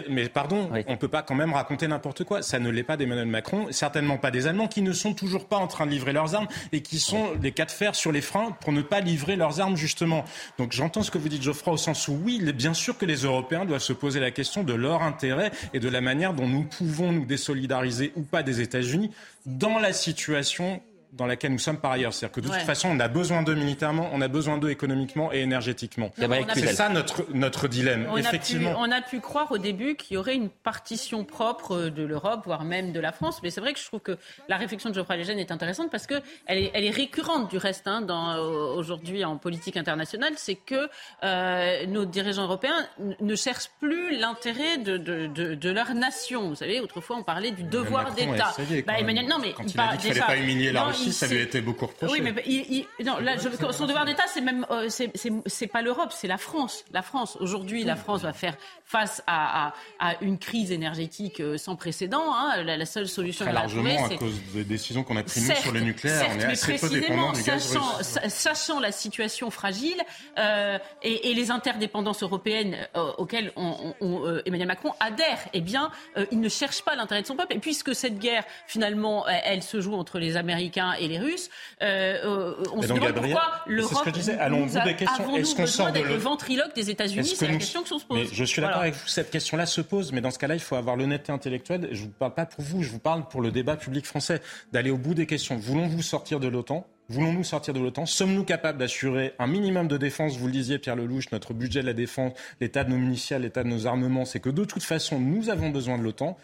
mais 0.08 0.28
pardon, 0.28 0.70
on 0.86 0.96
peut 0.96 1.08
pas 1.08 1.22
quand 1.22 1.34
même 1.34 1.52
raconter 1.52 1.88
n'importe 1.88 2.24
quoi. 2.24 2.42
Ça 2.42 2.58
ne 2.58 2.70
l'est 2.70 2.82
pas 2.82 2.96
d'Emmanuel 2.96 3.26
Macron, 3.26 3.66
certainement 3.70 4.18
pas 4.18 4.30
des 4.30 4.46
Allemands 4.46 4.68
qui 4.68 4.82
ne 4.82 4.92
sont 4.92 5.14
toujours 5.14 5.46
pas 5.46 5.56
en 5.56 5.66
train 5.66 5.86
de 5.86 5.90
livrer 5.90 6.12
leurs 6.12 6.34
armes 6.34 6.48
et 6.72 6.82
qui 6.82 6.98
sont 6.98 7.32
les 7.42 7.52
cas 7.52 7.64
de 7.64 7.70
fer 7.70 7.94
sur 7.94 8.12
les 8.12 8.20
freins 8.20 8.56
pour 8.60 8.72
ne 8.72 8.82
pas 8.82 9.00
livrer 9.00 9.36
leurs 9.36 9.60
armes 9.60 9.76
justement. 9.76 10.24
Donc 10.58 10.72
j'entends 10.72 11.02
ce 11.02 11.10
que 11.10 11.18
vous 11.18 11.28
dites, 11.28 11.42
Geoffroy, 11.42 11.74
au 11.74 11.76
sens 11.76 12.08
où 12.08 12.18
oui, 12.24 12.40
bien 12.52 12.74
sûr 12.74 12.98
que 12.98 13.06
les 13.06 13.22
Européens 13.22 13.64
doivent 13.64 13.80
se 13.80 13.92
poser 13.92 14.20
la 14.20 14.30
question 14.30 14.62
de 14.62 14.74
leur 14.74 15.02
intérêt 15.02 15.50
et 15.74 15.80
de 15.80 15.88
la 15.88 16.00
manière 16.00 16.34
dont 16.34 16.48
nous 16.48 16.64
pouvons 16.64 17.12
nous 17.12 17.24
désolidariser 17.24 18.12
ou 18.16 18.22
pas 18.22 18.42
des 18.42 18.60
États-Unis 18.60 19.10
dans 19.46 19.78
la 19.78 19.92
situation 19.92 20.82
dans 21.12 21.26
laquelle 21.26 21.52
nous 21.52 21.58
sommes 21.58 21.78
par 21.78 21.92
ailleurs. 21.92 22.12
C'est-à-dire 22.14 22.34
que 22.34 22.40
de 22.40 22.48
toute 22.48 22.66
façon, 22.66 22.88
on 22.88 23.00
a 23.00 23.08
besoin 23.08 23.42
d'eux 23.42 23.54
militairement, 23.54 24.10
on 24.12 24.20
a 24.20 24.28
besoin 24.28 24.58
d'eux 24.58 24.70
économiquement 24.70 25.32
et 25.32 25.40
énergétiquement. 25.40 26.10
C'est 26.54 26.74
ça 26.74 26.88
notre, 26.88 27.26
notre 27.32 27.68
dilemme, 27.68 28.06
on 28.10 28.16
effectivement. 28.16 28.70
A 28.70 28.74
pu, 28.74 28.78
on 28.80 28.92
a 28.92 29.00
pu 29.00 29.20
croire 29.20 29.50
au 29.52 29.58
début 29.58 29.96
qu'il 29.96 30.14
y 30.14 30.16
aurait 30.16 30.34
une 30.34 30.50
partition 30.50 31.24
propre 31.24 31.88
de 31.88 32.02
l'Europe, 32.02 32.42
voire 32.44 32.64
même 32.64 32.92
de 32.92 33.00
la 33.00 33.12
France. 33.12 33.40
Mais 33.42 33.50
c'est 33.50 33.60
vrai 33.60 33.72
que 33.72 33.78
je 33.78 33.86
trouve 33.86 34.00
que 34.00 34.18
la 34.48 34.56
réflexion 34.56 34.90
de 34.90 34.94
Geoffroy 34.94 35.16
Lejeune 35.16 35.38
est 35.38 35.50
intéressante 35.50 35.90
parce 35.90 36.06
qu'elle 36.06 36.22
est, 36.48 36.70
elle 36.74 36.84
est 36.84 36.90
récurrente 36.90 37.50
du 37.50 37.58
reste 37.58 37.86
hein, 37.86 38.06
aujourd'hui 38.38 39.24
en 39.24 39.36
politique 39.36 39.76
internationale. 39.76 40.32
C'est 40.36 40.54
que 40.54 40.88
euh, 41.24 41.86
nos 41.86 42.04
dirigeants 42.04 42.44
européens 42.44 42.86
ne 43.20 43.34
cherchent 43.34 43.70
plus 43.80 44.18
l'intérêt 44.18 44.78
de, 44.78 44.96
de, 44.96 45.26
de, 45.26 45.54
de, 45.54 45.70
leur 45.70 45.94
nation. 45.94 46.48
Vous 46.48 46.54
savez, 46.54 46.80
autrefois, 46.80 47.16
on 47.16 47.22
parlait 47.22 47.50
du 47.50 47.62
devoir 47.62 48.12
d'État. 48.14 48.54
Bah, 48.86 48.98
Emmanuel, 48.98 49.26
non, 49.26 49.38
mais 49.40 49.52
Quand 49.52 49.64
il 49.72 49.80
a 49.80 49.96
dit 49.96 50.08
fallait 50.08 50.20
pas 50.20 50.36
humilier 50.36 50.72
la 50.72 50.84
Russie, 50.84 50.99
ça 51.10 51.26
lui 51.26 51.38
a 51.38 51.42
été 51.42 51.60
beaucoup 51.60 51.86
reproché. 51.86 52.12
Oui, 52.12 52.20
mais 52.20 53.04
non, 53.04 53.18
là, 53.18 53.36
son 53.38 53.86
devoir 53.86 54.04
d'État, 54.04 54.24
c'est 54.26 54.40
même, 54.40 54.66
euh, 54.70 54.88
c'est 54.88 55.66
pas 55.66 55.82
l'Europe, 55.82 56.12
c'est 56.12 56.28
la 56.28 56.38
France. 56.38 56.84
La 56.92 57.02
France. 57.02 57.36
Aujourd'hui, 57.40 57.84
la 57.84 57.96
France 57.96 58.22
va 58.22 58.32
faire 58.32 58.56
face 58.84 59.22
à, 59.26 59.72
à, 59.98 60.14
une 60.20 60.38
crise 60.38 60.72
énergétique 60.72 61.40
euh, 61.40 61.56
sans 61.58 61.76
précédent. 61.76 62.24
Hein. 62.34 62.62
La, 62.64 62.86
seule 62.86 63.06
solution 63.08 63.44
Très 63.44 63.54
largement 63.54 64.04
à 64.04 64.16
cause 64.16 64.34
des 64.52 64.64
décisions 64.64 65.04
qu'on 65.04 65.16
a 65.16 65.22
prises 65.22 65.52
sur 65.54 65.72
le 65.72 65.80
nucléaire. 65.80 66.26
on 66.34 66.40
est 66.40 66.44
assez 66.44 66.76
peu 66.76 66.88
dépendant 66.88 67.32
du 67.32 67.42
gaz 67.42 67.76
russe. 67.76 68.18
Sachant 68.28 68.80
la 68.80 68.90
situation 68.90 69.50
fragile 69.50 70.00
euh, 70.38 70.78
et, 71.02 71.30
et, 71.30 71.34
les 71.34 71.50
interdépendances 71.50 72.22
européennes 72.22 72.76
euh, 72.96 73.12
auxquelles 73.18 73.52
on, 73.56 73.94
on, 74.00 74.40
Emmanuel 74.44 74.66
Macron 74.66 74.92
adhère, 74.98 75.38
eh 75.52 75.60
bien, 75.60 75.90
il 76.32 76.40
ne 76.40 76.48
cherche 76.48 76.82
pas 76.82 76.96
l'intérêt 76.96 77.22
de 77.22 77.26
son 77.26 77.36
peuple. 77.36 77.54
Et 77.54 77.58
puisque 77.58 77.94
cette 77.94 78.18
guerre, 78.18 78.44
finalement, 78.66 79.26
elle, 79.28 79.60
elle 79.60 79.62
se 79.62 79.80
joue 79.80 79.94
entre 79.94 80.18
les 80.18 80.36
Américains 80.36 80.89
et 80.98 81.08
les 81.08 81.18
Russes. 81.18 81.50
Euh, 81.82 82.18
euh, 82.24 82.64
on 82.72 82.82
se 82.82 82.88
demande 82.88 83.12
pourquoi 83.12 83.62
l'Europe 83.66 84.08
Allons 84.38 84.66
nous 84.66 84.84
des 84.84 84.96
questions. 84.96 85.36
Est-ce 85.36 85.54
qu'on 85.54 85.66
sort 85.66 85.92
de 85.92 86.00
le 86.00 86.16
ventriloque 86.16 86.74
des 86.74 86.90
États-Unis 86.90 87.34
C'est 87.36 87.48
la 87.48 87.56
question 87.56 87.82
que 87.82 87.88
se 87.88 88.04
pose. 88.04 88.28
je 88.32 88.44
suis 88.44 88.60
d'accord 88.60 88.82
avec 88.82 88.94
vous. 88.94 89.06
Cette 89.06 89.30
question-là 89.30 89.66
se 89.66 89.80
pose, 89.80 90.12
mais 90.12 90.20
dans 90.20 90.30
ce 90.30 90.38
cas-là, 90.38 90.54
il 90.54 90.60
faut 90.60 90.76
avoir 90.76 90.96
l'honnêteté 90.96 91.32
intellectuelle. 91.32 91.88
Je 91.92 92.02
ne 92.02 92.06
vous 92.06 92.12
parle 92.12 92.34
pas 92.34 92.46
pour 92.46 92.64
vous, 92.64 92.82
je 92.82 92.90
vous 92.90 92.98
parle 92.98 93.28
pour 93.28 93.40
le 93.40 93.50
débat 93.50 93.76
public 93.76 94.06
français, 94.06 94.40
d'aller 94.72 94.90
au 94.90 94.98
bout 94.98 95.14
des 95.14 95.26
questions. 95.26 95.56
Voulons-vous 95.56 96.02
sortir 96.02 96.40
de 96.40 96.48
l'OTAN 96.48 96.86
Voulons-nous 97.10 97.42
sortir 97.42 97.74
de 97.74 97.80
l'OTAN? 97.80 98.06
Sommes-nous 98.06 98.44
capables 98.44 98.78
d'assurer 98.78 99.34
un 99.40 99.48
minimum 99.48 99.88
de 99.88 99.96
défense? 99.96 100.36
Vous 100.36 100.46
le 100.46 100.52
disiez, 100.52 100.78
Pierre 100.78 100.94
Lelouch, 100.94 101.32
notre 101.32 101.54
budget 101.54 101.80
de 101.80 101.86
la 101.86 101.92
défense, 101.92 102.34
l'état 102.60 102.84
de 102.84 102.90
nos 102.90 102.98
municiens, 102.98 103.40
l'état 103.40 103.64
de 103.64 103.68
nos 103.68 103.88
armements, 103.88 104.24
c'est 104.24 104.38
que 104.38 104.48
de 104.48 104.64
toute 104.64 104.84
façon, 104.84 105.18
nous 105.18 105.50
avons 105.50 105.70
besoin 105.70 105.98
de 105.98 106.04
l'OTAN. 106.04 106.38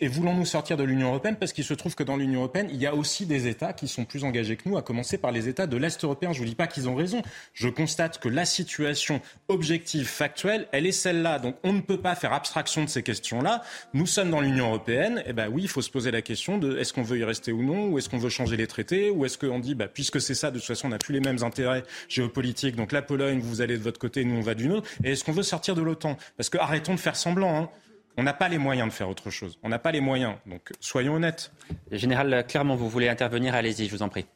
Et 0.00 0.08
voulons-nous 0.08 0.46
sortir 0.46 0.78
de 0.78 0.84
l'Union 0.84 1.08
européenne? 1.08 1.36
Parce 1.38 1.52
qu'il 1.52 1.64
se 1.64 1.74
trouve 1.74 1.94
que 1.94 2.02
dans 2.02 2.16
l'Union 2.16 2.40
européenne, 2.40 2.68
il 2.72 2.80
y 2.80 2.86
a 2.86 2.94
aussi 2.94 3.26
des 3.26 3.46
États 3.46 3.74
qui 3.74 3.88
sont 3.88 4.06
plus 4.06 4.24
engagés 4.24 4.56
que 4.56 4.66
nous, 4.66 4.78
à 4.78 4.82
commencer 4.82 5.18
par 5.18 5.32
les 5.32 5.50
États 5.50 5.66
de 5.66 5.76
l'Est 5.76 6.02
européen. 6.02 6.32
Je 6.32 6.38
ne 6.38 6.44
vous 6.44 6.48
dis 6.48 6.56
pas 6.56 6.66
qu'ils 6.66 6.88
ont 6.88 6.94
raison. 6.94 7.20
Je 7.52 7.68
constate 7.68 8.18
que 8.18 8.30
la 8.30 8.46
situation 8.46 9.20
objective, 9.48 10.06
factuelle, 10.06 10.66
elle 10.72 10.86
est 10.86 10.92
celle-là. 10.92 11.38
Donc 11.40 11.56
on 11.62 11.74
ne 11.74 11.82
peut 11.82 12.00
pas 12.00 12.14
faire 12.14 12.32
abstraction 12.32 12.82
de 12.82 12.88
ces 12.88 13.02
questions-là. 13.02 13.62
Nous 13.92 14.06
sommes 14.06 14.30
dans 14.30 14.40
l'Union 14.40 14.68
européenne. 14.68 15.22
Eh 15.26 15.34
ben 15.34 15.50
oui, 15.50 15.64
il 15.64 15.68
faut 15.68 15.82
se 15.82 15.90
poser 15.90 16.10
la 16.10 16.22
question 16.22 16.56
de 16.56 16.78
est-ce 16.78 16.94
qu'on 16.94 17.02
veut 17.02 17.18
y 17.18 17.24
rester 17.24 17.52
ou 17.52 17.62
non, 17.62 17.88
ou 17.88 17.98
est-ce 17.98 18.08
qu'on 18.08 18.16
veut 18.16 18.30
changer 18.30 18.56
les 18.56 18.66
traités, 18.66 19.10
ou 19.10 19.26
est-ce 19.26 19.36
qu'on 19.36 19.58
dit, 19.58 19.74
bah, 19.74 19.88
puisque 20.10 20.24
c'est 20.24 20.34
ça, 20.34 20.50
de 20.50 20.58
toute 20.58 20.66
façon, 20.66 20.86
on 20.86 20.90
n'a 20.90 20.98
plus 20.98 21.12
les 21.12 21.20
mêmes 21.20 21.42
intérêts 21.42 21.82
géopolitiques. 22.08 22.76
Donc 22.76 22.92
la 22.92 23.02
Pologne, 23.02 23.40
vous 23.40 23.60
allez 23.60 23.76
de 23.76 23.82
votre 23.82 23.98
côté, 23.98 24.24
nous 24.24 24.36
on 24.36 24.40
va 24.40 24.54
du 24.54 24.68
nôtre. 24.68 24.88
Et 25.02 25.12
est-ce 25.12 25.24
qu'on 25.24 25.32
veut 25.32 25.42
sortir 25.42 25.74
de 25.74 25.82
l'OTAN? 25.82 26.16
Parce 26.36 26.48
que 26.48 26.58
arrêtons 26.58 26.94
de 26.94 27.00
faire 27.00 27.16
semblant. 27.16 27.62
Hein. 27.62 27.68
On 28.16 28.22
n'a 28.22 28.32
pas 28.32 28.48
les 28.48 28.58
moyens 28.58 28.88
de 28.88 28.92
faire 28.92 29.08
autre 29.08 29.30
chose. 29.30 29.58
On 29.62 29.68
n'a 29.68 29.78
pas 29.78 29.90
les 29.90 30.00
moyens. 30.00 30.34
Donc 30.46 30.72
soyons 30.80 31.14
honnêtes. 31.14 31.50
Général, 31.90 32.46
clairement, 32.46 32.76
vous 32.76 32.88
voulez 32.88 33.08
intervenir, 33.08 33.54
allez-y, 33.54 33.86
je 33.86 33.90
vous 33.90 34.02
en 34.02 34.08
prie. 34.08 34.26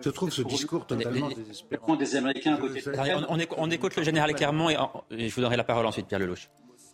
Je 0.00 0.10
trouve 0.10 0.30
ce 0.30 0.42
discours 0.42 0.86
totalement 0.86 1.28
désespérant. 1.30 1.96
Des 1.96 2.16
Américains 2.16 2.58
on, 3.56 3.70
écoute 3.70 3.96
le 3.96 4.04
général 4.04 4.34
Clermont 4.34 4.70
et, 4.70 4.76
je 5.10 5.34
vous 5.34 5.40
donnerai 5.40 5.56
la 5.56 5.64
parole 5.64 5.86
ensuite, 5.86 6.06
Pierre 6.06 6.20
Lelouch. 6.20 6.48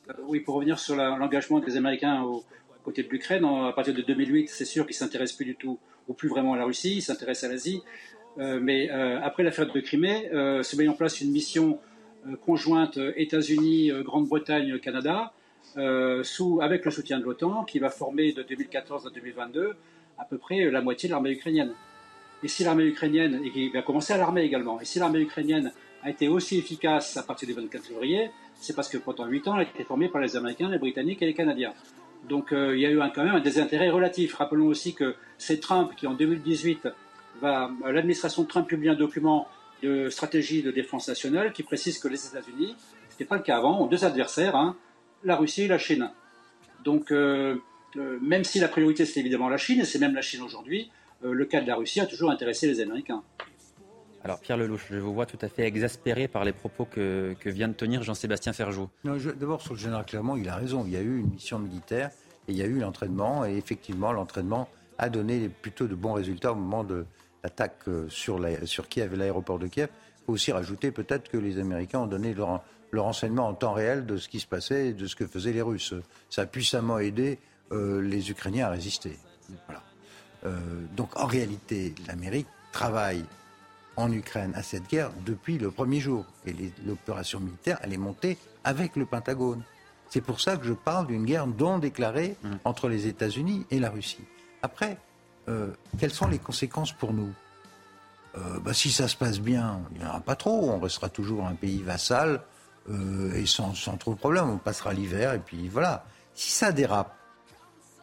Euh, 0.08 0.14
oui, 0.26 0.40
pour 0.40 0.54
revenir 0.54 0.78
sur 0.78 0.96
l'engagement 0.96 1.60
des 1.60 1.76
Américains 1.76 2.22
au, 2.22 2.44
côté 2.82 3.02
de 3.02 3.08
l'Ukraine, 3.10 3.44
à 3.44 3.72
partir 3.72 3.94
de 3.94 4.02
2008, 4.02 4.48
c'est 4.48 4.64
sûr 4.64 4.86
qu'ils 4.86 4.94
ne 4.94 4.98
s'intéressent 4.98 5.36
plus 5.36 5.44
du 5.44 5.54
tout, 5.54 5.78
ou 6.08 6.14
plus 6.14 6.28
vraiment 6.28 6.54
à 6.54 6.56
la 6.56 6.64
Russie, 6.64 6.96
ils 6.96 7.02
s'intéressent 7.02 7.50
à 7.50 7.52
l'Asie. 7.52 7.82
Euh, 8.38 8.58
mais 8.60 8.90
euh, 8.90 9.20
après 9.22 9.42
l'affaire 9.42 9.70
de 9.70 9.80
Crimée, 9.80 10.30
euh, 10.32 10.62
se 10.62 10.76
met 10.76 10.88
en 10.88 10.94
place 10.94 11.20
une 11.20 11.30
mission 11.30 11.78
conjointe 12.46 13.00
États-Unis, 13.16 13.90
Grande-Bretagne, 14.04 14.78
Canada, 14.78 15.32
avec 15.74 16.84
le 16.84 16.90
soutien 16.92 17.18
de 17.18 17.24
l'OTAN, 17.24 17.64
qui 17.64 17.80
va 17.80 17.90
former 17.90 18.32
de 18.32 18.44
2014 18.44 19.08
à 19.08 19.10
2022 19.10 19.74
à 20.18 20.24
peu 20.24 20.38
près 20.38 20.70
la 20.70 20.82
moitié 20.82 21.08
de 21.08 21.14
l'armée 21.14 21.32
ukrainienne. 21.32 21.72
Et 22.44 22.48
si 22.48 22.62
l'armée 22.62 22.84
ukrainienne, 22.84 23.40
et 23.44 23.50
qui 23.50 23.70
va 23.70 23.82
commencer 23.82 24.12
à 24.12 24.18
l'armée 24.18 24.42
également, 24.42 24.80
et 24.80 24.84
si 24.84 25.00
l'armée 25.00 25.18
ukrainienne 25.18 25.72
a 26.04 26.10
été 26.10 26.28
aussi 26.28 26.58
efficace 26.58 27.16
à 27.16 27.24
partir 27.24 27.48
du 27.48 27.54
24 27.54 27.86
février, 27.86 28.30
c'est 28.54 28.76
parce 28.76 28.88
que 28.88 28.98
pendant 28.98 29.26
8 29.26 29.48
ans, 29.48 29.54
elle 29.56 29.66
a 29.66 29.70
été 29.70 29.82
formée 29.82 30.08
par 30.08 30.20
les 30.20 30.36
Américains, 30.36 30.68
les 30.68 30.78
Britanniques 30.78 31.22
et 31.22 31.26
les 31.26 31.34
Canadiens. 31.34 31.74
Donc 32.28 32.52
euh, 32.52 32.76
il 32.76 32.80
y 32.80 32.86
a 32.86 32.90
eu 32.90 32.98
quand 33.14 33.24
même 33.24 33.34
un 33.34 33.40
désintérêt 33.40 33.90
relatif. 33.90 34.34
Rappelons 34.34 34.66
aussi 34.66 34.94
que 34.94 35.14
c'est 35.38 35.60
Trump 35.60 35.92
qui, 35.96 36.06
en 36.06 36.14
2018, 36.14 36.88
va, 37.40 37.70
l'administration 37.84 38.44
Trump 38.44 38.68
publie 38.68 38.88
un 38.88 38.94
document 38.94 39.48
de 39.82 40.08
stratégie 40.08 40.62
de 40.62 40.70
défense 40.70 41.08
nationale 41.08 41.52
qui 41.52 41.62
précise 41.62 41.98
que 41.98 42.08
les 42.08 42.26
États-Unis, 42.26 42.76
ce 43.08 43.14
n'était 43.14 43.24
pas 43.24 43.36
le 43.36 43.42
cas 43.42 43.56
avant, 43.56 43.80
ont 43.80 43.86
deux 43.86 44.04
adversaires, 44.04 44.54
hein, 44.54 44.76
la 45.24 45.36
Russie 45.36 45.62
et 45.62 45.68
la 45.68 45.78
Chine. 45.78 46.10
Donc 46.84 47.10
euh, 47.10 47.56
euh, 47.96 48.18
même 48.22 48.44
si 48.44 48.60
la 48.60 48.68
priorité 48.68 49.04
c'est 49.04 49.20
évidemment 49.20 49.48
la 49.48 49.56
Chine, 49.56 49.80
et 49.80 49.84
c'est 49.84 49.98
même 49.98 50.14
la 50.14 50.22
Chine 50.22 50.42
aujourd'hui, 50.42 50.90
le 51.24 51.44
cas 51.44 51.60
de 51.60 51.68
la 51.68 51.76
Russie 51.76 52.00
a 52.00 52.06
toujours 52.06 52.32
intéressé 52.32 52.66
les 52.66 52.80
Américains. 52.80 53.22
Alors 54.24 54.38
Pierre 54.38 54.56
Lelouch, 54.56 54.86
je 54.88 54.98
vous 54.98 55.12
vois 55.12 55.26
tout 55.26 55.38
à 55.40 55.48
fait 55.48 55.64
exaspéré 55.64 56.28
par 56.28 56.44
les 56.44 56.52
propos 56.52 56.84
que, 56.84 57.34
vient 57.44 57.66
de 57.66 57.72
tenir 57.72 58.04
Jean-Sébastien 58.04 58.52
Ferjou. 58.52 58.88
D'abord 59.04 59.60
sur 59.60 59.74
le 59.74 59.80
général 59.80 60.04
Clermont, 60.04 60.36
il 60.36 60.48
a 60.48 60.54
raison. 60.54 60.84
Il 60.86 60.92
y 60.92 60.96
a 60.96 61.00
eu 61.00 61.18
une 61.18 61.30
mission 61.30 61.58
militaire 61.58 62.10
et 62.46 62.52
il 62.52 62.56
y 62.56 62.62
a 62.62 62.66
eu 62.66 62.78
l'entraînement 62.78 63.44
et 63.44 63.56
effectivement 63.56 64.12
l'entraînement 64.12 64.68
a 64.98 65.08
donné 65.08 65.48
plutôt 65.48 65.88
de 65.88 65.96
bons 65.96 66.12
résultats 66.12 66.52
au 66.52 66.54
moment 66.54 66.84
de 66.84 67.04
l'attaque 67.42 67.78
euh, 67.88 68.08
sur, 68.08 68.40
sur 68.64 68.88
Kiev 68.88 69.14
et 69.14 69.16
l'aéroport 69.16 69.58
de 69.58 69.66
Kiev. 69.66 69.88
Il 70.20 70.26
faut 70.26 70.32
aussi 70.34 70.52
rajouter 70.52 70.92
peut-être 70.92 71.28
que 71.28 71.36
les 71.36 71.58
Américains 71.58 72.00
ont 72.00 72.06
donné 72.06 72.32
leur, 72.32 72.62
renseignement 72.94 73.48
en 73.48 73.54
temps 73.54 73.72
réel 73.72 74.06
de 74.06 74.16
ce 74.18 74.28
qui 74.28 74.38
se 74.38 74.46
passait 74.46 74.88
et 74.88 74.92
de 74.92 75.06
ce 75.06 75.16
que 75.16 75.26
faisaient 75.26 75.52
les 75.52 75.62
Russes. 75.62 75.94
Ça 76.30 76.42
a 76.42 76.46
puissamment 76.46 76.98
aidé 76.98 77.40
euh, 77.72 78.00
les 78.00 78.30
Ukrainiens 78.30 78.66
à 78.66 78.70
résister. 78.70 79.18
Voilà. 79.66 79.82
Euh, 80.44 80.58
donc 80.96 81.18
en 81.18 81.26
réalité, 81.26 81.94
l'Amérique 82.06 82.46
travaille 82.70 83.24
en 83.96 84.10
Ukraine 84.12 84.52
à 84.54 84.62
cette 84.62 84.88
guerre 84.88 85.10
depuis 85.24 85.58
le 85.58 85.70
premier 85.70 86.00
jour. 86.00 86.24
Et 86.46 86.54
l'opération 86.86 87.40
militaire, 87.40 87.78
elle 87.82 87.92
est 87.92 87.98
montée 87.98 88.38
avec 88.64 88.96
le 88.96 89.06
Pentagone. 89.06 89.62
C'est 90.08 90.20
pour 90.20 90.40
ça 90.40 90.56
que 90.56 90.66
je 90.66 90.72
parle 90.72 91.06
d'une 91.06 91.24
guerre 91.24 91.46
non 91.46 91.78
déclarée 91.78 92.36
mmh. 92.42 92.50
entre 92.64 92.88
les 92.88 93.06
États-Unis 93.06 93.66
et 93.70 93.78
la 93.78 93.90
Russie. 93.90 94.24
Après, 94.62 94.98
euh, 95.48 95.68
quelles 95.98 96.12
sont 96.12 96.28
les 96.28 96.38
conséquences 96.38 96.92
pour 96.92 97.12
nous? 97.12 97.32
Euh, 98.36 98.60
bah, 98.60 98.74
Si 98.74 98.90
ça 98.90 99.08
se 99.08 99.16
passe 99.16 99.40
bien, 99.40 99.80
il 99.92 100.00
n'y 100.00 100.04
en 100.04 100.10
aura 100.10 100.20
pas 100.20 100.36
trop. 100.36 100.70
On 100.70 100.78
restera 100.78 101.08
toujours 101.08 101.46
un 101.46 101.54
pays 101.54 101.82
vassal 101.82 102.42
euh, 102.90 103.34
et 103.34 103.46
sans, 103.46 103.74
sans, 103.74 103.96
trop 103.96 104.14
de 104.14 104.18
problèmes. 104.18 104.50
On 104.50 104.58
passera 104.58 104.92
l'hiver 104.92 105.32
et 105.34 105.38
puis 105.38 105.68
voilà. 105.68 106.04
Si 106.34 106.50
ça 106.50 106.72
dérape 106.72 107.16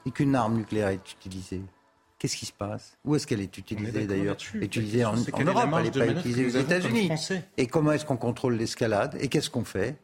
et 0.05 0.11
qu'une 0.11 0.35
arme 0.35 0.55
nucléaire 0.55 0.89
est 0.89 1.11
utilisée, 1.11 1.61
Qu'est-ce 2.20 2.36
qui 2.36 2.45
se 2.45 2.53
passe? 2.53 2.97
Où 3.05 3.15
est-ce 3.15 3.26
qu'elle 3.26 3.39
est 3.39 3.57
utilisée 3.57 4.05
d'ailleurs 4.05 4.36
Utilisée 4.53 5.05
en, 5.05 5.13
en 5.13 5.43
Europe, 5.43 5.70
elle 5.78 5.84
n'est 5.84 5.91
pas 5.91 6.20
utilisée 6.20 6.45
aux 6.47 6.61
États-Unis. 6.61 7.09
Et 7.57 7.67
comment 7.67 7.93
est-ce 7.93 8.05
qu'on 8.05 8.17
contrôle 8.17 8.55
l'escalade? 8.55 9.17
Et 9.22 9.30
qu'est-ce 9.30 9.49
qu'on 9.49 9.63
fait? 9.63 9.95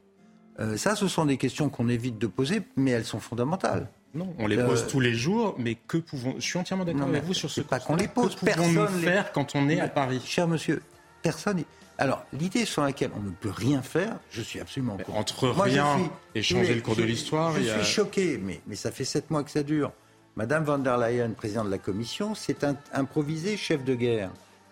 Euh, 0.62 0.78
Ça, 0.78 0.96
ce 0.96 1.10
sont 1.10 1.26
des 1.26 1.36
questions 1.36 1.68
qu'on 1.70 1.90
évite 1.90 2.18
de 2.18 2.28
poser, 2.28 2.62
mais 2.78 2.92
elles 2.92 3.04
sont 3.04 3.20
fondamentales. 3.20 3.90
Non, 4.14 4.34
on 4.40 4.48
les 4.48 4.56
pose 4.56 4.84
euh, 4.84 4.88
tous 4.90 5.02
les 5.02 5.14
jours, 5.14 5.56
mais 5.60 5.76
que 5.76 5.98
pouvons. 5.98 6.36
Je 6.38 6.46
suis 6.46 6.58
entièrement 6.58 6.86
d'accord 6.86 7.10
avec 7.10 7.26
vous 7.26 7.34
sur 7.34 7.52
ce. 7.52 7.60
Pas 7.60 7.82
qu'on 7.82 7.98
les 7.98 8.08
pose. 8.08 8.34
Que 8.36 8.46
pouvons-nous 8.46 8.88
faire 8.88 9.34
quand 9.34 9.56
on 9.56 9.68
est 9.68 9.82
à 9.82 9.90
Paris? 9.90 10.22
Cher 10.26 10.48
monsieur, 10.48 10.82
personne. 11.22 11.64
Alors, 11.98 12.26
l'idée 12.32 12.64
sur 12.66 12.84
laquelle 12.84 13.12
on 13.18 13.22
ne 13.22 13.30
peut 13.32 13.50
rien 13.50 13.82
faire, 13.82 14.18
je 14.30 14.42
suis 14.42 14.60
absolument 14.62 14.98
contre. 14.98 15.18
Entre 15.18 15.50
rien 15.50 16.10
et 16.34 16.42
changer 16.42 16.76
le 16.76 16.82
cours 16.82 16.96
de 16.96 17.04
l'histoire. 17.04 17.54
Je, 17.56 17.64
suis 17.64 17.84
choqué, 17.84 18.38
mais, 18.42 18.62
mais 18.68 18.76
ça 18.76 18.92
fait 18.92 19.06
sept 19.06 19.30
mois 19.32 19.44
que 19.44 19.52
ça 19.52 19.64
dure. 19.64 19.92
Madame 20.38 20.66
von 20.66 20.80
der 20.80 20.98
Leyen, 20.98 21.34
présidente 21.34 21.68
de 21.68 21.72
la 21.72 21.78
Commission, 21.78 22.36
s'est 22.36 22.58
improvisée 22.92 23.56
chef 23.56 23.86
de 23.86 23.96
guerre. 23.96 24.32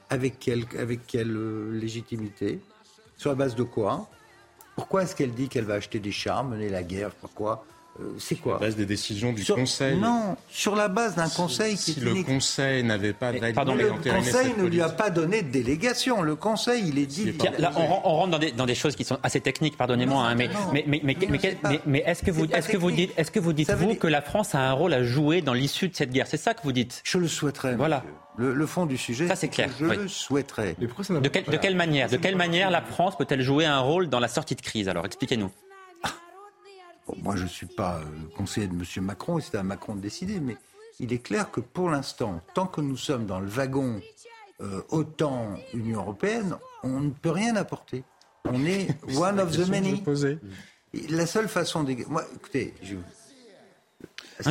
Avec 0.10 0.38
quelle, 0.38 0.66
euh, 0.76 1.72
légitimité? 1.72 2.60
Sur 3.16 3.30
la 3.30 3.36
base 3.36 3.56
de 3.56 3.64
quoi? 3.64 4.10
Pourquoi 4.76 5.04
est-ce 5.04 5.16
qu'elle 5.16 5.34
dit 5.34 5.48
qu'elle 5.48 5.64
va 5.64 5.76
acheter 5.76 6.00
des 6.00 6.12
chars, 6.12 6.44
mener 6.44 6.68
la 6.68 6.84
guerre? 6.84 7.12
Pourquoi? 7.12 7.66
C'est 8.18 8.36
quoi 8.36 8.54
Sur 8.54 8.62
la 8.62 8.68
base 8.68 8.76
des 8.76 8.86
décisions 8.86 9.34
du 9.34 9.46
Conseil 9.46 9.98
Non, 9.98 10.36
sur 10.50 10.76
la 10.76 10.88
base 10.88 11.16
d'un 11.16 11.30
Conseil 11.30 11.76
qui 11.76 11.94
si 11.94 12.00
le 12.00 12.24
Conseil 12.24 12.84
n'avait 12.84 13.14
pas 13.14 13.32
validé 13.32 13.54
Pardon, 13.54 13.76
le 13.76 13.92
Conseil 13.92 14.54
ne 14.58 14.66
lui 14.66 14.82
a 14.82 14.90
pas 14.90 15.10
donné 15.10 15.44
de 15.44 15.50
délégation. 15.50 16.22
Le 16.22 16.36
Conseil, 16.36 16.88
il 16.88 16.98
est 16.98 17.06
dit. 17.06 17.34
là, 17.60 17.72
on, 17.76 17.86
rentre 17.86 18.32
dans 18.32 18.40
des, 18.40 18.52
dans 18.52 18.66
des, 18.66 18.76
choses 18.76 18.96
qui 18.96 19.04
sont 19.04 19.20
assez 19.22 19.42
techniques, 19.42 19.78
pardonnez-moi, 19.78 20.24
hein, 20.24 20.36
mais, 20.36 20.50
mais, 20.74 20.86
mais, 20.88 21.02
mais, 21.04 21.82
mais 21.86 22.04
est-ce 22.06 22.24
que 22.24 22.32
vous, 22.32 22.46
est-ce 22.46 22.70
que 22.70 22.78
vous 22.78 22.92
dites, 22.92 23.12
est-ce 23.18 23.32
que 23.32 23.40
vous 23.40 23.54
dites 23.54 23.72
vous 23.72 23.96
que 23.96 24.08
la 24.08 24.22
France 24.22 24.56
a 24.56 24.60
un 24.60 24.74
rôle 24.74 24.94
à 24.94 25.04
jouer 25.04 25.42
dans 25.42 25.54
l'issue 25.54 25.88
de 25.88 25.96
cette 25.96 26.12
guerre? 26.12 26.28
C'est 26.28 26.38
ça 26.38 26.54
que 26.54 26.64
vous 26.64 26.72
dites? 26.72 27.02
Je 27.04 27.18
le 27.18 27.28
souhaiterais. 27.28 27.76
Voilà. 27.76 28.04
Le, 28.38 28.66
fond 28.66 28.88
du 28.88 28.98
sujet. 28.98 29.28
Ça 29.28 29.36
c'est 29.36 29.50
clair. 29.50 29.70
Je 29.80 29.86
le 29.86 30.08
souhaiterais. 30.08 30.76
De, 30.80 30.88
de 30.88 31.58
quelle 31.58 31.76
manière 31.76 32.10
De 32.10 32.18
quelle 32.18 32.36
manière 32.36 32.72
la 32.72 32.82
France 32.82 33.16
peut-elle 33.18 33.42
jouer 33.42 33.66
un 33.66 33.80
rôle 33.80 34.10
dans 34.10 34.20
la 34.20 34.28
sortie 34.28 34.56
de 34.56 34.62
crise? 34.62 34.90
Alors 34.90 35.06
expliquez-nous 35.06 35.52
moi, 37.22 37.36
je 37.36 37.44
ne 37.44 37.48
suis 37.48 37.66
pas 37.66 38.00
le 38.00 38.30
conseiller 38.36 38.68
de 38.68 38.74
M. 38.74 39.06
Macron, 39.06 39.38
et 39.38 39.42
c'est 39.42 39.58
à 39.58 39.64
Macron 39.64 39.96
de 39.96 40.02
décider, 40.02 40.40
mais 40.40 40.58
il 41.00 41.12
est 41.12 41.20
clair 41.20 41.52
que 41.52 41.60
pour 41.60 41.90
l'instant, 41.90 42.42
tant 42.54 42.66
que 42.66 42.82
nous 42.82 42.98
sommes 42.98 43.26
dans 43.26 43.40
le 43.40 43.48
wagon 43.48 44.00
euh, 44.62 44.82
OTAN-Union 44.90 46.00
européenne, 46.00 46.56
on 46.84 47.00
ne 47.00 47.10
peut 47.10 47.32
rien 47.32 47.56
apporter. 47.56 48.04
On 48.46 48.66
est 48.66 48.88
one 49.18 49.40
of 49.40 49.52
the 49.52 49.68
many. 49.68 50.04
La 51.10 51.26
seule 51.26 51.48
façon 51.48 51.84
de... 51.84 51.96
Moi, 52.08 52.24
écoutez, 52.36 52.74
je... 52.84 52.96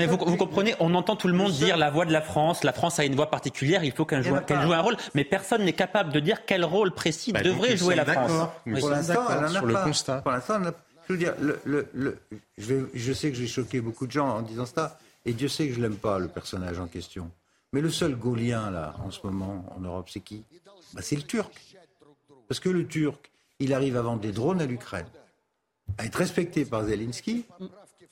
vous, 0.07 0.37
comprenez, 0.37 0.75
on 0.81 0.95
entend 0.95 1.15
tout 1.15 1.29
le 1.29 1.35
monde 1.35 1.53
dire 1.53 1.77
la 1.77 1.91
voix 1.91 2.05
de 2.05 2.13
la 2.13 2.21
France, 2.21 2.65
la 2.65 2.73
France 2.73 2.99
a 2.99 3.05
une 3.05 3.15
voix 3.15 3.31
particulière, 3.31 3.85
il 3.85 3.93
faut 3.93 4.05
qu'elle 4.05 4.23
joue, 4.23 4.35
joue, 4.35 4.73
un 4.73 4.81
rôle, 4.81 4.97
mais 5.15 5.25
personne 5.25 5.65
n'est 5.65 5.73
capable 5.73 6.13
de 6.13 6.19
dire 6.21 6.45
quel 6.45 6.65
rôle 6.65 6.93
précis 6.93 7.33
bah, 7.33 7.43
devrait 7.43 7.77
jouer 7.77 7.95
la 7.95 8.05
France. 8.05 8.49
pour 8.79 8.91
l'instant, 8.91 9.23
elle 9.31 9.41
n'en 9.41 9.55
a 9.55 9.63
pas. 9.63 10.21
Pour 10.21 10.33
l'instant, 10.33 10.61
je 11.09 11.13
veux 11.13 11.19
dire, 11.19 11.35
je, 12.59 13.13
sais 13.13 13.31
que 13.31 13.37
j'ai 13.37 13.47
choqué 13.47 13.81
beaucoup 13.81 14.07
de 14.07 14.13
gens 14.13 14.29
en 14.29 14.43
disant 14.43 14.67
ça, 14.67 14.99
et 15.25 15.33
Dieu 15.33 15.49
sait 15.49 15.69
que 15.69 15.75
je 15.75 15.81
l'aime 15.81 15.97
pas, 15.97 16.19
le 16.19 16.29
personnage 16.29 16.79
en 16.79 16.87
question. 16.87 17.31
Mais 17.73 17.81
le 17.81 17.91
seul 17.91 18.17
gaulien, 18.17 18.71
là, 18.71 18.95
en 19.05 19.11
ce 19.11 19.21
moment, 19.25 19.65
en 19.77 19.81
Europe, 19.81 20.09
c'est 20.11 20.21
qui? 20.21 20.45
Bah, 20.93 21.01
C'est 21.03 21.17
le 21.17 21.23
Turc. 21.23 21.53
Parce 22.49 22.61
que 22.61 22.69
le 22.69 22.87
Turc, 22.87 23.31
il 23.59 23.73
arrive 23.73 23.97
à 23.97 24.03
vendre 24.03 24.21
des 24.21 24.33
drones 24.33 24.61
à 24.61 24.67
l'Ukraine, 24.67 25.07
à 25.99 26.05
être 26.05 26.17
respecté 26.17 26.65
par 26.65 26.85
Zelensky 26.85 27.47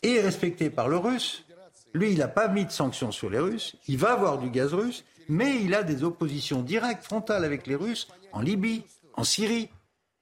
et 0.03 0.20
respecté 0.20 0.70
par 0.70 0.88
le 0.88 0.97
Russe. 0.97 1.45
Lui, 1.93 2.12
il 2.12 2.18
n'a 2.18 2.28
pas 2.28 2.49
mis 2.49 2.64
de 2.64 2.70
sanctions 2.70 3.12
sur 3.12 3.28
les 3.28 3.38
Russes, 3.38 3.76
il 3.88 3.99
va 3.99 4.12
avoir 4.12 4.38
du 4.38 4.49
gaz 4.49 4.72
russe, 4.72 5.05
mais 5.28 5.61
il 5.62 5.74
a 5.74 5.82
des 5.82 6.05
oppositions 6.05 6.62
directes, 6.62 7.05
frontales 7.05 7.45
avec 7.45 7.66
les 7.66 7.74
Russes 7.74 8.09
en 8.32 8.41
Libye, 8.41 8.84
en 9.14 9.24
Syrie 9.24 9.68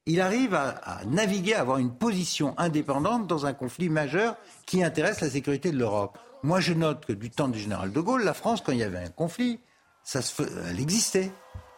il 0.08 0.22
arrive 0.22 0.54
à, 0.54 1.02
naviguer, 1.06 1.54
à 1.54 1.60
avoir 1.60 1.78
une 1.78 1.92
position 1.92 2.54
indépendante 2.56 3.26
dans 3.26 3.44
un 3.44 3.52
conflit 3.52 3.90
majeur 3.90 4.36
qui 4.64 4.82
intéresse 4.82 5.20
la 5.20 5.28
sécurité 5.28 5.70
de 5.70 5.76
l'Europe. 5.76 6.18
Moi, 6.42 6.60
je 6.60 6.72
note 6.72 7.04
que 7.04 7.12
du 7.12 7.30
temps 7.30 7.48
du 7.48 7.58
général 7.58 7.92
de 7.92 8.00
Gaulle, 8.00 8.24
la 8.24 8.32
France, 8.32 8.62
quand 8.64 8.72
il 8.72 8.78
y 8.78 8.82
avait 8.82 8.98
un 8.98 9.10
conflit, 9.10 9.60
elle 10.14 10.80
existait. 10.80 11.30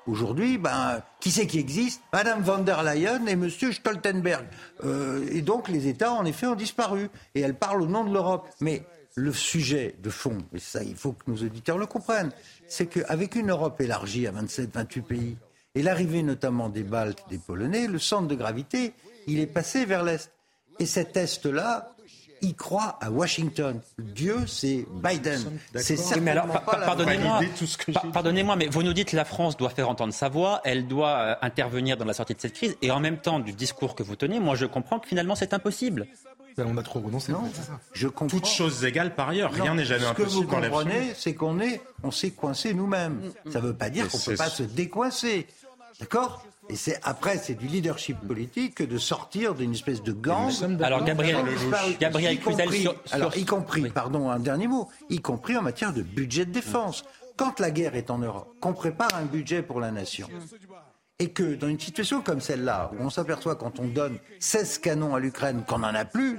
Aujourd'hui, 0.06 0.58
ben, 0.58 1.02
qui 1.18 1.32
c'est 1.32 1.46
qui 1.46 1.58
existe? 1.58 2.02
Madame 2.12 2.42
von 2.42 2.58
der 2.58 2.82
Leyen 2.84 3.26
et 3.26 3.34
Monsieur 3.34 3.72
Stoltenberg. 3.72 4.46
Euh, 4.84 5.26
et 5.30 5.42
donc, 5.42 5.68
les 5.68 5.88
États, 5.88 6.12
en 6.12 6.24
effet, 6.24 6.46
ont 6.46 6.54
disparu. 6.54 7.10
Et 7.34 7.40
elle 7.40 7.54
parle 7.54 7.82
au 7.82 7.86
nom 7.86 8.04
de 8.04 8.12
l'Europe. 8.12 8.48
Mais 8.60 8.84
le 9.16 9.32
sujet 9.32 9.96
de 10.02 10.08
fond, 10.08 10.38
et 10.54 10.60
ça, 10.60 10.84
il 10.84 10.94
faut 10.94 11.12
que 11.12 11.28
nos 11.28 11.36
auditeurs 11.36 11.78
le 11.78 11.86
comprennent, 11.86 12.30
c'est 12.68 12.86
qu'avec 12.86 13.34
une 13.34 13.50
Europe 13.50 13.80
élargie 13.80 14.26
à 14.28 14.30
27, 14.30 14.72
28 14.72 15.00
pays, 15.02 15.36
et 15.74 15.82
l'arrivée 15.82 16.22
notamment 16.22 16.68
des 16.68 16.82
Baltes, 16.82 17.24
des 17.28 17.38
Polonais, 17.38 17.86
le 17.86 17.98
centre 17.98 18.28
de 18.28 18.34
gravité, 18.34 18.92
il 19.26 19.40
est 19.40 19.46
passé 19.46 19.84
vers 19.84 20.02
l'Est. 20.02 20.32
Et 20.78 20.86
cet 20.86 21.16
Est-là, 21.16 21.94
il 22.42 22.54
croit 22.54 22.98
à 23.00 23.10
Washington. 23.10 23.80
Dieu, 23.98 24.46
c'est 24.46 24.86
Biden. 24.90 25.58
C'est 25.74 25.96
certainement 25.96 26.54
pardonnez-moi, 26.64 27.40
pardonnez-moi, 28.12 28.56
mais 28.56 28.66
vous 28.66 28.82
nous 28.82 28.92
dites 28.92 29.08
que 29.08 29.16
la 29.16 29.24
France 29.24 29.56
doit 29.56 29.70
faire 29.70 29.88
entendre 29.88 30.12
sa 30.12 30.28
voix, 30.28 30.60
elle 30.64 30.86
doit 30.86 31.18
euh, 31.18 31.34
intervenir 31.42 31.96
dans 31.96 32.04
la 32.04 32.14
sortie 32.14 32.34
de 32.34 32.40
cette 32.40 32.54
crise, 32.54 32.76
et 32.82 32.90
en 32.90 33.00
même 33.00 33.18
temps, 33.18 33.40
du 33.40 33.52
discours 33.52 33.94
que 33.94 34.02
vous 34.02 34.16
tenez, 34.16 34.40
moi 34.40 34.54
je 34.54 34.66
comprends 34.66 34.98
que 34.98 35.06
finalement 35.06 35.34
c'est 35.34 35.52
impossible. 35.52 36.06
Ben, 36.60 36.70
on 36.70 36.76
a 36.76 36.82
trop 36.82 37.00
renoncé. 37.00 37.32
Non. 37.32 37.42
Je 37.94 38.06
comprends. 38.08 38.38
Toutes 38.38 38.46
choses 38.46 38.84
égales 38.84 39.14
par 39.14 39.30
ailleurs, 39.30 39.52
rien 39.52 39.74
n'est 39.74 39.84
jamais 39.84 40.04
impossible. 40.04 40.30
Ce 40.30 40.34
que 40.34 40.40
vous 40.40 40.46
comprenez, 40.46 41.12
c'est 41.16 41.34
qu'on 41.34 41.58
est, 41.60 41.80
on 42.02 42.10
s'est 42.10 42.32
coincé 42.32 42.74
nous-mêmes. 42.74 43.32
Ça 43.50 43.60
ne 43.60 43.68
veut 43.68 43.74
pas 43.74 43.88
dire 43.88 44.08
qu'on 44.08 44.18
ne 44.18 44.24
peut 44.24 44.36
pas 44.36 44.50
se 44.50 44.62
décoincer. 44.62 45.46
D'accord? 46.00 46.44
Et 46.68 46.76
c'est 46.76 47.00
après, 47.02 47.38
c'est 47.38 47.54
du 47.54 47.66
leadership 47.66 48.18
politique 48.20 48.82
de 48.82 48.98
sortir 48.98 49.54
d'une 49.54 49.72
espèce 49.72 50.02
de 50.02 50.12
gang. 50.12 50.52
Alors 50.82 51.02
Gabriel, 51.02 51.38
Gabriel 51.98 52.38
alors 53.10 53.36
y 53.36 53.44
compris, 53.44 53.88
pardon, 53.90 54.30
un 54.30 54.38
dernier 54.38 54.68
mot, 54.68 54.88
y 55.08 55.20
compris 55.20 55.56
en 55.56 55.62
matière 55.62 55.92
de 55.92 56.02
budget 56.02 56.44
de 56.44 56.52
défense. 56.52 57.04
Quand 57.36 57.58
la 57.58 57.70
guerre 57.70 57.96
est 57.96 58.10
en 58.10 58.18
Europe, 58.18 58.54
qu'on 58.60 58.74
prépare 58.74 59.14
un 59.14 59.24
budget 59.24 59.62
pour 59.62 59.80
la 59.80 59.90
nation, 59.90 60.28
et 61.18 61.30
que 61.30 61.54
dans 61.54 61.68
une 61.68 61.80
situation 61.80 62.22
comme 62.22 62.40
celle-là, 62.40 62.90
où 62.92 63.02
on 63.02 63.10
s'aperçoit 63.10 63.56
quand 63.56 63.78
on 63.80 63.86
donne 63.86 64.18
16 64.38 64.78
canons 64.78 65.14
à 65.14 65.20
l'Ukraine 65.20 65.64
qu'on 65.66 65.80
n'en 65.80 65.94
a 65.94 66.04
plus, 66.04 66.38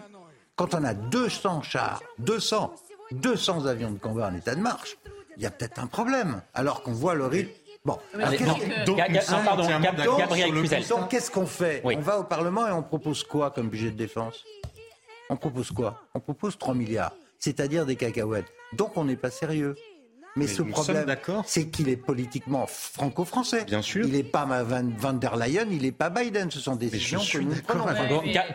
quand 0.61 0.75
on 0.75 0.83
a 0.83 0.93
200 0.93 1.63
chars, 1.63 2.03
200, 2.19 2.71
200 3.13 3.65
avions 3.65 3.89
de 3.89 3.97
combat 3.97 4.27
en 4.27 4.35
état 4.35 4.53
de 4.53 4.59
marche, 4.59 4.95
il 5.35 5.41
y 5.41 5.47
a 5.47 5.49
peut-être 5.49 5.79
un 5.79 5.87
problème. 5.87 6.43
Alors 6.53 6.83
qu'on 6.83 6.91
voit 6.91 7.15
le 7.15 7.25
rythme 7.25 7.49
Bon, 7.83 7.97
pardon, 9.43 9.67
Gabriel 9.81 10.51
Cluzel. 10.51 10.87
Donc, 10.87 11.09
qu'est-ce 11.09 11.31
qu'on 11.31 11.47
fait 11.47 11.81
On 11.83 11.99
va 11.99 12.19
au 12.19 12.23
Parlement 12.23 12.67
et 12.67 12.71
on 12.71 12.83
propose 12.83 13.23
quoi 13.23 13.49
comme 13.49 13.69
budget 13.69 13.89
de 13.89 13.97
défense? 13.97 14.43
On 15.31 15.35
propose 15.35 15.71
quoi? 15.71 15.99
On 16.13 16.19
propose 16.19 16.59
3 16.59 16.75
milliards, 16.75 17.13
c'est-à-dire 17.39 17.87
des 17.87 17.95
cacahuètes. 17.95 18.45
Donc, 18.73 18.97
on 18.97 19.05
n'est 19.05 19.15
pas 19.15 19.31
sérieux. 19.31 19.75
Mais, 20.35 20.47
ce 20.47 20.61
problème, 20.61 21.05
c'est 21.45 21.69
qu'il 21.69 21.89
est 21.89 21.97
politiquement 21.97 22.65
franco-français. 22.67 23.65
Bien 23.65 23.81
sûr. 23.81 24.05
Il 24.05 24.13
n'est 24.13 24.23
pas 24.23 24.45
Van, 24.45 25.13
der 25.13 25.35
Leyen, 25.35 25.65
il 25.69 25.81
n'est 25.81 25.91
pas 25.91 26.09
Biden. 26.09 26.49
Ce 26.51 26.59
sont 26.59 26.75
des 26.75 26.89
décisions 26.89 27.19
que 27.19 27.37
nous 27.39 27.55
prenons. 27.67 27.85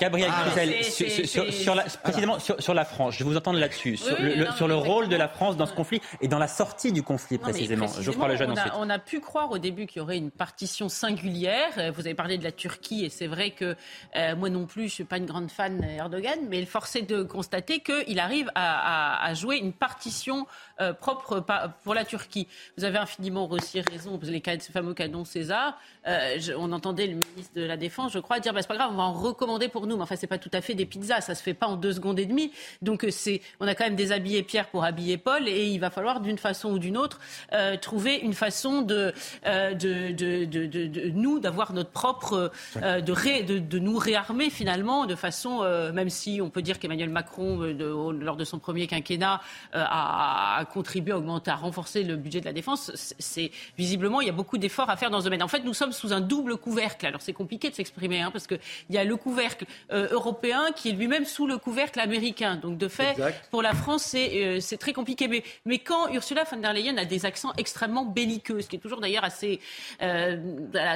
Gabriel 0.01 0.31
ah, 0.33 0.51
sur, 0.83 1.77
précisément 2.03 2.39
sur, 2.39 2.75
la 2.75 2.85
France, 2.85 3.15
je 3.15 3.25
vais 3.25 3.31
vous 3.31 3.37
entendre 3.37 3.59
là-dessus, 3.59 3.97
sur, 3.97 4.17
le, 4.21 4.47
sur 4.57 4.69
le 4.69 4.75
rôle 4.75 5.09
de 5.09 5.17
la 5.17 5.29
France 5.29 5.57
dans 5.57 5.67
ce 5.67 5.73
conflit 5.73 6.01
et 6.21 6.29
dans 6.29 6.39
la 6.39 6.49
sortie 6.49 6.93
du 6.93 7.03
conflit 7.03 7.39
précisément. 7.39 7.87
je 8.01 8.11
crois 8.11 8.29
le 8.29 8.37
jeune 8.37 8.51
on 8.51 8.57
a, 8.57 8.77
on 8.79 8.91
a 8.91 8.99
pu 8.99 9.21
croire 9.21 9.51
au 9.51 9.59
début 9.59 9.87
qu'il 9.87 10.01
y 10.01 10.03
aurait 10.03 10.19
une 10.19 10.31
partition 10.31 10.89
singulière. 10.89 11.93
Vous 11.95 12.01
avez 12.01 12.15
parlé 12.15 12.39
de 12.39 12.45
la 12.45 12.53
Turquie 12.53 13.05
et 13.05 13.11
c'est 13.11 13.27
vrai 13.27 13.51
que 13.51 13.77
euh, 14.17 14.37
moi 14.37 14.51
non 14.51 14.67
plus, 14.67 14.89
je 14.89 14.95
suis 14.95 15.05
pas 15.05 15.19
une 15.19 15.27
grande 15.27 15.51
fan 15.51 15.81
d'Erdogan, 15.81 16.39
mais 16.49 16.65
force 16.65 16.97
est 16.97 17.03
de 17.03 17.23
constater 17.23 17.81
qu'il 17.81 18.19
arrive 18.19 18.51
à, 18.55 19.33
jouer 19.35 19.57
une 19.57 19.73
partition 19.73 20.47
euh, 20.81 20.93
propre 20.93 21.41
pour 21.69 21.95
la 21.95 22.05
Turquie. 22.05 22.47
Vous 22.77 22.85
avez 22.85 22.99
infiniment 22.99 23.49
aussi 23.51 23.81
raison, 23.81 24.19
les 24.23 24.43
fameux 24.59 24.95
canon 24.95 25.25
César. 25.25 25.79
Euh, 26.07 26.39
on 26.57 26.73
entendait 26.73 27.07
le 27.07 27.15
ministre 27.15 27.53
de 27.55 27.63
la 27.63 27.77
Défense, 27.77 28.13
je 28.13 28.19
crois, 28.19 28.39
dire 28.39 28.53
bah, 28.53 28.63
c'est 28.63 28.69
pas 28.69 28.77
grave, 28.77 28.91
on 28.93 28.97
va 28.97 29.03
en 29.05 29.13
recommander 29.13 29.69
pour 29.69 29.87
nous. 29.87 29.97
Mais 29.97 30.03
enfin, 30.03 30.17
c'est 30.17 30.27
pas 30.27 30.39
tout 30.39 30.51
à 30.53 30.61
fait 30.61 30.75
des 30.75 30.87
pizzas, 30.87 31.21
ça 31.21 31.35
se 31.35 31.43
fait 31.43 31.55
pas 31.55 31.67
en 31.67 31.77
deux 31.77 31.93
secondes 31.93 32.19
et 32.19 32.27
demie. 32.27 32.53
Donc, 32.83 33.05
euh, 33.05 33.11
c'est, 33.11 33.41
on 33.61 33.67
a 33.67 33.75
quand 33.75 33.85
même 33.85 33.97
déshabillé 33.97 34.43
Pierre 34.43 34.69
pour 34.69 34.85
habiller 34.85 35.19
Paul, 35.19 35.49
et 35.49 35.67
il 35.67 35.79
va 35.79 35.91
falloir 35.91 36.21
d'une 36.21 36.39
façon 36.39 36.71
ou 36.71 36.79
d'une 36.79 36.97
autre 36.97 37.21
euh, 37.53 37.77
trouver 37.77 38.17
une 38.17 38.35
façon 38.35 38.83
de, 38.83 39.13
de, 39.45 40.13
de, 40.13 40.45
de, 40.45 41.11
nous 41.11 41.39
d'avoir 41.41 41.73
notre 41.73 41.91
propre, 41.91 42.53
de, 42.77 43.13
ré, 43.13 43.43
de, 43.43 43.79
nous 43.79 43.99
réarmer 43.99 44.51
finalement 44.51 45.07
de 45.07 45.15
façon, 45.15 45.63
même 45.93 46.11
si 46.11 46.41
on 46.41 46.51
peut 46.51 46.63
dire 46.63 46.79
qu'Emmanuel 46.79 47.11
Macron, 47.11 47.59
lors 47.59 48.37
de 48.37 48.45
son 48.45 48.59
premier 48.59 48.87
quinquennat, 48.87 49.41
a, 49.73 50.59
a 50.59 50.65
contribué 50.65 51.13
à 51.13 51.19
augmenter 51.19 51.51
à 51.57 51.59
renforcer 51.59 52.03
le 52.03 52.17
budget 52.17 52.41
de 52.41 52.45
la 52.45 52.53
défense, 52.53 52.93
c'est 53.19 53.51
visiblement 53.79 54.21
il 54.21 54.27
y 54.27 54.31
a 54.31 54.33
beaucoup 54.33 54.59
d'efforts 54.59 54.91
à 54.91 54.97
faire 54.97 55.11
dans 55.11 55.21
ce 55.21 55.25
domaine. 55.25 55.43
En 55.43 55.49
fait, 55.49 55.61
nous 55.61 55.75
sommes 55.75 55.93
sous 55.93 56.13
un 56.13 56.21
double 56.21 56.57
couvercle. 56.57 57.07
Alors 57.07 57.23
c'est 57.23 57.33
compliqué 57.33 57.71
de 57.71 57.75
s'exprimer 57.75 58.21
hein, 58.21 58.31
parce 58.31 58.47
qu'il 58.47 58.61
y 58.91 58.99
a 58.99 59.05
le 59.05 59.17
couvercle 59.17 59.65
euh, 59.93 60.09
européen 60.11 60.67
qui 60.75 60.91
est 60.91 60.93
lui-même 60.93 61.25
sous 61.25 61.47
le 61.47 61.59
couvercle 61.59 61.99
américain. 62.01 62.57
Donc 62.57 62.79
de 62.79 62.89
fait, 62.89 63.17
pour 63.51 63.63
la 63.63 63.75
France, 63.75 64.03
c'est 64.03 64.31
euh, 64.35 64.77
très 64.79 64.93
compliqué. 64.93 65.29
Mais, 65.29 65.43
mais 65.65 65.79
quand 65.79 66.13
Ursula 66.13 66.45
von 66.45 66.59
der 66.59 66.73
Leyen 66.73 66.97
a 66.99 67.05
des 67.05 67.27
accents 67.27 67.53
extrêmement 67.57 68.05
belliqueux, 68.05 68.61
ce 68.61 68.69
qui 68.69 68.77
est 68.77 68.81
toujours 68.81 69.01
d'ailleurs 69.01 69.25
assez 69.25 69.61
euh, 70.03 70.37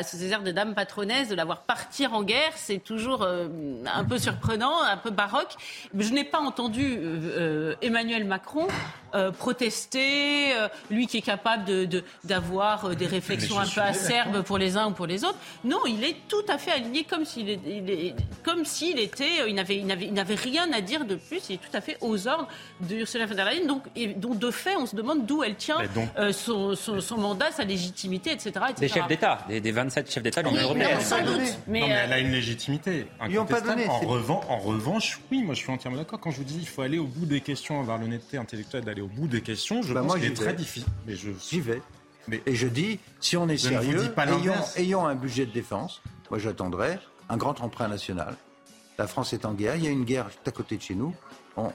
ces 0.02 0.30
airs 0.30 0.42
de 0.42 0.50
dame 0.50 0.74
patronesse, 0.74 1.28
de 1.28 1.34
la 1.34 1.44
voir 1.44 1.62
partir 1.62 2.14
en 2.14 2.22
guerre, 2.22 2.52
c'est 2.56 2.78
toujours 2.78 3.22
euh, 3.22 3.48
un 3.92 4.04
peu 4.04 4.18
surprenant, 4.18 4.82
un 4.82 4.96
peu 4.96 5.10
baroque. 5.10 5.54
Je 5.96 6.12
n'ai 6.12 6.24
pas 6.24 6.40
entendu 6.40 6.98
Emmanuel 7.82 8.24
Macron 8.24 8.66
protester, 9.38 10.49
lui 10.90 11.06
qui 11.06 11.18
est 11.18 11.22
capable 11.22 11.64
d'avoir 12.24 12.88
de, 12.88 12.94
des 12.94 13.06
réflexions 13.06 13.58
un 13.58 13.66
peu 13.66 13.80
acerbes 13.80 14.42
pour 14.42 14.58
les 14.58 14.76
uns 14.76 14.88
ou 14.88 14.92
pour 14.92 15.06
les 15.06 15.24
autres. 15.24 15.38
Non, 15.64 15.80
il 15.86 16.02
est 16.04 16.16
tout 16.28 16.44
à 16.48 16.58
fait 16.58 16.72
aligné 16.72 17.04
comme 17.04 17.24
s'il 17.24 17.48
est, 17.48 18.14
comme 18.42 18.64
s'il 18.64 18.98
était, 18.98 19.48
il 19.48 19.54
n'avait, 19.54 19.76
il 19.76 20.40
rien 20.40 20.72
à 20.72 20.80
dire 20.80 21.04
de 21.04 21.16
plus. 21.16 21.40
Il 21.48 21.54
est 21.54 21.58
tout 21.58 21.76
à 21.76 21.80
fait 21.80 21.96
aux 22.00 22.26
ordres 22.26 22.48
de 22.80 22.96
Ursula 22.96 23.26
von 23.26 23.34
der 23.34 23.44
Leyen. 23.44 23.66
Donc, 23.66 23.84
et, 23.96 24.08
donc 24.08 24.38
de 24.38 24.50
fait, 24.50 24.76
on 24.76 24.86
se 24.86 24.96
demande 24.96 25.26
d'où 25.26 25.42
elle 25.42 25.56
tient 25.56 25.78
euh, 26.18 26.32
son, 26.32 26.74
son, 26.74 27.16
mandat, 27.16 27.50
sa 27.52 27.64
légitimité, 27.64 28.32
etc. 28.32 28.52
Des 28.78 28.88
chefs 28.88 29.06
d'État, 29.06 29.38
des, 29.48 29.72
27 29.72 30.10
chefs 30.10 30.22
d'État 30.22 30.42
de 30.42 30.48
l'Union 30.48 30.62
européenne. 30.62 31.00
Sans 31.00 31.22
doute. 31.22 31.40
Mais, 31.66 31.80
non, 31.80 31.88
mais 31.88 31.94
elle 31.94 32.12
a 32.12 32.18
une 32.18 32.32
légitimité. 32.32 33.06
Ils 33.28 33.34
n'ont 33.34 33.44
pas 33.44 33.60
donné. 33.60 33.86
En, 33.88 33.98
revanche, 33.98 34.44
en 34.48 34.58
revanche, 34.58 35.20
oui, 35.30 35.42
moi 35.42 35.54
je 35.54 35.60
suis 35.60 35.70
entièrement 35.70 35.98
d'accord. 35.98 36.20
Quand 36.20 36.30
je 36.30 36.38
vous 36.38 36.44
dis 36.44 36.58
qu'il 36.58 36.68
faut 36.68 36.82
aller 36.82 36.98
au 36.98 37.06
bout 37.06 37.26
des 37.26 37.40
questions, 37.40 37.80
avoir 37.80 37.98
l'honnêteté 37.98 38.36
intellectuelle 38.36 38.84
d'aller 38.84 39.02
au 39.02 39.06
bout 39.06 39.26
des 39.26 39.40
questions, 39.40 39.82
je 39.82 39.92
bah, 39.92 40.02
pense 40.02 40.14
qu'il 40.14 40.24
est 40.24 40.39
très 40.44 40.54
difficile. 40.54 40.88
Mais 41.06 41.16
je... 41.16 41.30
J'y 41.48 41.60
vais. 41.60 41.82
Et 42.46 42.54
je 42.54 42.68
dis, 42.68 42.98
si 43.20 43.36
on 43.36 43.48
est 43.48 43.56
sérieux, 43.56 44.14
ayons, 44.76 45.06
un 45.06 45.14
budget 45.14 45.46
de 45.46 45.52
défense. 45.52 46.02
Moi, 46.30 46.38
j'attendrai 46.38 46.98
un 47.28 47.36
grand 47.36 47.60
emprunt 47.60 47.88
national. 47.88 48.36
La 48.98 49.06
France 49.06 49.32
est 49.32 49.44
en 49.44 49.54
guerre. 49.54 49.76
Il 49.76 49.84
y 49.84 49.88
a 49.88 49.90
une 49.90 50.04
guerre 50.04 50.30
à 50.46 50.50
côté 50.50 50.76
de 50.76 50.82
chez 50.82 50.94
nous. 50.94 51.14
On, 51.56 51.72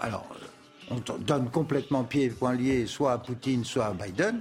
alors, 0.00 0.26
on 0.90 0.96
donne 1.18 1.50
complètement 1.50 2.04
pied 2.04 2.24
et 2.24 2.30
poings 2.30 2.54
liés, 2.54 2.86
soit 2.86 3.12
à 3.12 3.18
Poutine, 3.18 3.64
soit 3.64 3.86
à 3.86 3.92
Biden, 3.92 4.40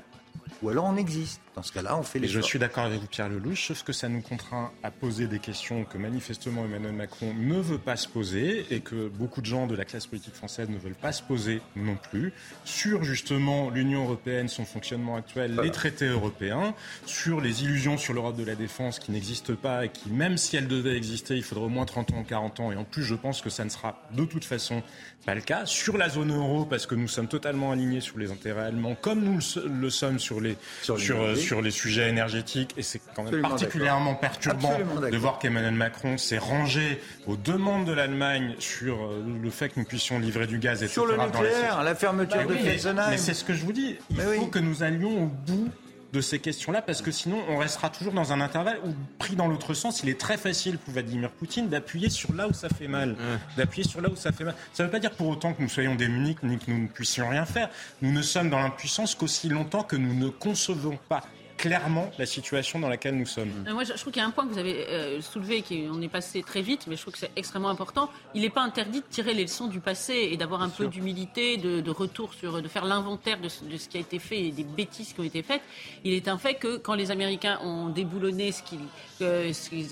ou 0.62 0.70
alors 0.70 0.86
on 0.86 0.96
existe. 0.96 1.42
Dans 1.56 1.64
ce 1.64 1.74
cas-là, 1.74 1.98
on 1.98 2.04
fait 2.04 2.20
les 2.20 2.30
Je 2.30 2.40
suis 2.40 2.60
d'accord 2.60 2.86
avec 2.86 3.02
vous, 3.02 3.08
Pierre 3.08 3.28
Lelouch, 3.28 3.68
sauf 3.68 3.84
que 3.84 3.92
ça 3.92 4.08
nous 4.08 4.22
contraint 4.22 4.72
à 4.84 4.92
poser 4.92 5.28
des 5.28 5.40
questions 5.40 5.84
que 5.84 5.98
manifestement 5.98 6.64
Emmanuel 6.64 6.94
Macron 6.94 7.34
ne 7.34 7.60
veut 7.60 7.78
pas 7.78 7.98
se 7.98 8.08
poser 8.08 8.66
et 8.70 8.80
que 8.80 9.10
beaucoup 9.10 9.42
de 9.42 9.46
gens 9.46 9.68
de 9.68 9.76
la 9.76 9.84
classe 9.84 10.08
politique 10.08 10.34
française 10.34 10.70
ne 10.70 10.78
veulent 10.78 10.96
pas 10.96 11.12
se 11.12 11.22
poser 11.22 11.62
non 11.76 11.98
plus 11.98 12.32
sur 12.64 13.04
justement 13.04 13.70
l'Union 13.70 14.06
européenne, 14.06 14.48
son 14.48 14.64
fonctionnement 14.64 15.18
actuel, 15.18 15.60
les 15.62 15.72
traités 15.72 16.06
européens, 16.06 16.74
sur 17.06 17.42
les 17.42 17.64
illusions 17.64 17.98
sur 17.98 18.14
l'Europe 18.14 18.38
de 18.38 18.46
la 18.46 18.56
défense 18.56 19.00
qui 19.00 19.12
n'existent 19.12 19.56
pas 19.56 19.86
et 19.86 19.90
qui, 19.90 20.10
même 20.10 20.38
si 20.38 20.56
elles 20.56 20.68
devaient 20.68 20.96
exister, 20.96 21.36
il 21.36 21.44
faudrait 21.44 21.66
au 21.66 21.70
moins 21.70 21.86
30 21.86 22.14
ans, 22.14 22.24
40 22.24 22.60
ans. 22.62 22.72
Et 22.72 22.78
en 22.78 22.86
plus, 22.86 23.04
je 23.04 23.16
pense 23.16 23.42
que 23.42 23.50
ça 23.50 23.66
ne 23.66 23.70
sera 23.70 24.02
de 24.14 24.24
toute 24.24 24.46
façon 24.46 24.84
pas 25.26 25.36
le 25.36 25.42
cas. 25.42 25.66
Sur 25.66 25.98
la 25.98 26.10
zone 26.10 26.34
euro, 26.34 26.66
parce 26.66 26.86
que 26.86 26.96
nous 26.96 27.08
sommes 27.08 27.28
totalement 27.28 27.72
alignés 27.72 28.02
sur 28.02 28.18
les 28.18 28.32
intérêts 28.32 28.64
allemands, 28.64 28.96
comme 28.96 29.24
nous 29.24 29.40
le 29.66 29.90
sommes 29.90 30.20
sur 30.20 30.42
les, 30.42 30.58
sur, 30.82 31.00
sur, 31.00 31.18
sur 31.42 31.62
les 31.62 31.72
sujets 31.72 32.10
énergétiques. 32.10 32.74
Et 32.78 32.84
c'est 32.84 33.02
quand 33.16 33.24
même 33.24 33.42
particulièrement 33.42 34.16
perturbant 34.16 34.78
de 35.12 35.18
voir 35.18 35.40
qu'Emmanuel 35.40 35.74
Macron 35.74 36.18
s'est 36.18 36.38
rangé 36.38 37.02
aux 37.28 37.36
demandes 37.36 37.86
de 37.86 37.94
l'Allemagne 37.94 38.56
sur 38.60 39.04
euh, 39.04 39.24
le 39.42 39.50
fait 39.50 39.70
que 39.70 39.80
nous 39.80 39.86
puissions 39.86 40.20
livrer 40.20 40.48
du 40.48 40.60
gaz, 40.60 40.84
etc. 40.84 40.94
Sur 40.94 41.06
le 41.06 41.18
nucléaire, 41.18 41.84
la 41.84 41.96
fermeture 41.96 42.38
bah 42.48 42.54
de 42.54 42.54
Fessenheim. 42.56 43.10
Mais 43.10 43.18
c'est 43.18 43.34
ce 43.34 43.44
que 43.44 43.54
je 43.54 43.64
vous 43.64 43.74
dis. 43.74 43.98
Il 44.10 44.22
faut 44.22 44.48
que 44.48 44.60
nous 44.60 44.84
allions 44.84 45.24
au 45.24 45.28
bout 45.28 45.70
de 46.14 46.22
ces 46.22 46.40
questions-là, 46.40 46.82
parce 46.82 47.02
que 47.02 47.12
sinon, 47.12 47.42
on 47.50 47.58
restera 47.58 47.90
toujours 47.90 48.14
dans 48.14 48.34
un 48.34 48.42
intervalle 48.42 48.80
où, 48.86 48.90
pris 49.18 49.36
dans 49.36 49.48
l'autre 49.48 49.74
sens, 49.74 50.04
il 50.04 50.10
est 50.10 50.20
très 50.20 50.38
facile 50.38 50.78
pour 50.78 50.94
Vladimir 50.94 51.32
Poutine 51.32 51.70
d'appuyer 51.70 52.10
sur 52.10 52.34
là 52.34 52.48
où 52.48 52.54
ça 52.54 52.70
fait 52.70 52.88
mal. 52.88 53.16
D'appuyer 53.58 53.88
sur 53.88 54.02
là 54.02 54.10
où 54.10 54.16
ça 54.16 54.32
fait 54.32 54.44
mal. 54.44 54.56
Ça 54.74 54.84
ne 54.84 54.88
veut 54.88 54.92
pas 54.92 55.00
dire 55.00 55.12
pour 55.12 55.28
autant 55.28 55.54
que 55.54 55.62
nous 55.62 55.70
soyons 55.70 55.96
démunis, 55.96 56.36
ni 56.44 56.58
que 56.58 56.72
nous 56.72 56.80
ne 56.80 56.88
puissions 56.88 57.30
rien 57.30 57.46
faire. 57.46 57.70
Nous 58.02 58.12
ne 58.12 58.22
sommes 58.22 58.50
dans 58.50 58.60
l'impuissance 58.60 59.16
qu'aussi 59.16 59.50
longtemps 59.50 59.84
que 59.84 59.96
nous 59.96 60.14
ne 60.14 60.30
concevons 60.30 60.98
pas 61.08 61.24
clairement 61.62 62.10
la 62.18 62.26
situation 62.26 62.80
dans 62.80 62.90
laquelle 62.90 63.16
nous 63.16 63.28
sommes. 63.28 63.52
Euh, 63.68 63.74
moi, 63.74 63.84
je, 63.84 63.94
trouve 63.94 64.12
qu'il 64.12 64.20
y 64.20 64.26
a 64.26 64.28
un 64.28 64.32
point 64.32 64.48
que 64.48 64.52
vous 64.52 64.58
avez 64.58 64.88
euh, 64.88 65.22
soulevé, 65.22 65.62
qui 65.62 65.86
on 65.94 66.02
est 66.02 66.08
passé 66.08 66.42
très 66.42 66.64
vite, 66.64 66.86
mais 66.88 66.96
je 66.96 67.02
trouve 67.02 67.14
que 67.14 67.20
c'est 67.20 67.32
extrêmement 67.36 67.70
important. 67.70 68.10
Il 68.34 68.42
n'est 68.42 68.50
pas 68.50 68.64
interdit 68.64 69.02
de 69.02 69.06
tirer 69.08 69.36
les 69.36 69.44
leçons 69.44 69.68
du 69.68 69.80
passé 69.80 70.30
et 70.32 70.38
d'avoir 70.38 70.64
un 70.64 70.70
peu 70.70 70.88
d'humilité, 70.88 71.58
de, 71.58 71.92
retour 71.92 72.34
sur, 72.34 72.64
de 72.64 72.68
faire 72.68 72.86
l'inventaire 72.86 73.38
de, 73.40 73.48
ce 73.48 73.88
qui 73.88 73.98
a 73.98 74.00
été 74.00 74.18
fait 74.18 74.40
et 74.40 74.52
des 74.52 74.64
bêtises 74.64 75.14
qui 75.14 75.20
ont 75.20 75.24
été 75.24 75.44
faites. 75.44 75.62
Il 76.04 76.14
est 76.14 76.28
un 76.28 76.40
fait 76.40 76.56
que 76.56 76.78
quand 76.78 76.96
les 76.96 77.12
Américains 77.12 77.60
ont 77.64 77.90
déboulonné 77.90 78.52
ce 78.52 78.64
qu'ils, 78.64 78.80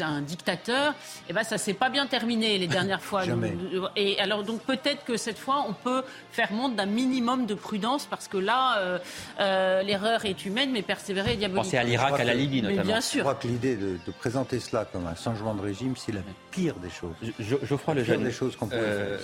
un 0.02 0.22
dictateur, 0.22 0.94
et 0.94 0.96
eh 1.30 1.34
ben 1.34 1.44
ça 1.44 1.60
s'est 1.60 1.76
pas 1.76 1.90
bien 1.90 2.08
terminé 2.08 2.58
les 2.58 2.68
dernières 2.80 3.04
fois. 3.04 3.24
et 3.96 4.20
alors 4.20 4.44
donc 4.44 4.62
peut-être 4.62 5.06
que 5.06 5.18
cette 5.18 5.38
fois 5.38 5.66
on 5.68 5.74
peut 5.74 6.02
faire 6.32 6.52
montre 6.52 6.76
d'un 6.76 6.88
minimum 6.88 7.46
de 7.46 7.54
prudence 7.54 8.08
parce 8.08 8.28
que 8.28 8.38
là 8.38 9.00
euh, 9.40 9.84
l'erreur 9.84 10.26
est 10.26 10.46
humaine, 10.46 10.72
mais 10.72 10.82
persévérer 10.82 11.34
est 11.34 11.36
diabolique 11.36 11.59
pensez 11.64 11.78
à 11.78 11.84
l'Irak, 11.84 12.20
à 12.20 12.24
la 12.24 12.34
Libye 12.34 12.62
notamment. 12.62 12.84
bien 12.84 13.02
sûr. 13.02 13.20
Je 13.20 13.24
crois 13.24 13.36
que 13.36 13.48
l'idée 13.48 13.76
de, 13.76 13.98
présenter 14.20 14.60
cela 14.60 14.86
comme 14.86 15.08
un 15.08 15.16
changement 15.16 15.54
de 15.54 15.62
régime, 15.62 15.94
c'est 15.96 16.12
la 16.12 16.22
pire 16.52 16.76
des 16.76 16.90
choses. 16.90 17.16
Je, 17.40 17.56
Geoffroy 17.64 17.94
le 17.94 18.04
des 18.04 18.32
choses 18.32 18.56
qu'on 18.56 18.68
euh, 18.74 19.18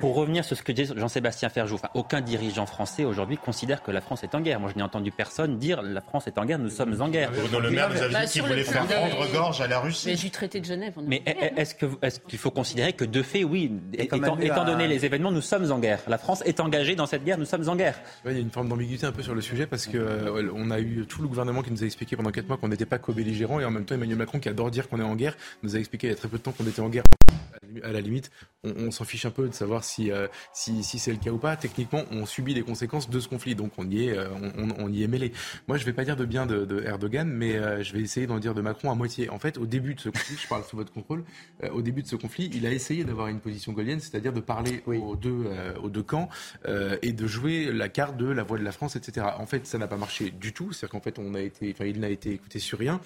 Pour, 0.00 0.14
revenir 0.14 0.44
sur 0.44 0.56
ce 0.56 0.62
que 0.62 0.72
dit 0.72 0.86
Jean-Sébastien 0.96 1.48
Ferjou, 1.48 1.78
aucun 1.94 2.20
dirigeant 2.20 2.66
français 2.66 3.04
aujourd'hui 3.04 3.36
considère 3.36 3.82
que 3.82 3.90
la 3.90 4.00
France 4.00 4.22
est 4.24 4.34
en 4.34 4.40
guerre. 4.40 4.60
Moi, 4.60 4.70
je 4.72 4.76
n'ai 4.76 4.82
entendu 4.82 5.10
personne 5.10 5.58
dire 5.58 5.82
la 5.82 6.00
France 6.00 6.26
est 6.26 6.38
en 6.38 6.44
guerre, 6.44 6.58
nous 6.58 6.70
sommes 6.70 7.00
en 7.00 7.08
guerre. 7.08 7.30
Dans 7.52 7.60
le 7.60 7.70
maire 7.70 7.90
vous 7.90 8.02
avez 8.02 8.26
dit 8.26 8.32
qu'il 8.32 8.42
voulait 8.42 8.62
faire 8.62 8.86
prendre 8.86 9.32
gorge 9.32 9.60
à 9.60 9.66
la 9.66 9.80
Russie. 9.80 10.08
Mais 10.08 10.14
du 10.14 10.30
traité 10.30 10.60
de 10.60 10.64
Genève. 10.64 10.94
mais 11.06 11.22
est-ce 11.56 11.74
qu'il 12.20 12.38
faut 12.38 12.50
considérer 12.50 12.92
que 12.92 13.04
de 13.04 13.22
fait, 13.22 13.44
oui, 13.44 13.72
étant, 13.94 14.64
donné 14.64 14.88
les 14.88 15.04
événements, 15.04 15.32
nous 15.32 15.40
sommes 15.40 15.70
en 15.70 15.78
guerre. 15.78 16.00
La 16.08 16.18
France 16.18 16.42
est 16.44 16.60
engagée 16.60 16.94
dans 16.94 17.06
cette 17.06 17.24
guerre, 17.24 17.38
nous 17.38 17.44
sommes 17.44 17.68
en 17.68 17.76
guerre. 17.76 18.00
Il 18.24 18.32
y 18.32 18.36
a 18.36 18.40
une 18.40 18.50
forme 18.50 18.68
d'ambiguïté 18.68 19.06
un 19.06 19.12
peu 19.12 19.22
sur 19.22 19.34
le 19.34 19.40
sujet 19.40 19.66
parce 19.66 19.86
que 19.86 19.98
euh, 19.98 20.50
on 20.54 20.70
a 20.70 20.80
eu 20.80 21.05
tout 21.06 21.22
le 21.22 21.28
gouvernement 21.28 21.62
qui 21.62 21.70
nous 21.70 21.82
a 21.82 21.86
expliqué 21.86 22.16
pendant 22.16 22.30
4 22.30 22.48
mois 22.48 22.56
qu'on 22.56 22.68
n'était 22.68 22.86
pas 22.86 22.98
co-belligérants 22.98 23.60
et 23.60 23.64
en 23.64 23.70
même 23.70 23.84
temps 23.84 23.94
Emmanuel 23.94 24.18
Macron 24.18 24.38
qui 24.38 24.48
adore 24.48 24.70
dire 24.70 24.88
qu'on 24.88 25.00
est 25.00 25.04
en 25.04 25.16
guerre 25.16 25.36
nous 25.62 25.76
a 25.76 25.78
expliqué 25.78 26.06
il 26.06 26.10
y 26.10 26.12
a 26.12 26.16
très 26.16 26.28
peu 26.28 26.38
de 26.38 26.42
temps 26.42 26.52
qu'on 26.52 26.66
était 26.66 26.80
en 26.80 26.88
guerre. 26.88 27.04
À 27.82 27.92
la 27.92 28.00
limite, 28.00 28.30
on, 28.62 28.90
s'en 28.90 29.04
fiche 29.04 29.26
un 29.26 29.30
peu 29.30 29.48
de 29.48 29.54
savoir 29.54 29.84
si, 29.84 30.10
euh, 30.10 30.28
si, 30.52 30.82
si 30.82 30.98
c'est 30.98 31.10
le 31.10 31.18
cas 31.18 31.30
ou 31.30 31.38
pas. 31.38 31.56
Techniquement, 31.56 32.02
on 32.10 32.24
subit 32.24 32.54
les 32.54 32.62
conséquences 32.62 33.10
de 33.10 33.20
ce 33.20 33.28
conflit, 33.28 33.54
donc 33.54 33.72
on 33.76 33.88
y 33.90 34.06
est, 34.06 34.16
euh, 34.16 34.28
on, 34.56 34.70
on, 34.78 34.92
y 34.92 35.02
est 35.02 35.08
mêlé. 35.08 35.32
Moi, 35.68 35.76
je 35.76 35.84
vais 35.84 35.92
pas 35.92 36.04
dire 36.04 36.16
de 36.16 36.24
bien 36.24 36.46
de, 36.46 36.64
de 36.64 36.82
Erdogan, 36.82 37.28
mais 37.28 37.56
euh, 37.56 37.82
je 37.82 37.92
vais 37.92 38.00
essayer 38.00 38.26
d'en 38.26 38.38
dire 38.38 38.54
de 38.54 38.60
Macron 38.60 38.90
à 38.90 38.94
moitié. 38.94 39.30
En 39.30 39.38
fait, 39.38 39.58
au 39.58 39.66
début 39.66 39.94
de 39.94 40.00
ce 40.00 40.08
conflit, 40.08 40.36
je 40.40 40.48
parle 40.48 40.64
sous 40.64 40.76
votre 40.76 40.92
contrôle, 40.92 41.24
au 41.72 41.82
début 41.82 42.02
de 42.02 42.08
ce 42.08 42.16
conflit, 42.16 42.50
il 42.54 42.66
a 42.66 42.70
essayé 42.70 43.04
d'avoir 43.04 43.28
une 43.28 43.40
position 43.40 43.72
gaulienne, 43.72 44.00
c'est-à-dire 44.00 44.32
de 44.32 44.40
parler 44.40 44.82
aux, 44.86 45.16
deux, 45.16 45.46
aux 45.82 45.90
deux 45.90 46.02
camps 46.02 46.28
et 47.02 47.12
de 47.12 47.26
jouer 47.26 47.72
la 47.72 47.88
carte 47.88 48.16
de 48.16 48.26
la 48.26 48.42
voix 48.42 48.58
de 48.58 48.64
la 48.64 48.72
France, 48.72 48.96
etc. 48.96 49.26
En 49.38 49.46
fait, 49.46 49.66
ça 49.66 49.78
n'a 49.78 49.88
pas 49.88 49.96
marché 49.96 50.30
du 50.30 50.52
tout. 50.52 50.72
C'est-à-dire 50.72 50.92
qu'en 50.96 51.02
fait, 51.02 51.18
on 51.18 51.34
a 51.34 51.40
été, 51.40 51.72
enfin, 51.72 51.84
il 51.84 52.00
n'a 52.00 52.08
été 52.08 52.32
écouté 52.32 52.58
sur 52.58 52.78
rien. 52.78 53.00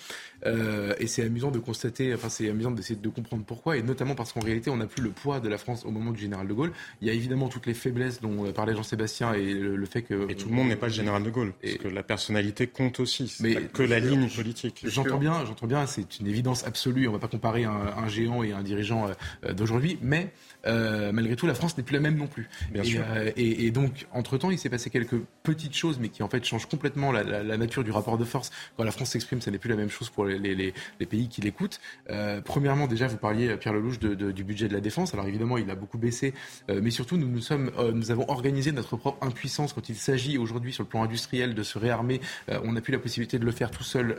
Euh, 0.46 0.94
et 0.98 1.06
c'est 1.06 1.22
amusant 1.22 1.50
de 1.50 1.58
constater, 1.58 2.14
enfin, 2.14 2.28
c'est 2.28 2.48
amusant 2.48 2.70
d'essayer 2.70 2.98
de 2.98 3.08
comprendre 3.08 3.44
pourquoi, 3.44 3.76
et 3.76 3.82
notamment 3.82 4.14
parce 4.14 4.32
qu'en 4.32 4.40
réalité, 4.40 4.70
on 4.70 4.76
n'a 4.76 4.86
plus 4.86 5.02
le 5.02 5.10
poids 5.10 5.40
de 5.40 5.48
la 5.48 5.58
France 5.58 5.84
au 5.84 5.90
moment 5.90 6.12
du 6.12 6.20
général 6.20 6.46
de 6.46 6.52
Gaulle. 6.52 6.72
Il 7.00 7.08
y 7.08 7.10
a 7.10 7.14
évidemment 7.14 7.48
toutes 7.48 7.66
les 7.66 7.74
faiblesses 7.74 8.20
dont 8.20 8.50
parlait 8.52 8.74
Jean-Sébastien 8.74 9.34
et 9.34 9.52
le, 9.52 9.86
fait 9.86 10.02
que. 10.02 10.30
Et 10.30 10.36
tout 10.36 10.48
le 10.48 10.54
monde 10.54 10.68
n'est 10.68 10.76
pas 10.76 10.86
le 10.86 10.92
général 10.92 11.22
de 11.22 11.30
Gaulle, 11.30 11.52
parce 11.60 11.76
que 11.76 11.88
la 11.88 12.02
personnalité 12.02 12.66
compte 12.66 13.00
aussi, 13.00 13.36
mais 13.40 13.54
que 13.54 13.82
la 13.82 13.98
ligne 13.98 14.28
politique. 14.28 14.84
J'entends 14.84 15.18
bien, 15.18 15.44
j'entends 15.44 15.66
bien, 15.66 15.86
c'est 15.86 16.20
une 16.20 16.26
évidence 16.26 16.64
absolue. 16.64 17.08
On 17.08 17.12
ne 17.12 17.16
va 17.16 17.20
pas 17.20 17.28
comparer 17.28 17.64
un, 17.64 17.94
un, 17.96 18.08
géant 18.08 18.42
et 18.42 18.52
un 18.52 18.62
dirigeant 18.62 19.08
d'aujourd'hui, 19.56 19.98
mais 20.02 20.32
euh, 20.66 21.12
malgré 21.12 21.36
tout, 21.36 21.46
la 21.46 21.54
France 21.54 21.76
n'est 21.76 21.82
plus 21.84 21.94
la 21.94 22.00
même 22.00 22.16
non 22.16 22.26
plus. 22.26 22.48
Bien 22.70 22.82
et, 22.82 22.86
sûr. 22.86 23.02
Euh, 23.08 23.30
et, 23.36 23.70
donc, 23.70 24.06
entre-temps, 24.12 24.50
il 24.50 24.58
s'est 24.58 24.68
passé 24.68 24.90
quelques 24.90 25.18
petites 25.42 25.76
choses, 25.76 25.98
mais 25.98 26.08
qui 26.08 26.22
en 26.22 26.28
fait 26.28 26.44
changent 26.44 26.66
complètement 26.66 27.12
la, 27.12 27.22
la, 27.22 27.42
la 27.42 27.56
nature 27.56 27.84
du 27.84 27.90
rapport 27.90 28.18
de 28.18 28.24
force. 28.24 28.50
Quand 28.76 28.84
la 28.84 28.90
France 28.90 29.10
s'exprime, 29.10 29.40
ça 29.40 29.50
n'est 29.50 29.58
plus 29.58 29.70
la 29.70 29.76
même 29.76 29.90
chose 29.90 30.10
pour 30.10 30.24
les, 30.24 30.38
les, 30.38 30.74
les 30.98 31.06
pays 31.06 31.28
qui 31.28 31.40
l'écoutent. 31.40 31.80
Euh, 32.10 32.40
premièrement, 32.44 32.86
déjà, 32.86 33.06
vous 33.06 33.16
parliez, 33.16 33.56
Pierre 33.56 33.72
Lelouch, 33.72 33.98
de, 33.98 34.14
de, 34.14 34.32
du 34.32 34.44
budget 34.44 34.68
de 34.68 34.74
la 34.74 34.80
défense. 34.80 35.14
Alors 35.14 35.26
évidemment, 35.26 35.56
il 35.56 35.70
a 35.70 35.74
beaucoup 35.74 35.98
baissé, 35.98 36.34
euh, 36.68 36.80
mais 36.82 36.90
surtout, 36.90 37.16
nous, 37.16 37.28
nous, 37.28 37.40
sommes, 37.40 37.70
euh, 37.78 37.92
nous 37.92 38.10
avons 38.10 38.28
organisé 38.28 38.72
notre 38.72 38.96
propre 38.96 39.24
impuissance 39.24 39.72
quand 39.72 39.88
il 39.88 39.96
s'agit 39.96 40.36
aujourd'hui, 40.38 40.72
sur 40.72 40.82
le 40.82 40.88
plan 40.88 41.02
industriel, 41.02 41.54
de 41.54 41.62
se 41.62 41.78
réarmer. 41.78 42.20
on 42.48 42.72
n'a 42.72 42.80
plus 42.80 42.92
la 42.92 42.98
possibilité 42.98 43.38
de 43.38 43.44
le 43.44 43.52
faire 43.52 43.70
tout 43.70 43.82
seul 43.82 44.16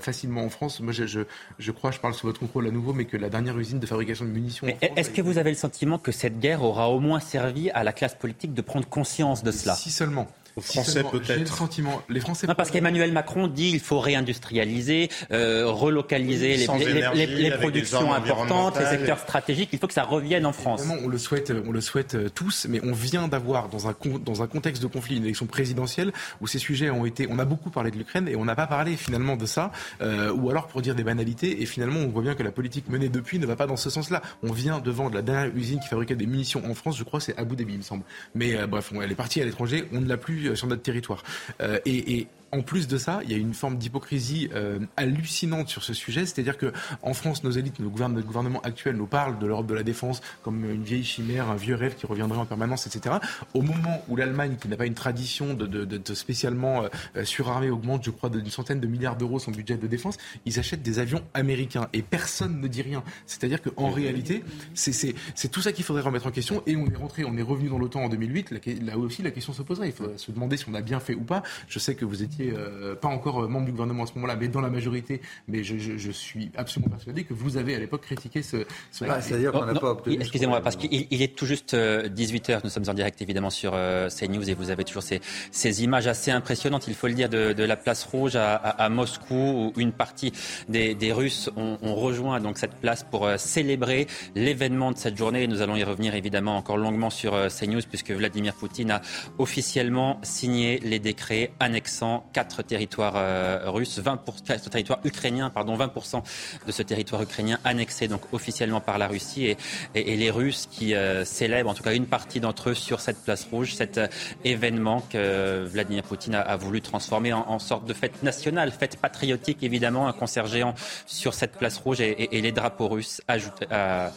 facilement 0.00 0.44
en 0.44 0.50
France. 0.50 0.80
Moi, 0.80 0.92
je, 0.92 1.06
je, 1.06 1.20
je, 1.58 1.72
crois, 1.72 1.90
je 1.90 1.98
parle 1.98 2.14
sous 2.14 2.26
votre 2.26 2.40
contrôle 2.40 2.66
à 2.66 2.70
nouveau, 2.70 2.92
mais 2.92 3.04
que 3.04 3.16
la 3.16 3.28
dernière 3.30 3.58
usine 3.58 3.80
de 3.80 3.86
fabrication 3.86 4.24
de 4.24 4.30
munitions. 4.30 4.66
Est-ce 4.96 5.10
que 5.10 5.22
vous 5.22 5.38
avez 5.38 5.50
le 5.50 5.56
sentiment 5.56 5.77
que 6.02 6.12
cette 6.12 6.40
guerre 6.40 6.62
aura 6.62 6.88
au 6.90 6.98
moins 6.98 7.20
servi 7.20 7.70
à 7.70 7.84
la 7.84 7.92
classe 7.92 8.14
politique 8.14 8.52
de 8.54 8.62
prendre 8.62 8.88
conscience 8.88 9.42
de 9.42 9.52
cela. 9.52 9.74
Si 9.74 9.90
seulement. 9.90 10.26
Français 10.60 11.02
peut-être. 11.02 11.38
le 11.38 11.46
sentiment. 11.46 12.02
Les 12.08 12.20
Français. 12.20 12.46
Non, 12.46 12.54
parce 12.54 12.70
qu'Emmanuel 12.70 13.12
Macron 13.12 13.46
dit 13.46 13.70
il 13.70 13.80
faut 13.80 14.00
réindustrialiser, 14.00 15.08
euh, 15.30 15.66
relocaliser 15.66 16.56
les, 16.56 16.66
les, 17.14 17.26
les, 17.26 17.50
productions 17.50 18.12
importantes, 18.12 18.78
les 18.78 18.86
secteurs 18.86 19.18
stratégiques. 19.18 19.70
Il 19.72 19.78
faut 19.78 19.86
que 19.86 19.94
ça 19.94 20.04
revienne 20.04 20.46
en 20.46 20.52
France. 20.52 20.82
on 21.04 21.08
le 21.08 21.18
souhaite, 21.18 21.52
on 21.66 21.72
le 21.72 21.80
souhaite 21.80 22.14
euh, 22.14 22.28
tous, 22.28 22.66
mais 22.68 22.80
on 22.84 22.92
vient 22.92 23.28
d'avoir 23.28 23.68
dans 23.68 23.88
un 23.88 23.94
dans 24.24 24.42
un 24.42 24.46
contexte 24.46 24.82
de 24.82 24.86
conflit 24.86 25.16
une 25.16 25.24
élection 25.24 25.46
présidentielle 25.46 26.12
où 26.40 26.46
ces 26.46 26.58
sujets 26.58 26.90
ont 26.90 27.04
été. 27.04 27.26
On 27.30 27.38
a 27.38 27.44
beaucoup 27.44 27.70
parlé 27.70 27.90
de 27.90 27.96
l'Ukraine 27.96 28.28
et 28.28 28.36
on 28.36 28.44
n'a 28.44 28.54
pas 28.54 28.66
parlé 28.66 28.96
finalement 28.96 29.36
de 29.36 29.46
ça, 29.46 29.72
euh, 30.00 30.32
ou 30.32 30.50
alors 30.50 30.66
pour 30.68 30.82
dire 30.82 30.94
des 30.94 31.04
banalités. 31.04 31.62
Et 31.62 31.66
finalement, 31.66 32.00
on 32.00 32.08
voit 32.08 32.22
bien 32.22 32.34
que 32.34 32.42
la 32.42 32.52
politique 32.52 32.88
menée 32.88 33.08
depuis 33.08 33.38
ne 33.38 33.46
va 33.46 33.56
pas 33.56 33.66
dans 33.66 33.76
ce 33.76 33.90
sens-là. 33.90 34.22
On 34.42 34.52
vient 34.52 34.78
de 34.78 34.90
vendre 34.90 35.14
la 35.14 35.22
dernière 35.22 35.54
usine 35.54 35.80
qui 35.80 35.88
fabriquait 35.88 36.16
des 36.16 36.26
munitions 36.26 36.62
en 36.68 36.74
France. 36.74 36.96
Je 36.96 37.04
crois 37.04 37.20
c'est 37.20 37.36
Abu 37.38 37.56
Dhabi, 37.56 37.74
il 37.74 37.78
me 37.78 37.82
semble. 37.82 38.04
Mais 38.34 38.56
euh, 38.56 38.66
bref, 38.66 38.92
elle 39.02 39.10
est 39.10 39.14
partie 39.14 39.40
à 39.40 39.44
l'étranger. 39.44 39.88
On 39.92 40.00
ne 40.00 40.08
l'a 40.08 40.16
plus 40.16 40.47
sur 40.54 40.66
notre 40.66 40.82
territoire. 40.82 41.22
Euh, 41.60 41.78
et, 41.84 42.18
et 42.18 42.28
en 42.52 42.62
plus 42.62 42.88
de 42.88 42.96
ça, 42.96 43.20
il 43.24 43.30
y 43.30 43.34
a 43.34 43.36
une 43.36 43.54
forme 43.54 43.76
d'hypocrisie 43.76 44.48
euh, 44.54 44.78
hallucinante 44.96 45.68
sur 45.68 45.82
ce 45.82 45.92
sujet. 45.92 46.24
C'est-à-dire 46.24 46.56
que 46.56 46.72
en 47.02 47.12
France, 47.12 47.44
nos 47.44 47.50
élites, 47.50 47.78
nos 47.78 47.90
gouvernements, 47.90 48.16
notre 48.16 48.26
gouvernement 48.26 48.60
actuel 48.62 48.96
nous 48.96 49.06
parlent 49.06 49.38
de 49.38 49.46
l'Europe 49.46 49.66
de 49.66 49.74
la 49.74 49.82
défense 49.82 50.22
comme 50.42 50.64
une 50.64 50.82
vieille 50.82 51.04
chimère, 51.04 51.48
un 51.50 51.56
vieux 51.56 51.74
rêve 51.74 51.94
qui 51.94 52.06
reviendrait 52.06 52.38
en 52.38 52.46
permanence, 52.46 52.86
etc. 52.86 53.16
Au 53.54 53.62
moment 53.62 54.02
où 54.08 54.16
l'Allemagne, 54.16 54.56
qui 54.60 54.68
n'a 54.68 54.76
pas 54.76 54.86
une 54.86 54.94
tradition 54.94 55.54
de, 55.54 56.14
spécialement 56.14 56.84
euh, 57.16 57.24
surarmée, 57.24 57.70
augmente, 57.70 58.04
je 58.04 58.10
crois, 58.10 58.30
d'une 58.30 58.50
centaine 58.50 58.80
de 58.80 58.86
milliards 58.86 59.16
d'euros 59.16 59.38
son 59.38 59.50
budget 59.50 59.76
de 59.76 59.86
défense, 59.86 60.16
ils 60.46 60.58
achètent 60.58 60.82
des 60.82 60.98
avions 60.98 61.22
américains 61.34 61.88
et 61.92 62.02
personne 62.02 62.60
ne 62.60 62.68
dit 62.68 62.82
rien. 62.82 63.02
C'est-à-dire 63.26 63.60
qu'en 63.60 63.90
réalité, 63.90 64.42
c'est 64.74 65.14
tout 65.50 65.60
ça 65.60 65.72
qu'il 65.72 65.84
faudrait 65.84 66.02
remettre 66.02 66.26
en 66.26 66.30
question. 66.30 66.62
Et 66.66 66.76
on 66.76 66.86
est 66.86 66.96
rentré, 66.96 67.24
on 67.24 67.36
est 67.36 67.42
revenu 67.42 67.68
dans 67.68 67.78
l'OTAN 67.78 68.04
en 68.04 68.08
2008. 68.08 68.50
Là, 68.52 68.58
là 68.82 68.98
aussi, 68.98 69.22
la 69.22 69.30
question 69.30 69.52
se 69.52 69.62
poserait. 69.62 69.88
Il 69.88 69.92
faudrait 69.92 70.18
se 70.18 70.32
demander 70.32 70.56
si 70.56 70.64
on 70.68 70.74
a 70.74 70.80
bien 70.80 71.00
fait 71.00 71.14
ou 71.14 71.22
pas. 71.22 71.42
Je 71.68 71.78
sais 71.78 71.94
que 71.94 72.04
vous 72.04 72.22
étiez 72.22 72.37
euh, 72.40 72.94
pas 72.94 73.08
encore 73.08 73.44
euh, 73.44 73.48
membre 73.48 73.66
du 73.66 73.72
gouvernement 73.72 74.04
à 74.04 74.06
ce 74.06 74.14
moment-là, 74.14 74.36
mais 74.36 74.48
dans 74.48 74.60
la 74.60 74.70
majorité. 74.70 75.20
Mais 75.48 75.64
je, 75.64 75.78
je, 75.78 75.96
je 75.96 76.10
suis 76.10 76.50
absolument 76.56 76.90
persuadé 76.90 77.24
que 77.24 77.34
vous 77.34 77.56
avez 77.56 77.74
à 77.74 77.78
l'époque 77.78 78.02
critiqué 78.02 78.42
ce. 78.42 78.64
ce 78.92 79.04
ah, 79.04 79.20
C'est-à-dire 79.20 79.52
qu'on 79.52 79.66
n'a 79.66 79.74
pas 79.74 79.90
obtenu. 79.90 80.16
Excusez-moi, 80.20 80.60
parce 80.60 80.76
qu'il 80.76 81.06
il 81.10 81.22
est 81.22 81.34
tout 81.34 81.46
juste 81.46 81.74
18 81.74 82.50
euh, 82.50 82.60
Nous 82.64 82.70
sommes 82.70 82.88
en 82.88 82.94
direct 82.94 83.20
évidemment 83.22 83.50
sur 83.50 83.72
CNews 83.72 84.48
et 84.48 84.54
vous 84.54 84.70
avez 84.70 84.84
toujours 84.84 85.02
ces, 85.02 85.20
ces 85.50 85.82
images 85.82 86.06
assez 86.06 86.30
impressionnantes, 86.30 86.86
il 86.88 86.94
faut 86.94 87.08
le 87.08 87.14
dire, 87.14 87.28
de, 87.28 87.52
de 87.52 87.64
la 87.64 87.76
place 87.76 88.04
rouge 88.04 88.36
à, 88.36 88.54
à, 88.54 88.84
à, 88.84 88.88
Moscou, 88.88 89.72
où 89.74 89.80
une 89.80 89.92
partie 89.92 90.32
des, 90.68 90.94
des 90.94 91.12
Russes 91.12 91.50
ont, 91.56 91.78
ont, 91.82 91.94
rejoint 91.94 92.40
donc 92.40 92.58
cette 92.58 92.74
place 92.74 93.04
pour 93.04 93.28
célébrer 93.36 94.06
l'événement 94.34 94.92
de 94.92 94.98
cette 94.98 95.16
journée. 95.16 95.46
Nous 95.46 95.62
allons 95.62 95.76
y 95.76 95.84
revenir 95.84 96.14
évidemment 96.14 96.56
encore 96.56 96.76
longuement 96.76 97.10
sur 97.10 97.32
CNews, 97.48 97.82
puisque 97.88 98.12
Vladimir 98.12 98.54
Poutine 98.54 98.90
a 98.92 99.02
officiellement 99.38 100.20
signé 100.22 100.78
les 100.80 100.98
décrets 100.98 101.50
annexant 101.60 102.27
quatre 102.38 102.62
territoire 102.62 103.14
euh, 103.16 103.62
russe, 103.66 103.98
20 103.98 104.20
ce 104.46 104.68
territoire 104.68 105.00
ukrainien, 105.02 105.50
pardon, 105.50 105.76
20% 105.76 106.22
de 106.68 106.70
ce 106.70 106.84
territoire 106.84 107.20
ukrainien 107.20 107.58
annexé 107.64 108.06
donc 108.06 108.20
officiellement 108.32 108.80
par 108.80 108.96
la 108.96 109.08
Russie. 109.08 109.46
Et, 109.46 109.56
et, 109.96 110.12
et 110.12 110.16
les 110.16 110.30
Russes 110.30 110.68
qui 110.70 110.94
euh, 110.94 111.24
célèbrent 111.24 111.68
en 111.68 111.74
tout 111.74 111.82
cas 111.82 111.94
une 111.94 112.06
partie 112.06 112.38
d'entre 112.38 112.70
eux 112.70 112.74
sur 112.74 113.00
cette 113.00 113.24
place 113.24 113.44
rouge, 113.50 113.74
cet 113.74 113.98
euh, 113.98 114.06
événement 114.44 115.00
que 115.10 115.64
Vladimir 115.64 116.04
Poutine 116.04 116.36
a, 116.36 116.42
a 116.42 116.56
voulu 116.56 116.80
transformer 116.80 117.32
en, 117.32 117.44
en, 117.48 117.58
sorte 117.58 117.84
de 117.86 117.92
fête 117.92 118.22
nationale, 118.22 118.70
fête 118.70 118.98
patriotique 118.98 119.64
évidemment, 119.64 120.06
un 120.06 120.12
concert 120.12 120.46
géant 120.46 120.76
sur 121.06 121.34
cette 121.34 121.56
place 121.58 121.78
rouge. 121.78 122.00
Et, 122.00 122.36
et 122.38 122.40
les 122.40 122.52
drapeaux 122.52 122.86
russes 122.86 123.20
ajoutés 123.26 123.66
à 123.72 124.12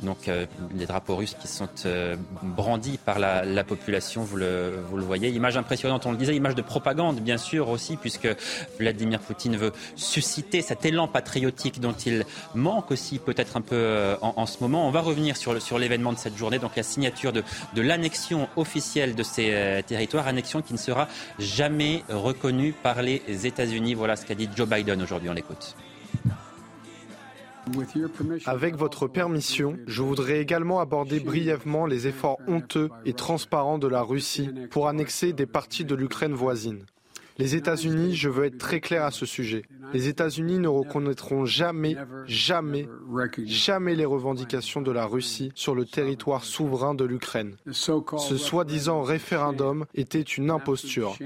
donc 0.00 0.28
euh, 0.28 0.46
les 0.74 0.86
drapeaux 0.86 1.16
russes 1.16 1.36
qui 1.40 1.48
sont 1.48 1.68
euh, 1.86 2.16
brandis 2.42 2.98
par 2.98 3.18
la, 3.18 3.44
la 3.44 3.64
population, 3.64 4.22
vous 4.22 4.36
le, 4.36 4.82
voyez. 4.92 5.28
Image 5.28 5.56
impressionnante, 5.56 6.06
on 6.06 6.12
le 6.12 6.16
disait, 6.16 6.36
image 6.36 6.54
de 6.54 6.62
propagande 6.62 7.20
bien 7.20 7.38
sûr 7.38 7.68
aussi, 7.68 7.96
puisque 7.96 8.28
Vladimir 8.78 9.20
Poutine 9.20 9.56
veut 9.56 9.72
susciter 9.94 10.62
cet 10.62 10.84
élan 10.84 11.08
patriotique 11.08 11.80
dont 11.80 11.92
il 11.92 12.24
manque 12.54 12.90
aussi 12.90 13.18
peut-être 13.18 13.56
un 13.56 13.60
peu 13.60 13.76
euh, 13.76 14.16
en, 14.20 14.46
ce 14.46 14.58
moment. 14.60 14.86
On 14.86 14.90
va 14.90 15.00
revenir 15.00 15.36
sur, 15.36 15.78
l'événement 15.78 16.12
de 16.12 16.18
cette 16.18 16.36
journée, 16.36 16.58
donc 16.58 16.76
la 16.76 16.82
signature 16.82 17.32
de, 17.32 17.42
de 17.74 17.82
l'annexion 17.82 18.48
officielle 18.56 19.14
de 19.14 19.22
ces 19.22 19.82
territoires, 19.86 20.26
annexion 20.26 20.62
qui 20.62 20.72
ne 20.72 20.78
sera 20.78 21.08
jamais 21.38 22.02
reconnue 22.08 22.72
par 22.72 23.02
les 23.02 23.22
États-Unis. 23.46 23.94
Voilà 23.94 24.16
ce 24.16 24.26
qu'a 24.26 24.34
dit 24.34 24.48
Joe 24.54 24.68
Biden 24.68 25.02
aujourd'hui, 25.02 25.28
on 25.28 25.34
l'écoute. 25.34 25.76
Avec 28.46 28.76
votre 28.76 29.08
permission, 29.08 29.76
je 29.86 30.02
voudrais 30.02 30.40
également 30.40 30.80
aborder 30.80 31.20
brièvement 31.20 31.86
les 31.86 32.06
efforts 32.06 32.38
honteux 32.46 32.90
et 33.04 33.12
transparents 33.12 33.78
de 33.78 33.88
la 33.88 34.02
Russie 34.02 34.50
pour 34.70 34.88
annexer 34.88 35.32
des 35.32 35.46
parties 35.46 35.84
de 35.84 35.94
l'Ukraine 35.94 36.34
voisine. 36.34 36.84
Les 37.38 37.54
États-Unis, 37.54 38.14
je 38.14 38.30
veux 38.30 38.46
être 38.46 38.56
très 38.56 38.80
clair 38.80 39.04
à 39.04 39.10
ce 39.10 39.26
sujet, 39.26 39.62
les 39.92 40.08
États-Unis 40.08 40.58
ne 40.58 40.68
reconnaîtront 40.68 41.44
jamais, 41.44 41.96
jamais, 42.26 42.88
jamais 43.44 43.94
les 43.94 44.06
revendications 44.06 44.80
de 44.80 44.90
la 44.90 45.04
Russie 45.04 45.52
sur 45.54 45.74
le 45.74 45.84
territoire 45.84 46.44
souverain 46.44 46.94
de 46.94 47.04
l'Ukraine. 47.04 47.56
Ce 47.70 48.36
soi-disant 48.36 49.02
référendum 49.02 49.84
était 49.94 50.22
une 50.22 50.50
imposture. 50.50 51.16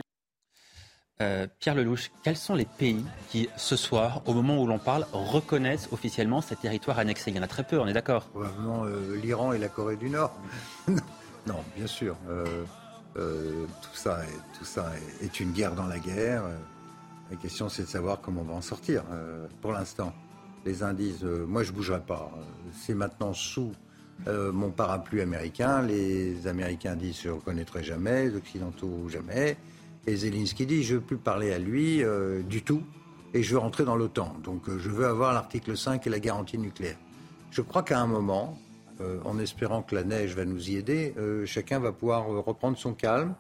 Euh, 1.21 1.47
Pierre 1.59 1.75
Lelouch, 1.75 2.11
quels 2.23 2.37
sont 2.37 2.55
les 2.55 2.65
pays 2.65 3.05
qui, 3.29 3.49
ce 3.57 3.77
soir, 3.77 4.23
au 4.25 4.33
moment 4.33 4.61
où 4.61 4.67
l'on 4.67 4.79
parle, 4.79 5.05
reconnaissent 5.13 5.89
officiellement 5.93 6.41
ces 6.41 6.57
territoires 6.57 6.99
annexés? 6.99 7.31
Il 7.31 7.37
y 7.37 7.41
en 7.41 7.43
a 7.43 7.47
très 7.47 7.65
peu, 7.65 7.79
on 7.79 7.87
est 7.87 7.93
d'accord? 7.93 8.25
Probablement 8.29 8.85
euh, 8.85 9.17
l'Iran 9.17 9.53
et 9.53 9.59
la 9.59 9.69
Corée 9.69 9.97
du 9.97 10.09
Nord. 10.09 10.35
non, 11.47 11.63
bien 11.77 11.87
sûr. 11.87 12.17
Euh, 12.29 12.65
tout 13.17 13.95
ça, 13.95 14.23
est, 14.25 14.59
tout 14.59 14.65
ça 14.65 14.93
est, 15.21 15.41
une 15.41 15.53
guerre 15.53 15.75
dans 15.75 15.87
la 15.87 15.99
guerre. 15.99 16.45
La 17.31 17.37
question, 17.37 17.69
c'est 17.69 17.83
de 17.83 17.89
savoir 17.89 18.21
comment 18.23 18.41
on 18.41 18.45
va 18.45 18.55
en 18.55 18.63
sortir. 18.63 19.03
Pour 19.61 19.73
l'instant, 19.73 20.15
les 20.65 20.83
indices, 20.83 21.23
moi, 21.23 21.65
je 21.65 21.71
ne 21.71 21.77
bougerai 21.77 22.01
pas. 22.01 22.31
C'est 22.73 22.95
maintenant 22.95 23.35
sous 23.35 23.73
mon 24.27 24.71
parapluie 24.71 25.21
américain. 25.21 25.83
Les 25.83 26.47
Américains 26.47 26.95
disent 26.95 27.21
je 27.23 27.29
ne 27.29 27.35
reconnaîtrai 27.35 27.83
jamais, 27.83 28.29
les 28.29 28.37
Occidentaux 28.37 29.09
jamais. 29.09 29.59
Et 30.07 30.17
Zelensky 30.17 30.67
dit 30.67 30.83
je 30.83 30.95
ne 30.95 30.99
veux 30.99 31.05
plus 31.05 31.17
parler 31.17 31.53
à 31.53 31.59
lui 31.59 32.03
euh, 32.03 32.43
du 32.43 32.63
tout 32.63 32.83
et 33.35 33.43
je 33.43 33.53
veux 33.53 33.59
rentrer 33.59 33.85
dans 33.85 33.97
l'OTAN. 33.97 34.35
Donc 34.43 34.69
euh, 34.69 34.79
je 34.79 34.89
veux 34.89 35.07
avoir 35.07 35.33
l'article 35.33 35.77
5 35.77 36.07
et 36.07 36.11
la 36.11 36.21
garantie 36.21 36.59
nucléaire. 36.59 36.97
Je 37.51 37.63
crois 37.63 37.83
qu'à 37.83 38.01
un 38.01 38.07
moment, 38.07 38.59
euh, 39.01 39.19
en 39.25 39.39
espérant 39.39 39.83
que 39.83 39.95
la 39.95 40.05
neige 40.05 40.35
va 40.35 40.45
nous 40.45 40.71
y 40.71 40.77
aider, 40.77 41.15
chacun 41.45 41.79
va 41.79 41.93
pouvoir 41.93 42.27
reprendre 42.27 42.79
son 42.79 42.95
calme 42.95 43.35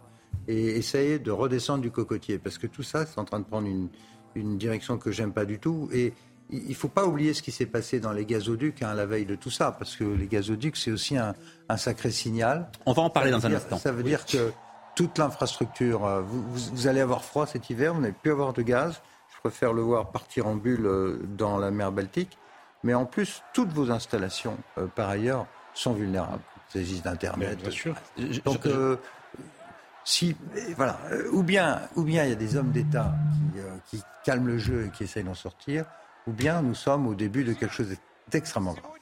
et 0.49 0.77
essayer 0.77 1.19
de 1.19 1.31
redescendre 1.31 1.83
du 1.83 1.91
cocotier. 1.91 2.39
Parce 2.39 2.59
que 2.59 2.67
tout 2.67 2.83
ça, 2.83 3.07
c'est 3.07 3.19
en 3.19 3.25
train 3.25 3.41
de 3.41 3.45
prendre 3.45 3.67
une, 3.67 3.89
une 4.35 4.59
direction 4.59 4.99
que 4.99 5.11
j'aime 5.11 5.33
pas 5.33 5.45
du 5.45 5.59
tout. 5.59 5.89
Et 5.93 6.13
il 6.51 6.69
ne 6.69 6.75
faut 6.75 6.89
pas 6.89 7.07
oublier 7.07 7.35
ce 7.35 7.43
qui 7.43 7.53
s'est 7.53 7.67
passé 7.67 8.01
dans 8.01 8.13
les 8.13 8.25
gazoducs 8.25 8.83
hein, 8.83 8.95
la 8.95 9.07
veille 9.07 9.27
de 9.27 9.37
tout 9.37 9.51
ça, 9.51 9.73
parce 9.73 9.97
que 9.97 10.05
les 10.05 10.27
gazoducs, 10.27 10.77
c'est 10.77 10.91
aussi 10.91 11.17
un, 11.17 11.35
un, 11.69 11.77
sacré 11.77 12.11
signal. 12.11 12.71
On 12.87 12.93
va 12.93 13.03
en 13.03 13.11
parler 13.11 13.31
dans 13.31 13.47
un 13.47 13.53
instant. 13.53 13.79
Ça 13.79 13.93
veut 13.93 14.03
oui. 14.03 14.11
dire 14.11 14.27
que 14.27 14.51
toute 15.01 15.17
l'infrastructure. 15.17 16.05
euh, 16.05 16.21
Vous, 16.21 16.43
vous, 16.43 16.71
vous, 16.75 16.87
allez 16.87 17.01
avoir 17.01 17.25
froid 17.25 17.47
cet 17.47 17.71
hiver, 17.71 17.95
vous 17.95 18.03
n'allez 18.03 18.13
plus 18.13 18.33
avoir 18.33 18.53
de 18.53 18.61
gaz. 18.61 19.01
Je 19.35 19.41
préfère 19.41 19.73
le 19.73 19.81
voir 19.81 20.11
partir 20.11 20.47
en 20.47 20.57
bulle 20.57 20.85
euh, 20.85 21.19
dans 21.39 21.57
la 21.57 21.71
mer 21.71 21.91
Baltique. 21.91 22.37
Mais 22.85 22.93
en 22.93 23.07
plus, 23.07 23.43
toutes 23.55 23.73
vos 23.73 23.91
installations, 23.91 24.59
euh, 24.77 24.87
par 24.87 25.09
ailleurs, 25.09 25.47
sont 25.73 25.95
vulnérables. 25.95 26.43
Il 26.69 26.81
s'agit 26.81 27.01
d'internet. 27.01 27.59
Bien 27.63 27.71
sûr. 27.71 27.95
Donc, 28.45 28.67
euh, 28.67 28.97
si, 30.05 30.37
voilà, 30.77 30.99
ou 31.33 31.43
bien, 31.43 31.81
ou 31.97 32.03
bien 32.03 32.25
il 32.25 32.31
y 32.31 32.33
a 32.33 32.37
des 32.37 32.57
hommes 32.57 32.71
d'État 32.71 33.15
qui, 33.89 33.97
qui 33.97 34.03
calment 34.23 34.49
le 34.49 34.59
jeu 34.59 34.87
et 34.87 34.91
qui 34.91 35.05
essayent 35.05 35.25
d'en 35.25 35.35
sortir, 35.35 35.87
ou 36.27 36.33
bien 36.33 36.61
nous 36.61 36.75
sommes 36.75 37.07
au 37.07 37.15
début 37.15 37.45
de 37.45 37.55
quelque 37.55 37.73
chose 37.75 37.95
d'extrêmement 38.31 38.75
grave. 38.75 39.00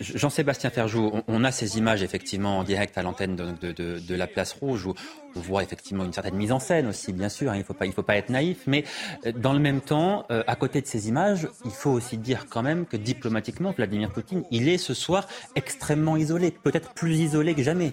Jean-Sébastien 0.00 0.70
Ferjou, 0.70 1.12
on, 1.26 1.44
a 1.44 1.52
ces 1.52 1.78
images 1.78 2.02
effectivement 2.02 2.58
en 2.58 2.64
direct 2.64 2.96
à 2.98 3.02
l'antenne 3.02 3.36
de, 3.36 4.14
la 4.14 4.26
place 4.26 4.52
rouge 4.52 4.86
où 4.86 4.94
on 5.36 5.40
voit 5.40 5.62
effectivement 5.62 6.04
une 6.04 6.12
certaine 6.12 6.36
mise 6.36 6.52
en 6.52 6.58
scène 6.58 6.86
aussi, 6.86 7.12
bien 7.12 7.28
sûr, 7.28 7.50
hein, 7.50 7.56
il 7.56 7.60
ne 7.60 7.64
faut, 7.64 7.74
pas, 7.74 7.90
faut 7.90 8.02
pas 8.02 8.16
être 8.16 8.30
naïf, 8.30 8.62
mais 8.66 8.84
euh, 9.26 9.32
dans 9.32 9.52
le 9.52 9.58
même 9.58 9.80
temps, 9.80 10.26
euh, 10.30 10.44
à 10.46 10.56
côté 10.56 10.80
de 10.80 10.86
ces 10.86 11.08
images, 11.08 11.48
il 11.64 11.70
faut 11.70 11.90
aussi 11.90 12.18
dire 12.18 12.46
quand 12.48 12.62
même 12.62 12.86
que 12.86 12.96
diplomatiquement, 12.96 13.72
Vladimir 13.72 14.12
Poutine, 14.12 14.44
il 14.50 14.68
est 14.68 14.78
ce 14.78 14.94
soir 14.94 15.26
extrêmement 15.56 16.16
isolé, 16.16 16.50
peut-être 16.50 16.94
plus 16.94 17.16
isolé 17.16 17.54
que 17.54 17.62
jamais. 17.62 17.92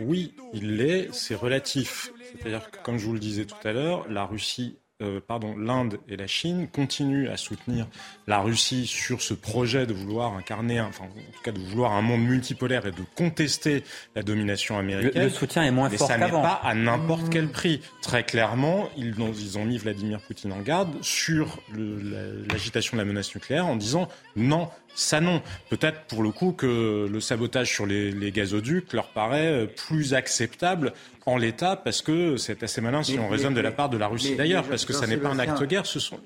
Oui, 0.00 0.34
il 0.52 0.76
l'est, 0.76 1.08
c'est 1.12 1.34
relatif. 1.34 2.12
C'est-à-dire 2.38 2.70
que, 2.70 2.78
comme 2.82 2.98
je 2.98 3.06
vous 3.06 3.14
le 3.14 3.18
disais 3.18 3.46
tout 3.46 3.56
à 3.64 3.72
l'heure, 3.72 4.06
la 4.10 4.24
Russie 4.24 4.76
euh, 5.02 5.20
pardon, 5.20 5.54
l'Inde 5.58 5.98
et 6.08 6.16
la 6.16 6.26
Chine 6.26 6.68
continuent 6.68 7.28
à 7.28 7.36
soutenir 7.36 7.86
la 8.26 8.38
Russie 8.38 8.86
sur 8.86 9.20
ce 9.20 9.34
projet 9.34 9.86
de 9.86 9.92
vouloir 9.92 10.34
incarner, 10.34 10.80
enfin, 10.80 11.04
en 11.04 11.08
tout 11.08 11.42
cas 11.42 11.52
de 11.52 11.58
vouloir 11.58 11.92
un 11.92 12.00
monde 12.00 12.22
multipolaire 12.22 12.86
et 12.86 12.92
de 12.92 13.02
contester 13.14 13.84
la 14.14 14.22
domination 14.22 14.78
américaine. 14.78 15.24
Le, 15.24 15.28
soutien 15.28 15.64
est 15.64 15.70
moins 15.70 15.90
mais 15.90 15.98
fort 15.98 16.08
ça 16.08 16.16
n'est 16.16 16.30
pas 16.30 16.60
à 16.62 16.74
n'importe 16.74 17.26
mmh. 17.26 17.30
quel 17.30 17.48
prix. 17.48 17.82
Très 18.00 18.24
clairement, 18.24 18.88
ils 18.96 19.20
ont, 19.20 19.32
ils 19.32 19.58
ont 19.58 19.66
mis 19.66 19.76
Vladimir 19.76 20.18
Poutine 20.20 20.52
en 20.52 20.60
garde 20.60 20.90
sur 21.02 21.60
l'agitation 21.74 22.96
de 22.96 23.02
la 23.02 23.06
menace 23.06 23.34
nucléaire 23.34 23.66
en 23.66 23.76
disant 23.76 24.08
non, 24.34 24.70
ça 24.96 25.20
non. 25.20 25.42
Peut-être 25.70 26.00
pour 26.08 26.22
le 26.22 26.30
coup 26.32 26.52
que 26.52 27.06
le 27.08 27.20
sabotage 27.20 27.72
sur 27.72 27.86
les, 27.86 28.10
les 28.10 28.32
gazoducs 28.32 28.92
leur 28.92 29.08
paraît 29.08 29.68
plus 29.68 30.14
acceptable 30.14 30.92
en 31.26 31.36
l'état 31.36 31.76
parce 31.76 32.02
que 32.02 32.36
c'est 32.36 32.62
assez 32.62 32.80
malin 32.80 33.02
si 33.02 33.18
on 33.18 33.28
raisonne 33.28 33.54
de 33.54 33.60
la 33.60 33.72
part 33.72 33.90
de 33.90 33.98
la 33.98 34.08
Russie 34.08 34.36
d'ailleurs, 34.36 34.64
parce 34.64 34.84
que 34.84 34.92
ça 34.92 35.06
n'est 35.06 35.16
pas 35.16 35.28
un 35.28 35.38
acte 35.38 35.60
de 35.60 35.66
guerre. 35.66 35.86
Ce 35.86 36.00
sont... 36.00 36.18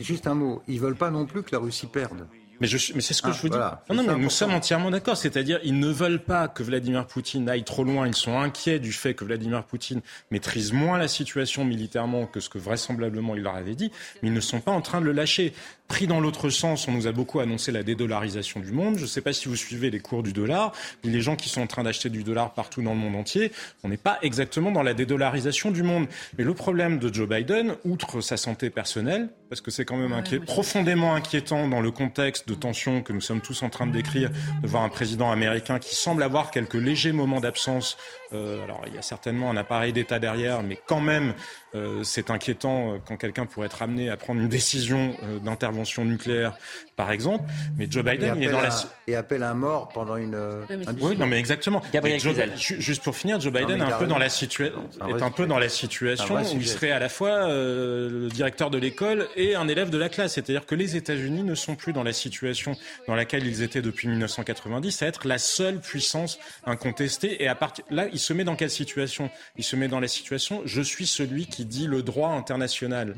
Juste 0.00 0.26
un 0.26 0.34
mot, 0.34 0.62
ils 0.68 0.80
veulent 0.80 0.96
pas 0.96 1.10
non 1.10 1.26
plus 1.26 1.42
que 1.42 1.52
la 1.52 1.58
Russie 1.58 1.86
perde. 1.86 2.26
Mais, 2.60 2.68
mais 2.94 3.00
c'est 3.00 3.14
ce 3.14 3.22
que 3.22 3.28
ah, 3.28 3.32
je 3.32 3.40
vous 3.40 3.48
dis. 3.48 3.56
non, 3.56 4.02
non, 4.02 4.02
mais 4.04 4.22
nous 4.22 4.30
sommes 4.30 4.54
entièrement 4.54 4.90
d'accord. 4.90 5.16
C'est-à-dire, 5.16 5.58
ils 5.64 5.78
ne 5.78 5.88
veulent 5.88 6.22
pas 6.22 6.48
que 6.48 6.62
Vladimir 6.62 7.06
Poutine 7.06 7.48
aille 7.48 7.64
trop 7.64 7.84
loin. 7.84 8.06
Ils 8.06 8.14
sont 8.14 8.38
inquiets 8.38 8.78
du 8.78 8.92
fait 8.92 9.14
que 9.14 9.24
Vladimir 9.24 9.64
Poutine 9.64 10.00
maîtrise 10.30 10.72
moins 10.72 10.98
la 10.98 11.08
situation 11.08 11.64
militairement 11.64 12.26
que 12.26 12.40
ce 12.40 12.48
que 12.48 12.58
vraisemblablement 12.58 13.34
il 13.34 13.42
leur 13.42 13.56
avait 13.56 13.74
dit. 13.74 13.90
Mais 14.22 14.28
ils 14.28 14.34
ne 14.34 14.40
sont 14.40 14.60
pas 14.60 14.72
en 14.72 14.80
train 14.80 15.00
de 15.00 15.06
le 15.06 15.12
lâcher. 15.12 15.52
Pris 15.88 16.06
dans 16.06 16.20
l'autre 16.20 16.48
sens, 16.48 16.88
on 16.88 16.92
nous 16.92 17.06
a 17.06 17.12
beaucoup 17.12 17.40
annoncé 17.40 17.70
la 17.70 17.82
dédollarisation 17.82 18.60
du 18.60 18.72
monde. 18.72 18.96
Je 18.96 19.02
ne 19.02 19.06
sais 19.06 19.20
pas 19.20 19.32
si 19.32 19.48
vous 19.48 19.56
suivez 19.56 19.90
les 19.90 20.00
cours 20.00 20.22
du 20.22 20.32
dollar. 20.32 20.72
Les 21.04 21.20
gens 21.20 21.36
qui 21.36 21.48
sont 21.50 21.60
en 21.60 21.66
train 21.66 21.82
d'acheter 21.82 22.08
du 22.08 22.22
dollar 22.22 22.54
partout 22.54 22.80
dans 22.80 22.94
le 22.94 22.98
monde 22.98 23.16
entier, 23.16 23.52
on 23.84 23.88
n'est 23.88 23.98
pas 23.98 24.18
exactement 24.22 24.70
dans 24.70 24.82
la 24.82 24.94
dédollarisation 24.94 25.70
du 25.70 25.82
monde. 25.82 26.06
Mais 26.38 26.44
le 26.44 26.54
problème 26.54 26.98
de 26.98 27.12
Joe 27.12 27.28
Biden, 27.28 27.74
outre 27.84 28.20
sa 28.22 28.36
santé 28.36 28.70
personnelle, 28.70 29.28
parce 29.50 29.60
que 29.60 29.70
c'est 29.70 29.84
quand 29.84 29.98
même 29.98 30.12
inquiet, 30.14 30.40
profondément 30.40 31.14
inquiétant 31.14 31.68
dans 31.68 31.80
le 31.82 31.90
contexte 31.90 32.41
de 32.46 32.54
tension 32.54 33.02
que 33.02 33.12
nous 33.12 33.20
sommes 33.20 33.40
tous 33.40 33.62
en 33.62 33.70
train 33.70 33.86
de 33.86 33.92
décrire, 33.92 34.30
de 34.62 34.66
voir 34.66 34.82
un 34.82 34.88
président 34.88 35.30
américain 35.30 35.78
qui 35.78 35.94
semble 35.94 36.22
avoir 36.22 36.50
quelques 36.50 36.74
légers 36.74 37.12
moments 37.12 37.40
d'absence. 37.40 37.96
Euh, 38.34 38.64
alors 38.64 38.82
il 38.86 38.94
y 38.94 38.98
a 38.98 39.02
certainement 39.02 39.50
un 39.50 39.56
appareil 39.56 39.92
d'État 39.92 40.18
derrière, 40.18 40.62
mais 40.62 40.78
quand 40.86 41.00
même 41.00 41.34
euh, 41.74 42.02
c'est 42.04 42.30
inquiétant 42.30 42.92
euh, 42.92 42.98
quand 43.06 43.16
quelqu'un 43.16 43.46
pourrait 43.46 43.66
être 43.66 43.80
amené 43.80 44.10
à 44.10 44.18
prendre 44.18 44.42
une 44.42 44.48
décision 44.48 45.16
euh, 45.22 45.38
d'intervention 45.38 46.04
nucléaire, 46.04 46.54
par 46.96 47.10
exemple. 47.10 47.44
Mais 47.78 47.86
Joe 47.90 48.04
Biden, 48.04 48.34
il 48.36 48.44
est 48.44 48.52
dans 48.52 48.60
la 48.60 48.68
et 49.06 49.16
appelle 49.16 49.42
un 49.42 49.54
mort 49.54 49.88
pendant 49.88 50.16
une. 50.16 50.36
oui, 51.00 51.16
non, 51.16 51.26
mais 51.26 51.38
exactement. 51.38 51.82
Gabriel 51.92 52.20
juste 52.58 53.02
pour 53.02 53.16
finir, 53.16 53.40
Joe 53.40 53.52
Biden 53.52 53.80
est 53.80 53.84
un 53.84 53.98
peu 53.98 54.06
dans 54.06 54.18
la 54.18 54.28
situation, 54.28 54.72
est 55.08 55.22
un 55.22 55.30
peu 55.30 55.46
dans 55.46 55.58
la 55.58 55.70
situation 55.70 56.36
où 56.36 56.56
il 56.56 56.68
serait 56.68 56.90
à 56.90 56.98
la 56.98 57.08
fois 57.08 57.48
le 57.48 58.28
directeur 58.32 58.70
de 58.70 58.78
l'école 58.78 59.28
et 59.36 59.54
un 59.54 59.66
élève 59.66 59.90
de 59.90 59.98
la 59.98 60.08
classe. 60.08 60.34
C'est-à-dire 60.34 60.66
que 60.66 60.74
les 60.74 60.96
États-Unis 60.96 61.42
ne 61.42 61.54
sont 61.54 61.74
plus 61.74 61.92
dans 61.92 62.02
la 62.02 62.12
situation 62.12 62.76
dans 63.08 63.14
laquelle 63.14 63.46
ils 63.46 63.62
étaient 63.62 63.82
depuis 63.82 64.08
1990, 64.08 65.02
à 65.02 65.06
être 65.06 65.26
la 65.26 65.38
seule 65.38 65.80
puissance 65.80 66.38
incontestée. 66.66 67.42
Et 67.42 67.48
à 67.48 67.54
partir 67.54 67.84
là, 67.90 68.06
se 68.22 68.32
met 68.32 68.44
dans 68.44 68.56
quelle 68.56 68.70
situation? 68.70 69.30
Il 69.56 69.64
se 69.64 69.76
met 69.76 69.88
dans 69.88 70.00
la 70.00 70.08
situation 70.08 70.62
je 70.64 70.82
suis 70.82 71.06
celui 71.06 71.46
qui 71.46 71.64
dit 71.64 71.86
le 71.86 72.02
droit 72.02 72.30
international. 72.30 73.14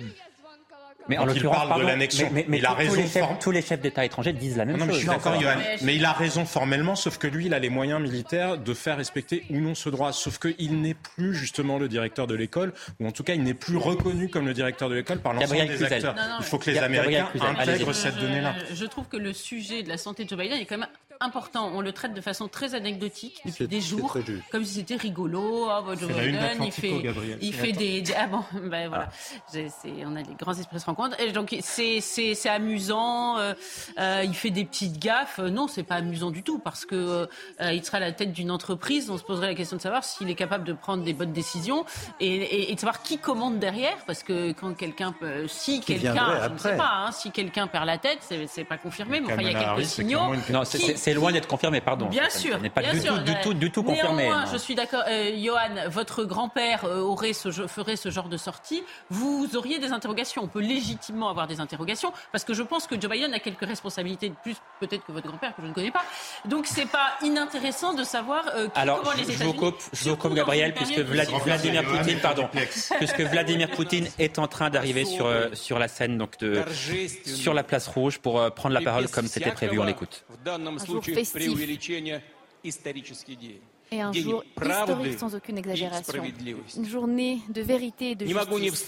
Mais 1.08 1.18
en 1.18 1.26
l'occurrence, 1.26 1.68
parle 1.68 1.82
de 1.82 1.86
l'annexion. 1.86 2.30
Mais, 2.32 2.46
il 2.48 2.64
a 2.64 2.72
raison. 2.72 3.02
Tous 3.40 3.50
les, 3.50 3.60
chefs, 3.60 3.80
d'État 3.80 4.04
étrangers 4.04 4.32
disent 4.32 4.56
la 4.56 4.64
même 4.64 4.78
non, 4.78 4.86
chose. 4.86 4.94
je 4.94 5.00
suis 5.00 5.08
d'accord, 5.08 5.34
Mais 5.82 5.96
il 5.96 6.04
a 6.04 6.12
raison 6.12 6.46
formellement, 6.46 6.96
sauf 6.96 7.18
que 7.18 7.26
lui, 7.26 7.46
il 7.46 7.54
a 7.54 7.58
les 7.58 7.68
moyens 7.68 8.00
militaires 8.00 8.56
de 8.56 8.74
faire 8.74 8.96
respecter 8.96 9.44
ou 9.50 9.56
non 9.56 9.74
ce 9.74 9.88
droit. 9.90 10.12
Sauf 10.12 10.38
qu'il 10.38 10.80
n'est 10.80 10.94
plus 10.94 11.34
justement 11.34 11.78
le 11.78 11.88
directeur 11.88 12.26
de 12.26 12.34
l'école, 12.34 12.72
ou 13.00 13.06
en 13.06 13.12
tout 13.12 13.22
cas, 13.22 13.34
il 13.34 13.42
n'est 13.42 13.52
plus 13.54 13.76
reconnu 13.76 14.28
comme 14.28 14.46
le 14.46 14.54
directeur 14.54 14.88
de 14.88 14.94
l'école 14.94 15.18
par 15.18 15.34
l'ensemble 15.34 15.66
des 15.66 15.82
acteurs. 15.84 16.14
il 16.38 16.44
faut 16.44 16.58
que 16.58 16.70
les 16.70 16.78
Américains 16.78 17.28
intègrent 17.58 17.92
cette 17.92 18.16
donnée-là. 18.16 18.54
Je 18.72 18.86
trouve 18.86 19.06
que 19.08 19.16
le 19.18 19.32
sujet 19.32 19.82
de 19.82 19.88
la 19.88 19.98
santé 19.98 20.24
de 20.24 20.30
Joe 20.30 20.38
Biden 20.38 20.58
est 20.58 20.64
quand 20.64 20.78
même 20.78 20.88
important. 21.24 21.70
On 21.74 21.80
le 21.80 21.92
traite 21.92 22.14
de 22.14 22.20
façon 22.20 22.48
très 22.48 22.74
anecdotique 22.74 23.40
depuis 23.44 23.66
des 23.66 23.80
jours, 23.80 24.16
comme 24.50 24.64
si 24.64 24.74
c'était 24.74 24.96
rigolo. 24.96 25.68
Oh, 25.68 25.94
Joe 25.98 26.12
Biden, 26.12 26.62
il 26.62 26.72
fait, 26.72 27.02
il 27.40 27.54
fait 27.54 27.72
des, 27.72 28.02
ah 28.16 28.26
bon, 28.26 28.44
ben 28.68 28.88
voilà, 28.88 29.08
on 30.04 30.16
a 30.16 30.22
des 30.22 30.34
grands 30.34 30.52
esprits 30.52 30.74
se 30.78 30.86
rencontrent. 30.86 31.18
Et 31.20 31.32
donc 31.32 31.56
c'est 31.60 32.48
amusant. 32.48 33.38
Euh, 33.38 33.54
euh, 33.98 34.22
il 34.24 34.34
fait 34.34 34.50
des 34.50 34.64
petites 34.64 34.98
gaffes. 34.98 35.38
Non, 35.38 35.68
c'est 35.68 35.82
pas 35.82 35.96
amusant 35.96 36.30
du 36.30 36.42
tout 36.42 36.58
parce 36.58 36.84
que 36.84 37.28
euh, 37.60 37.72
il 37.72 37.84
sera 37.84 37.98
à 37.98 38.00
la 38.00 38.12
tête 38.12 38.32
d'une 38.32 38.50
entreprise. 38.50 39.10
On 39.10 39.18
se 39.18 39.24
poserait 39.24 39.48
la 39.48 39.54
question 39.54 39.76
de 39.76 39.82
savoir 39.82 40.04
s'il 40.04 40.30
est 40.30 40.34
capable 40.34 40.64
de 40.64 40.72
prendre 40.72 41.04
des 41.04 41.12
bonnes 41.12 41.32
décisions 41.32 41.84
et, 42.20 42.70
et, 42.70 42.74
de 42.74 42.80
savoir 42.80 43.02
qui 43.02 43.18
commande 43.18 43.58
derrière, 43.58 43.96
parce 44.06 44.22
que 44.22 44.52
quand 44.52 44.74
quelqu'un, 44.74 45.14
si 45.46 45.80
quelqu'un, 45.80 46.48
je 46.48 46.52
ne 46.52 46.58
sais 46.58 46.76
pas, 46.76 47.06
hein, 47.06 47.12
si 47.12 47.30
quelqu'un 47.30 47.66
perd 47.66 47.86
la 47.86 47.98
tête, 47.98 48.18
c'est 48.46 48.64
pas 48.64 48.78
confirmé, 48.78 49.20
mais 49.20 49.32
enfin 49.32 49.42
il 49.42 49.52
y 49.52 49.54
a 49.54 49.74
quelques 49.74 49.86
signaux. 49.86 50.20
Non, 50.50 50.64
c'est 50.64 51.13
loin 51.14 51.32
d'être 51.32 51.48
confirmé, 51.48 51.80
pardon. 51.80 52.06
Bien 52.06 52.28
sûr. 52.30 52.60
n'est 52.60 52.70
pas 52.70 52.82
du, 52.82 53.00
Tout, 53.00 53.18
du, 53.18 53.34
tout, 53.42 53.54
du 53.54 53.70
tout 53.70 53.82
confirmé. 53.82 54.24
Néanmoins, 54.24 54.44
je 54.52 54.56
suis 54.56 54.74
d'accord. 54.74 55.02
Euh, 55.08 55.36
Johan, 55.36 55.88
votre 55.88 56.24
grand-père 56.24 56.84
euh, 56.84 57.00
aurait 57.00 57.32
ce, 57.32 57.50
ferait 57.50 57.96
ce 57.96 58.10
genre 58.10 58.28
de 58.28 58.36
sortie. 58.36 58.82
Vous 59.10 59.50
auriez 59.54 59.78
des 59.78 59.92
interrogations. 59.92 60.42
On 60.42 60.48
peut 60.48 60.60
légitimement 60.60 61.30
avoir 61.30 61.46
des 61.46 61.60
interrogations 61.60 62.12
parce 62.32 62.44
que 62.44 62.54
je 62.54 62.62
pense 62.62 62.86
que 62.86 63.00
Joe 63.00 63.10
Biden 63.10 63.32
a 63.34 63.38
quelques 63.38 63.66
responsabilités 63.66 64.28
de 64.28 64.34
plus, 64.42 64.56
peut-être 64.80 65.04
que 65.04 65.12
votre 65.12 65.28
grand-père 65.28 65.54
que 65.54 65.62
je 65.62 65.68
ne 65.68 65.72
connais 65.72 65.90
pas. 65.90 66.04
Donc 66.44 66.66
c'est 66.66 66.88
pas 66.88 67.12
inintéressant 67.22 67.94
de 67.94 68.04
savoir 68.04 68.44
euh, 68.54 68.68
Alors, 68.74 69.00
comment 69.00 69.12
les 69.12 69.22
États-Unis. 69.22 69.54
Je 69.92 70.10
vous 70.10 70.16
coupe, 70.16 70.34
Gabriel, 70.34 70.74
puisque 70.74 70.98
Vladimir 70.98 71.84
Poutine, 71.84 72.20
pardon, 72.20 72.48
puisque 72.98 73.20
Vladimir 73.20 73.70
Poutine 73.70 74.08
est 74.18 74.38
en 74.38 74.48
train 74.48 74.70
d'arriver 74.70 75.04
sur 75.04 75.32
sur 75.54 75.78
la 75.78 75.88
scène 75.88 76.18
donc 76.18 76.38
de 76.38 76.62
sur 77.24 77.54
la 77.54 77.62
place 77.62 77.86
rouge 77.86 78.18
pour 78.18 78.52
prendre 78.54 78.74
la 78.74 78.80
parole 78.80 79.08
comme 79.08 79.26
c'était 79.26 79.52
prévu. 79.52 79.78
On 79.78 79.84
l'écoute 79.84 80.24
et 83.92 84.00
un 84.00 84.12
jour 84.12 84.42
historique 84.86 85.18
sans 85.18 85.34
aucune 85.34 85.58
exagération. 85.58 86.12
Une 86.76 86.86
journée 86.86 87.38
de 87.48 87.60
vérité 87.62 88.10
et 88.10 88.14
de 88.14 88.24
justice. 88.26 88.86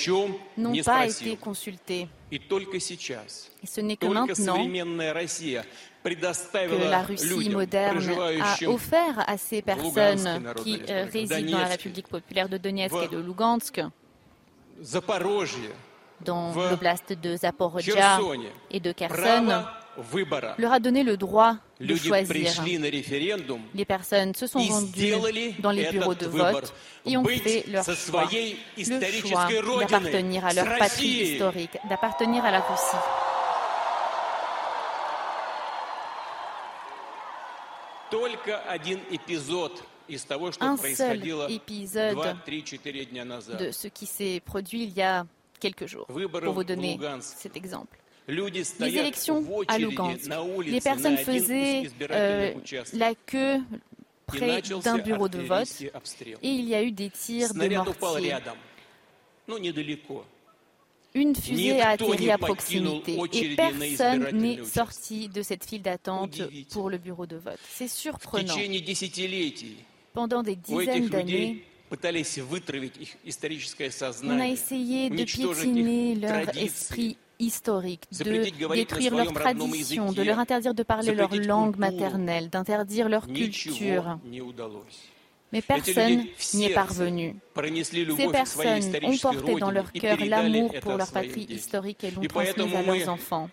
n'ont 0.56 0.82
pas 0.82 1.06
été 1.06 1.36
consultés. 1.36 2.08
Et 2.32 2.40
ce 3.66 3.80
n'est 3.80 3.96
que 6.14 6.90
la 6.90 7.02
Russie 7.02 7.50
moderne 7.50 8.08
a 8.40 8.68
offert 8.68 9.24
à 9.26 9.36
ces 9.36 9.62
personnes 9.62 10.52
qui 10.62 10.80
euh, 10.88 11.06
résident 11.12 11.52
dans 11.52 11.58
la 11.58 11.66
République 11.66 12.08
populaire 12.08 12.48
de 12.48 12.58
Donetsk 12.58 12.94
et 13.04 13.08
de 13.08 13.18
Lugansk, 13.18 13.80
dans 16.24 16.54
l'oblast 16.54 17.12
de 17.12 17.36
Zaporozhia 17.36 18.18
et 18.70 18.80
de 18.80 18.92
Kherson, 18.92 19.64
leur 20.58 20.72
a 20.72 20.80
donné 20.80 21.02
le 21.02 21.16
droit 21.16 21.56
de 21.80 21.94
choisir. 21.94 22.62
Les 23.74 23.84
personnes 23.84 24.34
se 24.34 24.46
sont 24.46 24.58
rendues 24.58 25.14
dans 25.58 25.70
les 25.70 25.90
bureaux 25.90 26.14
de 26.14 26.26
vote 26.26 26.74
et 27.04 27.16
ont 27.16 27.24
fait 27.24 27.64
leur 27.68 27.84
choix, 27.84 28.28
le 28.76 29.28
choix 29.28 29.48
d'appartenir 29.80 30.44
à 30.44 30.52
leur 30.52 30.78
patrie 30.78 31.06
historique, 31.06 31.78
d'appartenir 31.88 32.44
à 32.44 32.50
la 32.50 32.60
Russie. 32.60 32.96
Un 40.60 40.76
seul 40.76 41.22
épisode 41.48 42.16
de 43.58 43.70
ce 43.72 43.88
qui 43.88 44.06
s'est 44.06 44.40
produit 44.44 44.84
il 44.84 44.92
y 44.92 45.02
a 45.02 45.26
quelques 45.58 45.86
jours, 45.86 46.06
pour 46.06 46.52
vous 46.52 46.64
donner 46.64 46.98
cet 47.20 47.56
exemple. 47.56 47.98
Les 48.28 48.98
élections 48.98 49.44
à 49.68 49.78
Lugansk. 49.78 50.28
Les 50.64 50.80
personnes 50.80 51.16
faisaient 51.16 51.84
euh, 52.10 52.54
la 52.92 53.14
queue 53.14 53.60
près 54.26 54.60
d'un 54.62 54.98
bureau 54.98 55.28
de 55.28 55.38
vote. 55.38 55.68
et 55.80 56.48
il 56.48 56.68
y 56.68 56.74
a 56.74 56.82
eu 56.82 56.90
des 56.90 57.10
tirs 57.10 57.54
de 57.54 57.74
mortier. 57.74 58.34
Une 61.16 61.34
fusée 61.34 61.80
a 61.80 61.90
atterri 61.90 62.30
à 62.30 62.36
proximité 62.36 63.18
et 63.32 63.56
personne 63.56 64.28
n'est 64.32 64.62
sorti 64.64 65.30
de 65.30 65.40
cette 65.40 65.64
file 65.64 65.80
d'attente 65.80 66.42
pour 66.70 66.90
le 66.90 66.98
bureau 66.98 67.24
de 67.24 67.36
vote. 67.36 67.58
C'est 67.70 67.88
surprenant. 67.88 68.54
Pendant 70.12 70.42
des 70.42 70.56
dizaines 70.56 71.08
d'années, 71.08 71.62
on 71.90 71.96
a 74.40 74.48
essayé 74.48 75.08
de 75.08 75.24
piétiner 75.24 76.14
leur 76.16 76.56
esprit 76.56 77.16
historique, 77.38 78.02
de 78.12 78.74
détruire 78.74 79.14
leurs 79.14 79.32
traditions, 79.32 80.12
de 80.12 80.22
leur 80.22 80.38
interdire 80.38 80.74
de 80.74 80.82
parler 80.82 81.14
leur 81.14 81.34
langue 81.34 81.78
maternelle, 81.78 82.50
d'interdire 82.50 83.08
leur 83.08 83.26
culture. 83.26 84.18
Mais 85.52 85.62
personne 85.62 86.24
n'y 86.54 86.64
est 86.64 86.74
parvenu. 86.74 87.36
Ces 88.16 88.28
personnes 88.28 88.92
ont 89.02 89.16
porté 89.16 89.54
dans 89.56 89.70
leur 89.70 89.92
cœur 89.92 90.18
l'amour 90.26 90.74
pour 90.80 90.96
leur 90.96 91.10
patrie 91.10 91.46
historique 91.48 92.04
et 92.04 92.10
l'ont 92.10 92.22
transmis 92.22 92.74
à 92.74 92.82
leurs 92.82 93.08
enfants. 93.08 93.48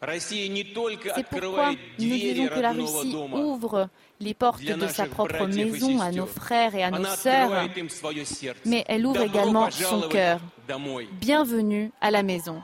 C'est 0.00 1.26
pourquoi 1.28 1.72
nous 1.98 2.06
disons 2.06 2.46
que 2.46 2.60
la 2.60 2.72
Russie 2.72 3.16
ouvre 3.16 3.88
les 4.20 4.34
portes 4.34 4.62
de 4.62 4.86
sa 4.86 5.06
propre 5.06 5.46
maison 5.46 6.00
à 6.00 6.12
nos 6.12 6.26
frères 6.26 6.74
et 6.74 6.82
à 6.82 6.90
nos 6.90 7.04
sœurs, 7.04 7.68
mais 8.64 8.84
elle 8.86 9.06
ouvre 9.06 9.22
également 9.22 9.70
son 9.70 10.02
cœur. 10.08 10.40
Bienvenue 11.20 11.90
à 12.00 12.10
la 12.10 12.22
maison. 12.22 12.62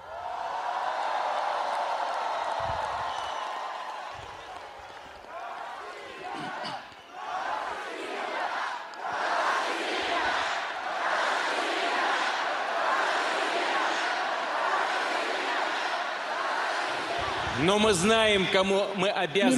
Mais 17.65 17.73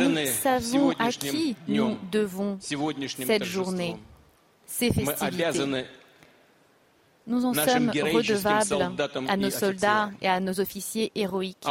nous 0.09 0.27
savons 0.27 0.91
à 0.99 1.11
qui 1.11 1.57
nous 1.67 1.97
devons 2.11 2.59
cette 2.61 3.45
journée, 3.45 3.97
ces 4.67 4.93
festivités. 4.93 5.85
Nous 7.29 7.45
en 7.45 7.53
sommes 7.55 7.91
redevables 7.91 8.91
à 9.29 9.37
nos 9.37 9.51
soldats 9.51 10.11
et 10.23 10.29
à 10.29 10.39
nos 10.39 10.61
officiers 10.61 11.11
héroïques, 11.17 11.67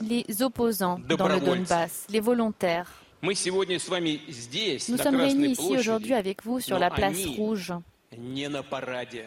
les 0.00 0.42
opposants 0.42 1.00
dans 1.08 1.28
le 1.28 1.40
Donbass, 1.40 2.06
les 2.08 2.20
volontaires. 2.20 2.88
Nous 3.22 3.34
sommes 3.34 5.16
réunis 5.16 5.52
ici 5.52 5.76
aujourd'hui 5.76 6.14
avec 6.14 6.44
vous 6.44 6.60
sur 6.60 6.78
la 6.78 6.90
place 6.90 7.24
rouge. 7.26 7.72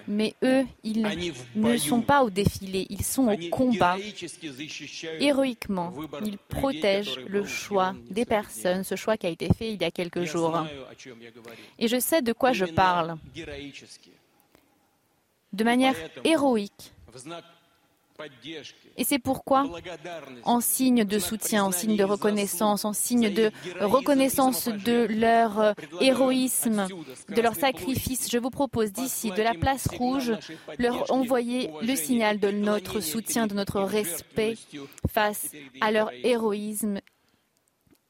Mais 0.07 0.35
eux, 0.43 0.65
ils 0.83 1.07
ne 1.55 1.77
sont 1.77 2.01
pas 2.01 2.23
au 2.23 2.29
défilé, 2.29 2.85
ils 2.89 3.03
sont 3.03 3.27
au 3.27 3.37
combat. 3.49 3.97
Héroïquement, 5.19 5.93
ils 6.23 6.37
protègent 6.37 7.19
le 7.27 7.45
choix 7.45 7.95
des 8.09 8.25
personnes, 8.25 8.83
ce 8.83 8.95
choix 8.95 9.17
qui 9.17 9.27
a 9.27 9.29
été 9.29 9.47
fait 9.53 9.73
il 9.73 9.81
y 9.81 9.85
a 9.85 9.91
quelques 9.91 10.23
jours. 10.23 10.65
Et 11.79 11.87
je 11.87 11.99
sais 11.99 12.21
de 12.21 12.33
quoi 12.33 12.53
je 12.53 12.65
parle. 12.65 13.17
De 15.53 15.63
manière 15.63 15.95
héroïque, 16.23 16.91
et 18.97 19.03
c'est 19.03 19.19
pourquoi, 19.19 19.65
en 20.43 20.61
signe 20.61 21.03
de 21.03 21.19
soutien, 21.19 21.65
en 21.65 21.71
signe 21.71 21.97
de 21.97 22.03
reconnaissance, 22.03 22.85
en 22.85 22.93
signe 22.93 23.29
de 23.29 23.51
reconnaissance 23.81 24.67
de 24.67 25.05
leur 25.09 25.59
euh, 25.59 25.73
héroïsme, 25.99 26.87
de 27.29 27.41
leur 27.41 27.55
sacrifice, 27.55 28.29
je 28.31 28.37
vous 28.37 28.49
propose 28.49 28.91
d'ici, 28.91 29.31
de 29.31 29.41
la 29.41 29.53
place 29.53 29.87
rouge, 29.87 30.31
leur 30.77 31.11
envoyer 31.11 31.71
le 31.81 31.95
signal 31.95 32.39
de 32.39 32.51
notre 32.51 33.01
soutien, 33.01 33.47
de 33.47 33.53
notre 33.53 33.81
respect 33.81 34.55
face 35.11 35.51
à 35.81 35.91
leur 35.91 36.09
héroïsme 36.23 36.99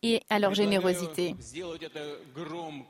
et 0.05 0.21
à 0.29 0.37
leur 0.37 0.53
générosité. 0.53 1.35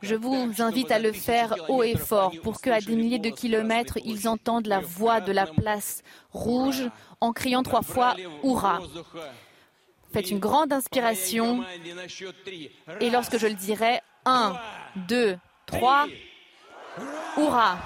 Je 0.02 0.16
vous 0.16 0.52
invite 0.60 0.92
à 0.92 1.00
le 1.00 1.14
faire 1.14 1.56
haut 1.70 1.82
et 1.82 1.96
fort 1.96 2.34
pour 2.44 2.60
qu'à 2.60 2.82
des 2.82 2.96
milliers 2.96 3.20
de 3.20 3.30
kilomètres, 3.30 3.98
ils 4.04 4.28
entendent 4.28 4.68
la 4.68 4.82
voix 4.82 5.22
de 5.22 5.32
la 5.32 5.48
place 5.48 6.04
rouge 6.32 6.84
en 7.22 7.32
criant 7.32 7.64
trois 7.64 7.84
fois 7.84 8.16
Hurrah. 8.44 8.82
Faites 10.12 10.30
une 10.30 10.40
grande 10.40 10.74
inspiration 10.74 11.64
et 13.00 13.10
lorsque 13.10 13.38
je 13.38 13.48
le 13.48 13.54
dirai, 13.54 14.02
un, 14.26 14.58
deux, 15.08 15.38
trois, 15.66 16.08
Hurrah. 17.38 17.78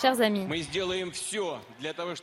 Chers 0.00 0.20
amis, 0.20 0.46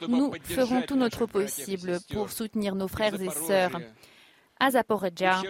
nous 0.08 0.34
ferons 0.44 0.82
tout 0.84 0.96
notre 0.96 1.26
possible 1.26 2.00
pour 2.12 2.30
soutenir 2.30 2.76
nos 2.76 2.88
frères 2.88 3.20
et 3.20 3.30
sœurs. 3.30 3.80
À 4.60 4.72
Zaporizhia, 4.72 5.42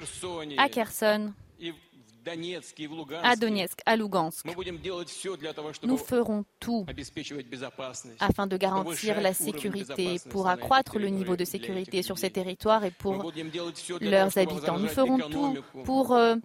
à 0.57 0.69
Kherson 0.69 1.33
à 3.23 3.35
Donetsk, 3.35 3.79
à 3.85 3.95
Lugansk. 3.95 4.45
Nous 5.83 5.97
ferons 5.97 6.45
tout 6.59 6.85
afin 8.19 8.47
de 8.47 8.57
garantir 8.57 9.21
la 9.21 9.33
sécurité, 9.33 10.17
pour 10.29 10.47
accroître 10.47 10.99
le 10.99 11.07
niveau 11.07 11.35
de 11.35 11.45
sécurité 11.45 12.01
sur 12.01 12.17
ces 12.17 12.29
territoires 12.29 12.83
et 12.85 12.91
pour 12.91 13.31
leurs 14.01 14.37
habitants. 14.37 14.79
Nous 14.79 14.87
ferons 14.87 15.17
tout 15.17 15.57
pour 15.85 16.13
euh, 16.13 16.35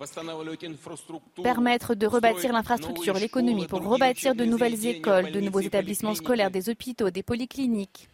permettre 1.43 1.95
de 1.95 2.07
rebâtir 2.07 2.53
l'infrastructure, 2.53 3.15
l'économie, 3.15 3.67
pour 3.67 3.83
rebâtir 3.83 4.35
de 4.35 4.45
nouvelles 4.45 4.87
écoles, 4.87 5.31
de 5.33 5.41
nouveaux 5.41 5.61
établissements 5.61 6.15
scolaires, 6.15 6.51
des 6.51 6.69
hôpitaux, 6.69 7.11
des 7.11 7.23
polycliniques. 7.23 8.09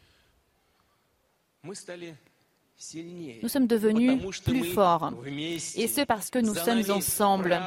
Nous 3.42 3.48
sommes 3.48 3.66
devenus 3.66 4.40
plus 4.42 4.64
forts. 4.72 5.12
Et 5.26 5.88
ce 5.88 6.04
parce 6.04 6.30
que 6.30 6.38
nous 6.38 6.54
sommes 6.54 6.82
ensemble. 6.90 7.60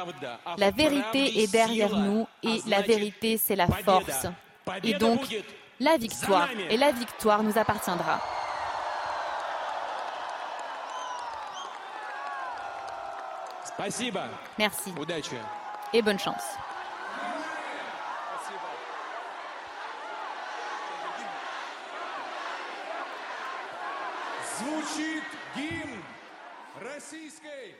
La 0.58 0.70
vérité 0.70 1.42
est 1.42 1.50
derrière 1.50 1.96
nous 1.96 2.26
et 2.42 2.60
la 2.66 2.82
vérité, 2.82 3.38
c'est 3.38 3.56
la 3.56 3.66
force. 3.66 4.26
Et 4.84 4.94
donc, 4.94 5.20
la 5.80 5.96
victoire. 5.96 6.48
Et 6.70 6.76
la 6.76 6.92
victoire 6.92 7.42
nous 7.42 7.56
appartiendra. 7.56 8.20
Merci. 14.58 14.92
Et 15.92 16.02
bonne 16.02 16.18
chance. 16.18 16.42
звучит 24.88 25.24
гимн 25.56 26.02
российской 26.80 27.74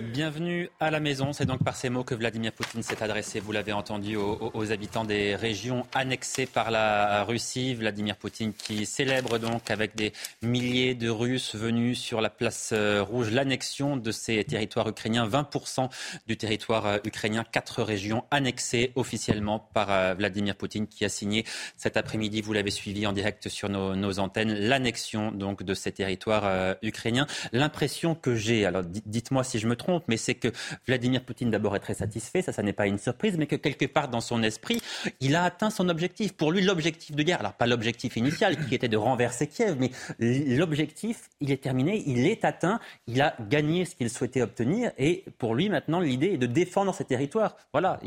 Bienvenue 0.00 0.70
à 0.80 0.90
la 0.90 0.98
maison. 0.98 1.32
C'est 1.32 1.46
donc 1.46 1.62
par 1.62 1.76
ces 1.76 1.88
mots 1.88 2.02
que 2.02 2.16
Vladimir 2.16 2.52
Poutine 2.52 2.82
s'est 2.82 3.00
adressé, 3.02 3.38
vous 3.38 3.52
l'avez 3.52 3.72
entendu, 3.72 4.16
aux, 4.16 4.72
habitants 4.72 5.04
des 5.04 5.36
régions 5.36 5.86
annexées 5.94 6.46
par 6.46 6.72
la 6.72 7.22
Russie. 7.24 7.74
Vladimir 7.74 8.16
Poutine 8.16 8.52
qui 8.52 8.86
célèbre 8.86 9.38
donc 9.38 9.70
avec 9.70 9.94
des 9.94 10.12
milliers 10.42 10.94
de 10.94 11.08
Russes 11.08 11.54
venus 11.54 12.00
sur 12.00 12.20
la 12.20 12.28
place 12.28 12.70
euh, 12.72 13.02
rouge 13.02 13.30
l'annexion 13.30 13.96
de 13.96 14.10
ces 14.10 14.42
territoires 14.42 14.88
ukrainiens. 14.88 15.28
20% 15.28 15.88
du 16.26 16.36
territoire 16.36 16.86
euh, 16.86 16.98
ukrainien, 17.04 17.44
quatre 17.44 17.82
régions 17.82 18.24
annexées 18.32 18.90
officiellement 18.96 19.60
par 19.60 19.90
euh, 19.90 20.14
Vladimir 20.14 20.56
Poutine 20.56 20.88
qui 20.88 21.04
a 21.04 21.08
signé 21.08 21.44
cet 21.76 21.96
après-midi, 21.96 22.40
vous 22.40 22.52
l'avez 22.52 22.72
suivi 22.72 23.06
en 23.06 23.12
direct 23.12 23.48
sur 23.48 23.68
nos, 23.68 23.94
nos 23.94 24.18
antennes, 24.18 24.54
l'annexion 24.54 25.30
donc 25.30 25.62
de 25.62 25.74
ces 25.74 25.92
territoires 25.92 26.76
ukrainiens. 26.82 27.26
L'impression 27.52 28.14
que 28.14 28.34
j'ai, 28.34 28.64
alors 28.64 28.82
dites-moi 29.14 29.44
si 29.44 29.58
je 29.58 29.68
me 29.68 29.76
trompe, 29.76 30.04
mais 30.08 30.16
c'est 30.16 30.34
que 30.34 30.48
Vladimir 30.86 31.24
Poutine 31.24 31.50
d'abord 31.50 31.76
est 31.76 31.80
très 31.80 31.94
satisfait, 31.94 32.42
ça, 32.42 32.52
ça 32.52 32.62
n'est 32.62 32.72
pas 32.72 32.86
une 32.86 32.98
surprise, 32.98 33.36
mais 33.38 33.46
que 33.46 33.56
quelque 33.56 33.86
part 33.86 34.08
dans 34.08 34.20
son 34.20 34.42
esprit, 34.42 34.82
il 35.20 35.36
a 35.36 35.44
atteint 35.44 35.70
son 35.70 35.88
objectif. 35.88 36.32
Pour 36.32 36.50
lui, 36.50 36.62
l'objectif 36.62 37.14
de 37.14 37.22
guerre, 37.22 37.40
alors 37.40 37.52
pas 37.52 37.66
l'objectif 37.66 38.16
initial 38.16 38.56
qui 38.66 38.74
était 38.74 38.88
de 38.88 38.96
renverser 38.96 39.46
Kiev, 39.46 39.76
mais 39.78 39.90
l'objectif, 40.18 41.28
il 41.40 41.52
est 41.52 41.62
terminé, 41.62 42.02
il 42.06 42.26
est 42.26 42.44
atteint, 42.44 42.80
il 43.06 43.22
a 43.22 43.36
gagné 43.48 43.84
ce 43.84 43.94
qu'il 43.94 44.10
souhaitait 44.10 44.42
obtenir, 44.42 44.90
et 44.98 45.24
pour 45.38 45.54
lui 45.54 45.68
maintenant, 45.68 46.00
l'idée 46.00 46.32
est 46.34 46.38
de 46.38 46.46
défendre 46.46 46.92
ses 46.92 47.04
territoires. 47.04 47.56
Voilà, 47.72 48.00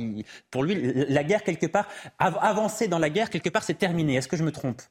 pour 0.51 0.63
lui, 0.63 0.75
la 1.09 1.23
guerre 1.23 1.43
quelque 1.43 1.67
part, 1.67 1.87
avancer 2.19 2.87
dans 2.87 2.99
la 2.99 3.09
guerre 3.09 3.29
quelque 3.29 3.49
part, 3.49 3.63
c'est 3.63 3.75
terminé. 3.75 4.15
Est-ce 4.15 4.27
que 4.27 4.37
je 4.37 4.43
me 4.43 4.51
trompe? 4.51 4.81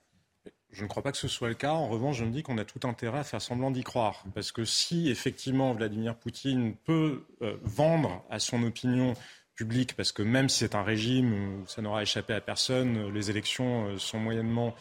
Je 0.77 0.82
ne 0.82 0.89
crois 0.89 1.03
pas 1.03 1.11
que 1.11 1.19
ce 1.19 1.28
soit 1.28 1.48
le 1.48 1.55
cas. 1.55 1.73
En 1.73 1.89
revanche, 1.89 2.19
je 2.19 2.24
me 2.24 2.31
dis 2.31 2.43
qu'on 2.43 2.59
a 2.59 2.65
tout 2.65 2.86
intérêt 2.86 3.20
à 3.20 3.24
faire 3.24 3.40
semblant 3.40 3.70
d'y 3.70 3.82
croire. 3.82 4.23
Parce 4.35 4.53
que 4.53 4.66
si 4.66 5.09
effectivement 5.09 5.73
Vladimir 5.73 6.15
Poutine 6.16 6.74
peut 6.85 7.24
euh, 7.40 7.57
vendre 7.62 8.23
à 8.28 8.39
son 8.39 8.62
opinion 8.62 9.15
publique, 9.55 9.97
parce 9.97 10.12
que 10.12 10.23
même 10.23 10.51
si 10.51 10.59
c'est 10.59 10.74
un 10.74 10.82
régime 10.82 11.32
où 11.32 11.66
ça 11.66 11.81
n'aura 11.81 12.03
échappé 12.03 12.35
à 12.35 12.43
personne, 12.43 13.11
les 13.11 13.31
élections 13.31 13.86
euh, 13.86 13.98
sont 13.98 14.19
moyennement, 14.19 14.74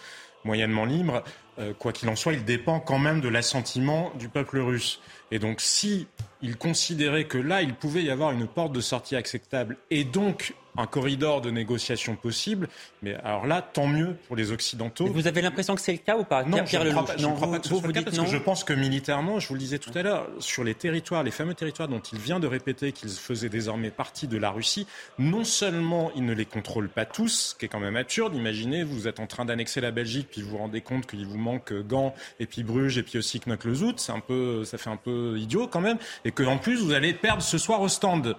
moyennement 0.44 0.84
libres, 0.84 1.24
euh, 1.60 1.74
quoi 1.74 1.94
qu'il 1.94 2.10
en 2.10 2.18
soit, 2.18 2.34
il 2.34 2.44
dépend 2.44 2.82
quand 2.82 3.00
même 3.00 3.22
de 3.22 3.30
l'assentiment 3.30 4.12
du 4.20 4.28
peuple 4.28 4.60
russe. 4.60 5.00
Et 5.32 5.40
donc 5.40 5.62
si 5.62 6.08
il 6.42 6.58
considérait 6.58 7.24
que 7.24 7.38
là, 7.38 7.62
il 7.62 7.74
pouvait 7.74 8.04
y 8.04 8.10
avoir 8.10 8.32
une 8.32 8.48
porte 8.48 8.74
de 8.74 8.82
sortie 8.82 9.16
acceptable 9.16 9.78
et 9.92 10.04
donc 10.04 10.54
un 10.78 10.88
corridor 10.88 11.42
de 11.42 11.52
négociation 11.52 12.16
possible. 12.16 12.68
Mais 13.02 13.16
alors 13.16 13.48
là, 13.48 13.62
tant 13.62 13.88
mieux 13.88 14.16
pour 14.28 14.36
les 14.36 14.52
Occidentaux. 14.52 15.08
vous 15.08 15.28
avez 15.28 15.42
l'impression 15.42 15.76
que 15.76 15.82
c'est 15.82 15.92
le 15.92 16.00
cas 16.00 16.18
ou 16.18 16.24
pas? 16.24 16.44
Non, 16.44 16.66
je 16.66 16.78
ne 16.78 16.92
crois, 16.92 17.06
pas, 17.06 17.16
crois 17.16 17.52
pas 17.52 17.60
que 17.60 17.68
ce 17.68 17.76
soit 17.76 17.88
le 17.88 17.94
cas 17.94 18.02
parce 18.04 18.18
que 18.18 18.26
je 18.26 18.38
pense 18.38 18.64
que 18.64 18.74
militairement, 18.74 19.40
je 19.40 19.48
vous 19.48 19.54
le 19.54 19.60
disais 19.60 19.80
tout 19.80 19.92
à 19.96 20.02
l'heure, 20.02 20.28
sur 20.40 20.64
les 20.64 20.76
territoires, 20.76 21.24
les 21.24 21.32
fameux 21.32 21.54
territoires 21.54 21.88
dont 21.88 22.00
il 22.00 22.20
vient 22.20 22.40
de 22.40 22.48
répéter 22.48 22.92
qu'ils 22.92 23.10
faisaient 23.10 23.50
désormais 23.50 23.92
partie 23.92 24.28
de 24.28 24.38
la 24.38 24.52
Russie, 24.52 24.88
non 25.20 25.44
seulement 25.44 26.12
il 26.16 26.26
ne 26.26 26.34
les 26.34 26.46
contrôle 26.46 26.90
pas 26.90 27.06
tous, 27.06 27.50
ce 27.52 27.56
qui 27.56 27.66
est 27.66 27.70
quand 27.70 27.80
même 27.80 27.96
absurde. 27.96 28.36
Imaginez, 28.36 28.84
vous 28.84 29.08
êtes 29.08 29.20
en 29.20 29.28
train 29.28 29.46
d'annexer 29.46 29.82
la 29.82 29.92
Belgique, 29.92 30.28
puis 30.32 30.42
vous 30.42 30.52
vous 30.52 30.58
rendez 30.58 30.82
compte 30.82 31.06
qu'il 31.06 31.26
vous 31.26 31.38
manque 31.38 31.74
Gand, 31.74 32.14
et 32.40 32.46
puis 32.46 32.64
Bruges, 32.64 32.98
et 32.98 33.04
puis 33.04 33.18
aussi 33.18 33.40
Knock-le-Zout. 33.40 34.00
C'est 34.00 34.12
un 34.12 34.20
peu, 34.20 34.64
ça 34.66 34.78
fait 34.78 34.90
un 34.90 34.98
peu 34.98 35.38
idiot 35.38 35.68
quand 35.68 35.82
même. 35.82 35.98
Et 36.24 36.32
que 36.32 36.44
en 36.44 36.58
plus, 36.58 36.82
vous 36.82 36.94
allez 36.94 37.14
perdre 37.14 37.42
ce 37.42 37.58
soir 37.58 37.82
au 37.82 37.88
stand. 37.88 38.36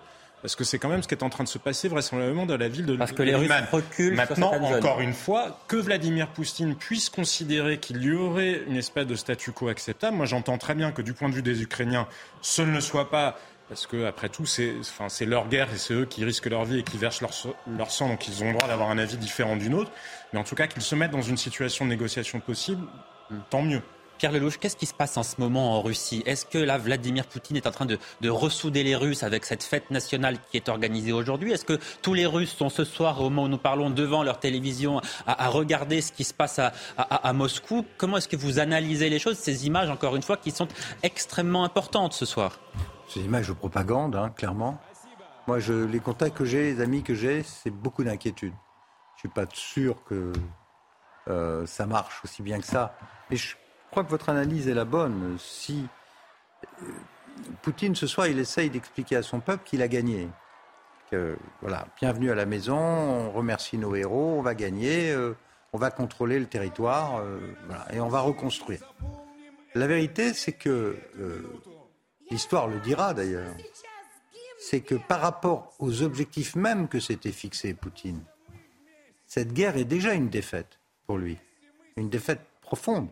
Parce 0.47 0.55
que 0.55 0.63
c'est 0.63 0.79
quand 0.79 0.89
même 0.89 1.03
ce 1.03 1.09
qui 1.09 1.15
est 1.17 1.25
en 1.25 1.29
train 1.29 1.43
de 1.43 1.49
se 1.49 1.59
passer 1.59 1.89
vraisemblablement 1.89 2.47
dans 2.47 2.57
la 2.57 2.69
ville 2.69 2.87
de 2.87 2.95
Parce 2.95 3.11
que 3.11 3.25
les 3.25 3.35
Russes 3.35 3.51
reculent 3.73 4.15
Maintenant, 4.15 4.53
encore 4.53 5.01
une 5.01 5.13
fois, 5.13 5.59
que 5.67 5.75
Vladimir 5.75 6.29
Poutine 6.29 6.77
puisse 6.77 7.11
considérer 7.11 7.79
qu'il 7.79 8.01
y 8.01 8.13
aurait 8.13 8.63
une 8.69 8.77
espèce 8.77 9.09
de 9.09 9.17
statu 9.17 9.51
quo 9.51 9.67
acceptable, 9.67 10.17
moi 10.17 10.25
j'entends 10.25 10.57
très 10.57 10.77
bien 10.77 10.93
que 10.93 11.03
du 11.03 11.15
point 11.15 11.29
de 11.31 11.35
vue 11.35 11.43
des 11.43 11.63
Ukrainiens, 11.63 12.07
ce 12.43 12.63
ne 12.63 12.79
soit 12.79 13.11
pas 13.11 13.41
parce 13.69 13.89
que 13.89 14.05
après 14.05 14.29
tout, 14.29 14.47
c'est 14.47 14.75
enfin, 14.79 15.09
leur 15.25 15.49
guerre 15.49 15.67
et 15.75 15.79
c'est 15.79 15.95
eux 15.95 16.05
qui 16.05 16.25
risquent 16.25 16.47
leur 16.47 16.65
vie 16.65 16.79
et 16.79 16.83
qui 16.85 16.97
versent 16.97 17.23
leur, 17.23 17.33
leur 17.67 17.91
sang, 17.91 18.09
donc 18.09 18.29
ils 18.29 18.45
ont 18.45 18.53
le 18.53 18.57
droit 18.57 18.69
d'avoir 18.69 18.91
un 18.91 18.99
avis 18.99 19.17
différent 19.17 19.57
du 19.57 19.69
nôtre. 19.69 19.91
Mais 20.33 20.39
en 20.39 20.45
tout 20.45 20.55
cas, 20.55 20.69
qu'ils 20.69 20.83
se 20.83 20.95
mettent 20.95 21.11
dans 21.11 21.23
une 21.23 21.37
situation 21.37 21.87
de 21.87 21.91
négociation 21.91 22.39
possible, 22.39 22.87
tant 23.51 23.63
mieux. 23.63 23.83
Pierre 24.19 24.33
Lelouch, 24.33 24.59
qu'est-ce 24.59 24.77
qui 24.77 24.87
se 24.87 24.95
passe 24.95 25.17
en 25.17 25.23
ce 25.23 25.41
moment 25.41 25.77
en 25.77 25.83
Russie? 25.83 26.23
Est-ce 26.27 26.47
que 26.47 26.59
là, 26.59 26.79
Vladimir 26.79 27.27
Poutine 27.27 27.57
est 27.57 27.67
en 27.67 27.71
train 27.71 27.87
de, 27.87 27.99
ressouder 28.29 28.83
les 28.83 28.97
Russes 28.97 29.23
avec 29.23 29.45
cette 29.45 29.63
fête 29.63 29.91
nationale 29.91 30.39
qui 30.51 30.57
est 30.57 30.69
organisée 30.69 31.13
aujourd'hui? 31.13 31.53
Est-ce 31.53 31.65
que 31.65 31.79
tous 32.03 32.15
les 32.15 32.27
Russes 32.27 32.55
sont 32.55 32.71
ce 32.71 32.85
soir, 32.85 33.21
au 33.21 33.25
moment 33.25 33.45
où 33.45 33.49
nous 33.49 33.59
parlons, 33.59 33.91
devant 33.91 34.23
leur 34.23 34.41
télévision 34.41 35.01
à, 35.27 35.49
regarder 35.49 36.01
ce 36.01 36.13
qui 36.13 36.25
se 36.25 36.33
passe 36.33 36.59
à, 36.59 37.33
Moscou? 37.33 37.85
Comment 37.99 38.17
est-ce 38.17 38.29
que 38.29 38.37
vous 38.37 38.59
analysez 38.59 39.11
les 39.11 39.19
choses, 39.19 39.39
ces 39.39 39.67
images, 39.67 39.91
encore 39.91 40.17
une 40.17 40.23
fois, 40.23 40.37
qui 40.37 40.51
sont 40.51 40.69
extrêmement 41.03 41.65
importantes 41.65 42.15
ce 42.15 42.25
soir? 42.25 42.59
Ces 43.09 43.21
images 43.21 43.49
de 43.49 43.53
propagande, 43.53 44.17
hein, 44.17 44.31
clairement. 44.31 44.81
Moi, 45.47 45.59
les 45.59 46.01
contacts 46.01 46.37
que 46.37 46.45
j'ai, 46.45 46.75
les 46.75 46.81
amis 46.81 47.03
que 47.03 47.15
j'ai, 47.15 47.43
c'est 47.43 47.71
beaucoup 47.71 48.03
d'inquiétude. 48.03 48.53
Je 49.17 49.29
ne 49.29 49.33
suis 49.33 49.41
pas 49.41 49.47
sûr 49.53 50.03
que 50.05 50.33
euh, 51.29 51.67
ça 51.67 51.87
marche 51.87 52.21
aussi 52.25 52.43
bien 52.43 52.59
que 52.59 52.67
ça. 52.67 52.97
Mais 53.31 53.37
je 53.37 53.55
crois 53.97 54.05
que 54.05 54.11
votre 54.11 54.29
analyse 54.29 54.69
est 54.69 54.75
la 54.75 54.85
bonne. 54.85 55.39
Si 55.39 55.87
euh, 56.83 56.87
Poutine, 57.63 57.97
ce 57.97 58.07
soir, 58.07 58.27
il 58.27 58.39
essaye 58.39 58.69
d'expliquer 58.69 59.17
à 59.17 59.23
son 59.23 59.41
peuple 59.41 59.63
qu'il 59.65 59.81
a 59.81 59.89
gagné. 59.89 60.29
Que, 61.11 61.39
voilà, 61.63 61.89
bienvenue 61.99 62.31
à 62.31 62.35
la 62.35 62.45
maison, 62.45 62.77
on 62.77 63.31
remercie 63.31 63.79
nos 63.79 63.95
héros, 63.95 64.35
on 64.37 64.43
va 64.43 64.55
gagner, 64.55 65.13
euh, 65.13 65.35
on 65.73 65.79
va 65.79 65.91
contrôler 65.91 66.39
le 66.39 66.45
territoire, 66.45 67.21
euh, 67.21 67.39
et 67.91 67.99
on 67.99 68.09
va 68.09 68.21
reconstruire. 68.21 68.81
La 69.75 69.87
vérité, 69.87 70.35
c'est 70.35 70.53
que, 70.53 70.99
l'histoire 72.31 72.69
le 72.69 72.81
dira 72.81 73.15
d'ailleurs, 73.15 73.55
c'est 74.59 74.83
que 74.83 74.97
par 74.97 75.23
rapport 75.23 75.73
aux 75.79 76.03
objectifs 76.03 76.55
même 76.55 76.89
que 76.89 77.01
s'était 77.01 77.33
fixé 77.33 77.73
Poutine, 77.73 78.21
cette 79.27 79.55
guerre 79.55 79.79
est 79.79 79.85
déjà 79.85 80.13
une 80.13 80.29
défaite 80.29 80.81
pour 81.07 81.17
lui, 81.17 81.39
une 81.97 82.11
défaite 82.11 82.43
profonde. 82.61 83.09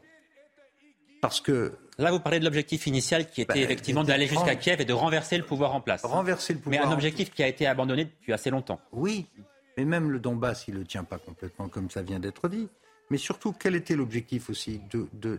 Parce 1.29 1.41
que 1.41 1.73
Là, 1.99 2.11
vous 2.11 2.19
parlez 2.19 2.41
de 2.41 2.45
l'objectif 2.45 2.87
initial 2.87 3.31
qui 3.31 3.43
était 3.43 3.55
ben, 3.55 3.63
effectivement 3.63 4.03
d'aller 4.03 4.27
jusqu'à 4.27 4.57
Kiev 4.57 4.81
et 4.81 4.85
de 4.85 4.93
renverser 4.93 5.37
le 5.39 5.45
pouvoir 5.45 5.75
en 5.75 5.81
place. 5.81 6.03
Renverser 6.05 6.55
le 6.55 6.59
pouvoir. 6.59 6.83
Mais 6.83 6.89
un 6.89 6.93
objectif 6.93 7.31
qui 7.31 7.43
a 7.43 7.49
été 7.49 7.67
abandonné 7.67 8.07
depuis 8.07 8.33
assez 8.33 8.51
longtemps. 8.51 8.81
Oui, 8.93 9.27
mais 9.77 9.85
même 9.85 10.11
le 10.11 10.19
Donbass, 10.19 10.67
il 10.67 10.75
ne 10.75 10.81
le 10.81 10.87
tient 10.87 11.05
pas 11.05 11.19
complètement 11.19 11.69
comme 11.69 11.91
ça 11.91 12.03
vient 12.03 12.19
d'être 12.19 12.49
dit. 12.49 12.69
Mais 13.11 13.19
surtout, 13.19 13.53
quel 13.53 13.75
était 13.77 13.95
l'objectif 13.95 14.51
aussi 14.51 14.81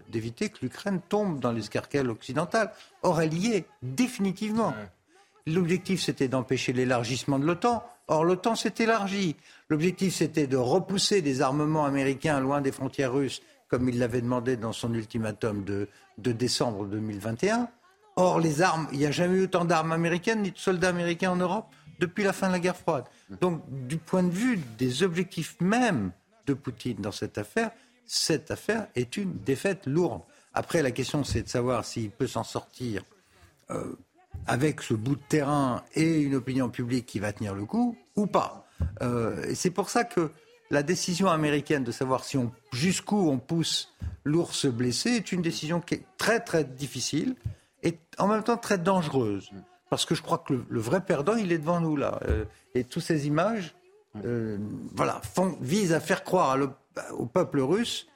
D'éviter 0.08 0.50
que 0.50 0.60
l'Ukraine 0.62 1.02
tombe 1.10 1.40
dans 1.40 1.52
l'escarcelle 1.52 2.10
occidental. 2.10 2.72
Or, 3.02 3.22
elle 3.22 3.34
y 3.34 3.54
est, 3.54 3.66
définitivement. 3.82 4.74
L'objectif, 5.48 6.02
c'était 6.02 6.28
d'empêcher 6.28 6.74
l'élargissement 6.74 7.40
de 7.40 7.46
l'OTAN. 7.46 7.84
Or, 8.08 8.24
l'OTAN 8.24 8.56
s'est 8.56 8.76
élargie. 8.80 9.36
L'objectif, 9.70 10.14
c'était 10.14 10.48
de 10.48 10.58
repousser 10.58 11.22
des 11.22 11.42
armements 11.42 11.86
américains 11.86 12.40
loin 12.40 12.62
des 12.62 12.72
frontières 12.72 13.12
russes 13.12 13.42
comme 13.68 13.90
il 13.90 14.00
l'avait 14.00 14.22
demandé 14.22 14.58
dans 14.58 14.74
son 14.74 14.94
ultimatum 14.94 15.64
de, 15.64 15.88
décembre 16.18 16.86
2021. 16.86 17.70
Or, 18.16 18.40
les 18.40 18.62
armes, 18.62 18.88
il 18.92 19.00
n'y 19.00 19.06
a 19.06 19.12
jamais 19.12 19.38
eu 19.40 19.44
autant 19.44 19.66
d'armes 19.66 19.92
américaines 19.92 20.42
ni 20.42 20.52
de 20.52 20.58
soldats 20.58 20.90
américains 20.90 21.32
en 21.32 21.36
Europe 21.36 21.68
depuis 22.00 22.24
la 22.24 22.34
fin 22.34 22.48
de 22.48 22.54
la 22.54 22.60
guerre 22.60 22.78
froide. 22.78 23.06
Donc, 23.42 23.62
du 23.88 23.98
point 23.98 24.24
de 24.24 24.30
vue 24.30 24.58
des 24.78 25.04
objectifs 25.04 25.56
même 25.60 26.12
de 26.46 26.54
Poutine 26.54 26.98
dans 26.98 27.12
cette 27.12 27.38
affaire, 27.38 27.72
cette 28.06 28.52
affaire 28.52 28.88
est 28.96 29.18
une 29.18 29.34
défaite 29.40 29.86
lourde. 29.86 30.22
Après, 30.54 30.82
la 30.82 30.92
question, 30.92 31.24
c'est 31.24 31.42
de 31.42 31.50
savoir 31.50 31.84
s'il 31.84 32.12
peut 32.12 32.28
s'en 32.28 32.44
sortir 32.44 33.04
euh, 33.72 33.96
avec 34.48 34.82
ce 34.82 34.94
bout 34.94 35.16
de 35.16 35.22
terrain 35.28 35.84
et 35.96 36.22
une 36.22 36.36
opinion 36.36 36.70
publique 36.70 37.06
qui 37.06 37.20
va 37.20 37.34
tenir 37.34 37.56
le 37.56 37.66
coup 37.66 37.98
ou 38.16 38.28
pas. 38.28 38.68
Euh, 39.02 39.44
et 39.46 39.56
c'est 39.56 39.72
pour 39.72 39.90
ça 39.90 40.04
que 40.04 40.32
la 40.72 40.84
décision 40.84 41.30
américaine 41.30 41.84
de 41.84 41.92
savoir 41.92 42.24
si 42.24 42.38
on, 42.38 42.52
jusqu'où 42.72 43.30
on 43.30 43.38
pousse 43.38 43.94
l'ours 44.24 44.66
blessé 44.66 45.12
est 45.12 45.32
une 45.32 45.42
décision 45.42 45.80
qui 45.80 45.96
est 45.96 46.06
très 46.18 46.40
très 46.40 46.64
difficile 46.64 47.36
et 47.84 48.00
en 48.18 48.28
même 48.28 48.44
temps 48.44 48.58
très 48.58 48.78
dangereuse. 48.78 49.52
Parce 49.90 50.06
que 50.06 50.16
je 50.16 50.24
crois 50.24 50.40
que 50.40 50.54
le, 50.68 50.80
vrai 50.80 51.02
perdant, 51.02 51.36
il 51.36 51.52
est 51.52 51.60
devant 51.60 51.80
nous 51.80 51.96
là. 51.96 52.20
Euh, 52.28 52.46
et 52.74 52.84
toutes 52.84 53.04
ces 53.04 53.28
images 53.28 53.76
euh, 54.26 54.58
voilà, 54.96 55.22
visent 55.62 55.94
à 55.94 56.00
faire 56.00 56.24
croire 56.24 56.58
au 57.12 57.26
peuple 57.26 57.60
russe 57.60 58.08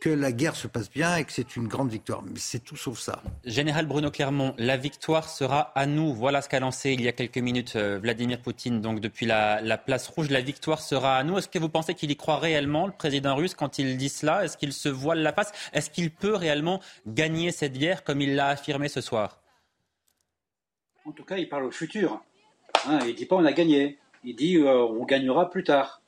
que 0.00 0.08
la 0.08 0.32
guerre 0.32 0.56
se 0.56 0.66
passe 0.66 0.90
bien 0.90 1.16
et 1.16 1.24
que 1.24 1.32
c'est 1.32 1.56
une 1.56 1.68
grande 1.68 1.90
victoire. 1.90 2.22
Mais 2.22 2.38
c'est 2.38 2.60
tout 2.60 2.76
sauf 2.76 2.98
ça. 2.98 3.22
Général 3.44 3.86
Bruno 3.86 4.10
Clermont, 4.10 4.54
la 4.56 4.78
victoire 4.78 5.28
sera 5.28 5.72
à 5.74 5.86
nous. 5.86 6.14
Voilà 6.14 6.40
ce 6.40 6.48
qu'a 6.48 6.58
lancé 6.58 6.92
il 6.92 7.02
y 7.02 7.08
a 7.08 7.12
quelques 7.12 7.38
minutes 7.38 7.76
euh, 7.76 7.98
Vladimir 7.98 8.40
Poutine, 8.40 8.80
donc 8.80 9.00
depuis 9.00 9.26
la, 9.26 9.78
place 9.78 10.08
rouge. 10.08 10.30
La 10.30 10.40
victoire 10.40 10.80
sera 10.80 11.16
à 11.16 11.22
nous. 11.22 11.36
Est-ce 11.38 11.48
que 11.48 11.58
vous 11.58 11.68
pensez 11.68 11.94
qu'il 11.94 12.10
y 12.10 12.16
croit 12.16 12.38
réellement, 12.38 12.86
le 12.86 12.92
président 12.92 13.34
russe, 13.36 13.54
quand 13.54 13.78
il 13.78 13.98
dit 13.98 14.08
cela? 14.08 14.44
Est-ce 14.44 14.56
qu'il 14.56 14.72
se 14.72 14.88
voile 14.88 15.20
la 15.20 15.32
face? 15.32 15.52
Est-ce 15.74 15.90
qu'il 15.90 16.10
peut 16.10 16.34
réellement 16.34 16.80
gagner 17.06 17.52
cette 17.52 17.76
guerre 17.76 18.02
comme 18.02 18.22
il 18.22 18.34
l'a 18.34 18.48
affirmé 18.48 18.88
ce 18.88 19.02
soir? 19.02 19.38
En 21.04 21.12
tout 21.12 21.24
cas, 21.24 21.36
il 21.36 21.48
parle 21.48 21.64
au 21.64 21.70
futur. 21.70 22.22
Hein, 22.86 23.00
il 23.02 23.08
ne 23.08 23.12
dit 23.12 23.26
pas 23.26 23.36
on 23.36 23.44
a 23.44 23.52
gagné. 23.52 23.98
Il 24.24 24.36
dit 24.36 24.56
euh, 24.56 24.82
on 24.84 25.04
gagnera 25.04 25.50
plus 25.50 25.64
tard. 25.64 26.00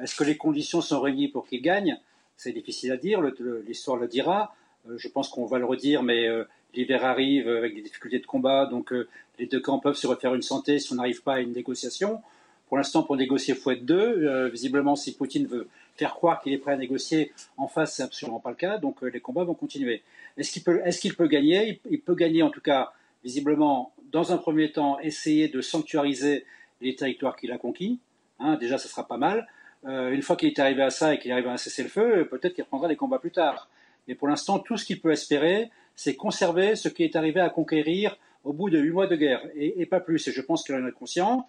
Est-ce 0.00 0.14
que 0.14 0.24
les 0.24 0.36
conditions 0.36 0.80
sont 0.80 1.00
réunies 1.00 1.28
pour 1.28 1.46
qu'il 1.46 1.60
gagne? 1.62 1.98
C'est 2.36 2.52
difficile 2.52 2.92
à 2.92 2.96
dire, 2.96 3.20
l'histoire 3.66 3.96
le 3.96 4.08
dira. 4.08 4.54
Euh, 4.88 4.96
je 4.98 5.08
pense 5.08 5.28
qu'on 5.28 5.46
va 5.46 5.58
le 5.58 5.64
redire, 5.64 6.02
mais 6.02 6.28
euh, 6.28 6.44
l'hiver 6.74 7.04
arrive 7.04 7.48
avec 7.48 7.74
des 7.74 7.82
difficultés 7.82 8.18
de 8.18 8.26
combat, 8.26 8.66
donc 8.66 8.92
les 9.38 9.46
deux 9.46 9.60
camps 9.60 9.78
peuvent 9.78 9.96
se 9.96 10.06
refaire 10.06 10.34
une 10.34 10.42
santé 10.42 10.78
si 10.78 10.92
on 10.92 10.96
n'arrive 10.96 11.22
pas 11.22 11.34
à 11.34 11.40
une 11.40 11.52
négociation. 11.52 12.20
Pour 12.68 12.76
l'instant, 12.76 13.02
pour 13.02 13.16
négocier, 13.16 13.54
il 13.54 13.60
faut 13.60 13.70
être 13.70 13.84
deux. 13.84 14.48
visiblement, 14.48 14.96
si 14.96 15.14
Poutine 15.14 15.46
veut 15.46 15.68
faire 15.96 16.14
croire 16.14 16.42
qu'il 16.42 16.52
est 16.52 16.58
prêt 16.58 16.72
à 16.72 16.76
négocier, 16.76 17.32
en 17.56 17.68
face, 17.68 17.94
c'est 17.94 18.02
absolument 18.02 18.40
pas 18.40 18.50
le 18.50 18.56
cas. 18.56 18.78
Donc 18.78 19.02
les 19.02 19.20
combats 19.20 19.44
vont 19.44 19.54
continuer. 19.54 20.02
Est-ce 20.36 21.00
qu'il 21.00 21.14
peut, 21.14 21.28
gagner? 21.28 21.80
Il, 21.90 22.00
peut 22.00 22.14
gagner, 22.14 22.42
en 22.42 22.50
tout 22.50 22.60
cas, 22.60 22.92
visiblement, 23.24 23.92
dans 24.12 24.32
un 24.32 24.36
premier 24.36 24.70
temps, 24.70 24.98
essayer 25.00 25.48
de 25.48 25.60
sanctuariser 25.62 26.44
les 26.82 26.94
territoires 26.94 27.36
qu'il 27.36 27.52
a 27.52 27.58
conquis. 27.58 27.98
Hein, 28.38 28.56
déjà, 28.56 28.76
ce 28.76 28.86
sera 28.88 29.06
pas 29.06 29.16
mal. 29.16 29.46
Euh, 29.86 30.10
une 30.10 30.22
fois 30.22 30.36
qu'il 30.36 30.48
est 30.48 30.58
arrivé 30.58 30.82
à 30.82 30.90
ça 30.90 31.14
et 31.14 31.18
qu'il 31.18 31.30
arrive 31.32 31.48
à 31.48 31.56
cesser 31.56 31.82
le 31.82 31.88
feu, 31.88 32.26
peut-être 32.28 32.54
qu'il 32.54 32.64
reprendra 32.64 32.88
des 32.88 32.96
combats 32.96 33.18
plus 33.18 33.30
tard. 33.30 33.68
Mais 34.08 34.14
pour 34.14 34.28
l'instant, 34.28 34.58
tout 34.58 34.76
ce 34.76 34.84
qu'il 34.84 35.00
peut 35.00 35.12
espérer, 35.12 35.70
c'est 35.94 36.16
conserver 36.16 36.76
ce 36.76 36.88
qui 36.88 37.04
est 37.04 37.16
arrivé 37.16 37.40
à 37.40 37.50
conquérir 37.50 38.16
au 38.44 38.52
bout 38.52 38.70
de 38.70 38.78
huit 38.78 38.90
mois 38.90 39.06
de 39.06 39.16
guerre, 39.16 39.42
et, 39.56 39.86
pas 39.86 39.98
plus. 39.98 40.28
Et 40.28 40.32
je 40.32 40.40
pense 40.40 40.62
qu'il 40.62 40.74
en 40.74 40.86
est 40.86 40.92
conscient. 40.92 41.48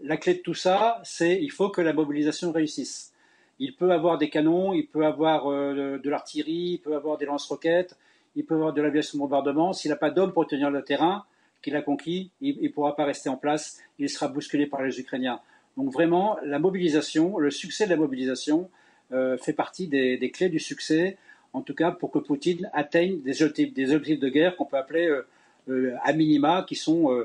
La 0.00 0.16
clé 0.16 0.34
de 0.34 0.40
tout 0.40 0.54
ça, 0.54 1.00
c'est 1.04 1.40
il 1.40 1.52
faut 1.52 1.70
que 1.70 1.80
la 1.80 1.92
mobilisation 1.92 2.50
réussisse. 2.50 3.12
Il 3.60 3.76
peut 3.76 3.92
avoir 3.92 4.18
des 4.18 4.28
canons, 4.28 4.72
il 4.72 4.88
peut 4.88 5.06
avoir 5.06 5.46
euh, 5.46 5.98
de 5.98 6.10
l'artillerie, 6.10 6.72
il 6.72 6.78
peut 6.78 6.96
avoir 6.96 7.16
des 7.16 7.26
lance-roquettes, 7.26 7.96
il 8.34 8.44
peut 8.44 8.54
avoir 8.54 8.72
de 8.72 8.82
l'aviation 8.82 9.18
de 9.18 9.20
bombardement. 9.20 9.72
S'il 9.72 9.90
n'a 9.90 9.96
pas 9.96 10.10
d'hommes 10.10 10.32
pour 10.32 10.46
tenir 10.48 10.70
le 10.70 10.82
terrain 10.82 11.24
qu'il 11.62 11.76
a 11.76 11.82
conquis, 11.82 12.32
il 12.40 12.60
ne 12.60 12.68
pourra 12.70 12.96
pas 12.96 13.04
rester 13.04 13.28
en 13.28 13.36
place. 13.36 13.80
Il 14.00 14.08
sera 14.08 14.26
bousculé 14.26 14.66
par 14.66 14.82
les 14.82 14.98
Ukrainiens. 14.98 15.40
Donc 15.76 15.92
vraiment, 15.92 16.36
la 16.44 16.58
mobilisation, 16.58 17.38
le 17.38 17.50
succès 17.50 17.84
de 17.84 17.90
la 17.90 17.96
mobilisation 17.96 18.68
euh, 19.12 19.36
fait 19.38 19.52
partie 19.52 19.88
des, 19.88 20.30
clés 20.32 20.48
du 20.48 20.58
succès, 20.58 21.16
en 21.52 21.62
tout 21.62 21.74
cas 21.74 21.90
pour 21.90 22.10
que 22.10 22.18
Poutine 22.18 22.70
atteigne 22.72 23.20
des 23.22 23.42
objectifs, 23.42 24.20
de 24.20 24.28
guerre 24.28 24.56
qu'on 24.56 24.64
peut 24.64 24.76
appeler 24.76 25.06
euh, 25.06 25.26
euh, 25.68 25.94
à 26.02 26.12
minima, 26.12 26.64
qui 26.66 26.76
sont 26.76 27.24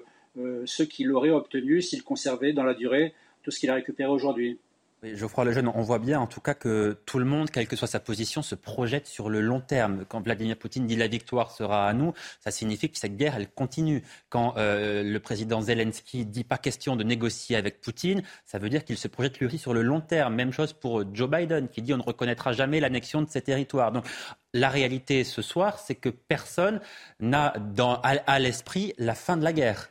ceux 0.65 0.85
qu'il 0.85 1.11
aurait 1.13 1.31
obtenus 1.31 1.89
s'il 1.89 2.03
conservait 2.03 2.53
dans 2.53 2.63
la 2.63 2.75
durée 2.75 3.15
tout 3.41 3.49
ce 3.49 3.59
qu'il 3.59 3.71
a 3.71 3.73
récupéré 3.73 4.09
aujourd'hui. 4.09 4.59
Geoffroy 5.03 5.45
Lejeune, 5.45 5.67
on 5.67 5.81
voit 5.81 5.99
bien 5.99 6.19
en 6.19 6.25
tout 6.25 6.41
cas 6.41 6.55
que 6.55 6.97
tout 7.05 7.19
le 7.19 7.25
monde, 7.25 7.51
quelle 7.51 7.67
que 7.67 7.75
soit 7.75 7.87
sa 7.87 7.99
position, 7.99 8.41
se 8.41 8.55
projette 8.55 9.05
sur 9.05 9.29
le 9.29 9.41
long 9.41 9.61
terme. 9.61 10.05
Quand 10.07 10.21
Vladimir 10.21 10.57
Poutine 10.57 10.87
dit 10.87 10.95
la 10.95 11.07
victoire 11.07 11.51
sera 11.51 11.87
à 11.87 11.93
nous, 11.93 12.13
ça 12.39 12.49
signifie 12.49 12.89
que 12.89 12.97
cette 12.97 13.15
guerre, 13.15 13.35
elle 13.35 13.47
continue. 13.47 14.03
Quand 14.29 14.55
euh, 14.57 15.03
le 15.03 15.19
président 15.19 15.61
Zelensky 15.61 16.25
dit 16.25 16.43
pas 16.43 16.57
question 16.57 16.95
de 16.95 17.03
négocier 17.03 17.55
avec 17.55 17.79
Poutine, 17.79 18.23
ça 18.45 18.57
veut 18.57 18.69
dire 18.69 18.83
qu'il 18.85 18.97
se 18.97 19.07
projette 19.07 19.37
lui 19.39 19.45
aussi 19.45 19.59
sur 19.59 19.73
le 19.73 19.83
long 19.83 20.01
terme. 20.01 20.33
Même 20.33 20.51
chose 20.51 20.73
pour 20.73 21.03
Joe 21.13 21.29
Biden 21.29 21.67
qui 21.67 21.83
dit 21.83 21.93
on 21.93 21.97
ne 21.97 22.03
reconnaîtra 22.03 22.53
jamais 22.53 22.79
l'annexion 22.79 23.21
de 23.21 23.29
ces 23.29 23.41
territoires. 23.41 23.91
Donc 23.91 24.05
la 24.53 24.69
réalité 24.69 25.23
ce 25.23 25.43
soir, 25.43 25.77
c'est 25.77 25.95
que 25.95 26.09
personne 26.09 26.81
n'a 27.19 27.53
à 27.93 28.39
l'esprit 28.39 28.93
la 28.97 29.13
fin 29.13 29.37
de 29.37 29.43
la 29.43 29.53
guerre. 29.53 29.89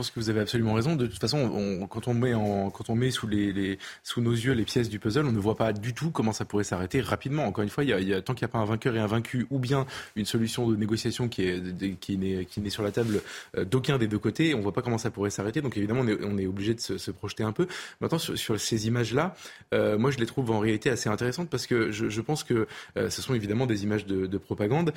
Pense 0.00 0.10
que 0.10 0.18
vous 0.18 0.30
avez 0.30 0.40
absolument 0.40 0.72
raison. 0.72 0.96
De 0.96 1.06
toute 1.06 1.20
façon, 1.20 1.86
quand 1.90 2.08
on 2.08 2.14
met, 2.14 2.32
en, 2.32 2.70
quand 2.70 2.88
on 2.88 2.94
met 2.94 3.10
sous, 3.10 3.28
nos 3.28 4.32
yeux 4.32 4.52
les 4.52 4.64
pièces 4.64 4.88
du 4.88 4.98
puzzle, 4.98 5.26
on 5.26 5.32
ne 5.32 5.38
voit 5.38 5.58
pas 5.58 5.74
du 5.74 5.92
tout 5.92 6.10
comment 6.10 6.32
ça 6.32 6.46
pourrait 6.46 6.64
s'arrêter 6.64 7.02
rapidement. 7.02 7.44
Encore 7.44 7.64
une 7.64 7.68
fois, 7.68 7.84
y 7.84 8.22
tant 8.22 8.32
qu'il 8.32 8.46
n'y 8.46 8.50
a 8.50 8.52
pas 8.52 8.60
un 8.60 8.64
vainqueur 8.64 8.96
et 8.96 8.98
un 8.98 9.06
vaincu, 9.06 9.46
ou 9.50 9.58
bien 9.58 9.84
une 10.16 10.24
solution 10.24 10.66
de 10.70 10.74
négociation 10.74 11.28
qui 11.28 11.42
est 11.42 12.00
qui 12.00 12.16
n'est 12.16 12.70
sur 12.70 12.82
la 12.82 12.92
table 12.92 13.20
euh, 13.58 13.66
d'aucun 13.66 13.98
des 13.98 14.08
deux 14.08 14.18
côtés, 14.18 14.54
on 14.54 14.58
ne 14.58 14.62
voit 14.62 14.72
pas 14.72 14.80
comment 14.80 14.96
ça 14.96 15.10
pourrait 15.10 15.28
s'arrêter. 15.28 15.60
Donc 15.60 15.76
évidemment, 15.76 16.00
on 16.00 16.08
est, 16.08 16.46
on 16.46 16.48
obligé 16.48 16.72
de 16.72 16.80
se, 16.80 17.10
projeter 17.10 17.42
un 17.42 17.52
peu. 17.52 17.66
Maintenant, 18.00 18.16
sur, 18.16 18.58
ces 18.58 18.86
images-là, 18.86 19.34
euh, 19.74 19.98
moi, 19.98 20.10
je 20.10 20.16
les 20.16 20.24
trouve 20.24 20.50
en 20.50 20.60
réalité 20.60 20.88
assez 20.88 21.10
intéressantes 21.10 21.50
parce 21.50 21.66
que 21.66 21.90
je, 21.90 22.20
pense 22.22 22.42
que 22.42 22.66
euh, 22.96 23.10
ce 23.10 23.20
sont 23.20 23.34
évidemment 23.34 23.66
des 23.66 23.82
images 23.82 24.06
de, 24.06 24.24
de 24.24 24.38
propagande. 24.38 24.94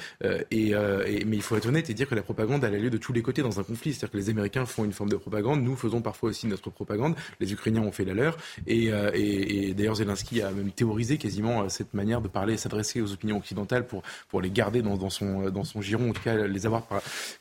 Et, 0.49 0.73
mais 1.25 1.35
il 1.35 1.41
faut 1.41 1.57
être 1.57 1.67
honnête 1.67 1.89
et 1.89 1.93
dire 1.93 2.07
que 2.07 2.15
la 2.15 2.23
propagande 2.23 2.63
elle 2.63 2.75
a 2.75 2.77
lieu 2.77 2.89
de 2.89 2.97
tous 2.97 3.11
les 3.11 3.21
côtés 3.21 3.41
dans 3.41 3.59
un 3.59 3.63
conflit. 3.63 3.91
C'est-à-dire 3.91 4.11
que 4.11 4.17
les 4.17 4.29
Américains 4.29 4.65
font 4.65 4.85
une 4.85 4.92
forme 4.93 5.09
de 5.09 5.15
propagande. 5.15 5.61
Nous 5.63 5.75
faisons 5.75 6.01
parfois 6.01 6.29
aussi 6.29 6.47
notre 6.47 6.69
propagande. 6.69 7.15
Les 7.39 7.51
Ukrainiens 7.53 7.81
ont 7.81 7.91
fait 7.91 8.05
la 8.05 8.13
leur. 8.13 8.37
Et, 8.67 8.91
euh, 8.91 9.73
d'ailleurs, 9.73 9.95
Zelensky 9.95 10.41
a 10.41 10.51
même 10.51 10.71
théorisé 10.71 11.17
quasiment 11.17 11.63
euh, 11.63 11.69
cette 11.69 11.93
manière 11.93 12.21
de 12.21 12.27
parler, 12.27 12.57
s'adresser 12.57 13.01
aux 13.01 13.11
opinions 13.11 13.37
occidentales 13.37 13.85
pour, 13.87 14.03
pour 14.29 14.41
les 14.41 14.49
garder 14.49 14.81
dans, 14.81 15.09
son, 15.09 15.49
dans 15.49 15.63
son 15.63 15.81
giron, 15.81 16.09
en 16.09 16.13
tout 16.13 16.21
cas 16.21 16.35
les 16.35 16.65
avoir 16.65 16.83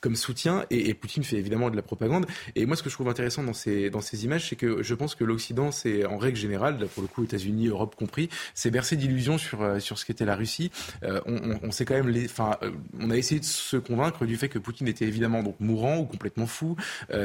comme 0.01 0.16
soutien. 0.16 0.65
Et, 0.70 0.95
Poutine 0.95 1.24
fait 1.24 1.37
évidemment 1.37 1.70
de 1.70 1.77
la 1.77 1.83
propagande. 1.83 2.27
Et 2.55 2.66
moi, 2.66 2.77
ce 2.77 2.83
que 2.83 2.91
je 2.91 2.95
trouve 2.95 3.09
intéressant 3.09 3.43
dans 3.43 3.55
ces, 3.55 3.91
dans 3.91 4.01
ces 4.01 4.24
images, 4.24 4.49
c'est 4.49 4.57
que 4.57 4.83
je 4.83 4.95
pense 4.95 5.15
que 5.15 5.24
l'Occident, 5.24 5.73
c'est 5.73 6.05
en 6.05 6.19
règle 6.19 6.39
générale, 6.39 6.87
pour 6.95 7.03
le 7.03 7.09
coup 7.09 7.24
États-Unis, 7.24 7.69
Europe 7.69 7.97
compris, 7.97 8.29
c'est 8.55 8.70
bercé 8.70 8.97
d'illusions 8.97 9.39
sur, 9.39 9.62
euh, 9.62 9.81
sur 9.81 9.99
ce 9.99 10.05
qu'était 10.05 10.24
la 10.24 10.37
Russie. 10.37 10.70
on, 11.03 11.70
quand 11.85 11.95
même 11.95 12.15
enfin, 12.24 12.57
on 13.01 13.11
a 13.11 13.16
essayé 13.16 13.41
de 13.41 13.45
se 13.45 13.77
convaincre 13.77 14.24
du 14.27 14.37
fait 14.37 14.49
que 14.49 14.59
Poutine 14.59 14.87
était 14.87 15.07
évidemment 15.07 15.43
donc 15.43 15.57
mourant 15.59 15.99
ou 15.99 16.05
complètement 16.05 16.47
fou, 16.47 16.77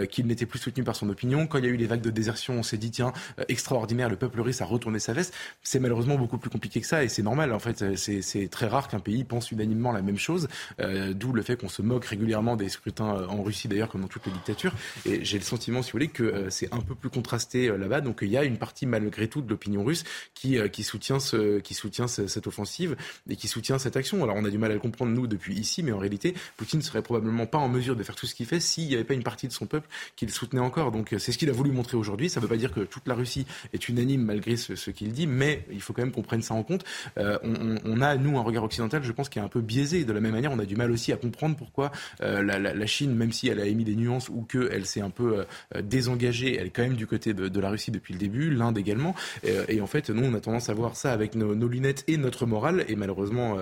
qu'il 0.07 0.27
n'était 0.27 0.45
plus 0.45 0.59
soutenu 0.59 0.83
par 0.83 0.95
son 0.95 1.09
opinion. 1.09 1.47
Quand 1.47 1.57
il 1.57 1.65
y 1.65 1.67
a 1.67 1.71
eu 1.71 1.77
les 1.77 1.87
vagues 1.87 2.01
de 2.01 2.09
désertion, 2.09 2.55
on 2.55 2.63
s'est 2.63 2.77
dit 2.77 2.91
tiens, 2.91 3.13
euh, 3.39 3.43
extraordinaire, 3.47 4.09
le 4.09 4.15
peuple 4.15 4.41
russe 4.41 4.61
a 4.61 4.65
retourné 4.65 4.99
sa 4.99 5.13
veste. 5.13 5.33
C'est 5.63 5.79
malheureusement 5.79 6.15
beaucoup 6.15 6.37
plus 6.37 6.49
compliqué 6.49 6.81
que 6.81 6.87
ça 6.87 7.03
et 7.03 7.09
c'est 7.09 7.23
normal. 7.23 7.53
En 7.53 7.59
fait, 7.59 7.95
c'est 7.95 8.49
très 8.49 8.67
rare 8.67 8.87
qu'un 8.87 8.99
pays 8.99 9.23
pense 9.23 9.51
unanimement 9.51 9.91
la 9.91 10.01
même 10.01 10.17
chose. 10.17 10.47
Euh, 10.79 11.13
d'où 11.13 11.33
le 11.33 11.41
fait 11.41 11.57
qu'on 11.57 11.69
se 11.69 11.81
moque 11.81 12.05
régulièrement 12.05 12.55
des 12.55 12.69
scrutins 12.69 13.15
euh, 13.15 13.27
en 13.27 13.43
Russie 13.43 13.67
d'ailleurs, 13.67 13.89
comme 13.89 14.01
dans 14.01 14.07
toutes 14.07 14.25
les 14.25 14.31
dictatures. 14.31 14.73
Et 15.05 15.23
j'ai 15.23 15.37
le 15.37 15.43
sentiment, 15.43 15.81
si 15.81 15.91
vous 15.91 15.95
voulez, 15.95 16.07
que 16.07 16.47
c'est 16.49 16.73
un 16.73 16.79
peu 16.79 16.95
plus 16.95 17.09
contrasté 17.09 17.69
là-bas. 17.77 18.01
Donc 18.01 18.19
il 18.21 18.29
y 18.29 18.37
a 18.37 18.43
une 18.43 18.57
partie 18.57 18.85
malgré 18.85 19.27
tout 19.27 19.41
de 19.41 19.49
l'opinion 19.49 19.83
russe 19.83 20.03
qui, 20.33 20.57
qui 20.71 20.83
soutient, 20.83 21.19
ce, 21.19 21.59
qui 21.59 21.73
soutient 21.73 22.07
cette 22.07 22.47
offensive 22.47 22.95
et 23.29 23.35
qui 23.35 23.47
soutient 23.47 23.77
cette 23.77 23.97
action. 23.97 24.23
Alors 24.23 24.35
on 24.35 24.45
a 24.45 24.49
du 24.49 24.57
mal 24.57 24.71
à 24.71 24.73
le 24.73 24.79
comprendre 24.79 25.11
nous 25.11 25.27
depuis 25.27 25.55
ici, 25.55 25.83
mais 25.83 25.91
en 25.91 25.97
réalité, 25.97 26.35
Poutine 26.55 26.81
serait 26.81 27.01
probablement 27.01 27.45
pas 27.45 27.57
en 27.57 27.69
mesure 27.69 27.95
de 27.95 28.03
faire 28.03 28.15
tout 28.15 28.25
ce 28.25 28.35
qu'il 28.35 28.45
fait 28.45 28.59
s'il 28.59 28.87
n'y 28.87 28.95
avait 28.95 29.03
pas 29.03 29.13
une 29.13 29.23
partie 29.23 29.47
de 29.47 29.53
son 29.53 29.65
peuple 29.65 29.87
qui 30.15 30.25
le 30.25 30.31
soutenait 30.31 30.61
encore. 30.61 30.91
Donc 30.91 31.15
c'est 31.17 31.31
ce 31.31 31.37
qu'il 31.37 31.49
a 31.49 31.53
voulu 31.53 31.71
montrer 31.71 31.97
aujourd'hui. 31.97 32.29
Ça 32.29 32.39
ne 32.39 32.45
veut 32.45 32.49
pas 32.49 32.57
dire 32.57 32.71
que 32.71 32.81
toute 32.81 33.07
la 33.07 33.13
Russie 33.13 33.45
est 33.73 33.89
unanime 33.89 34.23
malgré 34.23 34.57
ce, 34.57 34.91
qu'il 34.91 35.11
dit, 35.11 35.27
mais 35.27 35.65
il 35.71 35.81
faut 35.81 35.93
quand 35.93 36.01
même 36.01 36.11
qu'on 36.11 36.21
prenne 36.21 36.41
ça 36.41 36.53
en 36.53 36.63
compte. 36.63 36.83
Euh, 37.17 37.37
on, 37.43 38.01
a, 38.01 38.15
nous, 38.15 38.37
un 38.37 38.41
regard 38.41 38.63
occidental, 38.63 39.03
je 39.03 39.11
pense, 39.11 39.29
qui 39.29 39.39
est 39.39 39.41
un 39.41 39.47
peu 39.47 39.61
biaisé. 39.61 40.05
De 40.05 40.13
la 40.13 40.19
même 40.19 40.33
manière, 40.33 40.51
on 40.51 40.59
a 40.59 40.65
du 40.65 40.75
mal 40.75 40.91
aussi 40.91 41.11
à 41.11 41.17
comprendre 41.17 41.55
pourquoi 41.55 41.91
euh, 42.21 42.41
la, 42.41 42.85
Chine, 42.85 43.13
même 43.13 43.31
si 43.31 43.49
elle 43.49 43.59
a 43.59 43.65
émis 43.65 43.83
des 43.83 43.95
nuances 43.95 44.29
ou 44.29 44.43
qu'elle 44.43 44.85
s'est 44.85 45.01
un 45.01 45.09
peu 45.09 45.45
euh, 45.75 45.81
désengagée, 45.81 46.57
elle 46.57 46.67
est 46.67 46.71
quand 46.71 46.83
même 46.83 46.95
du 46.95 47.07
côté 47.07 47.33
de, 47.33 47.59
la 47.59 47.69
Russie 47.69 47.91
depuis 47.91 48.13
le 48.13 48.19
début, 48.19 48.51
l'Inde 48.51 48.77
également. 48.77 49.15
Et, 49.43 49.81
en 49.81 49.87
fait, 49.87 50.09
nous, 50.09 50.23
on 50.23 50.33
a 50.33 50.39
tendance 50.39 50.69
à 50.69 50.73
voir 50.73 50.95
ça 50.95 51.11
avec 51.11 51.35
nos, 51.35 51.55
nos 51.55 51.67
lunettes 51.67 52.03
et 52.07 52.17
notre 52.17 52.45
morale. 52.45 52.85
Et 52.87 52.95
malheureusement, 52.95 53.57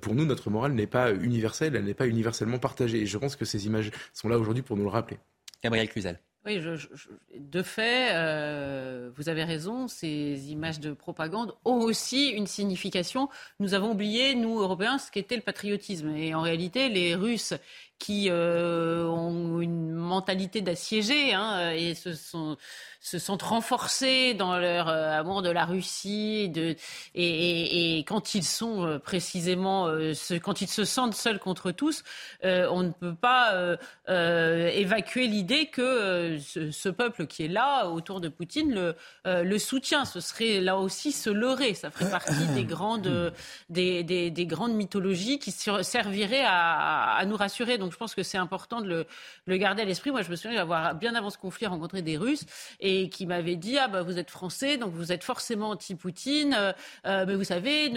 pour 0.00 0.14
nous, 0.14 0.26
notre 0.26 0.50
morale 0.50 0.72
n'est 0.72 0.86
pas 0.86 1.12
universelle, 1.12 1.76
elle 1.76 1.84
n'est 1.84 1.94
pas 1.94 2.06
universellement 2.06 2.58
partagée. 2.58 3.00
Et 3.00 3.06
je 3.06 3.18
pense 3.18 3.36
que 3.36 3.44
ces 3.44 3.66
images 3.66 3.90
sont 4.12 4.28
là 4.28 4.38
aujourd'hui 4.38 4.62
pour 4.62 4.76
nous 4.76 4.84
le 4.84 4.90
rappeler. 4.90 5.18
Gabriel 5.62 5.88
Cluzel. 5.88 6.20
Oui, 6.46 6.60
de 7.36 7.62
fait, 7.62 8.14
euh, 8.14 9.10
vous 9.16 9.28
avez 9.28 9.44
raison, 9.44 9.86
ces 9.86 10.50
images 10.50 10.80
de 10.80 10.92
propagande 10.92 11.54
ont 11.64 11.80
aussi 11.80 12.30
une 12.30 12.46
signification. 12.46 13.28
Nous 13.60 13.74
avons 13.74 13.90
oublié, 13.90 14.34
nous, 14.34 14.58
Européens, 14.60 14.98
ce 14.98 15.10
qu'était 15.10 15.36
le 15.36 15.42
patriotisme. 15.42 16.14
Et 16.16 16.34
en 16.34 16.40
réalité, 16.40 16.88
les 16.88 17.14
Russes 17.14 17.54
qui 17.98 18.28
euh, 18.30 19.04
ont 19.06 19.60
une 19.60 19.90
mentalité 19.90 20.60
d'assiégés 20.60 21.34
hein, 21.34 21.72
et 21.72 21.94
se 21.94 22.14
sont 22.14 22.56
se 23.00 23.18
sentent 23.20 23.42
renforcés 23.42 24.34
dans 24.34 24.58
leur 24.58 24.88
euh, 24.88 25.20
amour 25.20 25.40
de 25.42 25.50
la 25.50 25.64
Russie 25.64 26.48
de, 26.48 26.74
et, 27.14 27.24
et, 27.24 27.98
et 27.98 28.04
quand 28.04 28.34
ils 28.34 28.44
sont 28.44 28.84
euh, 28.84 28.98
précisément, 28.98 29.88
quand 30.42 30.60
ils 30.60 30.68
se 30.68 30.84
sentent 30.84 31.14
seuls 31.14 31.38
contre 31.38 31.70
tous, 31.70 32.02
on 32.42 32.82
ne 32.82 32.90
peut 32.90 33.14
pas 33.14 33.76
évacuer 34.06 35.26
l'idée 35.26 35.66
que 35.66 36.38
ce, 36.40 36.70
ce, 36.70 36.88
peuple 36.88 37.26
qui 37.26 37.44
est 37.44 37.48
là 37.48 37.88
autour 37.88 38.20
de 38.20 38.28
Poutine 38.28 38.72
le, 38.72 38.94
le 39.24 39.58
soutient. 39.58 40.04
Ce 40.04 40.20
serait 40.20 40.60
là 40.60 40.76
aussi 40.76 41.12
se 41.12 41.30
leurrer. 41.30 41.74
Ça 41.74 41.90
ferait 41.90 42.10
partie 42.10 42.46
des 42.54 42.64
grandes, 42.64 43.32
des, 43.70 44.02
des, 44.02 44.30
des 44.30 44.46
grandes 44.46 44.74
mythologies 44.74 45.38
qui 45.38 45.50
serviraient 45.50 46.44
à, 46.44 47.14
à, 47.14 47.24
nous 47.26 47.36
rassurer. 47.36 47.78
Donc 47.78 47.87
je 47.92 47.96
pense 47.96 48.14
que 48.14 48.22
c'est 48.22 48.38
important 48.38 48.80
de 48.80 49.06
le, 49.46 49.56
garder 49.56 49.82
à 49.82 49.84
l'esprit. 49.84 50.10
Moi, 50.10 50.22
je 50.22 50.30
me 50.30 50.36
souviens 50.36 50.56
d'avoir 50.56 50.94
bien 50.94 51.14
avant 51.14 51.30
ce 51.30 51.38
conflit 51.38 51.66
rencontré 51.66 52.02
des 52.02 52.16
Russes 52.16 52.44
et 52.80 53.08
qui 53.08 53.26
m'avait 53.26 53.56
dit 53.56 53.78
ah 53.78 53.88
bah 53.88 54.02
vous 54.02 54.18
êtes 54.18 54.30
français 54.30 54.76
donc 54.76 54.92
vous 54.92 55.12
êtes 55.12 55.24
forcément 55.24 55.70
anti-Poutine. 55.70 56.54
Euh, 56.54 56.72
euh, 57.06 57.24
mais 57.26 57.34
vous 57.34 57.44
savez 57.44 57.90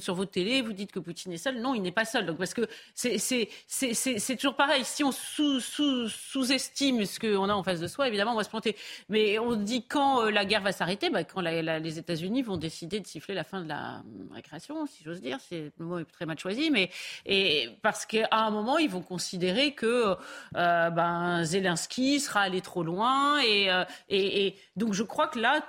sur 0.00 0.14
votre 0.14 0.30
télé 0.30 0.62
vous 0.62 0.72
dites 0.72 0.92
que 0.92 0.98
Poutine 0.98 1.32
est 1.32 1.38
seul 1.38 1.60
non 1.60 1.74
il 1.74 1.82
n'est 1.82 1.92
pas 1.92 2.04
seul. 2.04 2.26
Donc 2.26 2.38
parce 2.38 2.54
que 2.54 2.66
c'est 2.94 4.36
toujours 4.36 4.56
pareil. 4.56 4.84
Si 4.84 5.04
on 5.04 5.12
sous 5.12 5.60
sous 5.60 6.08
sous-estime 6.08 7.04
ce 7.04 7.18
qu'on 7.18 7.48
a 7.48 7.54
en 7.54 7.62
face 7.62 7.80
de 7.80 7.86
soi 7.86 8.08
évidemment 8.08 8.32
on 8.32 8.36
va 8.36 8.44
se 8.44 8.50
planter. 8.50 8.76
Mais 9.08 9.38
on 9.38 9.54
dit 9.56 9.86
quand 9.86 10.22
euh, 10.22 10.30
la 10.30 10.44
guerre 10.44 10.62
va 10.62 10.72
s'arrêter 10.72 11.10
bah, 11.10 11.24
quand 11.24 11.40
les 11.40 11.98
États-Unis 11.98 12.42
vont 12.42 12.56
décider 12.56 13.00
de 13.00 13.06
siffler 13.06 13.34
la 13.34 13.44
fin 13.44 13.62
de 13.62 13.68
la 13.68 14.02
récréation 14.32 14.86
si 14.86 15.04
j'ose 15.04 15.20
dire 15.20 15.38
c'est 15.48 15.72
le 15.78 15.84
mot 15.84 15.98
est 15.98 16.04
très 16.04 16.26
mal 16.26 16.38
choisi 16.38 16.70
mais 16.70 16.90
et 17.24 17.70
parce 17.82 18.06
qu'à 18.06 18.28
un 18.30 18.50
moment 18.50 18.78
ils 18.78 18.90
vont 18.90 19.02
considérer 19.02 19.25
que 19.76 20.16
ben 20.52 21.44
Zelensky 21.44 22.20
sera 22.20 22.40
allé 22.40 22.60
trop 22.60 22.82
loin 22.82 23.40
et, 23.42 23.68
et, 24.08 24.46
et 24.46 24.56
donc 24.76 24.92
je 24.92 25.02
crois 25.02 25.28
que 25.28 25.38
là, 25.38 25.60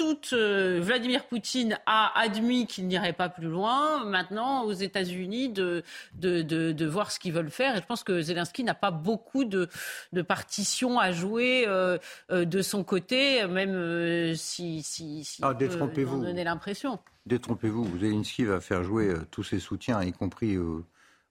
toute, 0.00 0.32
euh, 0.32 0.80
Vladimir 0.82 1.26
Poutine 1.26 1.78
a 1.84 2.18
admis 2.18 2.66
qu'il 2.66 2.86
n'irait 2.86 3.12
pas 3.12 3.28
plus 3.28 3.48
loin. 3.48 4.02
Maintenant, 4.06 4.64
aux 4.64 4.72
États-Unis, 4.72 5.50
de, 5.50 5.82
de, 6.14 6.40
de, 6.40 6.86
voir 6.86 7.12
ce 7.12 7.20
qu'ils 7.20 7.34
veulent 7.34 7.50
faire. 7.50 7.76
Et 7.76 7.80
je 7.82 7.86
pense 7.86 8.02
que 8.02 8.22
Zelensky 8.22 8.64
n'a 8.64 8.72
pas 8.72 8.90
beaucoup 8.90 9.44
de, 9.44 9.68
de 10.14 10.22
partitions 10.22 10.98
à 10.98 11.12
jouer 11.12 11.64
euh, 11.66 11.98
euh, 12.30 12.46
de 12.46 12.62
son 12.62 12.82
côté, 12.82 13.46
même 13.46 14.34
si, 14.36 14.82
si, 14.82 15.22
si 15.22 15.42
ah, 15.42 15.52
détrompez-vous. 15.52 16.24
donner 16.24 16.44
l'impression. 16.44 16.98
Détrompez-vous. 17.26 17.98
Zelensky 17.98 18.46
va 18.46 18.60
faire 18.60 18.82
jouer 18.82 19.12
tous 19.30 19.44
ses 19.44 19.58
soutiens, 19.58 20.02
y 20.02 20.12
compris 20.12 20.56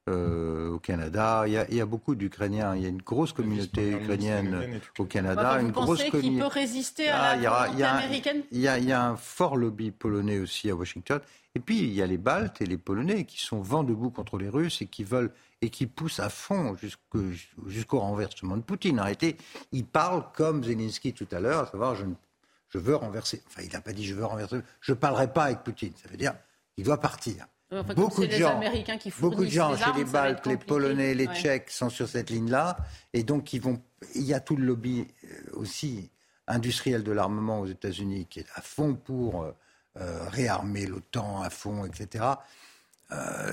euh, 0.09 0.71
au 0.71 0.79
Canada. 0.79 1.43
Il 1.47 1.53
y, 1.53 1.81
a, 1.81 1.85
beaucoup 1.85 2.15
d'Ukrainiens. 2.15 2.75
Il 2.75 2.81
y 2.81 2.85
a 2.85 2.89
une 2.89 3.01
grosse 3.01 3.33
communauté 3.33 3.91
ukrainienne 3.91 4.81
au 4.97 5.05
Canada. 5.05 5.57
vous 5.59 5.67
une 5.67 5.71
pensez 5.71 6.09
qu'il 6.09 6.39
peut 6.39 6.45
résister 6.45 7.09
à 7.09 7.35
la 7.35 7.49
volonté 7.49 7.83
américaine? 7.83 8.43
il 8.51 8.59
y, 8.59 8.67
a, 8.67 9.03
un 9.03 9.15
fort 9.15 9.55
lobby 9.55 9.91
polonais 9.91 10.39
aussi 10.39 10.69
à 10.69 10.75
Washington. 10.75 11.19
Et 11.55 11.59
puis, 11.59 11.79
il 11.79 11.93
y 11.93 12.01
a 12.01 12.07
les 12.07 12.17
Baltes 12.17 12.61
et 12.61 12.65
les 12.65 12.77
Polonais 12.77 13.25
qui 13.25 13.41
sont 13.41 13.61
vent 13.61 13.83
debout 13.83 14.11
contre 14.11 14.37
les 14.37 14.49
Russes 14.49 14.81
et 14.81 14.85
qui 14.85 15.03
veulent 15.03 15.31
et 15.61 15.69
qui 15.69 15.87
poussent 15.87 16.19
à 16.19 16.29
fond 16.29 16.75
jusqu'au 17.67 17.99
renversement 17.99 18.55
de 18.55 18.61
Poutine. 18.61 18.99
Arrêtez, 18.99 19.35
il 19.71 19.85
parle 19.85 20.23
comme 20.33 20.63
Zelensky 20.63 21.13
tout 21.13 21.27
à 21.31 21.39
l'heure, 21.39 21.63
à 21.63 21.65
savoir 21.65 21.95
je, 21.95 22.05
je 22.69 22.77
veux 22.77 22.95
renverser. 22.95 23.41
Enfin, 23.47 23.63
il 23.63 23.73
n'a 23.73 23.81
pas 23.81 23.91
dit 23.91 24.05
je 24.05 24.13
veux 24.13 24.25
renverser. 24.25 24.57
Je 24.79 24.91
ne 24.91 24.97
parlerai 24.97 25.33
pas 25.33 25.45
avec 25.45 25.63
Poutine. 25.63 25.93
Ça 26.01 26.07
veut 26.09 26.17
dire 26.17 26.33
il 26.79 26.85
doit 26.85 26.99
partir 26.99 27.45
beaucoup 27.71 28.25
de 28.25 28.31
gens, 28.31 28.59
beaucoup 29.19 29.45
de 29.45 29.49
gens 29.49 29.75
chez 29.77 29.93
les 29.97 30.05
Baltes, 30.05 30.45
les 30.47 30.57
Polonais, 30.57 31.13
les 31.13 31.27
Tchèques 31.27 31.69
sont 31.69 31.89
sur 31.89 32.07
cette 32.07 32.29
ligne-là, 32.29 32.77
et 33.13 33.23
donc 33.23 33.53
ils 33.53 33.61
vont. 33.61 33.81
Il 34.15 34.23
y 34.23 34.33
a 34.33 34.39
tout 34.39 34.55
le 34.55 34.65
lobby 34.65 35.05
euh, 35.23 35.27
aussi 35.53 36.09
industriel 36.47 37.03
de 37.03 37.11
l'armement 37.11 37.59
aux 37.59 37.67
États-Unis 37.67 38.27
qui 38.29 38.39
est 38.39 38.47
à 38.55 38.61
fond 38.61 38.95
pour 38.95 39.43
euh, 39.43 39.51
euh, 39.99 40.27
réarmer 40.29 40.87
l'OTAN 40.87 41.41
à 41.41 41.49
fond, 41.49 41.85
etc. 41.85 42.25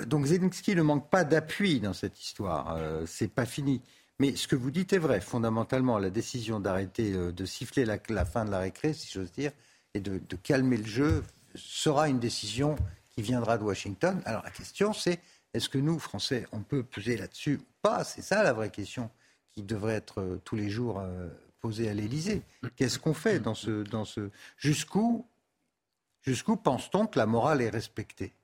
donc 0.07 0.27
Zelensky 0.27 0.75
ne 0.75 0.83
manque 0.83 1.11
pas 1.11 1.25
d'appui 1.25 1.81
dans 1.81 1.95
cette 1.95 2.21
histoire. 2.21 2.79
c'est 3.07 3.29
pas 3.29 3.47
fini. 3.47 3.81
Mais 4.19 4.37
ce 4.37 4.47
que 4.49 4.57
vous 4.57 4.71
dites 4.71 4.93
est 4.93 4.99
vrai. 4.99 5.21
Fondamentalement, 5.21 5.99
la 5.99 6.11
décision 6.11 6.61
d'arrêter, 6.61 7.13
de 7.13 7.45
siffler 7.47 7.87
la, 7.87 8.25
fin 8.27 8.45
de 8.45 8.51
la 8.51 8.59
récré, 8.59 8.93
si 8.93 9.11
j'ose 9.11 9.33
dire, 9.33 9.53
et 9.95 10.01
de, 10.01 10.21
de 10.29 10.37
calmer 10.37 10.77
le 10.77 10.87
jeu 10.87 11.25
sera 11.55 12.11
une 12.11 12.19
décision 12.19 12.77
qui 13.17 13.23
viendra 13.23 13.57
de 13.59 13.65
Washington. 13.65 14.21
Alors 14.27 14.43
la 14.43 14.51
question, 14.51 14.93
c'est 14.93 15.21
est-ce 15.55 15.69
que 15.69 15.79
nous, 15.79 15.99
Français, 15.99 16.47
on 16.53 16.61
peut 16.61 16.83
peser 16.83 17.17
là-dessus 17.17 17.57
ou 17.57 17.67
pas? 17.81 18.05
C'est 18.05 18.23
ça 18.23 18.43
la 18.43 18.53
vraie 18.53 18.71
question 18.71 19.11
qui 19.53 19.63
devrait 19.63 19.95
être 19.95 20.21
euh, 20.21 20.41
tous 20.45 20.55
les 20.55 20.69
jours 20.69 21.01
euh, 21.01 21.29
posée 21.61 21.89
à 21.89 21.95
l'Élysée. 21.95 22.43
Qu'est-ce 22.77 22.99
qu'on 22.99 23.15
fait 23.15 23.41
dans 23.41 23.55
ce, 23.55 23.83
dans 23.85 24.05
ce... 24.05 24.31
Jusqu'où, 24.59 25.27
jusqu'où 26.21 26.57
pense-t-on 26.57 27.07
que 27.07 27.19
la 27.19 27.25
morale 27.25 27.63
est 27.63 27.71
respectée? 27.71 28.35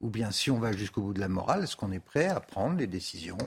Ou 0.00 0.10
bien, 0.10 0.30
si 0.30 0.52
on 0.52 0.60
va 0.60 0.70
jusqu'au 0.70 1.02
bout 1.02 1.12
de 1.12 1.18
la 1.18 1.28
morale, 1.28 1.64
est-ce 1.64 1.74
qu'on 1.74 1.90
est 1.90 1.98
prêt 1.98 2.26
à 2.26 2.38
prendre 2.38 2.76
les 2.76 2.86
décisions 2.86 3.38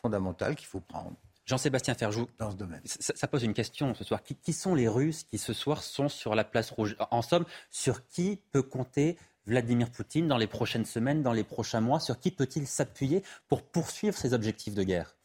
fondamentales 0.00 0.56
qu'il 0.56 0.66
faut 0.66 0.80
prendre 0.80 1.12
Jean-Sébastien 1.44 1.94
Ferjou, 1.94 2.26
dans 2.38 2.50
ce 2.50 2.56
domaine? 2.56 2.80
Ça, 2.86 3.26
pose 3.26 3.42
une 3.42 3.52
question 3.52 3.94
ce 3.94 4.04
soir. 4.04 4.22
Qui, 4.22 4.34
qui, 4.34 4.54
sont 4.54 4.74
les 4.74 4.88
Russes 4.88 5.24
qui 5.24 5.36
ce 5.36 5.52
soir 5.52 5.82
sont 5.82 6.08
sur 6.08 6.34
la 6.34 6.44
place 6.44 6.70
rouge? 6.70 6.96
En 7.10 7.20
somme, 7.20 7.44
sur 7.70 8.06
qui 8.06 8.40
peut 8.52 8.62
compter 8.62 9.18
Vladimir 9.46 9.90
Poutine 9.90 10.28
dans 10.28 10.36
les 10.36 10.46
prochaines 10.46 10.84
semaines, 10.84 11.22
dans 11.22 11.32
les 11.32 11.44
prochains 11.44 11.80
mois 11.80 12.00
Sur 12.00 12.18
qui 12.18 12.30
peut-il 12.30 12.66
s'appuyer 12.66 13.22
pour 13.48 13.62
poursuivre 13.62 14.16
ses 14.16 14.34
objectifs 14.34 14.74
de 14.74 14.82
guerre? 14.82 15.16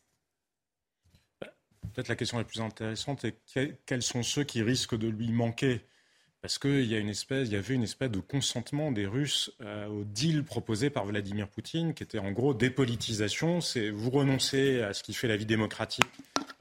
Peut-être 1.93 2.07
la 2.09 2.15
question 2.15 2.37
la 2.37 2.43
plus 2.43 2.61
intéressante 2.61 3.25
est 3.25 3.37
quels 3.85 4.01
sont 4.01 4.23
ceux 4.23 4.43
qui 4.43 4.61
risquent 4.61 4.97
de 4.97 5.07
lui 5.07 5.31
manquer? 5.31 5.85
Parce 6.41 6.59
qu'il 6.59 6.85
y, 6.85 6.93
a 6.93 6.99
une 6.99 7.09
espèce, 7.09 7.49
y 7.49 7.55
avait 7.55 7.73
une 7.73 7.81
espèce 7.81 8.11
de 8.11 8.19
consentement 8.19 8.91
des 8.91 9.07
Russes 9.07 9.51
euh, 9.61 9.87
au 9.87 10.03
deal 10.03 10.43
proposé 10.43 10.91
par 10.91 11.05
Vladimir 11.05 11.47
Poutine, 11.47 11.95
qui 11.95 12.03
était 12.03 12.19
en 12.19 12.31
gros 12.31 12.53
dépolitisation. 12.53 13.61
C'est 13.61 13.89
vous 13.89 14.11
renoncez 14.11 14.83
à 14.83 14.93
ce 14.93 15.01
qui 15.01 15.15
fait 15.15 15.27
la 15.27 15.37
vie 15.37 15.47
démocratique 15.47 16.05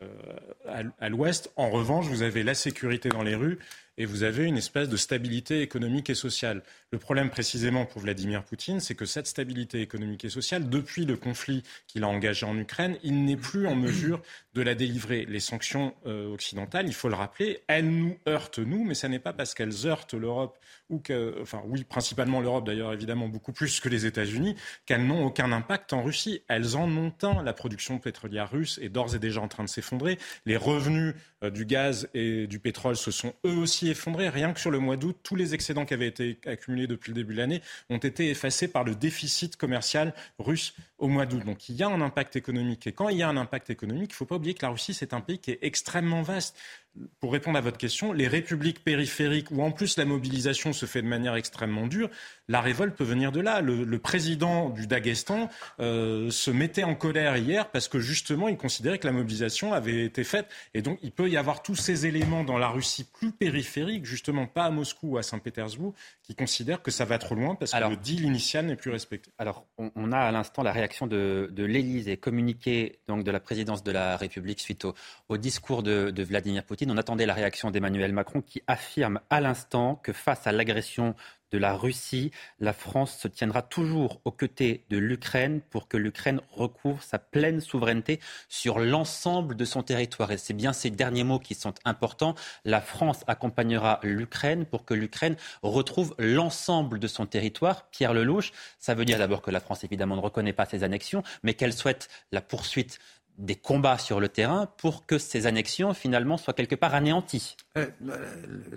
euh, 0.00 0.84
à 0.98 1.08
l'Ouest. 1.10 1.52
En 1.56 1.68
revanche, 1.68 2.06
vous 2.06 2.22
avez 2.22 2.42
la 2.44 2.54
sécurité 2.54 3.10
dans 3.10 3.22
les 3.22 3.34
rues 3.34 3.58
et 3.98 4.06
vous 4.06 4.22
avez 4.22 4.44
une 4.44 4.56
espèce 4.56 4.88
de 4.88 4.96
stabilité 4.96 5.62
économique 5.62 6.10
et 6.10 6.14
sociale. 6.14 6.62
Le 6.90 6.98
problème 6.98 7.30
précisément 7.30 7.86
pour 7.86 8.02
Vladimir 8.02 8.44
Poutine, 8.44 8.80
c'est 8.80 8.94
que 8.94 9.06
cette 9.06 9.26
stabilité 9.26 9.80
économique 9.80 10.24
et 10.24 10.30
sociale, 10.30 10.68
depuis 10.68 11.04
le 11.04 11.16
conflit 11.16 11.62
qu'il 11.86 12.04
a 12.04 12.08
engagé 12.08 12.46
en 12.46 12.56
Ukraine, 12.58 12.96
il 13.02 13.24
n'est 13.24 13.36
plus 13.36 13.66
en 13.66 13.74
mesure 13.74 14.20
de 14.54 14.62
la 14.62 14.74
délivrer. 14.74 15.26
Les 15.26 15.40
sanctions 15.40 15.94
euh, 16.06 16.32
occidentales, 16.32 16.86
il 16.86 16.94
faut 16.94 17.08
le 17.08 17.14
rappeler, 17.14 17.60
elles 17.66 17.88
nous 17.88 18.16
heurtent, 18.28 18.58
nous, 18.58 18.84
mais 18.84 18.94
ce 18.94 19.06
n'est 19.06 19.18
pas 19.18 19.32
parce 19.32 19.54
qu'elles 19.54 19.86
heurtent 19.86 20.14
l'Europe, 20.14 20.58
ou 20.90 20.98
que, 20.98 21.36
enfin 21.40 21.62
oui, 21.66 21.84
principalement 21.84 22.40
l'Europe 22.40 22.66
d'ailleurs, 22.66 22.92
évidemment 22.92 23.28
beaucoup 23.28 23.52
plus 23.52 23.80
que 23.80 23.88
les 23.88 24.06
États-Unis, 24.06 24.54
qu'elles 24.86 25.06
n'ont 25.06 25.24
aucun 25.24 25.50
impact 25.52 25.92
en 25.92 26.02
Russie. 26.02 26.42
Elles 26.48 26.76
en 26.76 26.88
ont 26.96 27.12
un. 27.22 27.42
La 27.42 27.52
production 27.52 27.98
pétrolière 27.98 28.50
russe 28.50 28.78
est 28.82 28.88
d'ores 28.88 29.14
et 29.14 29.18
déjà 29.18 29.40
en 29.40 29.48
train 29.48 29.64
de 29.64 29.68
s'effondrer. 29.68 30.18
Les 30.46 30.56
revenus 30.56 31.14
euh, 31.42 31.50
du 31.50 31.64
gaz 31.64 32.08
et 32.14 32.46
du 32.46 32.58
pétrole 32.58 32.96
se 32.96 33.10
sont 33.10 33.34
eux 33.46 33.56
aussi 33.56 33.83
effondrés. 33.90 34.28
Rien 34.28 34.52
que 34.52 34.60
sur 34.60 34.70
le 34.70 34.78
mois 34.78 34.96
d'août, 34.96 35.16
tous 35.22 35.36
les 35.36 35.54
excédents 35.54 35.84
qui 35.84 35.94
avaient 35.94 36.08
été 36.08 36.38
accumulés 36.46 36.86
depuis 36.86 37.10
le 37.10 37.16
début 37.16 37.34
de 37.34 37.38
l'année 37.38 37.62
ont 37.90 37.98
été 37.98 38.30
effacés 38.30 38.68
par 38.68 38.84
le 38.84 38.94
déficit 38.94 39.56
commercial 39.56 40.14
russe 40.38 40.74
au 40.98 41.08
mois 41.08 41.26
d'août. 41.26 41.44
Donc 41.44 41.68
il 41.68 41.76
y 41.76 41.82
a 41.82 41.88
un 41.88 42.00
impact 42.00 42.36
économique. 42.36 42.86
Et 42.86 42.92
quand 42.92 43.08
il 43.08 43.18
y 43.18 43.22
a 43.22 43.28
un 43.28 43.36
impact 43.36 43.70
économique, 43.70 44.10
il 44.10 44.14
ne 44.14 44.16
faut 44.16 44.26
pas 44.26 44.36
oublier 44.36 44.54
que 44.54 44.64
la 44.64 44.70
Russie, 44.70 44.94
c'est 44.94 45.14
un 45.14 45.20
pays 45.20 45.38
qui 45.38 45.50
est 45.50 45.58
extrêmement 45.62 46.22
vaste 46.22 46.56
pour 47.20 47.32
répondre 47.32 47.58
à 47.58 47.60
votre 47.60 47.78
question, 47.78 48.12
les 48.12 48.28
républiques 48.28 48.84
périphériques 48.84 49.50
où 49.50 49.62
en 49.62 49.72
plus 49.72 49.96
la 49.96 50.04
mobilisation 50.04 50.72
se 50.72 50.86
fait 50.86 51.02
de 51.02 51.08
manière 51.08 51.34
extrêmement 51.34 51.86
dure, 51.86 52.08
la 52.48 52.60
révolte 52.60 52.94
peut 52.94 53.04
venir 53.04 53.32
de 53.32 53.40
là. 53.40 53.60
Le, 53.60 53.98
président 53.98 54.70
du 54.70 54.86
Daghestan 54.86 55.48
euh, 55.80 56.30
se 56.30 56.50
mettait 56.50 56.84
en 56.84 56.94
colère 56.94 57.36
hier 57.36 57.70
parce 57.70 57.88
que 57.88 57.98
justement 57.98 58.48
il 58.48 58.56
considérait 58.56 58.98
que 58.98 59.06
la 59.06 59.12
mobilisation 59.12 59.72
avait 59.72 60.04
été 60.04 60.24
faite 60.24 60.46
et 60.74 60.82
donc 60.82 60.98
il 61.02 61.10
peut 61.10 61.28
y 61.28 61.36
avoir 61.36 61.62
tous 61.62 61.74
ces 61.74 62.06
éléments 62.06 62.44
dans 62.44 62.58
la 62.58 62.68
Russie 62.68 63.04
plus 63.04 63.32
périphérique, 63.32 63.73
justement 64.02 64.46
pas 64.46 64.64
à 64.64 64.70
Moscou 64.70 65.12
ou 65.12 65.18
à 65.18 65.22
Saint-Pétersbourg, 65.22 65.94
qui 66.22 66.34
considèrent 66.34 66.82
que 66.82 66.90
ça 66.90 67.04
va 67.04 67.18
trop 67.18 67.34
loin 67.34 67.54
parce 67.54 67.72
que 67.72 67.88
le 67.88 67.96
deal 67.96 68.24
initial 68.24 68.66
n'est 68.66 68.76
plus 68.76 68.90
respecté. 68.90 69.30
Alors 69.38 69.66
on, 69.78 70.12
a 70.12 70.18
à 70.18 70.32
l'instant 70.32 70.62
la 70.62 70.72
réaction 70.72 71.06
de, 71.06 71.50
de 71.52 71.64
l'Élysée 71.64 72.16
communiquée 72.16 72.98
donc 73.08 73.24
de 73.24 73.30
la 73.30 73.40
présidence 73.40 73.82
de 73.82 73.92
la 73.92 74.16
République 74.16 74.60
suite 74.60 74.86
au, 75.28 75.36
discours 75.36 75.82
de 75.82 76.22
Vladimir 76.22 76.64
Poutine. 76.64 76.90
On 76.90 76.96
attendait 76.96 77.26
la 77.26 77.34
réaction 77.34 77.70
d'Emmanuel 77.70 78.12
Macron 78.12 78.42
qui 78.42 78.62
affirme 78.66 79.20
à 79.30 79.40
l'instant 79.40 79.96
que 79.96 80.12
face 80.12 80.46
à 80.46 80.52
l'agression 80.52 81.14
de 81.54 81.58
la 81.58 81.74
Russie, 81.74 82.32
la 82.58 82.72
France 82.72 83.16
se 83.16 83.28
tiendra 83.28 83.62
toujours 83.62 84.20
aux 84.24 84.32
côtés 84.32 84.84
de 84.90 84.98
l'Ukraine 84.98 85.60
pour 85.70 85.86
que 85.86 85.96
l'Ukraine 85.96 86.40
recouvre 86.50 87.00
sa 87.00 87.20
pleine 87.20 87.60
souveraineté 87.60 88.18
sur 88.48 88.80
l'ensemble 88.80 89.54
de 89.54 89.64
son 89.64 89.84
territoire. 89.84 90.32
Et 90.32 90.36
c'est 90.36 90.52
bien 90.52 90.72
ces 90.72 90.90
derniers 90.90 91.22
mots 91.22 91.38
qui 91.38 91.54
sont 91.54 91.72
importants. 91.84 92.34
La 92.64 92.80
France 92.80 93.22
accompagnera 93.28 94.00
l'Ukraine 94.02 94.66
pour 94.66 94.84
que 94.84 94.94
l'Ukraine 94.94 95.36
retrouve 95.62 96.16
l'ensemble 96.18 96.98
de 96.98 97.06
son 97.06 97.24
territoire. 97.24 97.88
Pierre 97.90 98.14
Lelouch, 98.14 98.50
ça 98.80 98.94
veut 98.94 99.04
dire 99.04 99.18
d'abord 99.18 99.40
que 99.40 99.52
la 99.52 99.60
France 99.60 99.84
évidemment 99.84 100.16
ne 100.16 100.22
reconnaît 100.22 100.52
pas 100.52 100.66
ces 100.66 100.82
annexions, 100.82 101.22
mais 101.44 101.54
qu'elle 101.54 101.72
souhaite 101.72 102.08
la 102.32 102.40
poursuite 102.40 102.98
des 103.38 103.54
combats 103.54 103.98
sur 103.98 104.18
le 104.18 104.28
terrain 104.28 104.66
pour 104.76 105.06
que 105.06 105.18
ces 105.18 105.46
annexions 105.46 105.94
finalement 105.94 106.36
soient 106.36 106.54
quelque 106.54 106.74
part 106.74 106.96
anéanties. 106.96 107.56
Eh, 107.76 107.86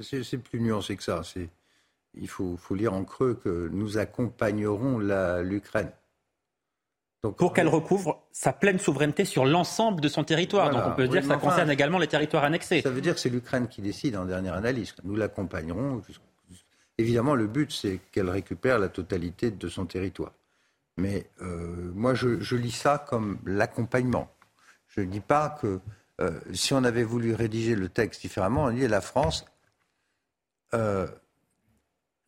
c'est 0.04 0.38
plus 0.38 0.60
nuancé 0.60 0.96
que 0.96 1.04
ça. 1.04 1.24
Il 2.14 2.28
faut, 2.28 2.58
lire 2.72 2.94
en 2.94 3.04
creux 3.04 3.36
que 3.36 3.70
nous 3.72 3.98
accompagnerons 3.98 5.00
l'Ukraine. 5.42 5.92
pour 7.22 7.54
qu'elle 7.54 7.68
recouvre 7.68 8.24
sa 8.32 8.54
pleine 8.54 8.80
souveraineté 8.80 9.26
sur 9.26 9.46
l'ensemble 9.46 10.02
de 10.02 10.08
son 10.08 10.24
territoire. 10.24 10.72
Donc 10.72 10.84
on 10.86 10.96
peut 10.96 11.08
dire 11.08 11.22
que 11.22 11.28
ça 11.28 11.38
concerne 11.38 11.70
également 11.70 12.00
les 12.00 12.08
territoires 12.08 12.44
annexés. 12.44 12.82
Ça 12.82 12.90
veut 12.90 13.02
dire 13.02 13.14
que 13.14 13.20
c'est 13.20 13.30
l'Ukraine 13.30 13.68
qui 13.68 13.82
décide 13.82 14.16
en 14.16 14.26
dernière 14.26 14.56
analyse. 14.56 14.96
Nous 15.04 15.16
l'accompagnerons. 15.16 16.02
Évidemment, 16.98 17.36
le 17.36 17.48
but, 17.48 17.72
c'est 17.72 18.00
qu'elle 18.12 18.30
récupère 18.30 18.80
la 18.80 18.90
totalité 18.90 19.52
de 19.52 19.68
son 19.68 19.86
territoire. 19.86 20.34
Mais 20.98 21.30
euh, 21.44 21.92
moi, 21.94 22.16
je 22.16 22.56
lis 22.56 22.72
ça 22.72 23.06
comme 23.08 23.38
l'accompagnement. 23.46 24.32
Je 24.88 25.02
ne 25.02 25.06
dis 25.06 25.20
pas 25.20 25.50
que 25.62 25.80
euh, 26.20 26.40
si 26.54 26.74
on 26.74 26.84
avait 26.84 27.04
voulu 27.04 27.34
rédiger 27.34 27.76
le 27.76 27.90
texte 27.90 28.22
différemment, 28.22 28.66
on 28.66 28.72
dit 28.72 28.88
la 28.88 29.02
France 29.02 29.46
euh, 30.74 31.08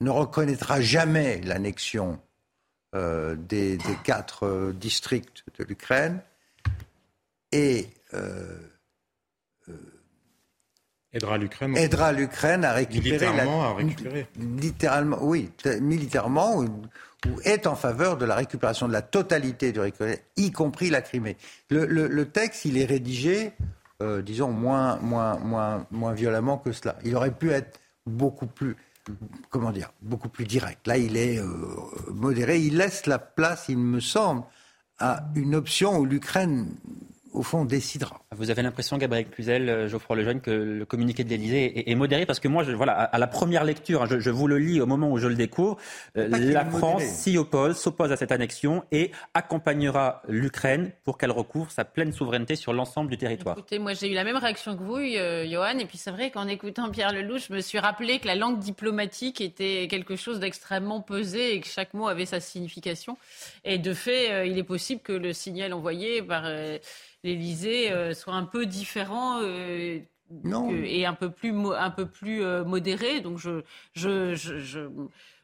ne 0.01 0.09
reconnaîtra 0.09 0.81
jamais 0.81 1.41
l'annexion 1.41 2.19
euh, 2.95 3.35
des, 3.35 3.77
quatre 4.03 4.73
districts 4.73 5.43
de 5.57 5.63
l'Ukraine 5.63 6.21
et 7.51 7.87
aidera 11.13 11.37
l'Ukraine 11.37 11.77
aidera 11.77 12.11
l'Ukraine 12.11 12.63
à 12.63 12.73
récupérer 12.73 13.25
à 13.25 13.73
récupérer 13.73 14.27
littéralement 14.37 15.19
oui 15.21 15.51
militairement 15.81 16.61
ou 16.61 16.81
est 17.43 17.67
en 17.67 17.75
faveur 17.75 18.17
de 18.17 18.25
la 18.25 18.35
récupération 18.35 18.87
de 18.87 18.93
la 18.93 19.01
totalité 19.01 19.71
du 19.71 19.79
territoire, 19.79 20.15
y 20.37 20.51
compris 20.51 20.89
la 20.89 21.01
Crimée. 21.01 21.37
Le, 21.69 22.23
texte, 22.23 22.65
il 22.65 22.77
est 22.77 22.85
rédigé, 22.85 23.51
euh, 24.01 24.21
disons, 24.21 24.51
moins, 24.51 24.97
moins, 24.97 25.37
moins, 25.37 25.85
moins 25.91 26.13
violemment 26.13 26.57
que 26.57 26.71
cela. 26.71 26.97
Il 27.03 27.15
aurait 27.15 27.33
pu 27.33 27.51
être 27.51 27.79
beaucoup 28.05 28.47
plus. 28.47 28.75
Comment 29.49 29.71
dire, 29.71 29.91
beaucoup 30.01 30.29
plus 30.29 30.45
direct. 30.45 30.87
Là, 30.87 30.97
il 30.97 31.17
est 31.17 31.41
modéré. 32.11 32.59
Il 32.59 32.77
laisse 32.77 33.05
la 33.05 33.19
place, 33.19 33.65
il 33.69 33.77
me 33.77 33.99
semble, 33.99 34.43
à 34.99 35.29
une 35.35 35.55
option 35.55 35.97
où 35.97 36.05
l'Ukraine 36.05 36.75
au 37.33 37.43
fond, 37.43 37.65
décidera. 37.65 38.21
Vous 38.35 38.49
avez 38.49 38.61
l'impression, 38.61 38.97
Gabriel 38.97 39.27
Cluzel, 39.29 39.69
euh, 39.69 39.87
Geoffroy 39.87 40.15
Lejeune, 40.15 40.41
que 40.41 40.51
le 40.51 40.85
communiqué 40.85 41.23
de 41.23 41.29
l'Élysée 41.29 41.89
est, 41.89 41.95
modéré 41.95 42.25
Parce 42.25 42.39
que 42.39 42.47
moi, 42.47 42.63
je, 42.63 42.71
voilà, 42.71 42.93
à, 42.93 43.17
la 43.17 43.27
première 43.27 43.63
lecture, 43.63 44.05
je, 44.07 44.29
vous 44.29 44.47
le 44.47 44.57
lis 44.57 44.81
au 44.81 44.85
moment 44.85 45.11
où 45.11 45.17
je 45.17 45.27
le 45.27 45.35
découvre, 45.35 45.77
euh, 46.17 46.27
la 46.27 46.65
France 46.65 47.03
s'y 47.03 47.37
oppose, 47.37 47.77
s'oppose 47.77 48.11
à 48.11 48.17
cette 48.17 48.31
annexion 48.31 48.83
et 48.91 49.11
accompagnera 49.33 50.21
l'Ukraine 50.27 50.91
pour 51.03 51.17
qu'elle 51.17 51.31
recouvre 51.31 51.71
sa 51.71 51.85
pleine 51.85 52.13
souveraineté 52.13 52.55
sur 52.55 52.73
l'ensemble 52.73 53.09
du 53.09 53.17
territoire. 53.17 53.57
Écoutez, 53.57 53.79
moi 53.79 53.93
j'ai 53.93 54.09
eu 54.09 54.13
la 54.13 54.23
même 54.23 54.37
réaction 54.37 54.75
que 54.75 54.83
vous, 54.83 54.97
euh, 54.97 55.47
Johan, 55.47 55.77
et 55.77 55.85
puis 55.85 55.97
c'est 55.97 56.11
vrai 56.11 56.31
qu'en 56.31 56.47
écoutant 56.47 56.89
Pierre 56.89 57.13
Lelouch, 57.13 57.47
je 57.49 57.53
me 57.53 57.61
suis 57.61 57.79
rappelé 57.79 58.19
que 58.19 58.27
la 58.27 58.35
langue 58.35 58.59
diplomatique 58.59 59.41
était 59.41 59.87
quelque 59.89 60.15
chose 60.15 60.39
d'extrêmement 60.39 61.01
pesé 61.01 61.55
et 61.55 61.61
que 61.61 61.67
chaque 61.67 61.93
mot 61.93 62.07
avait 62.07 62.25
sa 62.25 62.39
signification. 62.39 63.17
Et 63.65 63.77
de 63.77 63.93
fait, 63.93 64.47
il 64.47 64.57
est 64.57 64.63
possible 64.63 65.01
que 65.01 65.13
le 65.13 65.33
signal 65.33 65.73
envoyé 65.73 66.21
par 66.21 66.45
l'Élysée 67.23 67.91
euh, 67.91 68.13
soit 68.13 68.33
un 68.33 68.45
peu 68.45 68.65
différent 68.65 69.39
euh, 69.41 69.99
et 70.83 71.05
un 71.05 71.13
peu 71.13 71.31
plus, 71.31 71.53
un 71.73 71.89
peu 71.89 72.05
plus 72.05 72.43
euh, 72.43 72.63
modéré. 72.63 73.21
Donc 73.21 73.37
je, 73.37 73.61
je, 73.93 74.35
je, 74.35 74.81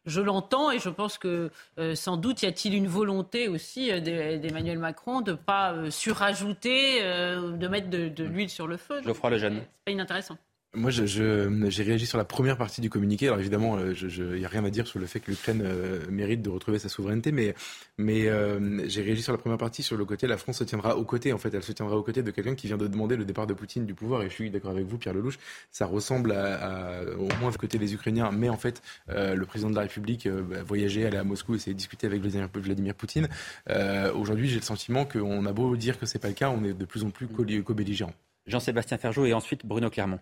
je 0.06 0.22
l'entends 0.22 0.72
et 0.72 0.80
je 0.80 0.90
pense 0.90 1.18
que 1.18 1.52
sans 1.96 2.18
doute 2.18 2.44
y 2.44 2.46
a-t-il 2.46 2.76
une 2.76 2.88
volonté 2.88 3.48
aussi 3.48 3.90
d'Emmanuel 4.02 4.78
Macron 4.78 5.22
de 5.22 5.32
ne 5.32 5.38
pas 5.38 5.90
surajouter, 5.90 7.02
de 7.02 7.68
mettre 7.68 7.90
de, 7.90 8.24
l'huile 8.24 8.50
sur 8.50 8.68
le 8.68 8.78
feu. 8.78 9.02
Geoffroy 9.04 9.32
Lejeune. 9.32 9.62
C'est 9.62 9.86
pas 9.86 9.92
inintéressant. 9.92 10.38
Moi, 10.76 10.92
j'ai 10.92 11.84
réagi 11.84 12.06
sur 12.06 12.18
la 12.18 12.26
première 12.26 12.58
partie 12.58 12.82
du 12.82 12.90
communiqué. 12.90 13.28
Alors 13.28 13.40
évidemment, 13.40 13.80
il 13.80 13.96
euh, 14.20 14.38
n'y 14.38 14.46
a 14.46 14.48
rien 14.48 14.66
à 14.66 14.70
dire 14.70 14.88
sur 14.88 15.00
le 15.00 15.06
fait 15.06 15.20
que 15.20 15.32
l'Ukraine 15.32 15.62
euh, 15.64 16.00
mérite 16.10 16.42
de 16.42 16.50
retrouver 16.50 16.80
sa 16.80 16.90
souveraineté, 16.90 17.32
mais, 17.32 17.54
euh, 18.28 18.88
j'ai 18.88 19.02
réagi 19.02 19.22
sur 19.22 19.32
la 19.32 19.38
première 19.38 19.58
partie 19.58 19.84
sur 19.84 19.98
le 19.98 20.06
côté 20.06 20.28
la 20.28 20.38
France 20.38 20.58
se 20.58 20.64
tiendra 20.64 20.98
aux 20.98 21.06
côtés. 21.06 21.34
En 21.34 21.38
fait, 21.38 21.54
elle 21.54 21.64
se 21.64 21.72
tiendra 21.72 21.96
aux 21.96 22.04
côtés 22.04 22.24
de 22.24 22.32
quelqu'un 22.32 22.56
qui 22.56 22.68
vient 22.68 22.78
de 22.78 22.88
demander 22.88 23.16
le 23.16 23.26
départ 23.26 23.48
de 23.48 23.54
Poutine 23.54 23.86
du 23.86 23.94
pouvoir. 23.94 24.24
Et 24.24 24.30
je 24.30 24.34
suis 24.34 24.50
d'accord 24.50 24.72
avec 24.72 24.86
vous, 24.86 24.98
Pierre 24.98 25.14
Lelouch. 25.14 25.38
Ça 25.72 25.86
ressemble 25.86 26.32
au 26.32 27.28
moins 27.40 27.52
du 27.52 27.58
côté 27.58 27.78
des 27.78 27.94
Ukrainiens, 27.94 28.32
mais 28.32 28.50
en 28.50 28.58
fait, 28.58 28.82
le 29.08 29.44
président 29.46 29.70
de 29.70 29.76
la 29.76 29.82
République 29.82 30.28
bah, 30.28 30.64
voyageait, 30.66 31.06
allait 31.06 31.18
à 31.18 31.24
Moscou, 31.24 31.56
essayer 31.56 31.74
de 31.74 31.78
discuter 31.78 32.08
avec 32.08 32.22
Vladimir, 32.22 32.96
Poutine. 32.96 33.28
Aujourd'hui, 34.14 34.50
j'ai 34.50 34.58
le 34.58 34.66
sentiment 34.66 35.06
qu'on 35.06 35.46
a 35.46 35.54
beau 35.54 35.76
dire 35.76 36.00
que 36.00 36.06
c'est 36.06 36.20
pas 36.20 36.30
le 36.30 36.34
cas, 36.34 36.50
on 36.50 36.64
est 36.64 36.74
de 36.74 36.86
plus 36.86 37.04
en 37.04 37.10
plus 37.10 37.28
co-belligérants. 37.28 38.14
Jean-Sébastien 38.48 38.98
Ferjou 38.98 39.26
et 39.26 39.34
ensuite 39.34 39.66
Bruno 39.66 39.90
Clermont. 39.90 40.20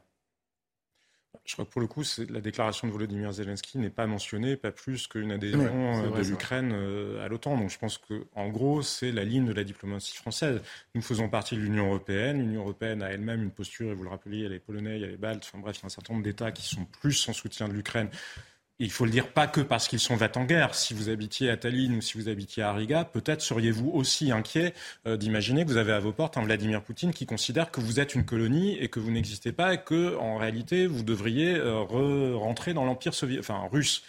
Je 1.46 1.54
crois 1.54 1.66
que 1.66 1.72
pour 1.72 1.82
le 1.82 1.88
coup, 1.88 2.04
la 2.30 2.40
déclaration 2.40 2.88
de 2.88 2.94
Volodymyr 2.94 3.34
Zelensky 3.34 3.78
n'est 3.78 3.90
pas 3.90 4.08
mentionnée, 4.08 4.56
pas 4.56 4.72
plus 4.72 5.08
qu'une 5.08 5.32
adhésion 5.32 6.06
euh, 6.06 6.18
de 6.18 6.22
l'Ukraine 6.22 6.72
euh, 6.74 7.24
à 7.24 7.28
l'OTAN. 7.28 7.58
Donc 7.58 7.70
je 7.70 7.78
pense 7.78 7.98
qu'en 7.98 8.48
gros, 8.48 8.82
c'est 8.82 9.12
la 9.12 9.26
ligne 9.26 9.46
de 9.46 9.54
la 9.54 9.66
diplomatie 9.66 10.16
française. 10.16 10.62
Nous 10.96 11.02
faisons 11.02 11.28
partie 11.28 11.56
de 11.58 11.62
l'Union 11.62 11.88
européenne. 11.88 12.40
L'Union 12.40 12.62
européenne 12.62 13.04
a 13.04 13.10
elle-même 13.10 13.44
une 13.44 13.52
posture, 13.52 13.92
et 13.92 13.94
vous 13.94 14.04
le 14.04 14.10
rappeliez, 14.10 14.38
il 14.38 14.44
y 14.44 14.46
a 14.46 14.50
les 14.50 14.60
Polonais, 14.60 14.96
il 14.96 15.02
y 15.02 15.06
a 15.06 15.08
les 15.08 15.18
Baltes, 15.18 15.44
enfin 15.46 15.60
bref, 15.60 15.78
il 15.78 15.82
y 15.82 15.84
a 15.84 15.88
un 15.88 15.90
certain 15.90 16.14
nombre 16.14 16.24
d'États 16.24 16.54
qui 16.54 16.64
sont 16.64 16.86
plus 16.86 17.28
en 17.28 17.34
soutien 17.34 17.68
de 17.68 17.74
l'Ukraine 17.74 18.10
il 18.84 18.92
faut 18.92 19.06
le 19.06 19.12
dire 19.12 19.28
pas 19.30 19.48
que 19.48 19.62
parce 19.62 19.88
qu'ils 19.88 20.00
sont 20.00 20.18
en 20.38 20.44
guerre. 20.44 20.76
Si 20.76 20.94
vous 20.94 21.10
habitiez 21.10 21.50
à 21.50 21.58
Tallinn 21.58 21.96
ou 21.96 22.02
si 22.02 22.18
vous 22.18 22.30
habitiez 22.30 22.64
à 22.64 22.74
Riga, 22.74 23.06
peut-être 23.06 23.42
seriez-vous 23.42 23.90
aussi 23.90 24.32
inquiet 24.32 24.74
euh, 25.08 25.18
d'imaginer 25.18 25.64
que 25.64 25.70
vous 25.70 25.78
avez 25.78 25.94
à 25.94 26.00
vos 26.00 26.12
portes 26.12 26.38
un 26.38 26.44
Vladimir 26.44 26.82
Poutine 26.82 27.14
qui 27.14 27.26
considère 27.26 27.72
que 27.72 27.82
vous 27.82 28.00
êtes 28.00 28.16
une 28.16 28.26
colonie 28.26 28.78
et 28.78 28.90
que 28.90 29.00
vous 29.00 29.12
n'existez 29.12 29.52
pas 29.52 29.74
et 29.74 29.82
que, 29.84 30.18
en 30.18 30.38
réalité, 30.38 30.88
vous 30.88 31.04
devriez 31.04 31.56
euh, 31.56 32.36
rentrer 32.36 32.74
dans 32.74 32.86
l'empire 32.86 33.14
soviétique, 33.14 33.50
enfin 33.50 33.68
russe 33.72 34.04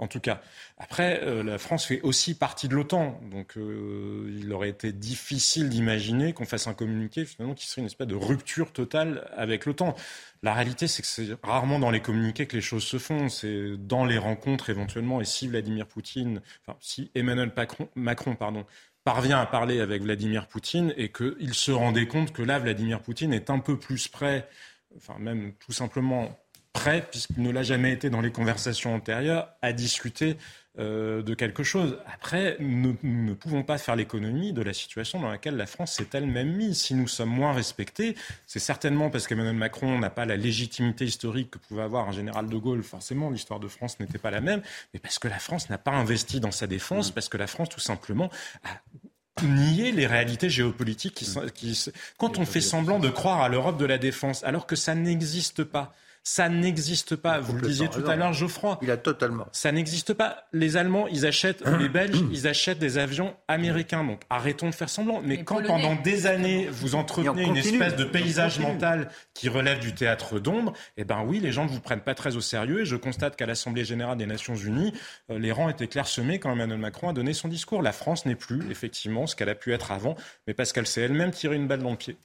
en 0.00 0.08
tout 0.08 0.20
cas. 0.20 0.40
Après, 0.78 1.20
euh, 1.22 1.42
la 1.42 1.58
France 1.58 1.86
fait 1.86 2.00
aussi 2.00 2.34
partie 2.34 2.68
de 2.68 2.74
l'OTAN, 2.74 3.20
donc 3.30 3.56
euh, 3.56 4.34
il 4.40 4.52
aurait 4.52 4.70
été 4.70 4.92
difficile 4.92 5.68
d'imaginer 5.68 6.32
qu'on 6.32 6.46
fasse 6.46 6.66
un 6.66 6.74
communiqué 6.74 7.24
finalement 7.24 7.54
qui 7.54 7.66
serait 7.66 7.82
une 7.82 7.86
espèce 7.86 8.06
de 8.06 8.14
rupture 8.14 8.72
totale 8.72 9.30
avec 9.36 9.66
l'OTAN. 9.66 9.94
La 10.42 10.54
réalité, 10.54 10.88
c'est 10.88 11.02
que 11.02 11.08
c'est 11.08 11.28
rarement 11.42 11.78
dans 11.78 11.90
les 11.90 12.00
communiqués 12.00 12.46
que 12.46 12.56
les 12.56 12.62
choses 12.62 12.84
se 12.84 12.98
font, 12.98 13.28
c'est 13.28 13.76
dans 13.76 14.06
les 14.06 14.18
rencontres 14.18 14.70
éventuellement. 14.70 15.20
Et 15.20 15.26
si 15.26 15.48
Vladimir 15.48 15.86
Poutine, 15.86 16.40
enfin 16.66 16.78
si 16.80 17.10
Emmanuel 17.14 17.52
Macron, 17.54 17.88
Macron 17.94 18.34
pardon, 18.34 18.64
parvient 19.04 19.38
à 19.38 19.46
parler 19.46 19.80
avec 19.80 20.02
Vladimir 20.02 20.46
Poutine 20.46 20.94
et 20.96 21.10
qu'il 21.12 21.54
se 21.54 21.72
rendait 21.72 22.06
compte 22.06 22.32
que 22.32 22.42
là, 22.42 22.58
Vladimir 22.58 23.00
Poutine 23.00 23.34
est 23.34 23.50
un 23.50 23.58
peu 23.58 23.78
plus 23.78 24.08
près, 24.08 24.48
enfin 24.96 25.18
même 25.18 25.52
tout 25.54 25.72
simplement 25.72 26.38
prêt, 26.80 27.06
puisqu'il 27.10 27.42
ne 27.42 27.50
l'a 27.50 27.62
jamais 27.62 27.92
été 27.92 28.08
dans 28.08 28.22
les 28.22 28.32
conversations 28.32 28.94
antérieures, 28.94 29.48
à 29.60 29.74
discuter 29.74 30.38
euh, 30.78 31.20
de 31.22 31.34
quelque 31.34 31.62
chose. 31.62 31.98
Après, 32.06 32.56
nous, 32.58 32.96
ne 33.02 33.34
pouvons 33.34 33.62
pas 33.62 33.76
faire 33.76 33.96
l'économie 33.96 34.54
de 34.54 34.62
la 34.62 34.72
situation 34.72 35.20
dans 35.20 35.28
laquelle 35.28 35.56
la 35.56 35.66
France 35.66 35.92
s'est 35.92 36.06
elle-même 36.14 36.50
mise. 36.50 36.80
Si 36.80 36.94
nous 36.94 37.06
sommes 37.06 37.28
moins 37.28 37.52
respectés, 37.52 38.16
c'est 38.46 38.60
certainement 38.60 39.10
parce 39.10 39.26
qu'Emmanuel 39.26 39.56
Macron 39.56 39.98
n'a 39.98 40.08
pas 40.08 40.24
la 40.24 40.38
légitimité 40.38 41.04
historique 41.04 41.50
que 41.50 41.58
pouvait 41.58 41.82
avoir 41.82 42.08
un 42.08 42.12
général 42.12 42.48
de 42.48 42.56
Gaulle. 42.56 42.82
Forcément, 42.82 43.28
l'histoire 43.28 43.60
de 43.60 43.68
France 43.68 44.00
n'était 44.00 44.18
pas 44.18 44.30
la 44.30 44.40
même, 44.40 44.62
mais 44.94 45.00
parce 45.00 45.18
que 45.18 45.28
la 45.28 45.38
France 45.38 45.68
n'a 45.68 45.78
pas 45.78 45.92
investi 45.92 46.40
dans 46.40 46.50
sa 46.50 46.66
défense, 46.66 47.10
parce 47.10 47.28
que 47.28 47.36
la 47.36 47.46
France, 47.46 47.68
tout 47.68 47.80
simplement, 47.80 48.30
a 48.64 49.44
nié 49.44 49.92
les 49.92 50.06
réalités 50.06 50.48
géopolitiques 50.48 51.14
qui, 51.14 51.26
qui 51.54 51.90
quand 52.16 52.38
on 52.38 52.46
fait 52.46 52.62
semblant 52.62 52.98
de 52.98 53.10
croire 53.10 53.42
à 53.42 53.50
l'Europe 53.50 53.76
de 53.76 53.86
la 53.86 53.98
défense 53.98 54.44
alors 54.44 54.66
que 54.66 54.76
ça 54.76 54.94
n'existe 54.94 55.62
pas 55.64 55.94
ça 56.22 56.48
n'existe 56.48 57.16
pas. 57.16 57.40
Vous 57.40 57.54
le 57.54 57.62
disiez 57.62 57.88
tout 57.88 58.06
à 58.06 58.14
l'heure, 58.14 58.32
Geoffroy. 58.32 58.78
Il 58.82 58.90
a 58.90 58.96
totalement. 58.96 59.46
Ça 59.52 59.72
n'existe 59.72 60.12
pas. 60.12 60.44
Les 60.52 60.76
Allemands, 60.76 61.06
ils 61.08 61.26
achètent, 61.26 61.64
les 61.78 61.88
Belges, 61.90 62.22
ils 62.30 62.46
achètent 62.46 62.78
des 62.78 62.98
avions 62.98 63.34
américains. 63.48 64.04
Donc 64.04 64.22
arrêtons 64.28 64.68
de 64.68 64.74
faire 64.74 64.88
semblant. 64.88 65.22
Mais 65.24 65.42
quand 65.44 65.62
pendant 65.62 65.94
des 65.94 66.26
années, 66.26 66.68
vous 66.70 66.94
entretenez 66.94 67.44
une 67.44 67.56
espèce 67.56 67.96
de 67.96 68.04
paysage 68.04 68.58
mental 68.60 69.10
qui 69.34 69.48
relève 69.48 69.80
du 69.80 69.94
théâtre 69.94 70.38
d'ombre, 70.38 70.72
eh 70.96 71.04
ben 71.04 71.24
oui, 71.26 71.40
les 71.40 71.52
gens 71.52 71.64
ne 71.64 71.70
vous 71.70 71.80
prennent 71.80 72.00
pas 72.00 72.14
très 72.14 72.36
au 72.36 72.40
sérieux. 72.40 72.82
Et 72.82 72.84
je 72.84 72.96
constate 72.96 73.36
qu'à 73.36 73.46
l'Assemblée 73.46 73.84
générale 73.84 74.18
des 74.18 74.26
Nations 74.26 74.54
unies, 74.54 74.92
euh, 75.30 75.38
les 75.38 75.52
rangs 75.52 75.68
étaient 75.68 75.88
clairsemés 75.88 76.38
quand 76.38 76.52
Emmanuel 76.52 76.78
Macron 76.78 77.08
a 77.08 77.12
donné 77.12 77.32
son 77.32 77.48
discours. 77.48 77.82
La 77.82 77.92
France 77.92 78.26
n'est 78.26 78.34
plus, 78.34 78.70
effectivement, 78.70 79.26
ce 79.26 79.36
qu'elle 79.36 79.48
a 79.48 79.54
pu 79.54 79.72
être 79.72 79.90
avant, 79.92 80.16
mais 80.46 80.54
parce 80.54 80.72
qu'elle 80.72 80.86
s'est 80.86 81.02
elle-même 81.02 81.30
tiré 81.30 81.56
une 81.56 81.66
balle 81.66 81.82
dans 81.82 81.90
le 81.90 81.96
pied. 81.96 82.16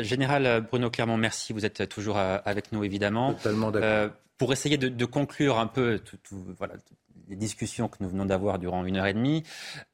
Général 0.00 0.66
Bruno 0.68 0.90
Clermont, 0.90 1.16
merci. 1.16 1.52
Vous 1.52 1.64
êtes 1.64 1.88
toujours 1.88 2.18
euh, 2.18 2.38
avec 2.44 2.72
nous, 2.72 2.84
évidemment. 2.84 3.34
Totalement 3.34 3.70
d'accord. 3.70 3.88
Euh, 3.88 4.08
pour 4.38 4.52
essayer 4.52 4.76
de, 4.76 5.04
conclure 5.06 5.58
un 5.58 5.66
peu 5.66 5.98
voilà, 6.58 6.74
les 7.28 7.36
discussions 7.36 7.88
que 7.88 7.96
nous 8.00 8.08
venons 8.10 8.26
d'avoir 8.26 8.58
durant 8.58 8.84
une 8.84 8.98
heure 8.98 9.06
et 9.06 9.14
demie, 9.14 9.44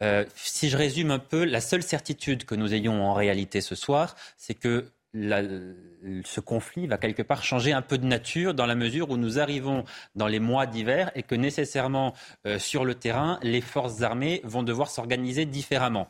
euh, 0.02 0.24
si 0.34 0.68
je 0.68 0.76
résume 0.76 1.12
un 1.12 1.20
peu, 1.20 1.44
la 1.44 1.60
seule 1.60 1.84
certitude 1.84 2.44
que 2.44 2.56
nous 2.56 2.74
ayons 2.74 3.04
en 3.04 3.14
réalité 3.14 3.60
ce 3.60 3.76
soir, 3.76 4.16
c'est 4.36 4.54
que 4.54 4.86
ce 5.14 6.40
conflit 6.40 6.88
va 6.88 6.96
quelque 6.96 7.22
part 7.22 7.44
changer 7.44 7.72
un 7.72 7.82
peu 7.82 7.98
de 7.98 8.06
nature 8.06 8.54
dans 8.54 8.66
la 8.66 8.74
mesure 8.74 9.10
où 9.10 9.16
nous 9.16 9.38
arrivons 9.38 9.84
dans 10.16 10.26
les 10.26 10.40
mois 10.40 10.66
d'hiver 10.66 11.12
et 11.14 11.22
que 11.22 11.34
nécessairement 11.34 12.14
sur 12.56 12.86
le 12.86 12.94
terrain, 12.94 13.38
les 13.42 13.60
forces 13.60 14.00
armées 14.00 14.40
vont 14.42 14.62
devoir 14.62 14.88
s'organiser 14.88 15.44
différemment 15.44 16.08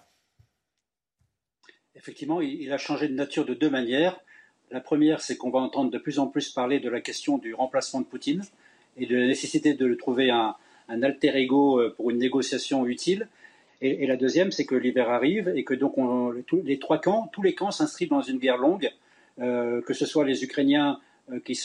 effectivement, 2.03 2.41
il, 2.41 2.73
a 2.73 2.79
changé 2.79 3.09
de 3.09 3.15
nature 3.15 3.45
de 3.45 3.55
deux 3.55 3.71
manières. 3.71 4.19
La 4.73 4.81
première, 4.81 5.21
c'est 5.21 5.37
qu'on 5.37 5.51
va 5.51 5.61
entendre 5.61 5.91
de 5.91 5.99
plus 5.99 6.19
en 6.19 6.27
plus 6.27 6.49
parler 6.49 6.81
de 6.81 6.91
la 6.91 7.01
question 7.01 7.39
du 7.39 7.55
remplacement 7.55 8.01
de 8.01 8.07
Poutine 8.07 8.43
et 8.97 9.07
de 9.07 9.17
la 9.17 9.27
nécessité 9.27 9.75
de 9.75 9.95
trouver 9.95 10.31
un, 10.31 10.57
alter 10.89 11.37
ego 11.37 11.81
euh, 11.81 11.95
pour 11.97 12.11
une 12.11 12.19
négociation 12.19 12.87
utile. 12.87 13.29
Et, 13.81 14.07
la 14.07 14.17
deuxième, 14.17 14.53
c'est 14.53 14.65
que 14.65 14.75
l'hiver 14.75 15.11
arrive 15.11 15.53
et 15.57 15.65
que 15.65 15.75
donc 15.75 15.97
les 16.65 16.79
trois 16.79 17.01
camps, 17.01 17.29
tous 17.33 17.43
les 17.43 17.55
camps 17.55 17.71
s'inscrivent 17.71 18.11
dans 18.11 18.23
une 18.23 18.39
guerre 18.39 18.59
longue, 18.59 18.91
euh, 19.41 19.81
que 19.83 19.95
ce 19.95 20.07
soit 20.07 20.25
les 20.25 20.45
Ukrainiens 20.45 21.01
euh, 21.33 21.41
qui, 21.41 21.59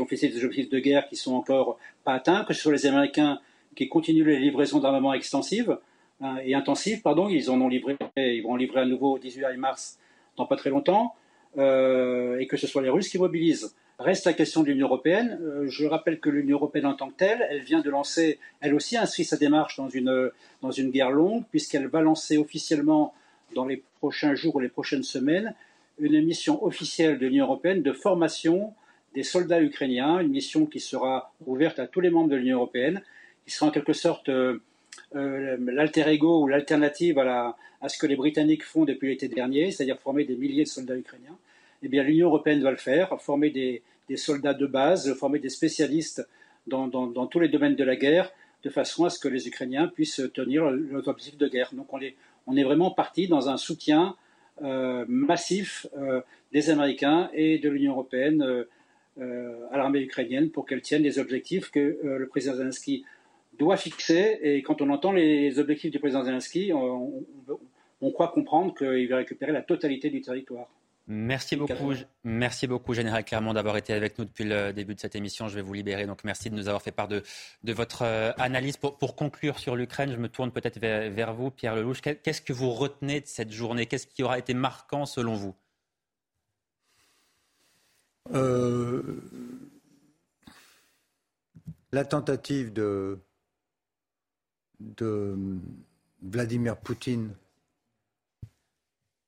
ont 0.00 0.06
fait 0.06 0.28
des 0.28 0.44
objectifs 0.44 0.70
de 0.70 0.78
guerre 0.78 1.08
qui 1.08 1.16
sont 1.16 1.34
encore 1.34 1.78
pas 2.04 2.14
atteints, 2.14 2.44
que 2.44 2.52
ce 2.52 2.60
soit 2.62 2.72
les 2.72 2.86
Américains 2.86 3.40
qui 3.74 3.88
continuent 3.88 4.26
les 4.26 4.38
livraisons 4.38 4.80
d'armement 4.80 5.14
extensives, 5.14 5.70
Hein, 5.70 5.78
et 6.44 6.54
intensive, 6.54 7.02
pardon. 7.02 7.28
Ils 7.28 7.50
en 7.50 7.60
ont 7.60 7.68
livré, 7.68 7.96
ils 8.16 8.42
vont 8.42 8.52
en 8.52 8.56
livrer 8.56 8.80
à 8.80 8.86
nouveau 8.86 9.14
au 9.14 9.18
18 9.18 9.56
mars 9.56 9.98
dans 10.36 10.46
pas 10.46 10.56
très 10.56 10.70
longtemps, 10.70 11.14
euh, 11.58 12.38
et 12.38 12.46
que 12.46 12.56
ce 12.56 12.66
soit 12.66 12.82
les 12.82 12.90
Russes 12.90 13.08
qui 13.08 13.18
mobilisent. 13.18 13.74
Reste 13.98 14.26
la 14.26 14.34
question 14.34 14.62
de 14.62 14.68
l'Union 14.68 14.86
européenne. 14.86 15.38
Euh, 15.40 15.68
je 15.68 15.86
rappelle 15.86 16.20
que 16.20 16.28
l'Union 16.28 16.58
européenne 16.58 16.86
en 16.86 16.94
tant 16.94 17.08
que 17.08 17.16
telle, 17.16 17.46
elle 17.48 17.62
vient 17.62 17.80
de 17.80 17.88
lancer, 17.88 18.38
elle 18.60 18.74
aussi 18.74 18.96
inscrit 18.96 19.24
sa 19.24 19.38
démarche 19.38 19.78
dans 19.78 19.88
une, 19.88 20.30
dans 20.60 20.70
une 20.70 20.90
guerre 20.90 21.10
longue, 21.10 21.44
puisqu'elle 21.50 21.86
va 21.86 22.02
lancer 22.02 22.36
officiellement 22.36 23.14
dans 23.54 23.64
les 23.64 23.82
prochains 23.98 24.34
jours 24.34 24.56
ou 24.56 24.60
les 24.60 24.68
prochaines 24.68 25.02
semaines 25.02 25.54
une 25.98 26.22
mission 26.24 26.62
officielle 26.64 27.18
de 27.18 27.26
l'Union 27.26 27.46
européenne 27.46 27.82
de 27.82 27.92
formation 27.92 28.74
des 29.14 29.22
soldats 29.22 29.62
ukrainiens, 29.62 30.20
une 30.20 30.30
mission 30.30 30.66
qui 30.66 30.80
sera 30.80 31.32
ouverte 31.46 31.78
à 31.78 31.86
tous 31.86 32.00
les 32.00 32.10
membres 32.10 32.28
de 32.28 32.36
l'Union 32.36 32.58
européenne, 32.58 33.02
qui 33.46 33.52
sera 33.52 33.68
en 33.68 33.70
quelque 33.70 33.94
sorte 33.94 34.28
euh, 34.28 34.58
euh, 34.58 34.62
l'alter 35.12 36.08
ego 36.08 36.42
ou 36.42 36.48
l'alternative 36.48 37.18
à, 37.18 37.56
ce 37.88 37.98
que 37.98 38.06
les 38.06 38.16
Britanniques 38.16 38.64
font 38.64 38.84
depuis 38.84 39.08
l'été 39.08 39.28
dernier, 39.28 39.70
c'est-à-dire 39.70 39.98
former 39.98 40.24
des 40.24 40.36
milliers 40.36 40.64
de 40.64 40.68
soldats 40.68 40.96
ukrainiens, 40.96 41.36
eh 41.82 41.88
bien 41.88 42.02
l'Union 42.02 42.28
européenne 42.28 42.62
va 42.62 42.70
le 42.70 42.76
faire, 42.76 43.20
former 43.20 43.50
des, 43.50 43.82
soldats 44.16 44.54
de 44.54 44.66
base, 44.66 45.14
former 45.14 45.38
des 45.38 45.50
spécialistes 45.50 46.26
dans, 46.66 46.88
tous 47.26 47.40
les 47.40 47.48
domaines 47.48 47.76
de 47.76 47.84
la 47.84 47.96
guerre, 47.96 48.30
de 48.64 48.70
façon 48.70 49.04
à 49.04 49.10
ce 49.10 49.18
que 49.18 49.28
les 49.28 49.46
Ukrainiens 49.46 49.86
puissent 49.86 50.22
tenir 50.34 50.70
leurs 50.70 51.06
objectifs 51.08 51.38
de 51.38 51.48
guerre. 51.48 51.70
Donc 51.72 51.92
on, 51.92 52.00
on 52.46 52.56
est 52.56 52.64
vraiment 52.64 52.90
parti 52.90 53.28
dans 53.28 53.48
un 53.48 53.56
soutien 53.56 54.16
massif 54.60 55.86
des 56.52 56.70
Américains 56.70 57.30
et 57.34 57.58
de 57.58 57.68
l'Union 57.68 57.92
européenne 57.92 58.64
à 59.20 59.76
l'armée 59.76 60.00
ukrainienne 60.00 60.50
pour 60.50 60.66
qu'elle 60.66 60.80
tienne 60.80 61.02
les 61.02 61.18
objectifs 61.18 61.70
que 61.70 61.98
le 62.02 62.26
président 62.26 62.54
Zelensky 62.54 63.04
doit 63.58 63.76
fixer. 63.76 64.38
Et 64.42 64.62
quand 64.62 64.80
on 64.82 64.90
entend 64.90 65.12
les 65.12 65.58
objectifs 65.58 65.90
du 65.90 65.98
président 65.98 66.24
Zelensky, 66.24 66.72
on, 66.72 67.24
on 68.00 68.10
croit 68.10 68.28
comprendre 68.28 68.74
qu'il 68.74 69.08
va 69.08 69.16
récupérer 69.16 69.52
la 69.52 69.62
totalité 69.62 70.10
du 70.10 70.20
territoire. 70.20 70.68
Merci 71.08 71.54
beaucoup, 71.54 71.92
merci 72.24 72.66
beaucoup, 72.66 72.92
Général 72.92 73.24
Clermont, 73.24 73.54
d'avoir 73.54 73.76
été 73.76 73.92
avec 73.92 74.18
nous 74.18 74.24
depuis 74.24 74.42
le 74.42 74.72
début 74.72 74.96
de 74.96 75.00
cette 75.00 75.14
émission. 75.14 75.46
Je 75.46 75.54
vais 75.54 75.62
vous 75.62 75.72
libérer. 75.72 76.04
Donc, 76.04 76.24
merci 76.24 76.50
de 76.50 76.56
nous 76.56 76.66
avoir 76.66 76.82
fait 76.82 76.90
part 76.90 77.06
de, 77.06 77.22
votre 77.62 78.02
euh, 78.02 78.32
analyse. 78.38 78.76
Pour, 78.76 79.14
conclure 79.14 79.60
sur 79.60 79.76
l'Ukraine, 79.76 80.10
je 80.10 80.16
me 80.16 80.28
tourne 80.28 80.50
peut-être 80.50 80.80
vers, 80.80 81.32
vous, 81.32 81.52
Pierre 81.52 81.76
Lelouch. 81.76 82.00
Qu'est-ce 82.00 82.42
que 82.42 82.52
vous 82.52 82.70
retenez 82.70 83.20
de 83.20 83.26
cette 83.26 83.52
journée? 83.52 83.86
Qu'est-ce 83.86 84.08
qui 84.08 84.24
aura 84.24 84.36
été 84.36 84.52
marquant 84.52 85.06
selon 85.06 85.34
vous? 85.34 85.54
Euh, 88.34 89.22
La 91.92 92.04
tentative 92.04 92.72
de, 92.72 93.20
de 94.80 95.36
Vladimir 96.22 96.76
Poutine 96.76 97.34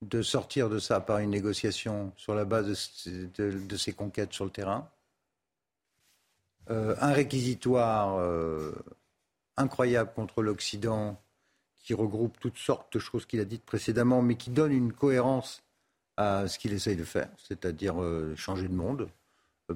de 0.03 0.23
sortir 0.23 0.69
de 0.69 0.79
ça 0.79 1.01
par 1.01 1.19
une 1.19 1.31
négociation 1.31 2.13
sur 2.17 2.35
la 2.35 2.45
base 2.45 3.07
de, 3.07 3.77
ses 3.77 3.93
conquêtes 3.93 4.33
sur 4.33 4.45
le 4.45 4.51
terrain. 4.51 4.89
Euh, 6.71 6.95
un 7.01 7.13
réquisitoire 7.13 8.19
euh, 8.19 8.73
incroyable 9.57 10.13
contre 10.15 10.43
l'Occident 10.43 11.21
qui 11.79 11.95
regroupe 11.95 12.39
toutes 12.39 12.59
sortes 12.59 12.93
de 12.93 12.99
choses 12.99 13.27
qu'il 13.27 13.41
a 13.41 13.45
dites 13.45 13.65
précédemment, 13.65 14.23
mais 14.23 14.37
qui 14.37 14.51
donne 14.51 14.73
une 14.73 14.93
cohérence 14.93 15.63
à 16.17 16.47
ce 16.47 16.59
qu'il 16.59 16.73
essaye 16.73 16.97
de 16.97 17.05
faire, 17.05 17.31
c'est-à-dire 17.39 18.01
euh, 18.03 18.35
changer 18.37 18.69
de 18.69 18.75
monde, 18.75 19.09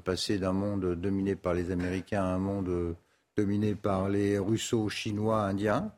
passer 0.05 0.39
d'un 0.39 0.53
monde 0.53 0.94
dominé 0.94 1.35
par 1.36 1.55
les 1.55 1.70
Américains 1.70 2.23
à 2.23 2.27
un 2.27 2.39
monde 2.39 2.94
dominé 3.37 3.75
par 3.75 4.09
les 4.09 4.39
Russos, 4.39 4.89
Chinois, 4.91 5.43
Indiens. 5.43 5.93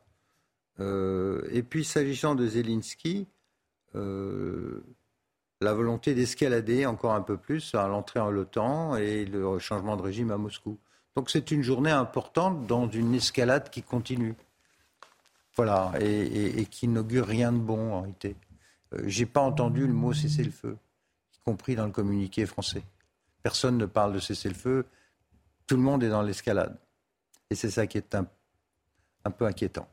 et 0.79 1.63
puis 1.63 1.85
s'agissant 1.85 2.35
de 2.35 2.47
Zelensky, 2.47 3.27
euh, 3.97 4.83
la 5.61 5.73
volonté 5.73 6.15
d'escalader 6.15 6.85
encore 6.85 7.15
un 7.15 7.23
peu 7.23 7.37
plus 7.37 7.75
à 7.75 7.87
l'entrée 7.87 8.21
en 8.21 8.31
l'OTAN 8.31 8.97
et 8.97 9.25
le 9.25 9.59
changement 9.59 9.97
de 9.97 10.03
régime 10.03 10.31
à 10.31 10.37
Moscou. 10.37 10.79
Donc 11.17 11.31
c'est 11.31 11.51
une 11.53 11.63
journée 11.63 11.93
importante 11.93 12.67
dans 12.67 12.91
une 12.91 13.15
escalade 13.15 13.71
qui 13.71 13.83
continue. 13.83 14.35
Voilà, 15.57 15.93
et, 16.01 16.67
qui 16.67 16.89
n'augure 16.89 17.27
rien 17.27 17.53
de 17.53 17.59
bon 17.59 17.93
en 17.93 18.01
réalité. 18.01 18.37
Euh, 18.93 19.05
j'ai 19.07 19.25
pas 19.25 19.41
entendu 19.41 19.87
le 19.87 19.93
mot 19.93 20.13
cessez-le-feu, 20.13 20.77
y 21.33 21.39
compris 21.45 21.77
dans 21.77 21.87
le 21.87 21.93
communiqué 21.93 22.45
français. 22.45 22.83
Personne 23.45 23.79
ne 23.79 23.87
parle 23.87 24.13
de 24.15 24.19
cessez-le-feu, 24.19 24.85
tout 25.69 25.77
le 25.77 25.83
monde 25.83 26.03
est 26.03 26.09
dans 26.09 26.23
l'escalade. 26.23 26.77
Et 27.51 27.55
c'est 27.55 27.71
ça 27.71 27.87
qui 27.87 27.99
est 27.99 28.15
un 28.15 29.31
peu 29.31 29.47
inquiétant. 29.47 29.89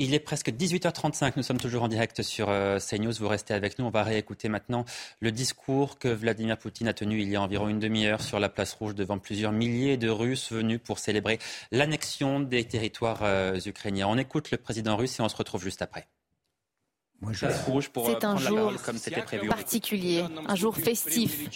Il 0.00 0.14
est 0.14 0.20
presque 0.20 0.50
18h35. 0.50 1.32
Nous 1.36 1.42
sommes 1.42 1.58
toujours 1.58 1.82
en 1.82 1.88
direct 1.88 2.22
sur 2.22 2.50
euh, 2.50 2.78
CNews. 2.78 3.12
Vous 3.18 3.26
restez 3.26 3.52
avec 3.52 3.80
nous. 3.80 3.84
On 3.84 3.90
va 3.90 4.04
réécouter 4.04 4.48
maintenant 4.48 4.84
le 5.18 5.32
discours 5.32 5.98
que 5.98 6.06
Vladimir 6.06 6.56
Poutine 6.56 6.86
a 6.86 6.94
tenu 6.94 7.20
il 7.20 7.28
y 7.28 7.34
a 7.34 7.42
environ 7.42 7.68
une 7.68 7.80
demi-heure 7.80 8.20
sur 8.20 8.38
la 8.38 8.48
place 8.48 8.74
rouge 8.74 8.94
devant 8.94 9.18
plusieurs 9.18 9.50
milliers 9.50 9.96
de 9.96 10.08
Russes 10.08 10.52
venus 10.52 10.78
pour 10.82 11.00
célébrer 11.00 11.40
l'annexion 11.72 12.38
des 12.38 12.62
territoires 12.62 13.24
euh, 13.24 13.58
ukrainiens. 13.66 14.06
On 14.06 14.16
écoute 14.16 14.52
le 14.52 14.58
président 14.58 14.96
russe 14.96 15.18
et 15.18 15.22
on 15.22 15.28
se 15.28 15.36
retrouve 15.36 15.64
juste 15.64 15.82
après. 15.82 16.06
C'est 17.20 18.24
un 18.24 18.36
jour 18.36 18.72
particulier, 19.48 20.24
un 20.46 20.54
jour 20.54 20.76
festif 20.76 21.50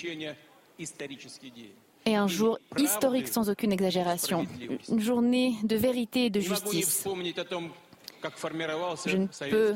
et 2.07 2.17
un 2.17 2.27
jour 2.27 2.59
historique 2.77 3.29
sans 3.29 3.51
aucune 3.51 3.73
exagération, 3.73 4.47
une 4.89 5.01
journée 5.01 5.55
de 5.63 5.77
vérité 5.77 6.27
et 6.27 6.31
de 6.31 6.41
justice. 6.41 7.07
Je 9.07 9.17
ne 9.17 9.27
peux 9.51 9.75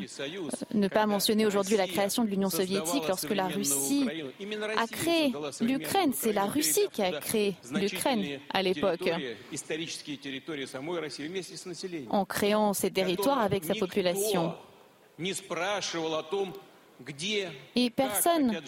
ne 0.74 0.88
pas 0.88 1.06
mentionner 1.06 1.46
aujourd'hui 1.46 1.76
la 1.76 1.86
création 1.86 2.24
de 2.24 2.30
l'Union 2.30 2.50
soviétique 2.50 3.02
lorsque 3.08 3.30
la 3.30 3.48
Russie 3.48 4.08
a 4.76 4.86
créé 4.86 5.32
l'Ukraine. 5.60 6.12
C'est 6.14 6.32
la 6.32 6.44
Russie 6.46 6.86
qui 6.92 7.02
a 7.02 7.12
créé 7.12 7.56
l'Ukraine 7.72 8.38
à 8.52 8.62
l'époque 8.62 9.10
en 12.10 12.24
créant 12.24 12.72
ces 12.72 12.90
territoires 12.90 13.40
avec 13.40 13.64
sa 13.64 13.74
population. 13.74 14.54
Et 17.74 17.90
personne, 17.90 18.60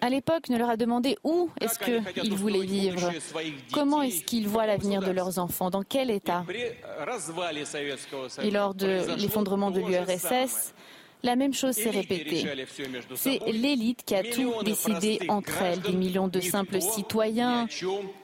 à 0.00 0.10
l'époque, 0.10 0.48
ne 0.48 0.58
leur 0.58 0.70
a 0.70 0.76
demandé 0.76 1.16
où 1.24 1.50
est-ce 1.60 1.78
qu'ils 1.78 2.34
voulaient 2.34 2.66
vivre, 2.66 3.12
comment 3.72 4.02
est-ce 4.02 4.22
qu'ils 4.24 4.48
voient 4.48 4.66
l'avenir 4.66 5.00
de 5.00 5.10
leurs 5.10 5.38
enfants, 5.38 5.70
dans 5.70 5.82
quel 5.82 6.10
état? 6.10 6.44
Et 8.42 8.50
lors 8.50 8.74
de 8.74 9.16
l'effondrement 9.16 9.70
de 9.70 9.80
l'URSS, 9.80 10.74
la 11.22 11.36
même 11.36 11.54
chose 11.54 11.74
s'est 11.74 11.90
répétée. 11.90 12.44
C'est 13.14 13.40
l'élite 13.46 14.04
qui 14.04 14.14
a 14.14 14.22
tout 14.22 14.62
décidé 14.62 15.20
entre 15.28 15.62
elles. 15.62 15.80
Des 15.80 15.92
millions 15.92 16.28
de 16.28 16.40
simples 16.40 16.82
citoyens 16.82 17.66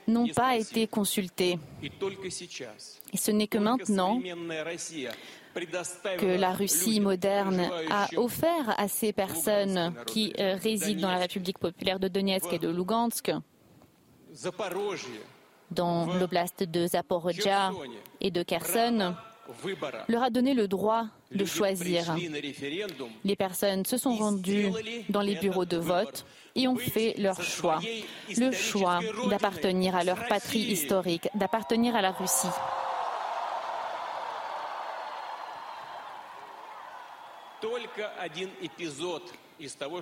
n'ont 0.06 0.28
pas 0.28 0.56
été 0.56 0.86
consultés. 0.86 1.58
Et 1.82 3.16
ce 3.16 3.30
n'est 3.30 3.46
que 3.46 3.56
maintenant 3.56 4.20
que 6.18 6.38
la 6.38 6.52
Russie 6.52 7.00
moderne 7.00 7.70
a 7.90 8.08
offert 8.16 8.74
à 8.78 8.88
ces 8.88 9.12
personnes 9.12 9.94
qui 10.06 10.32
euh, 10.38 10.56
résident 10.62 11.02
dans 11.02 11.10
la 11.10 11.18
République 11.18 11.58
populaire 11.58 11.98
de 11.98 12.08
Donetsk 12.08 12.52
et 12.52 12.58
de 12.58 12.68
Lugansk, 12.68 13.32
dans 15.70 16.06
l'oblast 16.14 16.62
de 16.64 16.86
Zaporozhia 16.86 17.72
et 18.20 18.30
de 18.30 18.42
Kherson, 18.42 19.14
leur 20.08 20.22
a 20.22 20.30
donné 20.30 20.54
le 20.54 20.68
droit 20.68 21.06
de 21.32 21.44
choisir. 21.44 22.16
Les 23.24 23.36
personnes 23.36 23.84
se 23.84 23.96
sont 23.96 24.14
rendues 24.14 24.70
dans 25.08 25.22
les 25.22 25.36
bureaux 25.36 25.64
de 25.64 25.76
vote 25.76 26.24
et 26.54 26.68
ont 26.68 26.76
fait 26.76 27.14
leur 27.18 27.40
choix, 27.42 27.80
le 28.36 28.50
choix 28.52 29.00
d'appartenir 29.28 29.94
à 29.94 30.04
leur 30.04 30.26
patrie 30.26 30.60
historique, 30.60 31.28
d'appartenir 31.34 31.94
à 31.94 32.02
la 32.02 32.10
Russie. 32.10 32.48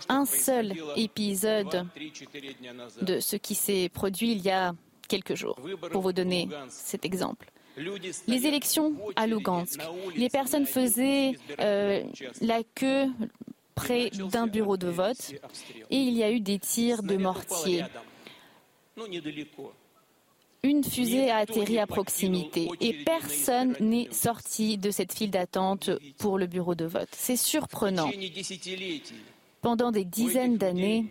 Un 0.08 0.24
seul 0.24 0.74
épisode 0.96 1.86
de 3.02 3.20
ce 3.20 3.36
qui 3.36 3.54
s'est 3.54 3.88
produit 3.88 4.32
il 4.32 4.40
y 4.42 4.50
a 4.50 4.74
quelques 5.08 5.34
jours, 5.34 5.58
pour 5.90 6.02
vous 6.02 6.12
donner 6.12 6.48
cet 6.68 7.04
exemple. 7.04 7.50
Les 8.26 8.46
élections 8.46 8.94
à 9.16 9.26
Lugansk, 9.26 9.80
les 10.16 10.28
personnes 10.28 10.66
faisaient 10.66 11.32
euh, 11.60 12.02
la 12.40 12.62
queue 12.74 13.06
près 13.74 14.10
d'un 14.10 14.46
bureau 14.46 14.76
de 14.76 14.88
vote. 14.88 15.32
Et 15.90 15.96
il 15.96 16.14
y 16.14 16.24
a 16.24 16.30
eu 16.30 16.40
des 16.40 16.58
tirs 16.58 17.02
de 17.02 17.16
mortier 17.16 17.84
une 20.62 20.82
fusée 20.82 21.30
a 21.30 21.38
atterri 21.38 21.78
à 21.78 21.86
proximité 21.86 22.68
et 22.80 22.92
personne 23.04 23.76
n'est 23.80 24.08
sorti 24.10 24.76
de 24.78 24.90
cette 24.90 25.12
file 25.12 25.30
d'attente 25.30 25.90
pour 26.18 26.38
le 26.38 26.46
bureau 26.46 26.74
de 26.74 26.84
vote. 26.84 27.08
C'est 27.12 27.36
surprenant. 27.36 28.10
Pendant 29.60 29.90
des 29.90 30.04
dizaines 30.04 30.56
d'années, 30.56 31.06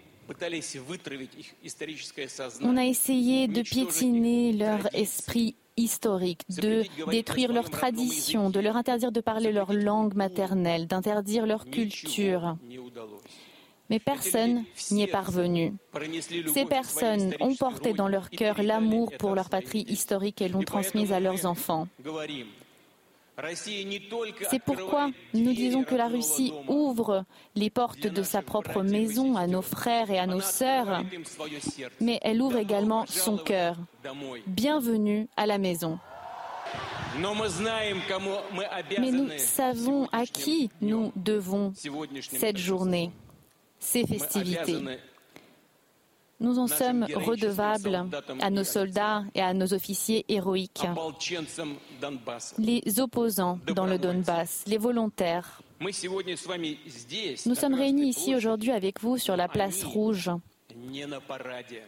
on 2.61 2.77
a 2.77 2.85
essayé 2.85 3.47
de 3.47 3.61
piétiner 3.61 4.53
leur 4.53 4.93
esprit 4.93 5.55
historique, 5.77 6.41
de 6.49 6.83
détruire 7.09 7.53
leurs 7.53 7.69
traditions, 7.69 8.49
de 8.49 8.59
leur 8.59 8.75
interdire 8.75 9.11
de 9.11 9.21
parler 9.21 9.51
leur 9.51 9.73
langue 9.73 10.15
maternelle, 10.15 10.87
d'interdire 10.87 11.45
leur 11.45 11.65
culture 11.65 12.57
mais 13.89 13.99
personne 13.99 14.63
n'y 14.91 15.03
est 15.03 15.07
parvenu. 15.07 15.73
Ces 16.53 16.65
personnes 16.65 17.33
ont 17.39 17.55
porté 17.55 17.93
dans 17.93 18.07
leur 18.07 18.29
cœur 18.29 18.61
l'amour 18.61 19.11
pour 19.17 19.35
leur 19.35 19.49
patrie 19.49 19.85
historique 19.87 20.41
et 20.41 20.49
l'ont 20.49 20.63
transmise 20.63 21.11
à 21.13 21.19
leurs 21.19 21.45
enfants. 21.45 21.87
C'est 24.49 24.63
pourquoi 24.65 25.11
nous 25.35 25.53
disons 25.53 25.83
que 25.83 25.93
la 25.93 26.07
Russie 26.07 26.53
ouvre 26.67 27.23
les 27.55 27.69
portes 27.69 28.07
de 28.07 28.23
sa 28.23 28.41
propre 28.41 28.81
maison 28.81 29.35
à 29.35 29.45
nos 29.45 29.61
frères 29.61 30.09
et 30.09 30.17
à 30.17 30.25
nos 30.25 30.41
sœurs, 30.41 31.03
mais 32.01 32.19
elle 32.23 32.41
ouvre 32.41 32.57
également 32.57 33.05
son 33.05 33.37
cœur. 33.37 33.77
Bienvenue 34.47 35.27
à 35.37 35.45
la 35.45 35.59
maison. 35.59 35.99
Mais 38.99 39.11
nous 39.11 39.29
savons 39.37 40.07
à 40.11 40.25
qui 40.25 40.71
nous 40.81 41.11
devons 41.15 41.73
cette 42.21 42.57
journée 42.57 43.11
ces 43.79 44.05
festivités. 44.05 44.77
Nous 46.39 46.59
en 46.59 46.67
sommes 46.67 47.07
redevables 47.15 48.05
à 48.41 48.49
nos 48.51 48.63
soldats 48.63 49.23
et 49.33 49.41
à 49.41 49.53
nos 49.53 49.73
officiers 49.73 50.23
héroïques, 50.29 50.85
les 52.59 52.99
opposants 52.99 53.59
dans 53.73 53.87
le 53.87 53.97
Donbass, 53.97 54.63
les 54.67 54.77
volontaires. 54.77 55.61
Nous 55.81 57.55
sommes 57.55 57.73
réunis 57.73 58.09
ici 58.09 58.35
aujourd'hui 58.35 58.71
avec 58.71 59.01
vous 59.01 59.17
sur 59.17 59.35
la 59.35 59.47
place 59.47 59.83
rouge. 59.83 60.29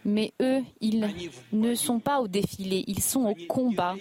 Mais 0.04 0.32
eux, 0.40 0.62
ils 0.80 1.36
ne 1.52 1.74
sont 1.74 2.00
pas 2.00 2.20
au 2.20 2.28
défilé, 2.28 2.84
ils 2.86 3.02
sont 3.02 3.24
au 3.26 3.34
combat. 3.46 3.94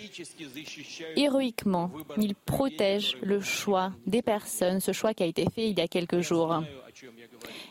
Héroïquement, 1.15 1.91
ils 2.17 2.35
protègent 2.35 3.17
le 3.21 3.39
choix 3.39 3.91
des 4.05 4.21
personnes, 4.21 4.79
ce 4.79 4.91
choix 4.91 5.13
qui 5.13 5.23
a 5.23 5.27
été 5.27 5.45
fait 5.53 5.69
il 5.69 5.77
y 5.77 5.81
a 5.81 5.87
quelques 5.87 6.21
jours. 6.21 6.63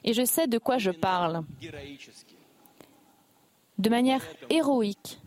Et 0.04 0.12
je 0.12 0.24
sais 0.24 0.46
de 0.46 0.58
quoi 0.58 0.78
je 0.78 0.90
parle 0.90 1.42
de 3.78 3.90
manière 3.90 4.24
héroïque. 4.50 5.18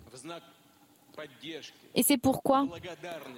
Et 1.96 2.04
c'est 2.04 2.18
pourquoi, 2.18 2.68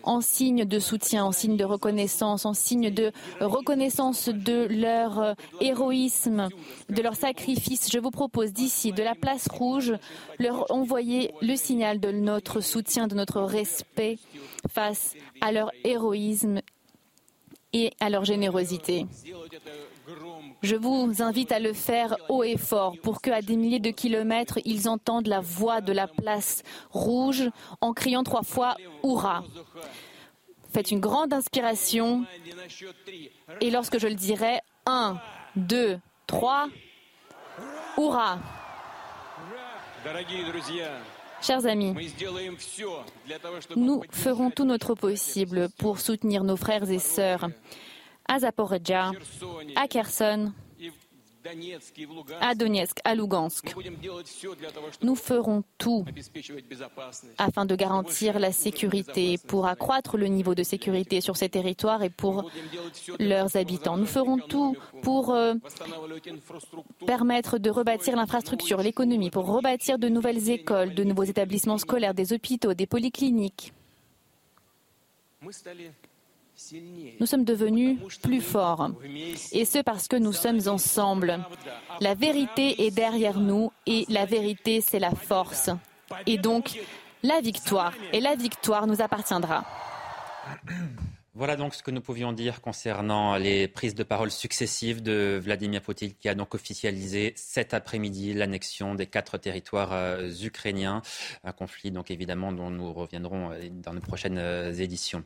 en 0.03 0.21
signe 0.21 0.65
de 0.65 0.79
soutien, 0.79 1.25
en 1.25 1.31
signe 1.31 1.57
de 1.57 1.65
reconnaissance, 1.65 2.45
en 2.45 2.53
signe 2.53 2.89
de 2.89 3.11
reconnaissance 3.39 4.29
de 4.29 4.67
leur 4.69 5.19
euh, 5.19 5.33
héroïsme, 5.59 6.49
de 6.89 7.01
leur 7.01 7.15
sacrifice, 7.15 7.89
je 7.91 7.99
vous 7.99 8.11
propose 8.11 8.53
d'ici, 8.53 8.91
de 8.91 9.03
la 9.03 9.15
place 9.15 9.47
rouge, 9.49 9.93
leur 10.39 10.71
envoyer 10.71 11.33
le 11.41 11.55
signal 11.55 11.99
de 11.99 12.11
notre 12.11 12.61
soutien, 12.61 13.07
de 13.07 13.15
notre 13.15 13.41
respect 13.41 14.19
face 14.69 15.15
à 15.41 15.51
leur 15.51 15.71
héroïsme 15.83 16.61
et 17.73 17.91
à 17.99 18.09
leur 18.09 18.23
générosité. 18.23 19.07
Je 20.63 20.77
vous 20.77 21.21
invite 21.21 21.51
à 21.51 21.59
le 21.59 21.73
faire 21.73 22.15
haut 22.29 22.43
et 22.43 22.55
fort 22.55 22.95
pour 23.03 23.21
qu'à 23.21 23.41
des 23.41 23.57
milliers 23.57 23.81
de 23.81 23.89
kilomètres, 23.91 24.59
ils 24.63 24.87
entendent 24.87 25.27
la 25.27 25.41
voix 25.41 25.81
de 25.81 25.91
la 25.91 26.07
place 26.07 26.63
rouge 26.89 27.49
en 27.81 27.91
criant 27.91 28.23
trois 28.23 28.43
fois 28.43 28.77
Hurrah. 29.03 29.43
Faites 30.71 30.89
une 30.91 31.01
grande 31.01 31.33
inspiration 31.33 32.25
et 33.59 33.71
lorsque 33.71 33.99
je 33.99 34.07
le 34.07 34.15
dirai, 34.15 34.61
un, 34.85 35.17
deux, 35.57 35.99
trois, 36.27 36.69
Hurrah. 37.97 38.39
Chers 41.41 41.65
amis, 41.65 41.93
nous 43.75 44.01
ferons 44.11 44.49
tout 44.49 44.63
notre 44.63 44.95
possible 44.95 45.67
pour 45.77 45.99
soutenir 45.99 46.45
nos 46.45 46.55
frères 46.55 46.89
et 46.89 46.99
sœurs 46.99 47.49
à 48.27 48.39
Zaporizhia, 48.39 49.11
à 49.75 49.87
Kherson, 49.87 50.51
à 52.39 52.55
Donetsk, 52.55 52.99
à 53.03 53.15
Lugansk. 53.15 53.75
Nous 55.01 55.15
ferons 55.15 55.63
tout 55.77 56.05
afin 57.37 57.65
de 57.65 57.75
garantir 57.75 58.39
la 58.39 58.51
sécurité, 58.51 59.37
pour 59.47 59.67
accroître 59.67 60.17
le 60.17 60.27
niveau 60.27 60.55
de 60.55 60.63
sécurité 60.63 61.21
sur 61.21 61.35
ces 61.35 61.49
territoires 61.49 62.03
et 62.03 62.09
pour 62.09 62.49
leurs 63.19 63.57
habitants. 63.57 63.97
Nous 63.97 64.05
ferons 64.05 64.37
tout 64.37 64.75
pour 65.01 65.33
euh, 65.33 65.55
permettre 67.05 67.57
de 67.57 67.69
rebâtir 67.69 68.15
l'infrastructure, 68.15 68.81
l'économie, 68.81 69.29
pour 69.29 69.45
rebâtir 69.45 69.99
de 69.99 70.07
nouvelles 70.07 70.49
écoles, 70.49 70.93
de 70.93 71.03
nouveaux 71.03 71.23
établissements 71.23 71.77
scolaires, 71.77 72.13
des 72.13 72.33
hôpitaux, 72.33 72.73
des 72.73 72.87
polycliniques. 72.87 73.73
Nous 77.19 77.25
sommes 77.25 77.43
devenus 77.43 77.97
plus 78.21 78.41
forts. 78.41 78.91
Et 79.51 79.65
ce 79.65 79.79
parce 79.79 80.07
que 80.07 80.15
nous 80.15 80.33
sommes 80.33 80.61
ensemble. 80.67 81.39
La 81.99 82.15
vérité 82.15 82.85
est 82.85 82.91
derrière 82.91 83.39
nous 83.39 83.71
et 83.85 84.05
la 84.09 84.25
vérité, 84.25 84.81
c'est 84.81 84.99
la 84.99 85.11
force. 85.11 85.69
Et 86.25 86.37
donc, 86.37 86.79
la 87.21 87.41
victoire. 87.41 87.93
Et 88.11 88.19
la 88.19 88.35
victoire 88.35 88.87
nous 88.87 89.01
appartiendra. 89.01 89.65
Voilà 91.35 91.55
donc 91.55 91.73
ce 91.73 91.81
que 91.81 91.89
nous 91.89 91.99
pouvions 91.99 92.31
dire 92.31 92.61
concernant 92.61 93.37
les 93.37 93.67
prises 93.67 93.95
de 93.95 94.03
parole 94.03 94.29
successives 94.29 95.01
de 95.01 95.41
Vladimir 95.43 95.81
Poutine 95.81 96.13
qui 96.13 96.29
a 96.29 96.35
donc 96.35 96.53
officialisé 96.53 97.33
cet 97.35 97.73
après-midi 97.73 98.35
l'annexion 98.35 98.93
des 98.93 99.07
quatre 99.07 99.39
territoires 99.39 99.93
euh, 99.93 100.29
ukrainiens. 100.43 101.01
Un 101.43 101.51
conflit 101.51 101.89
donc 101.89 102.11
évidemment 102.11 102.51
dont 102.51 102.69
nous 102.69 102.93
reviendrons 102.93 103.49
euh, 103.49 103.67
dans 103.71 103.95
nos 103.95 103.99
prochaines 103.99 104.37
euh, 104.37 104.75
éditions. 104.75 105.23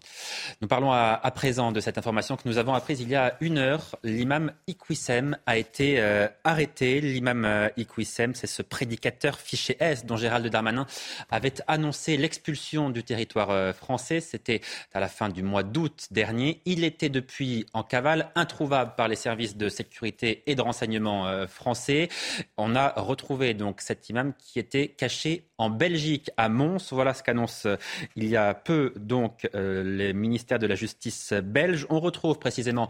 Nous 0.62 0.70
parlons 0.70 0.94
à, 0.94 1.20
présent 1.36 1.74
de 1.74 1.82
cette 1.82 1.98
information 1.98 2.38
que 2.38 2.48
nous 2.48 2.58
avons 2.58 2.74
apprise 2.74 3.02
il 3.02 3.10
y 3.10 3.16
a 3.16 3.36
une 3.42 3.58
heure. 3.58 3.98
L'imam 4.02 4.54
Iqwissem 4.68 5.38
a 5.46 5.58
été 5.58 6.02
arrêté. 6.46 7.02
L'imam 7.02 7.70
Iqwissem, 7.76 8.34
c'est 8.34 8.48
ce 8.48 8.62
prédicateur 8.62 9.38
fiché 9.38 9.76
S 9.82 10.06
dont 10.06 10.16
Gérald 10.16 10.48
Darmanin 10.48 10.88
avait 11.30 11.56
annoncé 11.68 12.16
l'expulsion 12.16 12.90
du 12.90 13.04
territoire 13.04 13.76
français. 13.76 14.22
C'était 14.22 14.62
à 14.94 15.02
la 15.02 15.10
fin 15.10 15.28
du 15.28 15.44
mois 15.44 15.64
d'août 15.64 15.97
dernier. 16.12 16.62
Il 16.66 16.84
était 16.84 17.10
depuis 17.10 17.66
en 17.74 17.84
cavale, 17.84 18.32
introuvable 18.36 18.94
par 18.96 19.08
les 19.08 19.16
services 19.16 19.58
de 19.58 19.70
sécurité 19.70 20.44
et 20.46 20.56
de 20.56 20.62
renseignement 20.62 21.28
euh, 21.28 21.48
français. 21.48 22.10
On 22.58 22.76
a 22.76 22.94
retrouvé 22.98 23.54
donc 23.54 23.82
cet 23.82 24.10
imam 24.10 24.34
qui 24.38 24.60
était 24.60 24.90
caché 24.90 25.48
en 25.58 25.70
Belgique, 25.70 26.30
à 26.38 26.50
Mons. 26.50 26.92
Voilà 26.92 27.14
ce 27.14 27.24
qu'annonce 27.24 27.66
euh, 27.66 27.76
il 28.16 28.26
y 28.26 28.36
a 28.36 28.54
peu 28.54 28.94
donc 28.96 29.50
euh, 29.56 29.84
les 29.84 30.14
ministères 30.14 30.60
de 30.60 30.68
la 30.68 30.76
Justice 30.76 31.34
belge. 31.34 31.86
On 31.90 32.00
retrouve 32.00 32.40
précisément 32.40 32.88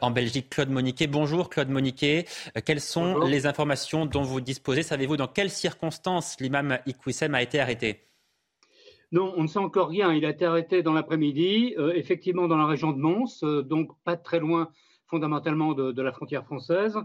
en 0.00 0.10
Belgique 0.10 0.50
Claude 0.50 0.70
Moniquet. 0.70 1.06
Bonjour 1.06 1.48
Claude 1.48 1.68
Moniquet. 1.68 2.26
quelles 2.64 2.80
sont 2.80 3.20
les 3.20 3.46
informations 3.46 4.06
dont 4.06 4.22
vous 4.22 4.40
disposez? 4.40 4.82
Savez-vous 4.82 5.16
dans 5.16 5.28
quelles 5.28 5.50
circonstances 5.50 6.36
l'imam 6.40 6.78
Iqwissem 6.86 7.34
a 7.34 7.42
été 7.42 7.60
arrêté? 7.60 8.09
Non, 9.12 9.32
on 9.36 9.42
ne 9.42 9.48
sait 9.48 9.58
encore 9.58 9.88
rien. 9.88 10.12
Il 10.12 10.24
a 10.24 10.30
été 10.30 10.44
arrêté 10.44 10.82
dans 10.82 10.92
l'après-midi, 10.92 11.74
euh, 11.78 11.92
effectivement 11.94 12.46
dans 12.46 12.56
la 12.56 12.66
région 12.66 12.92
de 12.92 12.98
Mons, 12.98 13.42
euh, 13.42 13.62
donc 13.62 13.90
pas 14.04 14.16
très 14.16 14.38
loin 14.38 14.70
fondamentalement 15.06 15.74
de, 15.74 16.02
la 16.02 16.12
frontière 16.12 16.44
française. 16.44 16.96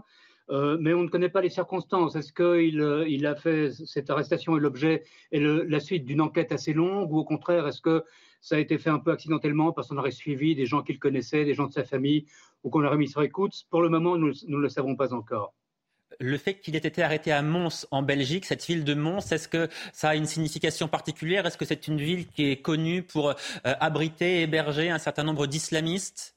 Euh, 0.48 0.78
mais 0.80 0.94
on 0.94 1.02
ne 1.02 1.08
connaît 1.08 1.28
pas 1.28 1.40
les 1.40 1.50
circonstances. 1.50 2.14
Est-ce 2.14 2.32
qu'il 2.32 2.80
il 3.08 3.26
a 3.26 3.34
fait 3.34 3.72
cette 3.72 4.10
arrestation 4.10 4.56
et 4.56 4.60
l'objet 4.60 5.02
et 5.32 5.40
la 5.40 5.80
suite 5.80 6.04
d'une 6.04 6.20
enquête 6.20 6.52
assez 6.52 6.72
longue 6.72 7.12
ou 7.12 7.18
au 7.18 7.24
contraire 7.24 7.66
est-ce 7.66 7.80
que 7.80 8.04
ça 8.40 8.54
a 8.54 8.58
été 8.60 8.78
fait 8.78 8.90
un 8.90 9.00
peu 9.00 9.10
accidentellement 9.10 9.72
parce 9.72 9.88
qu'on 9.88 9.98
aurait 9.98 10.12
suivi 10.12 10.54
des 10.54 10.66
gens 10.66 10.82
qu'il 10.82 11.00
connaissait, 11.00 11.44
des 11.44 11.54
gens 11.54 11.66
de 11.66 11.72
sa 11.72 11.82
famille 11.82 12.26
ou 12.62 12.70
qu'on 12.70 12.84
aurait 12.84 12.96
mis 12.96 13.08
sur 13.08 13.22
écoute? 13.22 13.64
Pour 13.70 13.82
le 13.82 13.88
moment, 13.88 14.16
nous 14.16 14.32
ne 14.46 14.56
le 14.56 14.68
savons 14.68 14.94
pas 14.94 15.12
encore 15.12 15.52
le 16.20 16.38
fait 16.38 16.54
qu'il 16.54 16.76
ait 16.76 16.78
été 16.78 17.02
arrêté 17.02 17.32
à 17.32 17.42
Mons 17.42 17.86
en 17.90 18.02
Belgique, 18.02 18.44
cette 18.44 18.64
ville 18.64 18.84
de 18.84 18.94
Mons, 18.94 19.32
est-ce 19.32 19.48
que 19.48 19.68
ça 19.92 20.10
a 20.10 20.14
une 20.14 20.26
signification 20.26 20.88
particulière? 20.88 21.46
Est-ce 21.46 21.58
que 21.58 21.64
c'est 21.64 21.88
une 21.88 21.98
ville 21.98 22.26
qui 22.26 22.50
est 22.50 22.62
connue 22.62 23.02
pour 23.02 23.30
euh, 23.30 23.34
abriter 23.62 24.42
héberger 24.42 24.90
un 24.90 24.98
certain 24.98 25.24
nombre 25.24 25.46
d'islamistes? 25.46 26.36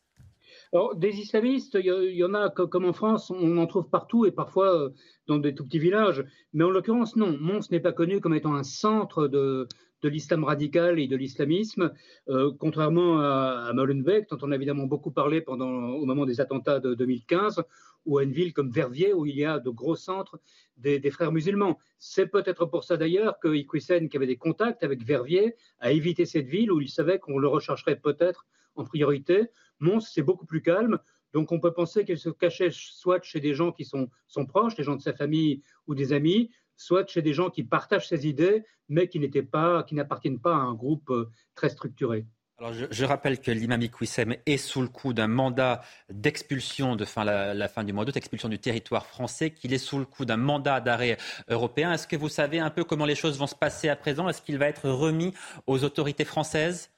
Des 0.97 1.15
islamistes, 1.17 1.79
il 1.81 2.15
y, 2.15 2.23
en 2.23 2.35
a 2.35 2.51
comme 2.51 2.85
en 2.85 2.93
France, 2.93 3.31
on 3.31 3.57
en 3.57 3.65
trouve 3.65 3.89
partout 3.89 4.27
et 4.27 4.31
parfois 4.31 4.75
euh, 4.75 4.89
dans 5.25 5.39
des 5.39 5.55
tout 5.55 5.63
petits 5.63 5.79
villages. 5.79 6.23
Mais 6.53 6.63
en 6.63 6.69
l'occurrence, 6.69 7.15
non. 7.15 7.35
Mons 7.39 7.71
n'est 7.71 7.79
pas 7.79 7.91
connu 7.91 8.19
comme 8.21 8.35
étant 8.35 8.53
un 8.53 8.61
centre 8.61 9.27
de, 9.27 9.67
l'islam 10.03 10.43
radical 10.43 10.99
et 10.99 11.07
de 11.07 11.15
l'islamisme, 11.15 11.91
euh, 12.29 12.51
contrairement 12.59 13.19
à, 13.19 13.71
Molenbeek, 13.73 14.29
dont 14.29 14.37
on 14.43 14.51
a 14.51 14.55
évidemment 14.55 14.85
beaucoup 14.85 15.09
parlé 15.09 15.41
pendant, 15.41 15.71
au 15.71 16.05
moment 16.05 16.27
des 16.27 16.39
attentats 16.39 16.79
de 16.79 16.93
2015, 16.93 17.63
ou 18.05 18.17
à 18.17 18.23
une 18.23 18.31
ville 18.31 18.53
comme 18.53 18.71
Verviers 18.71 19.13
où 19.13 19.25
il 19.25 19.35
y 19.35 19.45
a 19.45 19.59
de 19.59 19.69
gros 19.69 19.95
centres 19.95 20.39
des, 20.77 21.11
frères 21.11 21.31
musulmans. 21.31 21.77
C'est 21.97 22.27
peut-être 22.27 22.65
pour 22.65 22.83
ça 22.83 22.97
d'ailleurs 22.97 23.39
que 23.39 23.53
Iquisen, 23.53 24.09
qui 24.09 24.17
avait 24.17 24.27
des 24.27 24.37
contacts 24.37 24.83
avec 24.83 25.03
Verviers, 25.03 25.55
a 25.79 25.91
évité 25.91 26.25
cette 26.25 26.47
ville 26.47 26.71
où 26.71 26.81
il 26.81 26.89
savait 26.89 27.19
qu'on 27.19 27.37
le 27.37 27.47
rechercherait 27.47 27.99
peut-être 27.99 28.47
en 28.75 28.85
priorité. 28.85 29.47
Mons, 29.79 29.99
c'est 29.99 30.23
beaucoup 30.23 30.45
plus 30.45 30.61
calme. 30.61 30.99
Donc 31.33 31.51
on 31.51 31.59
peut 31.59 31.73
penser 31.73 32.05
qu'il 32.05 32.17
se 32.17 32.29
cachait 32.29 32.71
soit 32.71 33.21
chez 33.23 33.39
des 33.39 33.53
gens 33.53 33.71
qui 33.71 33.85
sont, 33.85 34.09
proches, 34.47 34.75
des 34.75 34.83
gens 34.83 34.95
de 34.95 35.01
sa 35.01 35.13
famille 35.13 35.61
ou 35.87 35.93
des 35.93 36.13
amis, 36.13 36.49
soit 36.75 37.07
chez 37.07 37.21
des 37.21 37.33
gens 37.33 37.49
qui 37.49 37.63
partagent 37.63 38.07
ses 38.07 38.27
idées, 38.27 38.63
mais 38.87 39.07
qui 39.07 39.19
n'appartiennent 39.19 40.39
pas 40.39 40.55
à 40.55 40.59
un 40.59 40.73
groupe 40.73 41.09
euh, 41.11 41.29
très 41.53 41.69
structuré. 41.69 42.25
Alors 42.59 42.73
je, 42.73 43.05
rappelle 43.05 43.39
que 43.39 43.51
l'imam 43.51 43.81
Iqwissem 43.81 44.35
est 44.45 44.57
sous 44.57 44.81
le 44.81 44.89
coup 44.89 45.13
d'un 45.13 45.29
mandat 45.29 45.79
d'expulsion 46.09 46.97
de 46.97 47.05
fin, 47.05 47.23
la, 47.23 47.67
fin 47.69 47.85
du 47.85 47.93
mois 47.93 48.03
d'août, 48.03 48.17
expulsion 48.17 48.49
du 48.49 48.59
territoire 48.59 49.05
français, 49.05 49.51
qu'il 49.51 49.73
est 49.73 49.77
sous 49.77 49.97
le 49.97 50.03
coup 50.03 50.25
d'un 50.25 50.35
mandat 50.35 50.81
d'arrêt 50.81 51.17
européen. 51.47 51.93
Est-ce 51.93 52.05
que 52.05 52.17
vous 52.17 52.27
savez 52.27 52.59
un 52.59 52.69
peu 52.69 52.83
comment 52.83 53.05
les 53.05 53.15
choses 53.15 53.39
vont 53.39 53.47
se 53.47 53.55
passer 53.55 53.87
à 53.87 53.95
présent? 53.95 54.27
Est-ce 54.27 54.41
qu'il 54.41 54.57
va 54.57 54.67
être 54.67 54.89
remis 54.89 55.33
aux 55.67 55.85
autorités 55.85 56.25
françaises? 56.25 56.91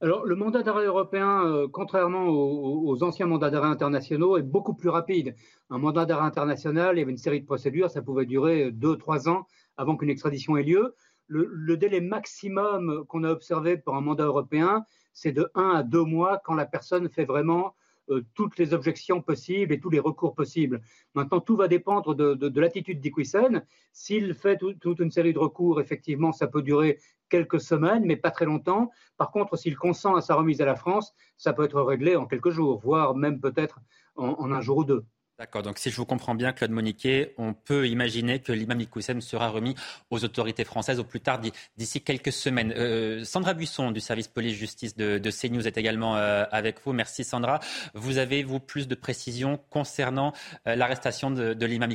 Alors, 0.00 0.24
le 0.26 0.34
mandat 0.34 0.64
d'arrêt 0.64 0.84
européen, 0.84 1.44
euh, 1.46 1.68
contrairement 1.72 2.26
aux, 2.26 3.04
anciens 3.04 3.26
mandats 3.26 3.50
d'arrêt 3.50 3.68
internationaux, 3.68 4.36
est 4.36 4.42
beaucoup 4.42 4.74
plus 4.74 4.88
rapide. 4.88 5.36
Un 5.70 5.78
mandat 5.78 6.06
d'arrêt 6.06 6.26
international, 6.26 6.96
il 6.96 6.98
y 6.98 7.02
avait 7.02 7.12
une 7.12 7.18
série 7.18 7.40
de 7.40 7.46
procédures, 7.46 7.88
ça 7.88 8.02
pouvait 8.02 8.26
durer 8.26 8.72
deux, 8.72 8.96
trois 8.96 9.28
ans 9.28 9.46
avant 9.76 9.96
qu'une 9.96 10.10
extradition 10.10 10.56
ait 10.56 10.64
lieu 10.64 10.96
le, 11.26 11.76
délai 11.76 12.00
maximum 12.00 13.04
qu'on 13.06 13.24
a 13.24 13.30
observé 13.30 13.76
pour 13.76 13.96
un 13.96 14.00
mandat 14.00 14.26
européen, 14.26 14.84
c'est 15.12 15.32
de 15.32 15.50
1 15.54 15.70
à 15.70 15.82
2 15.82 16.02
mois 16.04 16.40
quand 16.44 16.54
la 16.54 16.66
personne 16.66 17.08
fait 17.08 17.24
vraiment 17.24 17.74
euh, 18.10 18.22
toutes 18.34 18.58
les 18.58 18.74
objections 18.74 19.22
possibles 19.22 19.72
et 19.72 19.80
tous 19.80 19.90
les 19.90 20.00
recours 20.00 20.34
possibles. 20.34 20.82
Maintenant, 21.14 21.40
tout 21.40 21.56
va 21.56 21.68
dépendre 21.68 22.14
de, 22.14 22.60
l'attitude 22.60 23.00
d'Iquisen. 23.00 23.64
S'il 23.92 24.34
fait 24.34 24.58
toute 24.58 24.98
une 24.98 25.10
série 25.10 25.32
de 25.32 25.38
recours, 25.38 25.80
effectivement, 25.80 26.32
ça 26.32 26.46
peut 26.46 26.62
durer 26.62 26.98
quelques 27.28 27.60
semaines, 27.60 28.04
mais 28.04 28.16
pas 28.16 28.30
très 28.30 28.44
longtemps. 28.44 28.90
Par 29.16 29.30
contre, 29.30 29.56
s'il 29.56 29.76
consent 29.76 30.16
à 30.16 30.20
sa 30.20 30.34
remise 30.34 30.60
à 30.60 30.66
la 30.66 30.76
France, 30.76 31.14
ça 31.36 31.52
peut 31.52 31.64
être 31.64 31.80
réglé 31.80 32.16
en 32.16 32.26
quelques 32.26 32.50
jours, 32.50 32.78
voire 32.78 33.14
même 33.14 33.40
peut-être 33.40 33.80
en 34.16 34.52
un 34.52 34.60
jour 34.60 34.78
ou 34.78 34.84
deux. 34.84 35.04
D'accord, 35.42 35.64
donc 35.64 35.80
si 35.80 35.90
je 35.90 35.96
vous 35.96 36.06
comprends 36.06 36.36
bien, 36.36 36.52
Claude 36.52 36.70
Moniquet, 36.70 37.34
on 37.36 37.52
peut 37.52 37.88
imaginer 37.88 38.38
que 38.38 38.52
l'imam 38.52 38.80
Iqoussem 38.80 39.20
sera 39.20 39.48
remis 39.48 39.74
aux 40.10 40.24
autorités 40.24 40.62
françaises 40.62 41.00
au 41.00 41.04
plus 41.04 41.18
tard 41.18 41.40
d'ici 41.76 42.00
quelques 42.00 42.30
semaines. 42.30 42.72
Euh, 42.76 43.24
Sandra 43.24 43.52
Buisson 43.52 43.90
du 43.90 43.98
service 43.98 44.28
police-justice 44.28 44.94
de, 44.96 45.18
CNews 45.18 45.66
est 45.66 45.76
également 45.76 46.16
euh, 46.16 46.44
avec 46.52 46.76
vous. 46.84 46.92
Merci 46.92 47.24
Sandra. 47.24 47.58
Vous 47.92 48.18
avez, 48.18 48.44
vous, 48.44 48.60
plus 48.60 48.86
de 48.86 48.94
précisions 48.94 49.58
concernant 49.68 50.32
euh, 50.68 50.76
l'arrestation 50.76 51.32
de, 51.32 51.66
l'imam 51.66 51.90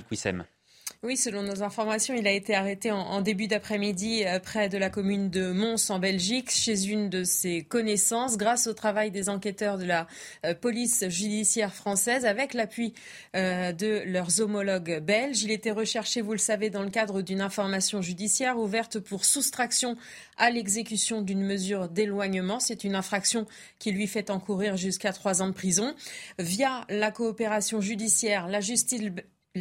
oui, 1.03 1.15
selon 1.15 1.43
nos 1.43 1.61
informations, 1.61 2.15
il 2.15 2.25
a 2.27 2.31
été 2.31 2.55
arrêté 2.55 2.91
en, 2.91 3.21
début 3.21 3.47
d'après-midi 3.47 4.23
euh, 4.25 4.39
près 4.39 4.67
de 4.67 4.79
la 4.79 4.89
commune 4.89 5.29
de 5.29 5.51
Mons 5.51 5.91
en 5.91 5.99
Belgique, 5.99 6.49
chez 6.49 6.87
une 6.87 7.07
de 7.09 7.23
ses 7.23 7.61
connaissances, 7.61 8.35
grâce 8.35 8.65
au 8.65 8.73
travail 8.73 9.11
des 9.11 9.29
enquêteurs 9.29 9.77
de 9.77 9.85
la 9.85 10.07
euh, 10.43 10.55
police 10.55 11.07
judiciaire 11.07 11.71
française, 11.71 12.25
avec 12.25 12.55
l'appui 12.55 12.95
euh, 13.35 13.73
de 13.73 14.01
leurs 14.07 14.41
homologues 14.41 14.99
belges. 14.99 15.43
Il 15.43 15.51
était 15.51 15.71
recherché, 15.71 16.21
vous 16.21 16.31
le 16.31 16.39
savez, 16.39 16.71
dans 16.71 16.83
le 16.83 16.89
cadre 16.89 17.21
d'une 17.21 17.41
information 17.41 18.01
judiciaire 18.01 18.57
ouverte 18.57 18.99
pour 18.99 19.23
soustraction 19.23 19.95
à 20.35 20.49
l'exécution 20.49 21.21
d'une 21.21 21.43
mesure 21.43 21.89
d'éloignement. 21.89 22.59
C'est 22.59 22.83
une 22.83 22.95
infraction 22.95 23.45
qui 23.77 23.91
lui 23.91 24.07
fait 24.07 24.31
encourir 24.31 24.77
jusqu'à 24.77 25.13
trois 25.13 25.43
ans 25.43 25.47
de 25.47 25.53
prison. 25.53 25.93
Via 26.39 26.85
la 26.89 27.11
coopération 27.11 27.81
judiciaire, 27.81 28.47
la 28.47 28.61
justice 28.61 29.03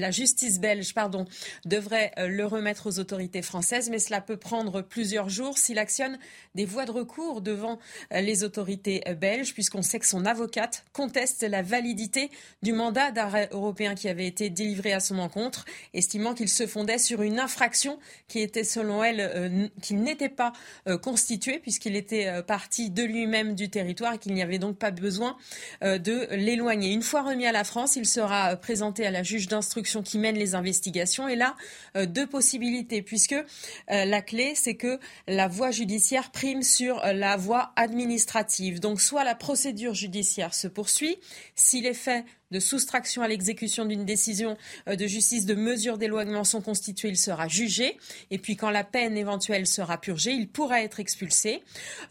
la 0.00 0.10
justice 0.10 0.60
belge 0.60 0.94
pardon, 0.94 1.26
devrait 1.64 2.12
euh, 2.18 2.28
le 2.28 2.46
remettre 2.46 2.86
aux 2.88 2.98
autorités 2.98 3.42
françaises, 3.42 3.90
mais 3.90 3.98
cela 3.98 4.20
peut 4.20 4.36
prendre 4.36 4.82
plusieurs 4.82 5.28
jours 5.28 5.58
s'il 5.58 5.78
actionne 5.78 6.18
des 6.54 6.64
voies 6.64 6.84
de 6.84 6.90
recours 6.90 7.40
devant 7.40 7.78
euh, 8.12 8.20
les 8.20 8.44
autorités 8.44 9.02
euh, 9.08 9.14
belges, 9.14 9.54
puisqu'on 9.54 9.82
sait 9.82 9.98
que 9.98 10.06
son 10.06 10.24
avocate 10.24 10.84
conteste 10.92 11.42
la 11.42 11.62
validité 11.62 12.30
du 12.62 12.72
mandat 12.72 13.10
d'arrêt 13.10 13.48
européen 13.52 13.94
qui 13.94 14.08
avait 14.08 14.26
été 14.26 14.50
délivré 14.50 14.92
à 14.92 15.00
son 15.00 15.18
encontre, 15.18 15.64
estimant 15.94 16.34
qu'il 16.34 16.48
se 16.48 16.66
fondait 16.66 16.98
sur 16.98 17.22
une 17.22 17.38
infraction 17.38 17.98
qui 18.28 18.40
était 18.40 18.64
selon 18.64 19.02
elle, 19.02 19.70
qui 19.82 19.94
n'était 19.94 20.28
pas 20.28 20.52
constituée, 21.02 21.58
puisqu'il 21.58 21.96
était 21.96 22.42
parti 22.42 22.90
de 22.90 23.02
lui-même 23.02 23.54
du 23.54 23.68
territoire 23.68 24.14
et 24.14 24.18
qu'il 24.18 24.34
n'y 24.34 24.42
avait 24.42 24.58
donc 24.58 24.78
pas 24.78 24.90
besoin 24.90 25.36
de 25.82 26.34
l'éloigner. 26.34 26.92
Une 26.92 27.02
fois 27.02 27.22
remis 27.22 27.46
à 27.46 27.52
la 27.52 27.64
France, 27.64 27.96
il 27.96 28.06
sera 28.06 28.56
présenté 28.56 29.06
à 29.06 29.10
la 29.10 29.22
juge 29.22 29.48
d'instruction 29.48 29.85
qui 30.02 30.18
mène 30.18 30.36
les 30.36 30.54
investigations. 30.54 31.28
Et 31.28 31.36
là, 31.36 31.56
euh, 31.96 32.06
deux 32.06 32.26
possibilités, 32.26 33.02
puisque 33.02 33.32
euh, 33.32 33.44
la 33.86 34.22
clé, 34.22 34.54
c'est 34.54 34.74
que 34.74 34.98
la 35.26 35.48
voie 35.48 35.70
judiciaire 35.70 36.30
prime 36.30 36.62
sur 36.62 37.04
euh, 37.04 37.12
la 37.12 37.36
voie 37.36 37.72
administrative. 37.76 38.80
Donc, 38.80 39.00
soit 39.00 39.24
la 39.24 39.34
procédure 39.34 39.94
judiciaire 39.94 40.54
se 40.54 40.68
poursuit, 40.68 41.18
si 41.54 41.80
les 41.80 41.94
faits 41.94 42.24
de 42.50 42.60
soustraction 42.60 43.22
à 43.22 43.28
l'exécution 43.28 43.84
d'une 43.84 44.04
décision 44.04 44.56
euh, 44.88 44.96
de 44.96 45.06
justice 45.06 45.46
de 45.46 45.54
mesure 45.54 45.98
d'éloignement 45.98 46.44
sont 46.44 46.60
constitués, 46.60 47.08
il 47.08 47.16
sera 47.16 47.48
jugé. 47.48 47.98
Et 48.30 48.38
puis 48.38 48.56
quand 48.56 48.70
la 48.70 48.84
peine 48.84 49.16
éventuelle 49.16 49.66
sera 49.66 49.98
purgée, 49.98 50.32
il 50.32 50.48
pourra 50.48 50.82
être 50.82 51.00
expulsé. 51.00 51.62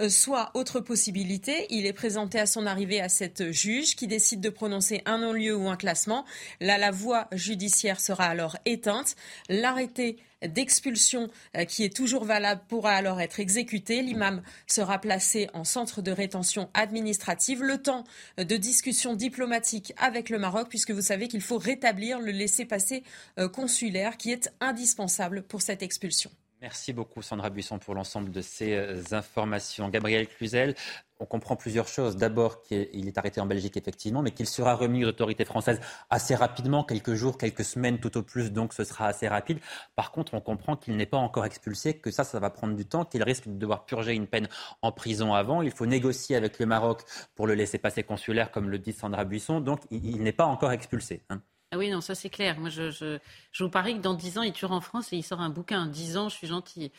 Euh, 0.02 0.10
soit, 0.10 0.52
autre 0.54 0.80
possibilité, 0.80 1.68
il 1.70 1.86
est 1.86 1.94
présenté 1.94 2.40
à 2.40 2.46
son 2.46 2.66
arrivée 2.66 3.02
à 3.02 3.10
cette 3.10 3.52
juge 3.52 3.96
qui 3.96 4.08
décide 4.08 4.42
de 4.42 4.50
prononcer 4.50 5.02
un 5.06 5.20
non-lieu 5.20 5.56
ou 5.56 5.70
un 5.70 5.78
classement. 5.78 6.26
Là, 6.60 6.78
la 6.78 6.92
voie 6.92 7.28
judiciaire 7.32 8.00
sera 8.00 8.26
alors 8.26 8.58
éteinte. 8.66 9.16
L'arrêté 9.50 10.18
d'expulsion 10.42 11.30
euh, 11.56 11.66
qui 11.66 11.84
est 11.84 11.96
toujours 11.96 12.26
valable 12.26 12.62
pourra 12.68 12.92
alors 12.92 13.22
être 13.22 13.40
exécuté. 13.40 14.02
L'imam 14.02 14.42
sera 14.68 15.00
placé 15.00 15.50
en 15.54 15.64
centre 15.64 16.02
de 16.02 16.12
rétention 16.12 16.70
administrative 16.74 17.64
le 17.64 17.82
temps 17.82 18.04
de 18.38 18.58
discussions 18.58 19.14
diplomatiques 19.14 19.94
avec 19.98 20.30
le 20.30 20.40
Maroc 20.40 20.68
puisque 20.70 20.92
vous 20.92 21.02
savez 21.02 21.28
qu'il 21.28 21.42
faut 21.42 21.58
rétablir 21.58 22.20
le 22.20 22.32
laissez-passer 22.32 23.04
euh, 23.40 23.50
consulaire 23.50 24.18
qui 24.18 24.32
est 24.32 24.52
indispensable 24.60 25.44
pour 25.44 25.62
cette 25.62 25.84
expulsion. 25.84 26.32
Merci 26.62 26.94
beaucoup 26.94 27.22
Sandra 27.22 27.50
Buisson 27.50 27.80
pour 27.80 27.96
l'ensemble 27.96 28.32
de 28.32 28.42
ces 28.42 28.74
euh, 28.74 29.02
informations. 29.12 29.90
Gabriel 29.90 30.28
Cluzel, 30.28 30.76
on 31.20 31.26
comprend 31.26 31.56
plusieurs 31.56 31.88
choses. 31.88 32.18
D'abord 32.18 32.62
qu'il 32.62 33.08
est 33.08 33.18
arrêté 33.18 33.40
en 33.42 33.46
Belgique 33.46 33.78
effectivement, 33.78 34.22
mais 34.22 34.32
qu'il 34.32 34.48
sera 34.48 34.76
remis 34.76 35.06
aux 35.06 35.10
autorités 35.10 35.46
françaises 35.46 35.80
assez 36.10 36.36
rapidement, 36.36 36.84
quelques 36.84 37.14
jours, 37.14 37.38
quelques 37.38 37.64
semaines 37.64 38.00
tout 38.00 38.18
au 38.18 38.24
plus, 38.24 38.52
donc 38.52 38.74
ce 38.74 38.84
sera 38.84 39.08
assez 39.08 39.28
rapide. 39.28 39.60
Par 39.96 40.12
contre, 40.12 40.34
on 40.34 40.42
comprend 40.42 40.76
qu'il 40.76 40.96
n'est 40.98 41.06
pas 41.06 41.18
encore 41.18 41.46
expulsé, 41.46 41.98
que 41.98 42.12
ça, 42.12 42.24
ça 42.24 42.40
va 42.40 42.50
prendre 42.50 42.76
du 42.76 42.86
temps, 42.86 43.06
qu'il 43.06 43.24
risque 43.24 43.48
de 43.48 43.54
devoir 43.54 43.86
purger 43.86 44.14
une 44.14 44.28
peine 44.28 44.48
en 44.82 44.92
prison 44.92 45.34
avant. 45.34 45.62
Il 45.62 45.72
faut 45.72 45.86
négocier 45.86 46.36
avec 46.36 46.60
le 46.60 46.66
Maroc 46.66 47.04
pour 47.36 47.48
le 47.48 47.56
laisser 47.56 47.78
passer 47.78 48.04
consulaire, 48.04 48.52
comme 48.52 48.70
le 48.70 48.80
dit 48.80 48.94
Sandra 48.94 49.26
Buisson, 49.26 49.62
donc 49.62 49.82
il, 49.92 50.22
n'est 50.22 50.32
pas 50.32 50.46
encore 50.46 50.72
expulsé. 50.72 51.24
Hein. 51.30 51.42
Ah 51.76 51.78
oui, 51.78 51.90
non, 51.90 52.00
ça 52.00 52.16
c'est 52.16 52.30
clair. 52.30 52.58
Moi, 52.58 52.70
je, 52.70 52.90
je, 52.90 53.18
je, 53.52 53.64
vous 53.66 53.70
parie 53.70 53.98
que 53.98 54.02
dans 54.02 54.14
dix 54.14 54.38
ans, 54.38 54.44
il 54.44 54.54
tuera 54.54 54.74
en 54.76 54.80
France 54.80 55.12
et 55.12 55.18
il 55.18 55.24
sort 55.24 55.42
un 55.42 55.50
bouquin. 55.50 55.88
Dix 55.88 56.16
ans, 56.16 56.30
je 56.30 56.36
suis 56.36 56.48
gentil. 56.48 56.90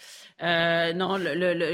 Euh, 0.43 0.93
non, 0.93 1.19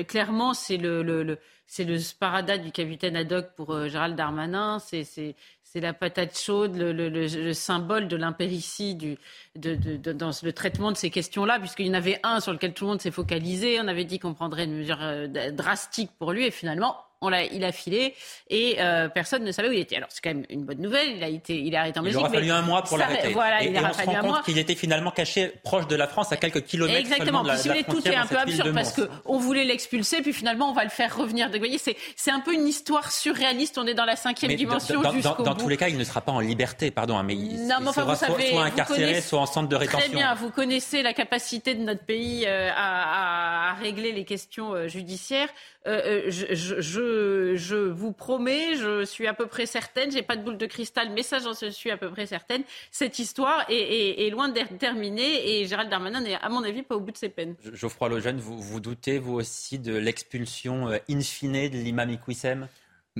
clairement, 0.04 0.54
c'est 0.54 0.76
le, 0.76 1.02
le, 1.02 1.36
c'est 1.66 1.82
le 1.82 1.98
sparadrap 1.98 2.62
du 2.62 2.70
capitaine 2.70 3.16
Haddock 3.16 3.56
pour 3.56 3.72
euh, 3.72 3.88
Gérald 3.88 4.14
Darmanin. 4.14 4.78
C'est, 4.78 5.34
la 5.74 5.92
patate 5.92 6.38
chaude, 6.38 6.76
le, 6.76 6.92
le, 6.92 7.08
le 7.08 7.52
symbole 7.54 8.06
de 8.06 8.14
l'impéritie 8.14 8.94
de, 8.94 9.16
de, 9.56 10.12
dans 10.12 10.30
le 10.40 10.52
traitement 10.52 10.92
de 10.92 10.96
ces 10.96 11.10
questions-là, 11.10 11.58
puisqu'il 11.58 11.88
y 11.88 11.90
en 11.90 11.94
avait 11.94 12.20
un 12.22 12.38
sur 12.38 12.52
lequel 12.52 12.72
tout 12.72 12.84
le 12.84 12.90
monde 12.90 13.00
s'est 13.00 13.10
focalisé. 13.10 13.80
On 13.80 13.88
avait 13.88 14.04
dit 14.04 14.20
qu'on 14.20 14.34
prendrait 14.34 14.66
une 14.66 14.76
mesure 14.76 14.98
euh, 15.00 15.50
drastique 15.50 16.12
pour 16.20 16.30
lui, 16.30 16.46
et 16.46 16.52
finalement, 16.52 16.98
il 17.30 17.64
a 17.64 17.72
filé 17.72 18.14
et 18.48 18.76
euh, 18.78 19.08
personne 19.08 19.44
ne 19.44 19.52
savait 19.52 19.68
où 19.68 19.72
il 19.72 19.80
était. 19.80 19.96
Alors 19.96 20.08
c'est 20.10 20.22
quand 20.22 20.34
même 20.34 20.44
une 20.50 20.64
bonne 20.64 20.80
nouvelle. 20.80 21.16
Il 21.16 21.24
a 21.24 21.28
été, 21.28 21.56
il 21.56 21.72
est 21.72 21.76
arrêté 21.76 21.98
en 21.98 22.02
Belgique. 22.02 22.20
Il 22.20 22.24
aura 22.24 22.34
fallu 22.34 22.50
un 22.50 22.62
mois 22.62 22.82
pour 22.82 22.98
l'arrêter. 22.98 23.32
Voilà, 23.32 23.62
et, 23.62 23.68
il 23.68 23.78
on 23.78 23.92
se 23.92 24.02
rend 24.02 24.20
compte 24.20 24.44
qu'il 24.44 24.58
était 24.58 24.74
finalement 24.74 25.10
caché 25.10 25.52
proche 25.62 25.86
de 25.86 25.96
la 25.96 26.06
France, 26.06 26.32
à 26.32 26.36
quelques 26.36 26.64
kilomètres 26.64 26.98
Exactement. 26.98 27.42
de 27.42 27.48
la, 27.48 27.56
si 27.56 27.68
vous 27.68 27.74
voulez, 27.74 27.84
tout 27.84 28.08
est 28.08 28.14
un 28.14 28.26
peu 28.26 28.38
absurde 28.38 28.72
parce 28.74 28.92
qu'on 28.92 29.38
voulait 29.38 29.64
l'expulser, 29.64 30.22
puis 30.22 30.32
finalement 30.32 30.70
on 30.70 30.74
va 30.74 30.84
le 30.84 30.90
faire 30.90 31.16
revenir. 31.16 31.50
Vous 31.50 31.58
voyez, 31.58 31.78
c'est 31.78 32.30
un 32.30 32.40
peu 32.40 32.54
une 32.54 32.66
histoire 32.66 33.12
surréaliste. 33.12 33.78
On 33.78 33.86
est 33.86 33.94
dans 33.94 34.04
la 34.04 34.16
cinquième 34.16 34.54
dimension 34.54 35.02
dans, 35.02 35.34
dans, 35.36 35.54
tous 35.54 35.68
les 35.68 35.76
cas, 35.76 35.88
il 35.88 35.96
ne 35.96 36.04
sera 36.04 36.20
pas 36.20 36.32
en 36.32 36.40
liberté, 36.40 36.90
pardon, 36.90 37.16
hein, 37.16 37.22
mais 37.22 37.34
il, 37.34 37.58
sera 37.92 38.16
soit, 38.16 38.64
incarcéré, 38.64 39.20
soit 39.20 39.40
en 39.40 39.46
centre 39.46 39.68
de 39.68 39.76
rétention. 39.76 39.98
Très 39.98 40.08
bien. 40.08 40.34
Vous 40.34 40.50
connaissez 40.50 41.02
la 41.02 41.12
capacité 41.12 41.74
de 41.74 41.82
notre 41.82 42.04
pays 42.04 42.44
euh, 42.46 42.70
à, 42.74 43.70
à, 43.70 43.74
régler 43.74 44.12
les 44.12 44.24
questions 44.24 44.74
euh, 44.74 44.88
judiciaires. 44.88 45.48
Euh, 45.86 46.30
je, 46.30 47.56
je, 47.56 47.74
vous 47.74 48.12
promets, 48.12 48.76
je 48.76 49.04
suis 49.04 49.26
à 49.26 49.34
peu 49.34 49.46
près 49.46 49.66
certaine, 49.66 50.12
j'ai 50.12 50.22
pas 50.22 50.36
de 50.36 50.42
boule 50.42 50.56
de 50.56 50.66
cristal, 50.66 51.10
mais 51.10 51.22
ça 51.22 51.40
j'en 51.40 51.54
suis 51.54 51.90
à 51.90 51.96
peu 51.96 52.08
près 52.10 52.26
certaine, 52.26 52.62
cette 52.92 53.18
histoire 53.18 53.64
est, 53.68 54.30
loin 54.30 54.48
d'être 54.48 54.78
terminée 54.78 55.60
et 55.60 55.66
Gérald 55.66 55.90
Darmanin 55.90 56.20
n'est 56.20 56.34
à 56.34 56.48
mon 56.48 56.62
avis 56.62 56.82
pas 56.82 56.94
au 56.94 57.00
bout 57.00 57.10
de 57.10 57.16
ses 57.16 57.28
peines. 57.28 57.56
Geoffroy 57.72 58.08
Lejeune, 58.10 58.38
vous, 58.38 58.80
doutez 58.80 59.18
vous 59.18 59.34
aussi 59.34 59.78
de 59.78 59.94
l'expulsion 59.96 60.88
euh, 60.88 60.98
in 61.10 61.20
fine 61.20 61.68
de 61.68 61.78
l'imam 61.78 62.10
Iqwissem 62.10 62.68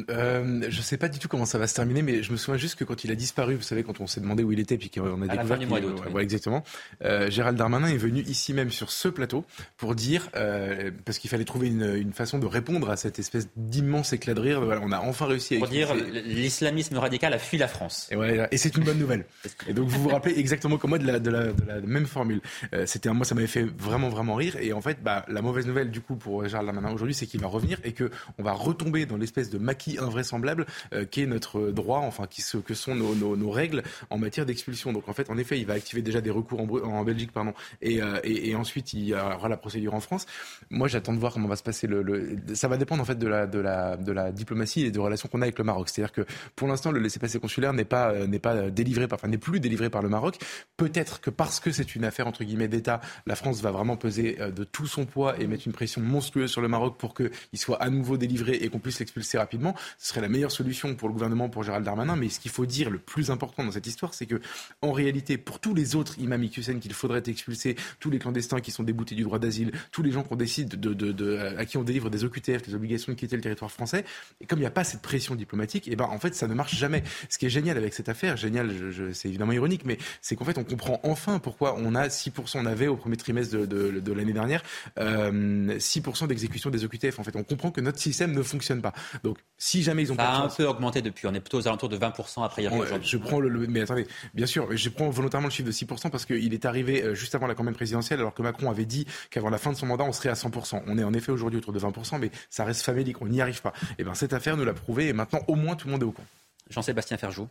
euh, 0.08 0.64
je 0.70 0.80
sais 0.80 0.96
pas 0.96 1.08
du 1.08 1.18
tout 1.18 1.28
comment 1.28 1.44
ça 1.44 1.58
va 1.58 1.66
se 1.66 1.74
terminer, 1.74 2.00
mais 2.00 2.22
je 2.22 2.32
me 2.32 2.38
souviens 2.38 2.56
juste 2.56 2.76
que 2.76 2.84
quand 2.84 3.04
il 3.04 3.10
a 3.10 3.14
disparu, 3.14 3.56
vous 3.56 3.62
savez, 3.62 3.82
quand 3.82 4.00
on 4.00 4.06
s'est 4.06 4.22
demandé 4.22 4.42
où 4.42 4.50
il 4.50 4.58
était, 4.58 4.78
puis 4.78 4.88
qu'on 4.88 5.20
a 5.20 5.26
découvert 5.26 5.58
qu'il 5.58 5.68
ouais, 6.14 6.22
exactement. 6.22 6.64
Euh, 7.04 7.30
Gérald 7.30 7.58
Darmanin 7.58 7.88
est 7.88 7.98
venu 7.98 8.22
ici 8.22 8.54
même 8.54 8.70
sur 8.70 8.90
ce 8.90 9.08
plateau 9.08 9.44
pour 9.76 9.94
dire, 9.94 10.30
euh, 10.34 10.90
parce 11.04 11.18
qu'il 11.18 11.28
fallait 11.28 11.44
trouver 11.44 11.68
une, 11.68 11.94
une, 11.96 12.12
façon 12.12 12.38
de 12.38 12.46
répondre 12.46 12.88
à 12.90 12.96
cette 12.96 13.18
espèce 13.18 13.48
d'immense 13.56 14.14
éclat 14.14 14.32
de 14.32 14.40
rire. 14.40 14.60
Voilà, 14.62 14.80
on 14.82 14.92
a 14.92 15.00
enfin 15.00 15.26
réussi 15.26 15.56
à 15.56 15.58
pour 15.58 15.68
dire 15.68 15.94
l'islamisme 15.94 16.96
radical 16.96 17.34
a 17.34 17.38
fui 17.38 17.58
la 17.58 17.68
France. 17.68 18.08
Et, 18.10 18.16
voilà, 18.16 18.48
et 18.50 18.56
c'est 18.56 18.74
une 18.76 18.84
bonne 18.84 18.98
nouvelle. 18.98 19.26
et 19.68 19.74
donc 19.74 19.88
vous 19.88 20.02
vous 20.02 20.08
rappelez 20.08 20.38
exactement 20.38 20.78
comme 20.78 20.90
moi 20.90 20.98
de 20.98 21.06
la, 21.06 21.18
de 21.18 21.30
la, 21.30 21.52
de 21.52 21.66
la 21.66 21.80
même 21.80 22.06
formule. 22.06 22.40
C'était 22.86 23.10
un 23.10 23.14
moi, 23.14 23.26
ça 23.26 23.34
m'avait 23.34 23.46
fait 23.46 23.64
vraiment 23.64 24.08
vraiment 24.08 24.36
rire. 24.36 24.56
Et 24.58 24.72
en 24.72 24.80
fait, 24.80 25.02
bah, 25.02 25.26
la 25.28 25.42
mauvaise 25.42 25.66
nouvelle 25.66 25.90
du 25.90 26.00
coup 26.00 26.16
pour 26.16 26.46
Gérald 26.48 26.66
Darmanin 26.66 26.94
aujourd'hui, 26.94 27.14
c'est 27.14 27.26
qu'il 27.26 27.40
va 27.40 27.48
revenir 27.48 27.78
et 27.84 27.92
que 27.92 28.10
on 28.38 28.42
va 28.42 28.52
retomber 28.52 29.04
dans 29.04 29.18
l'espèce 29.18 29.50
de 29.50 29.58
maquis 29.82 29.98
invraisemblable 29.98 30.66
euh, 30.92 31.04
qui 31.04 31.22
est 31.22 31.26
notre 31.26 31.70
droit, 31.70 31.98
enfin 31.98 32.26
qui 32.26 32.42
ce 32.42 32.56
que 32.58 32.74
sont 32.74 32.94
nos, 32.94 33.14
nos, 33.14 33.50
règles 33.50 33.82
en 34.10 34.18
matière 34.18 34.46
d'expulsion. 34.46 34.92
Donc 34.92 35.08
en 35.08 35.12
fait, 35.12 35.30
en 35.30 35.38
effet, 35.38 35.58
il 35.58 35.66
va 35.66 35.74
activer 35.74 36.02
déjà 36.02 36.20
des 36.20 36.30
recours 36.30 36.60
en, 36.60 37.04
Belgique, 37.04 37.32
pardon, 37.32 37.52
et, 37.80 38.00
euh, 38.00 38.20
et, 38.24 38.50
et, 38.50 38.54
ensuite 38.54 38.92
il 38.92 39.04
y 39.04 39.14
aura 39.14 39.48
la 39.48 39.56
procédure 39.56 39.94
en 39.94 40.00
France. 40.00 40.26
Moi, 40.70 40.88
j'attends 40.88 41.12
de 41.12 41.18
voir 41.18 41.32
comment 41.32 41.48
va 41.48 41.56
se 41.56 41.62
passer 41.62 41.86
le, 41.86 42.36
Ça 42.54 42.68
va 42.68 42.76
dépendre 42.76 43.02
en 43.02 43.04
fait 43.04 43.18
de 43.18 43.26
la 43.26 43.46
de 43.46 43.58
la 43.58 43.96
de 43.96 44.12
la 44.12 44.32
diplomatie 44.32 44.84
et 44.84 44.90
des 44.90 44.98
relations 44.98 45.28
qu'on 45.28 45.42
a 45.42 45.44
avec 45.44 45.58
le 45.58 45.64
Maroc. 45.64 45.88
C'est-à-dire 45.88 46.12
que 46.12 46.22
pour 46.56 46.68
l'instant, 46.68 46.90
le 46.92 47.00
laissez-passer 47.00 47.38
consulaire 47.38 47.72
n'est 47.72 47.84
pas 47.84 48.12
euh, 48.12 48.26
n'est 48.26 48.38
pas 48.38 48.70
délivré, 48.70 49.08
par, 49.08 49.18
enfin 49.18 49.28
n'est 49.28 49.38
plus 49.38 49.60
délivré 49.60 49.90
par 49.90 50.02
le 50.02 50.08
Maroc. 50.08 50.38
Peut-être 50.76 51.20
que 51.20 51.30
parce 51.30 51.60
que 51.60 51.70
c'est 51.70 51.94
une 51.94 52.04
affaire 52.04 52.26
entre 52.26 52.44
guillemets 52.44 52.68
d'État, 52.68 53.00
la 53.26 53.36
France 53.36 53.60
va 53.60 53.70
vraiment 53.70 53.96
peser 53.96 54.38
de 54.54 54.64
tout 54.64 54.86
son 54.86 55.04
poids 55.04 55.38
et 55.40 55.46
mettre 55.46 55.66
une 55.66 55.72
pression 55.72 56.00
monstrueuse 56.00 56.50
sur 56.50 56.60
le 56.60 56.68
Maroc 56.68 56.96
pour 56.98 57.14
qu'il 57.14 57.30
soit 57.54 57.82
à 57.82 57.90
nouveau 57.90 58.16
délivré 58.16 58.54
et 58.54 58.68
qu'on 58.68 58.78
puisse 58.78 58.98
l'expulser 59.00 59.38
rapidement. 59.38 59.71
Ce 59.98 60.08
serait 60.08 60.20
la 60.20 60.28
meilleure 60.28 60.50
solution 60.50 60.94
pour 60.94 61.08
le 61.08 61.14
gouvernement, 61.14 61.48
pour 61.48 61.62
Gérald 61.62 61.84
Darmanin. 61.84 62.16
Mais 62.16 62.28
ce 62.28 62.40
qu'il 62.40 62.50
faut 62.50 62.66
dire, 62.66 62.90
le 62.90 62.98
plus 62.98 63.30
important 63.30 63.64
dans 63.64 63.72
cette 63.72 63.86
histoire, 63.86 64.14
c'est 64.14 64.26
que, 64.26 64.40
en 64.80 64.92
réalité, 64.92 65.38
pour 65.38 65.58
tous 65.58 65.74
les 65.74 65.96
autres 65.96 66.18
imams 66.18 66.42
Iqiyoussen 66.44 66.80
qu'il 66.80 66.92
faudrait 66.92 67.22
expulser, 67.26 67.76
tous 68.00 68.10
les 68.10 68.18
clandestins 68.18 68.60
qui 68.60 68.70
sont 68.70 68.82
déboutés 68.82 69.14
du 69.14 69.22
droit 69.22 69.38
d'asile, 69.38 69.72
tous 69.90 70.02
les 70.02 70.10
gens 70.10 70.22
qu'on 70.22 70.36
décide 70.36 70.80
de, 70.80 70.94
de, 70.94 71.12
de, 71.12 71.36
à 71.56 71.64
qui 71.64 71.76
on 71.76 71.82
délivre 71.82 72.10
des 72.10 72.24
OQTF, 72.24 72.62
des 72.62 72.74
obligations 72.74 73.12
de 73.12 73.18
quitter 73.18 73.36
le 73.36 73.42
territoire 73.42 73.70
français, 73.70 74.04
et 74.40 74.46
comme 74.46 74.58
il 74.58 74.62
n'y 74.62 74.66
a 74.66 74.70
pas 74.70 74.84
cette 74.84 75.02
pression 75.02 75.34
diplomatique, 75.34 75.88
et 75.88 75.92
eh 75.92 75.96
ben 75.96 76.04
en 76.04 76.18
fait 76.18 76.34
ça 76.34 76.46
ne 76.46 76.54
marche 76.54 76.74
jamais. 76.74 77.02
Ce 77.28 77.38
qui 77.38 77.46
est 77.46 77.50
génial 77.50 77.76
avec 77.76 77.94
cette 77.94 78.08
affaire, 78.08 78.36
génial, 78.36 78.72
c'est 79.12 79.28
évidemment 79.28 79.52
ironique, 79.52 79.84
mais 79.84 79.98
c'est 80.20 80.36
qu'en 80.36 80.44
fait 80.44 80.58
on 80.58 80.64
comprend 80.64 81.00
enfin 81.02 81.38
pourquoi 81.38 81.76
on 81.78 81.94
a 81.94 82.08
6%, 82.08 82.58
on 82.58 82.66
avait 82.66 82.88
au 82.88 82.96
premier 82.96 83.16
trimestre 83.16 83.56
de, 83.56 83.66
de 83.66 84.12
l'année 84.12 84.32
dernière 84.32 84.62
euh, 84.98 85.78
6% 85.78 86.26
d'exécution 86.26 86.70
des 86.70 86.84
OQTF. 86.84 87.18
En 87.18 87.24
fait, 87.24 87.36
on 87.36 87.44
comprend 87.44 87.70
que 87.70 87.80
notre 87.80 87.98
système 87.98 88.32
ne 88.32 88.42
fonctionne 88.42 88.80
pas. 88.80 88.92
Donc 89.22 89.38
si 89.62 89.84
jamais 89.84 90.02
ils 90.02 90.10
ont 90.10 90.16
ça 90.16 90.24
pas 90.24 90.30
a 90.30 90.42
un 90.42 90.48
peu 90.48 90.66
augmenté 90.66 91.02
depuis. 91.02 91.28
On 91.28 91.34
est 91.34 91.40
plutôt 91.40 91.58
aux 91.58 91.68
alentours 91.68 91.88
de 91.88 91.96
20% 91.96 92.44
après 92.44 92.62
hier. 92.62 92.72
Je 93.00 93.16
prends 93.16 93.38
le, 93.38 93.48
mais 93.68 93.82
attendez, 93.82 94.08
bien 94.34 94.46
sûr, 94.46 94.76
je 94.76 94.88
prends 94.88 95.08
volontairement 95.08 95.46
le 95.46 95.52
chiffre 95.52 95.68
de 95.68 95.72
6% 95.72 96.10
parce 96.10 96.26
qu'il 96.26 96.52
est 96.52 96.64
arrivé 96.64 97.04
euh, 97.04 97.14
juste 97.14 97.36
avant 97.36 97.46
la 97.46 97.54
campagne 97.54 97.74
présidentielle, 97.74 98.18
alors 98.18 98.34
que 98.34 98.42
Macron 98.42 98.70
avait 98.70 98.86
dit 98.86 99.06
qu'avant 99.30 99.50
la 99.50 99.58
fin 99.58 99.70
de 99.70 99.76
son 99.76 99.86
mandat, 99.86 100.02
on 100.02 100.10
serait 100.10 100.30
à 100.30 100.34
100%. 100.34 100.82
On 100.88 100.98
est 100.98 101.04
en 101.04 101.14
effet 101.14 101.30
aujourd'hui 101.30 101.58
autour 101.58 101.72
de 101.72 101.78
20%, 101.78 102.18
mais 102.18 102.32
ça 102.50 102.64
reste 102.64 102.82
famélique, 102.82 103.22
on 103.22 103.28
n'y 103.28 103.40
arrive 103.40 103.62
pas. 103.62 103.72
Et 103.90 103.94
eh 104.00 104.04
bien 104.04 104.14
cette 104.14 104.32
affaire 104.32 104.56
nous 104.56 104.64
l'a 104.64 104.74
prouvé, 104.74 105.06
et 105.06 105.12
maintenant 105.12 105.40
au 105.46 105.54
moins 105.54 105.76
tout 105.76 105.86
le 105.86 105.92
monde 105.92 106.02
est 106.02 106.06
au 106.06 106.12
courant. 106.12 106.26
Jean-Sébastien 106.68 107.16
Ferjou. 107.16 107.48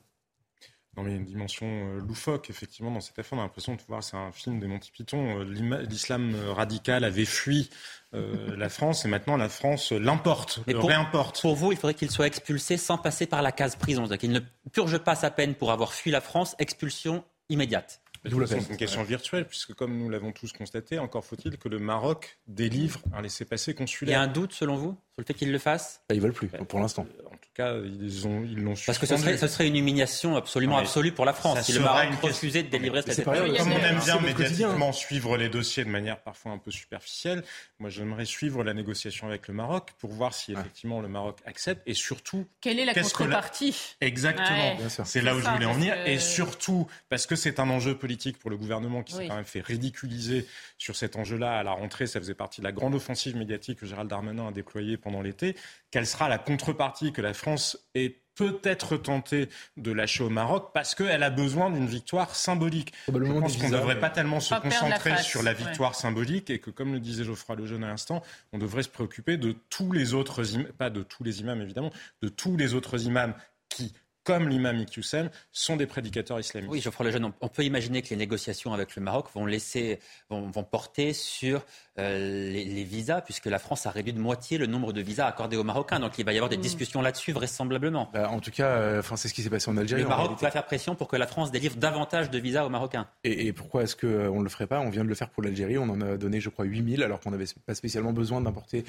Non, 0.97 1.03
mais 1.03 1.11
il 1.11 1.13
y 1.13 1.15
a 1.15 1.19
une 1.19 1.26
dimension 1.26 1.65
euh, 1.68 1.99
loufoque, 2.01 2.49
effectivement, 2.49 2.91
dans 2.91 2.99
cette 2.99 3.18
affaire. 3.18 3.38
On 3.38 3.41
a 3.41 3.45
l'impression 3.45 3.76
de 3.76 3.81
voir, 3.88 4.03
c'est 4.03 4.18
un 4.18 4.31
film 4.31 4.59
des 4.59 4.68
Monty 4.68 4.91
Python. 4.91 5.39
Euh, 5.39 5.85
l'islam 5.89 6.35
radical 6.49 7.03
avait 7.03 7.26
fui 7.26 7.69
la 8.13 8.68
France 8.68 9.05
et 9.05 9.07
maintenant 9.07 9.38
la 9.38 9.47
France 9.47 9.93
l'importe, 9.93 10.59
le 10.68 10.73
pour, 10.73 10.89
réimporte. 10.89 11.41
Pour 11.41 11.55
vous, 11.55 11.72
il 11.72 11.77
faudrait 11.77 11.93
qu'il 11.93 12.11
soit 12.11 12.27
expulsé 12.27 12.76
sans 12.76 12.97
passer 12.97 13.26
par 13.26 13.41
la 13.41 13.53
case 13.53 13.77
prison, 13.77 14.01
c'est-à-dire 14.01 14.18
qu'il 14.18 14.31
ne 14.31 14.41
purge 14.73 14.97
pas 14.97 15.15
sa 15.15 15.31
peine 15.31 15.55
pour 15.55 15.72
avoir 15.72 15.93
fui 15.93 16.11
la 16.11 16.19
France, 16.19 16.53
expulsion 16.59 17.23
immédiate. 17.47 18.01
C'est 18.23 18.69
une 18.69 18.77
question 18.77 19.03
virtuelle, 19.03 19.47
puisque 19.47 19.73
comme 19.73 19.97
nous 19.97 20.09
l'avons 20.09 20.31
tous 20.31 20.51
constaté, 20.53 20.99
encore 20.99 21.26
faut-il 21.26 21.57
que 21.57 21.69
le 21.69 21.80
Maroc 21.80 22.38
délivre 22.47 23.01
un 23.13 23.22
laissez-passer 23.22 23.73
consulaire. 23.73 24.13
Il 24.13 24.19
y 24.19 24.22
a 24.22 24.22
un 24.22 24.31
doute, 24.31 24.53
selon 24.53 24.76
vous, 24.76 24.95
sur 25.14 25.22
le 25.22 25.26
fait 25.26 25.34
qu'il 25.34 25.52
le 25.52 25.60
fasse 25.60 26.02
Ils 26.10 26.22
veulent 26.22 26.32
plus, 26.32 26.48
pour 26.48 26.80
l'instant. 26.80 27.06
En 27.26 27.36
tout 27.36 27.50
cas, 27.54 27.76
ils 27.84 28.28
ont, 28.28 28.46
ils 28.46 28.64
l'ont 28.64 28.76
Parce 28.86 28.98
que 28.98 29.06
ce 29.06 29.18
serait, 29.18 29.38
ce 29.38 29.48
serait, 29.48 29.68
une 29.68 29.76
humiliation 29.76 30.38
absolument 30.38 30.78
absolue 30.78 31.12
pour 31.12 31.26
la 31.26 31.34
France. 31.34 31.62
Si 31.64 31.74
le 31.74 31.82
Maroc 31.82 32.08
refusait 32.22 32.64
de 32.64 32.70
délivrer 32.70 33.02
cette 33.02 33.26
Comme 33.26 33.36
on 33.36 33.86
aime 33.86 34.00
bien 34.00 34.22
médiatiquement 34.22 34.94
suivre 34.94 35.36
les 35.36 35.50
dossiers 35.50 35.84
de 35.84 35.90
manière 35.90 36.22
parfois 36.22 36.54
un 36.54 36.58
peu 36.58 36.72
superficielle, 36.72 37.44
moi 37.80 37.90
j'aimerais 37.90 38.24
suivre 38.24 38.64
la 38.64 38.74
négociation 38.74 39.28
avec 39.28 39.50
le 39.50 39.54
Maroc 39.54 39.90
pour 40.00 40.12
voir 40.12 40.34
si 40.34 40.54
effectivement 40.54 41.02
le 41.02 41.10
Maroc 41.10 41.40
accepte. 41.46 41.82
Et 41.86 41.94
surtout... 41.94 42.48
Quelle 42.62 42.80
est 42.80 42.86
la 42.86 42.94
contrepartie? 42.94 43.98
Exactement. 44.00 44.78
C'est 45.04 45.22
là 45.22 45.36
où 45.36 45.42
je 45.42 45.50
voulais 45.50 45.66
en 45.66 45.74
venir. 45.74 45.96
Et 46.08 46.20
surtout, 46.20 46.88
parce 47.10 47.26
que 47.26 47.36
c'est 47.36 47.60
un 47.60 47.70
enjeu 47.70 47.98
politique 47.98 48.40
pour 48.40 48.50
le 48.50 48.56
gouvernement 48.56 49.04
qui 49.04 49.14
s'est 49.14 49.28
quand 49.28 49.36
même 49.36 49.44
fait 49.44 49.62
ridiculiser 49.62 50.48
sur 50.78 50.96
cet 50.96 51.18
enjeu-là 51.18 51.58
à 51.58 51.64
la 51.64 51.72
rentrée. 51.72 52.08
Ça 52.08 52.20
faisait 52.20 52.34
partie 52.34 52.62
de 52.62 52.66
la 52.66 52.72
grande 52.72 52.96
offensive 52.96 53.36
médiatique 53.36 53.80
que 53.80 53.86
Gérald 53.86 54.10
Darmanin 54.10 54.48
a 54.48 54.52
déployée 54.52 54.98
pendant 55.02 55.22
l'été. 55.22 55.56
Quelle 55.91 56.07
sera 56.07 56.30
la 56.30 56.38
contrepartie 56.38 57.11
que 57.11 57.22
la 57.22 57.34
France 57.34 57.78
est 57.95 58.22
peut-être 58.36 58.98
tentée 58.98 59.49
de 59.78 59.91
lâcher 59.91 60.23
au 60.23 60.30
Maroc 60.30 60.72
parce 60.73 60.95
qu'elle 60.95 61.23
a 61.23 61.30
besoin 61.30 61.69
d'une 61.69 61.86
victoire 61.86 62.36
symbolique. 62.36 62.94
Je 63.07 63.11
pense 63.11 63.57
qu'on 63.57 63.68
ne 63.68 63.73
devrait 63.73 63.99
pas 63.99 64.10
tellement 64.10 64.40
se 64.40 64.56
concentrer 64.56 65.18
sur 65.18 65.44
la 65.44 65.53
victoire 65.53 65.95
symbolique 65.95 66.49
et 66.49 66.60
que, 66.60 66.72
comme 66.72 66.94
le 66.94 66.99
disait 66.99 67.23
Geoffroy 67.23 67.56
Lejeune 67.56 67.84
à 67.84 67.88
l'instant, 67.88 68.23
on 68.53 68.57
devrait 68.57 68.84
se 68.84 68.90
préoccuper 68.90 69.38
de 69.38 69.56
tous 69.69 69.91
les 69.91 70.14
autres, 70.14 70.44
pas 70.78 70.90
de 70.90 71.03
tous 71.03 71.23
les 71.23 71.41
imams 71.41 71.61
évidemment, 71.61 71.91
de 72.22 72.30
tous 72.30 72.57
les 72.57 72.73
autres 72.73 73.06
imams 73.06 73.34
qui 73.69 73.94
comme 74.23 74.49
l'imam 74.49 74.78
Iqiyoussen, 74.78 75.32
sont 75.52 75.78
des 75.78 75.88
prédicateurs 75.88 76.40
islamiques. 76.40 76.72
Oui, 76.72 76.80
Geoffroy 76.80 77.07
Lejeune, 77.07 77.34
on 77.41 77.48
peut 77.48 77.64
imaginer 77.64 78.02
que 78.02 78.10
les 78.10 78.15
négociations 78.15 78.72
avec 78.72 78.95
le 78.95 79.02
Maroc 79.02 79.28
vont, 79.34 79.45
laisser, 79.45 79.99
vont, 80.30 80.49
vont 80.49 80.64
porter 80.64 81.14
sur 81.14 81.65
euh, 81.99 82.51
les, 82.53 82.84
visas, 82.85 83.19
puisque 83.19 83.47
la 83.47 83.59
France 83.59 83.85
a 83.85 83.91
réduit 83.91 84.13
de 84.13 84.19
moitié 84.19 84.57
le 84.57 84.65
nombre 84.65 84.93
de 84.93 85.01
visas 85.01 85.27
accordés 85.27 85.57
aux 85.57 85.63
Marocains. 85.63 85.99
Donc 85.99 86.18
il 86.18 86.26
va 86.26 86.31
y 86.31 86.38
avoir 86.38 86.49
des 86.49 86.57
mm. 86.57 86.61
discussions 86.61 87.01
là-dessus, 87.01 87.34
vraisemblablement. 87.34 88.09
Bah, 88.13 88.30
en 88.30 88.39
tout 88.39 88.51
cas, 88.51 88.68
euh, 88.68 89.01
c'est 89.15 89.27
ce 89.27 89.34
qui 89.34 89.41
s'est 89.41 89.49
passé 89.49 89.69
en 89.69 89.76
Algérie. 89.76 90.03
Le 90.03 90.07
Maroc 90.07 90.39
va 90.39 90.51
faire 90.51 90.65
pression 90.65 90.95
pour 90.95 91.09
que 91.09 91.18
la 91.18 91.27
France 91.27 91.51
délivre 91.51 91.76
davantage 91.76 92.30
de 92.30 92.39
visas 92.39 92.65
aux 92.65 92.69
Marocains. 92.69 93.07
Et, 93.26 93.51
pourquoi 93.51 93.84
est-ce 93.84 93.97
qu'on 93.97 94.07
euh, 94.07 94.31
ne 94.31 94.43
le 94.43 94.49
ferait 94.49 94.68
pas? 94.68 94.80
On 94.80 94.89
vient 94.89 95.03
de 95.03 95.09
le 95.09 95.15
faire 95.15 95.30
pour 95.30 95.43
l'Algérie. 95.43 95.77
On 95.77 95.89
en 95.89 95.99
a 95.99 96.15
donné, 96.15 96.39
je 96.39 96.49
crois, 96.49 96.63
8000, 96.63 97.03
alors 97.03 97.19
qu'on 97.19 97.31
n'avait 97.31 97.45
pas 97.65 97.76
spécialement 97.76 98.13
besoin 98.13 98.39
d'importer 98.39 98.85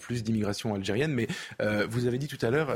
plus 0.00 0.22
d'immigration 0.22 0.74
algérienne. 0.74 1.12
Mais 1.12 1.28
vous 1.88 2.06
avez 2.06 2.18
dit 2.18 2.28
tout 2.28 2.44
à 2.44 2.50
l'heure, 2.50 2.74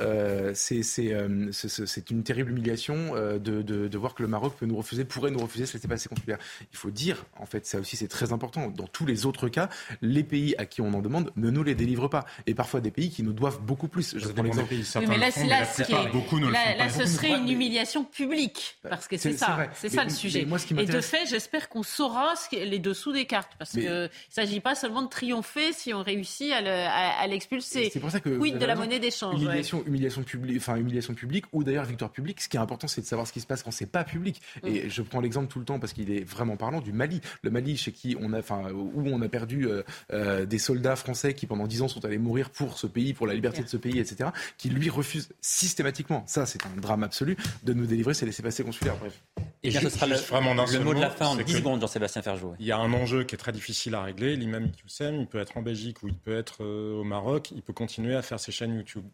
c'est 0.54 2.10
une 2.10 2.22
terrible 2.24 2.50
humiliation 2.50 3.14
de, 3.14 3.38
de, 3.38 3.88
de, 3.88 3.98
voir 3.98 4.14
que 4.14 4.22
le 4.22 4.28
Maroc 4.28 4.54
peut 4.58 4.66
nous 4.66 4.76
refuser, 4.76 5.04
pourrait 5.04 5.30
nous 5.30 5.38
refuser 5.40 5.66
ce 5.66 5.74
laissez-passer 5.74 6.08
consulaire. 6.08 6.38
Il 6.72 6.76
faut 6.76 6.90
dire, 6.90 7.24
en 7.38 7.46
fait, 7.46 7.66
ça 7.66 7.78
aussi 7.78 7.96
c'est 7.96 8.08
très 8.08 8.32
important. 8.32 8.68
Dans 8.68 8.86
tous 8.86 9.06
les 9.06 9.26
autres 9.26 9.48
cas, 9.48 9.61
les 10.01 10.24
pays 10.24 10.55
à 10.59 10.66
qui 10.66 10.80
on 10.80 10.93
en 10.94 11.02
demande 11.02 11.32
ne 11.36 11.51
nous 11.51 11.62
les 11.62 11.74
délivrent 11.74 12.09
pas. 12.09 12.24
Et 12.47 12.55
parfois 12.55 12.80
des 12.80 12.90
pays 12.90 13.10
qui 13.10 13.22
nous 13.22 13.32
doivent 13.32 13.60
beaucoup 13.60 13.89
plus. 13.89 14.16
Je 14.16 14.28
prends 14.28 14.43
l'exemple. 14.43 14.74
mais 15.09 15.18
là, 15.18 16.89
ce 16.89 17.06
serait 17.06 17.39
une 17.39 17.48
humiliation 17.48 18.05
publique, 18.05 18.76
bah, 18.82 18.90
parce 18.90 19.09
que 19.09 19.16
c'est 19.16 19.32
ça, 19.32 19.68
c'est 19.74 19.89
ça 19.89 20.05
le 20.05 20.10
sujet. 20.10 20.47
et 20.78 20.86
de 20.86 21.01
fait, 21.01 21.26
j'espère 21.28 21.68
qu'on 21.68 21.82
saura 21.82 22.34
les 22.52 22.78
dessous 22.78 23.12
des 23.12 23.26
cartes, 23.26 23.52
parce 23.59 23.72
qu'il 23.72 23.84
ne 23.84 24.09
s'agit 24.28 24.60
pas 24.60 24.74
seulement 24.74 25.02
de 25.02 25.09
triompher 25.09 25.72
si 25.72 25.93
on 25.93 26.02
réussit 26.02 26.52
à 26.52 27.26
l'expulser. 27.26 27.90
C'est 27.93 28.01
pour 28.01 28.10
ça 28.10 28.20
que 28.20 28.39
quid 28.39 28.59
de 28.59 28.64
la 28.64 28.74
monnaie 28.74 28.98
d'échange. 28.98 29.40
Humiliation, 29.40 29.84
humiliation 29.86 30.22
publique, 30.22 30.59
enfin 30.59 30.76
humiliation 30.76 31.14
publique, 31.14 31.44
ou 31.52 31.64
d'ailleurs 31.64 31.84
victoire 31.84 32.10
publique. 32.10 32.40
Ce 32.40 32.48
qui 32.48 32.56
est 32.56 32.60
important, 32.60 32.89
c'est 32.89 33.01
de 33.01 33.06
savoir 33.06 33.26
ce 33.26 33.32
qui 33.32 33.40
se 33.40 33.47
passe 33.47 33.62
quand 33.62 33.70
c'est 33.70 33.86
pas 33.86 34.05
public. 34.05 34.40
Mm. 34.62 34.66
Et 34.66 34.90
je 34.90 35.02
prends 35.02 35.20
l'exemple 35.20 35.48
tout 35.48 35.59
le 35.59 35.64
temps 35.64 35.78
parce 35.78 35.93
qu'il 35.93 36.10
est 36.10 36.24
vraiment 36.24 36.56
parlant 36.56 36.80
du 36.80 36.93
Mali. 36.93 37.20
Le 37.43 37.51
Mali, 37.51 37.76
chez 37.76 37.93
qui 37.93 38.16
on 38.20 38.32
a, 38.32 38.39
enfin, 38.39 38.70
où 38.72 39.02
on 39.06 39.20
a 39.22 39.28
perdu 39.28 39.51
euh, 39.60 39.84
euh, 40.12 40.46
des 40.46 40.58
soldats 40.58 40.96
français 40.96 41.34
qui 41.34 41.46
pendant 41.46 41.66
dix 41.66 41.82
ans 41.82 41.88
sont 41.88 42.04
allés 42.04 42.18
mourir 42.18 42.50
pour 42.50 42.78
ce 42.78 42.86
pays, 42.86 43.14
pour 43.14 43.26
la 43.26 43.34
liberté 43.34 43.62
de 43.62 43.68
ce 43.68 43.76
pays, 43.76 43.98
etc., 43.98 44.30
qui 44.58 44.68
lui 44.68 44.90
refusent 44.90 45.28
systématiquement, 45.40 46.24
ça 46.26 46.46
c'est 46.46 46.64
un 46.66 46.80
drame 46.80 47.02
absolu, 47.02 47.36
de 47.62 47.72
nous 47.72 47.86
délivrer 47.86 48.14
ces 48.14 48.26
laissés-passer 48.26 48.64
consulaires. 48.64 48.96
Bref. 48.96 49.20
Et 49.64 49.70
bien, 49.70 49.80
ce 49.80 49.90
sera 49.90 50.06
le, 50.06 50.16
vraiment 50.16 50.54
le 50.54 50.80
mot 50.80 50.94
de 50.94 51.00
la 51.00 51.10
fin 51.10 51.26
en 51.26 51.36
10 51.36 51.52
secondes, 51.52 51.80
Jean-Sébastien 51.80 52.22
Ferjou. 52.22 52.54
Il 52.58 52.66
y 52.66 52.72
a 52.72 52.78
un 52.78 52.92
enjeu 52.92 53.22
qui 53.22 53.36
est 53.36 53.38
très 53.38 53.52
difficile 53.52 53.94
à 53.94 54.02
régler. 54.02 54.34
L'imam 54.34 54.66
Iqiyoussen, 54.66 55.20
il 55.20 55.26
peut 55.26 55.38
être 55.38 55.56
en 55.56 55.62
Belgique 55.62 56.02
ou 56.02 56.08
il 56.08 56.14
peut 56.14 56.36
être 56.36 56.64
euh, 56.64 57.00
au 57.00 57.04
Maroc. 57.04 57.52
Il 57.54 57.62
peut 57.62 57.72
continuer 57.72 58.16
à 58.16 58.22
faire 58.22 58.40
ses 58.40 58.50
chaînes 58.50 58.74
YouTube. 58.74 59.04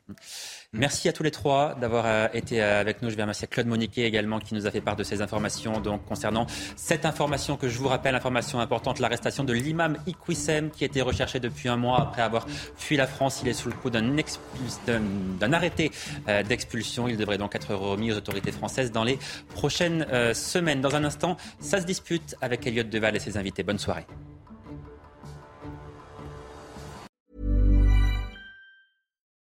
Merci 0.73 1.09
à 1.09 1.12
tous 1.12 1.23
les 1.23 1.31
trois 1.31 1.74
d'avoir 1.74 2.35
été 2.35 2.62
avec 2.62 3.02
nous. 3.02 3.10
Je 3.10 3.16
vais 3.16 3.23
remercier 3.23 3.47
Claude 3.47 3.66
Moniquet 3.66 4.05
également 4.05 4.39
qui 4.39 4.55
nous 4.55 4.66
a 4.66 4.70
fait 4.70 4.81
part 4.81 4.97
de 4.97 5.02
ces 5.02 5.20
informations 5.20 5.81
donc, 5.81 6.05
concernant 6.06 6.47
cette 6.77 7.05
information 7.05 7.56
que 7.56 7.69
je 7.69 7.78
vous 7.78 7.89
rappelle, 7.89 8.15
information 8.15 8.60
importante, 8.60 8.98
l'arrestation 8.98 9.44
de 9.44 9.52
l'imam 9.52 9.98
Iqiyoussen 10.29 10.71
qui 10.71 10.85
été 10.85 11.03
recherché 11.03 11.41
depuis 11.41 11.69
un 11.69 11.77
mois 11.77 12.01
après 12.01 12.23
avoir 12.23 12.47
fui 12.77 12.97
la 12.97 13.07
France. 13.07 13.41
Il 13.43 13.49
est 13.49 13.53
sous 13.55 13.69
le 13.69 13.75
coup 13.75 13.91
d'un 13.91 15.53
arrêté 15.53 15.91
euh, 16.29 16.43
d'expulsion. 16.43 17.09
Il 17.09 17.17
devrait 17.17 17.39
donc 17.39 17.55
être 17.55 17.75
remis 17.75 18.13
aux 18.13 18.17
autorités 18.17 18.53
françaises 18.53 18.93
dans 18.93 19.05
les 19.05 19.19
prochaines 19.55 20.07
semaine. 20.35 20.81
Dans 20.81 20.95
un 20.95 21.05
instant, 21.05 21.37
ça 21.61 21.81
se 21.81 21.87
dispute 21.87 22.35
avec 22.41 22.67
Elliot 22.67 22.85
Deval 22.85 23.17
et 23.17 23.19
ses 23.21 23.37
invités. 23.37 23.63
Bonne 23.63 23.79
soirée. 23.79 24.07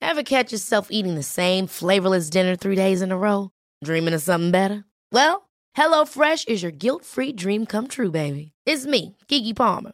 Ever 0.02 0.24
catch 0.24 0.52
yourself 0.52 0.88
eating 0.92 1.16
the 1.16 1.24
same 1.24 1.68
flavorless 1.68 2.30
dinner 2.30 2.56
three 2.58 2.76
days 2.76 3.02
in 3.02 3.12
a 3.12 3.18
row? 3.18 3.50
Dreaming 3.84 4.14
of 4.14 4.22
something 4.22 4.52
better? 4.52 4.84
Well, 5.14 5.50
HelloFresh 5.78 6.50
is 6.50 6.62
your 6.62 6.72
guilt-free 6.72 7.34
dream 7.34 7.66
come 7.66 7.88
true, 7.88 8.12
baby. 8.12 8.52
It's 8.66 8.86
me, 8.86 9.16
Kiki 9.30 9.54
Palmer. 9.54 9.94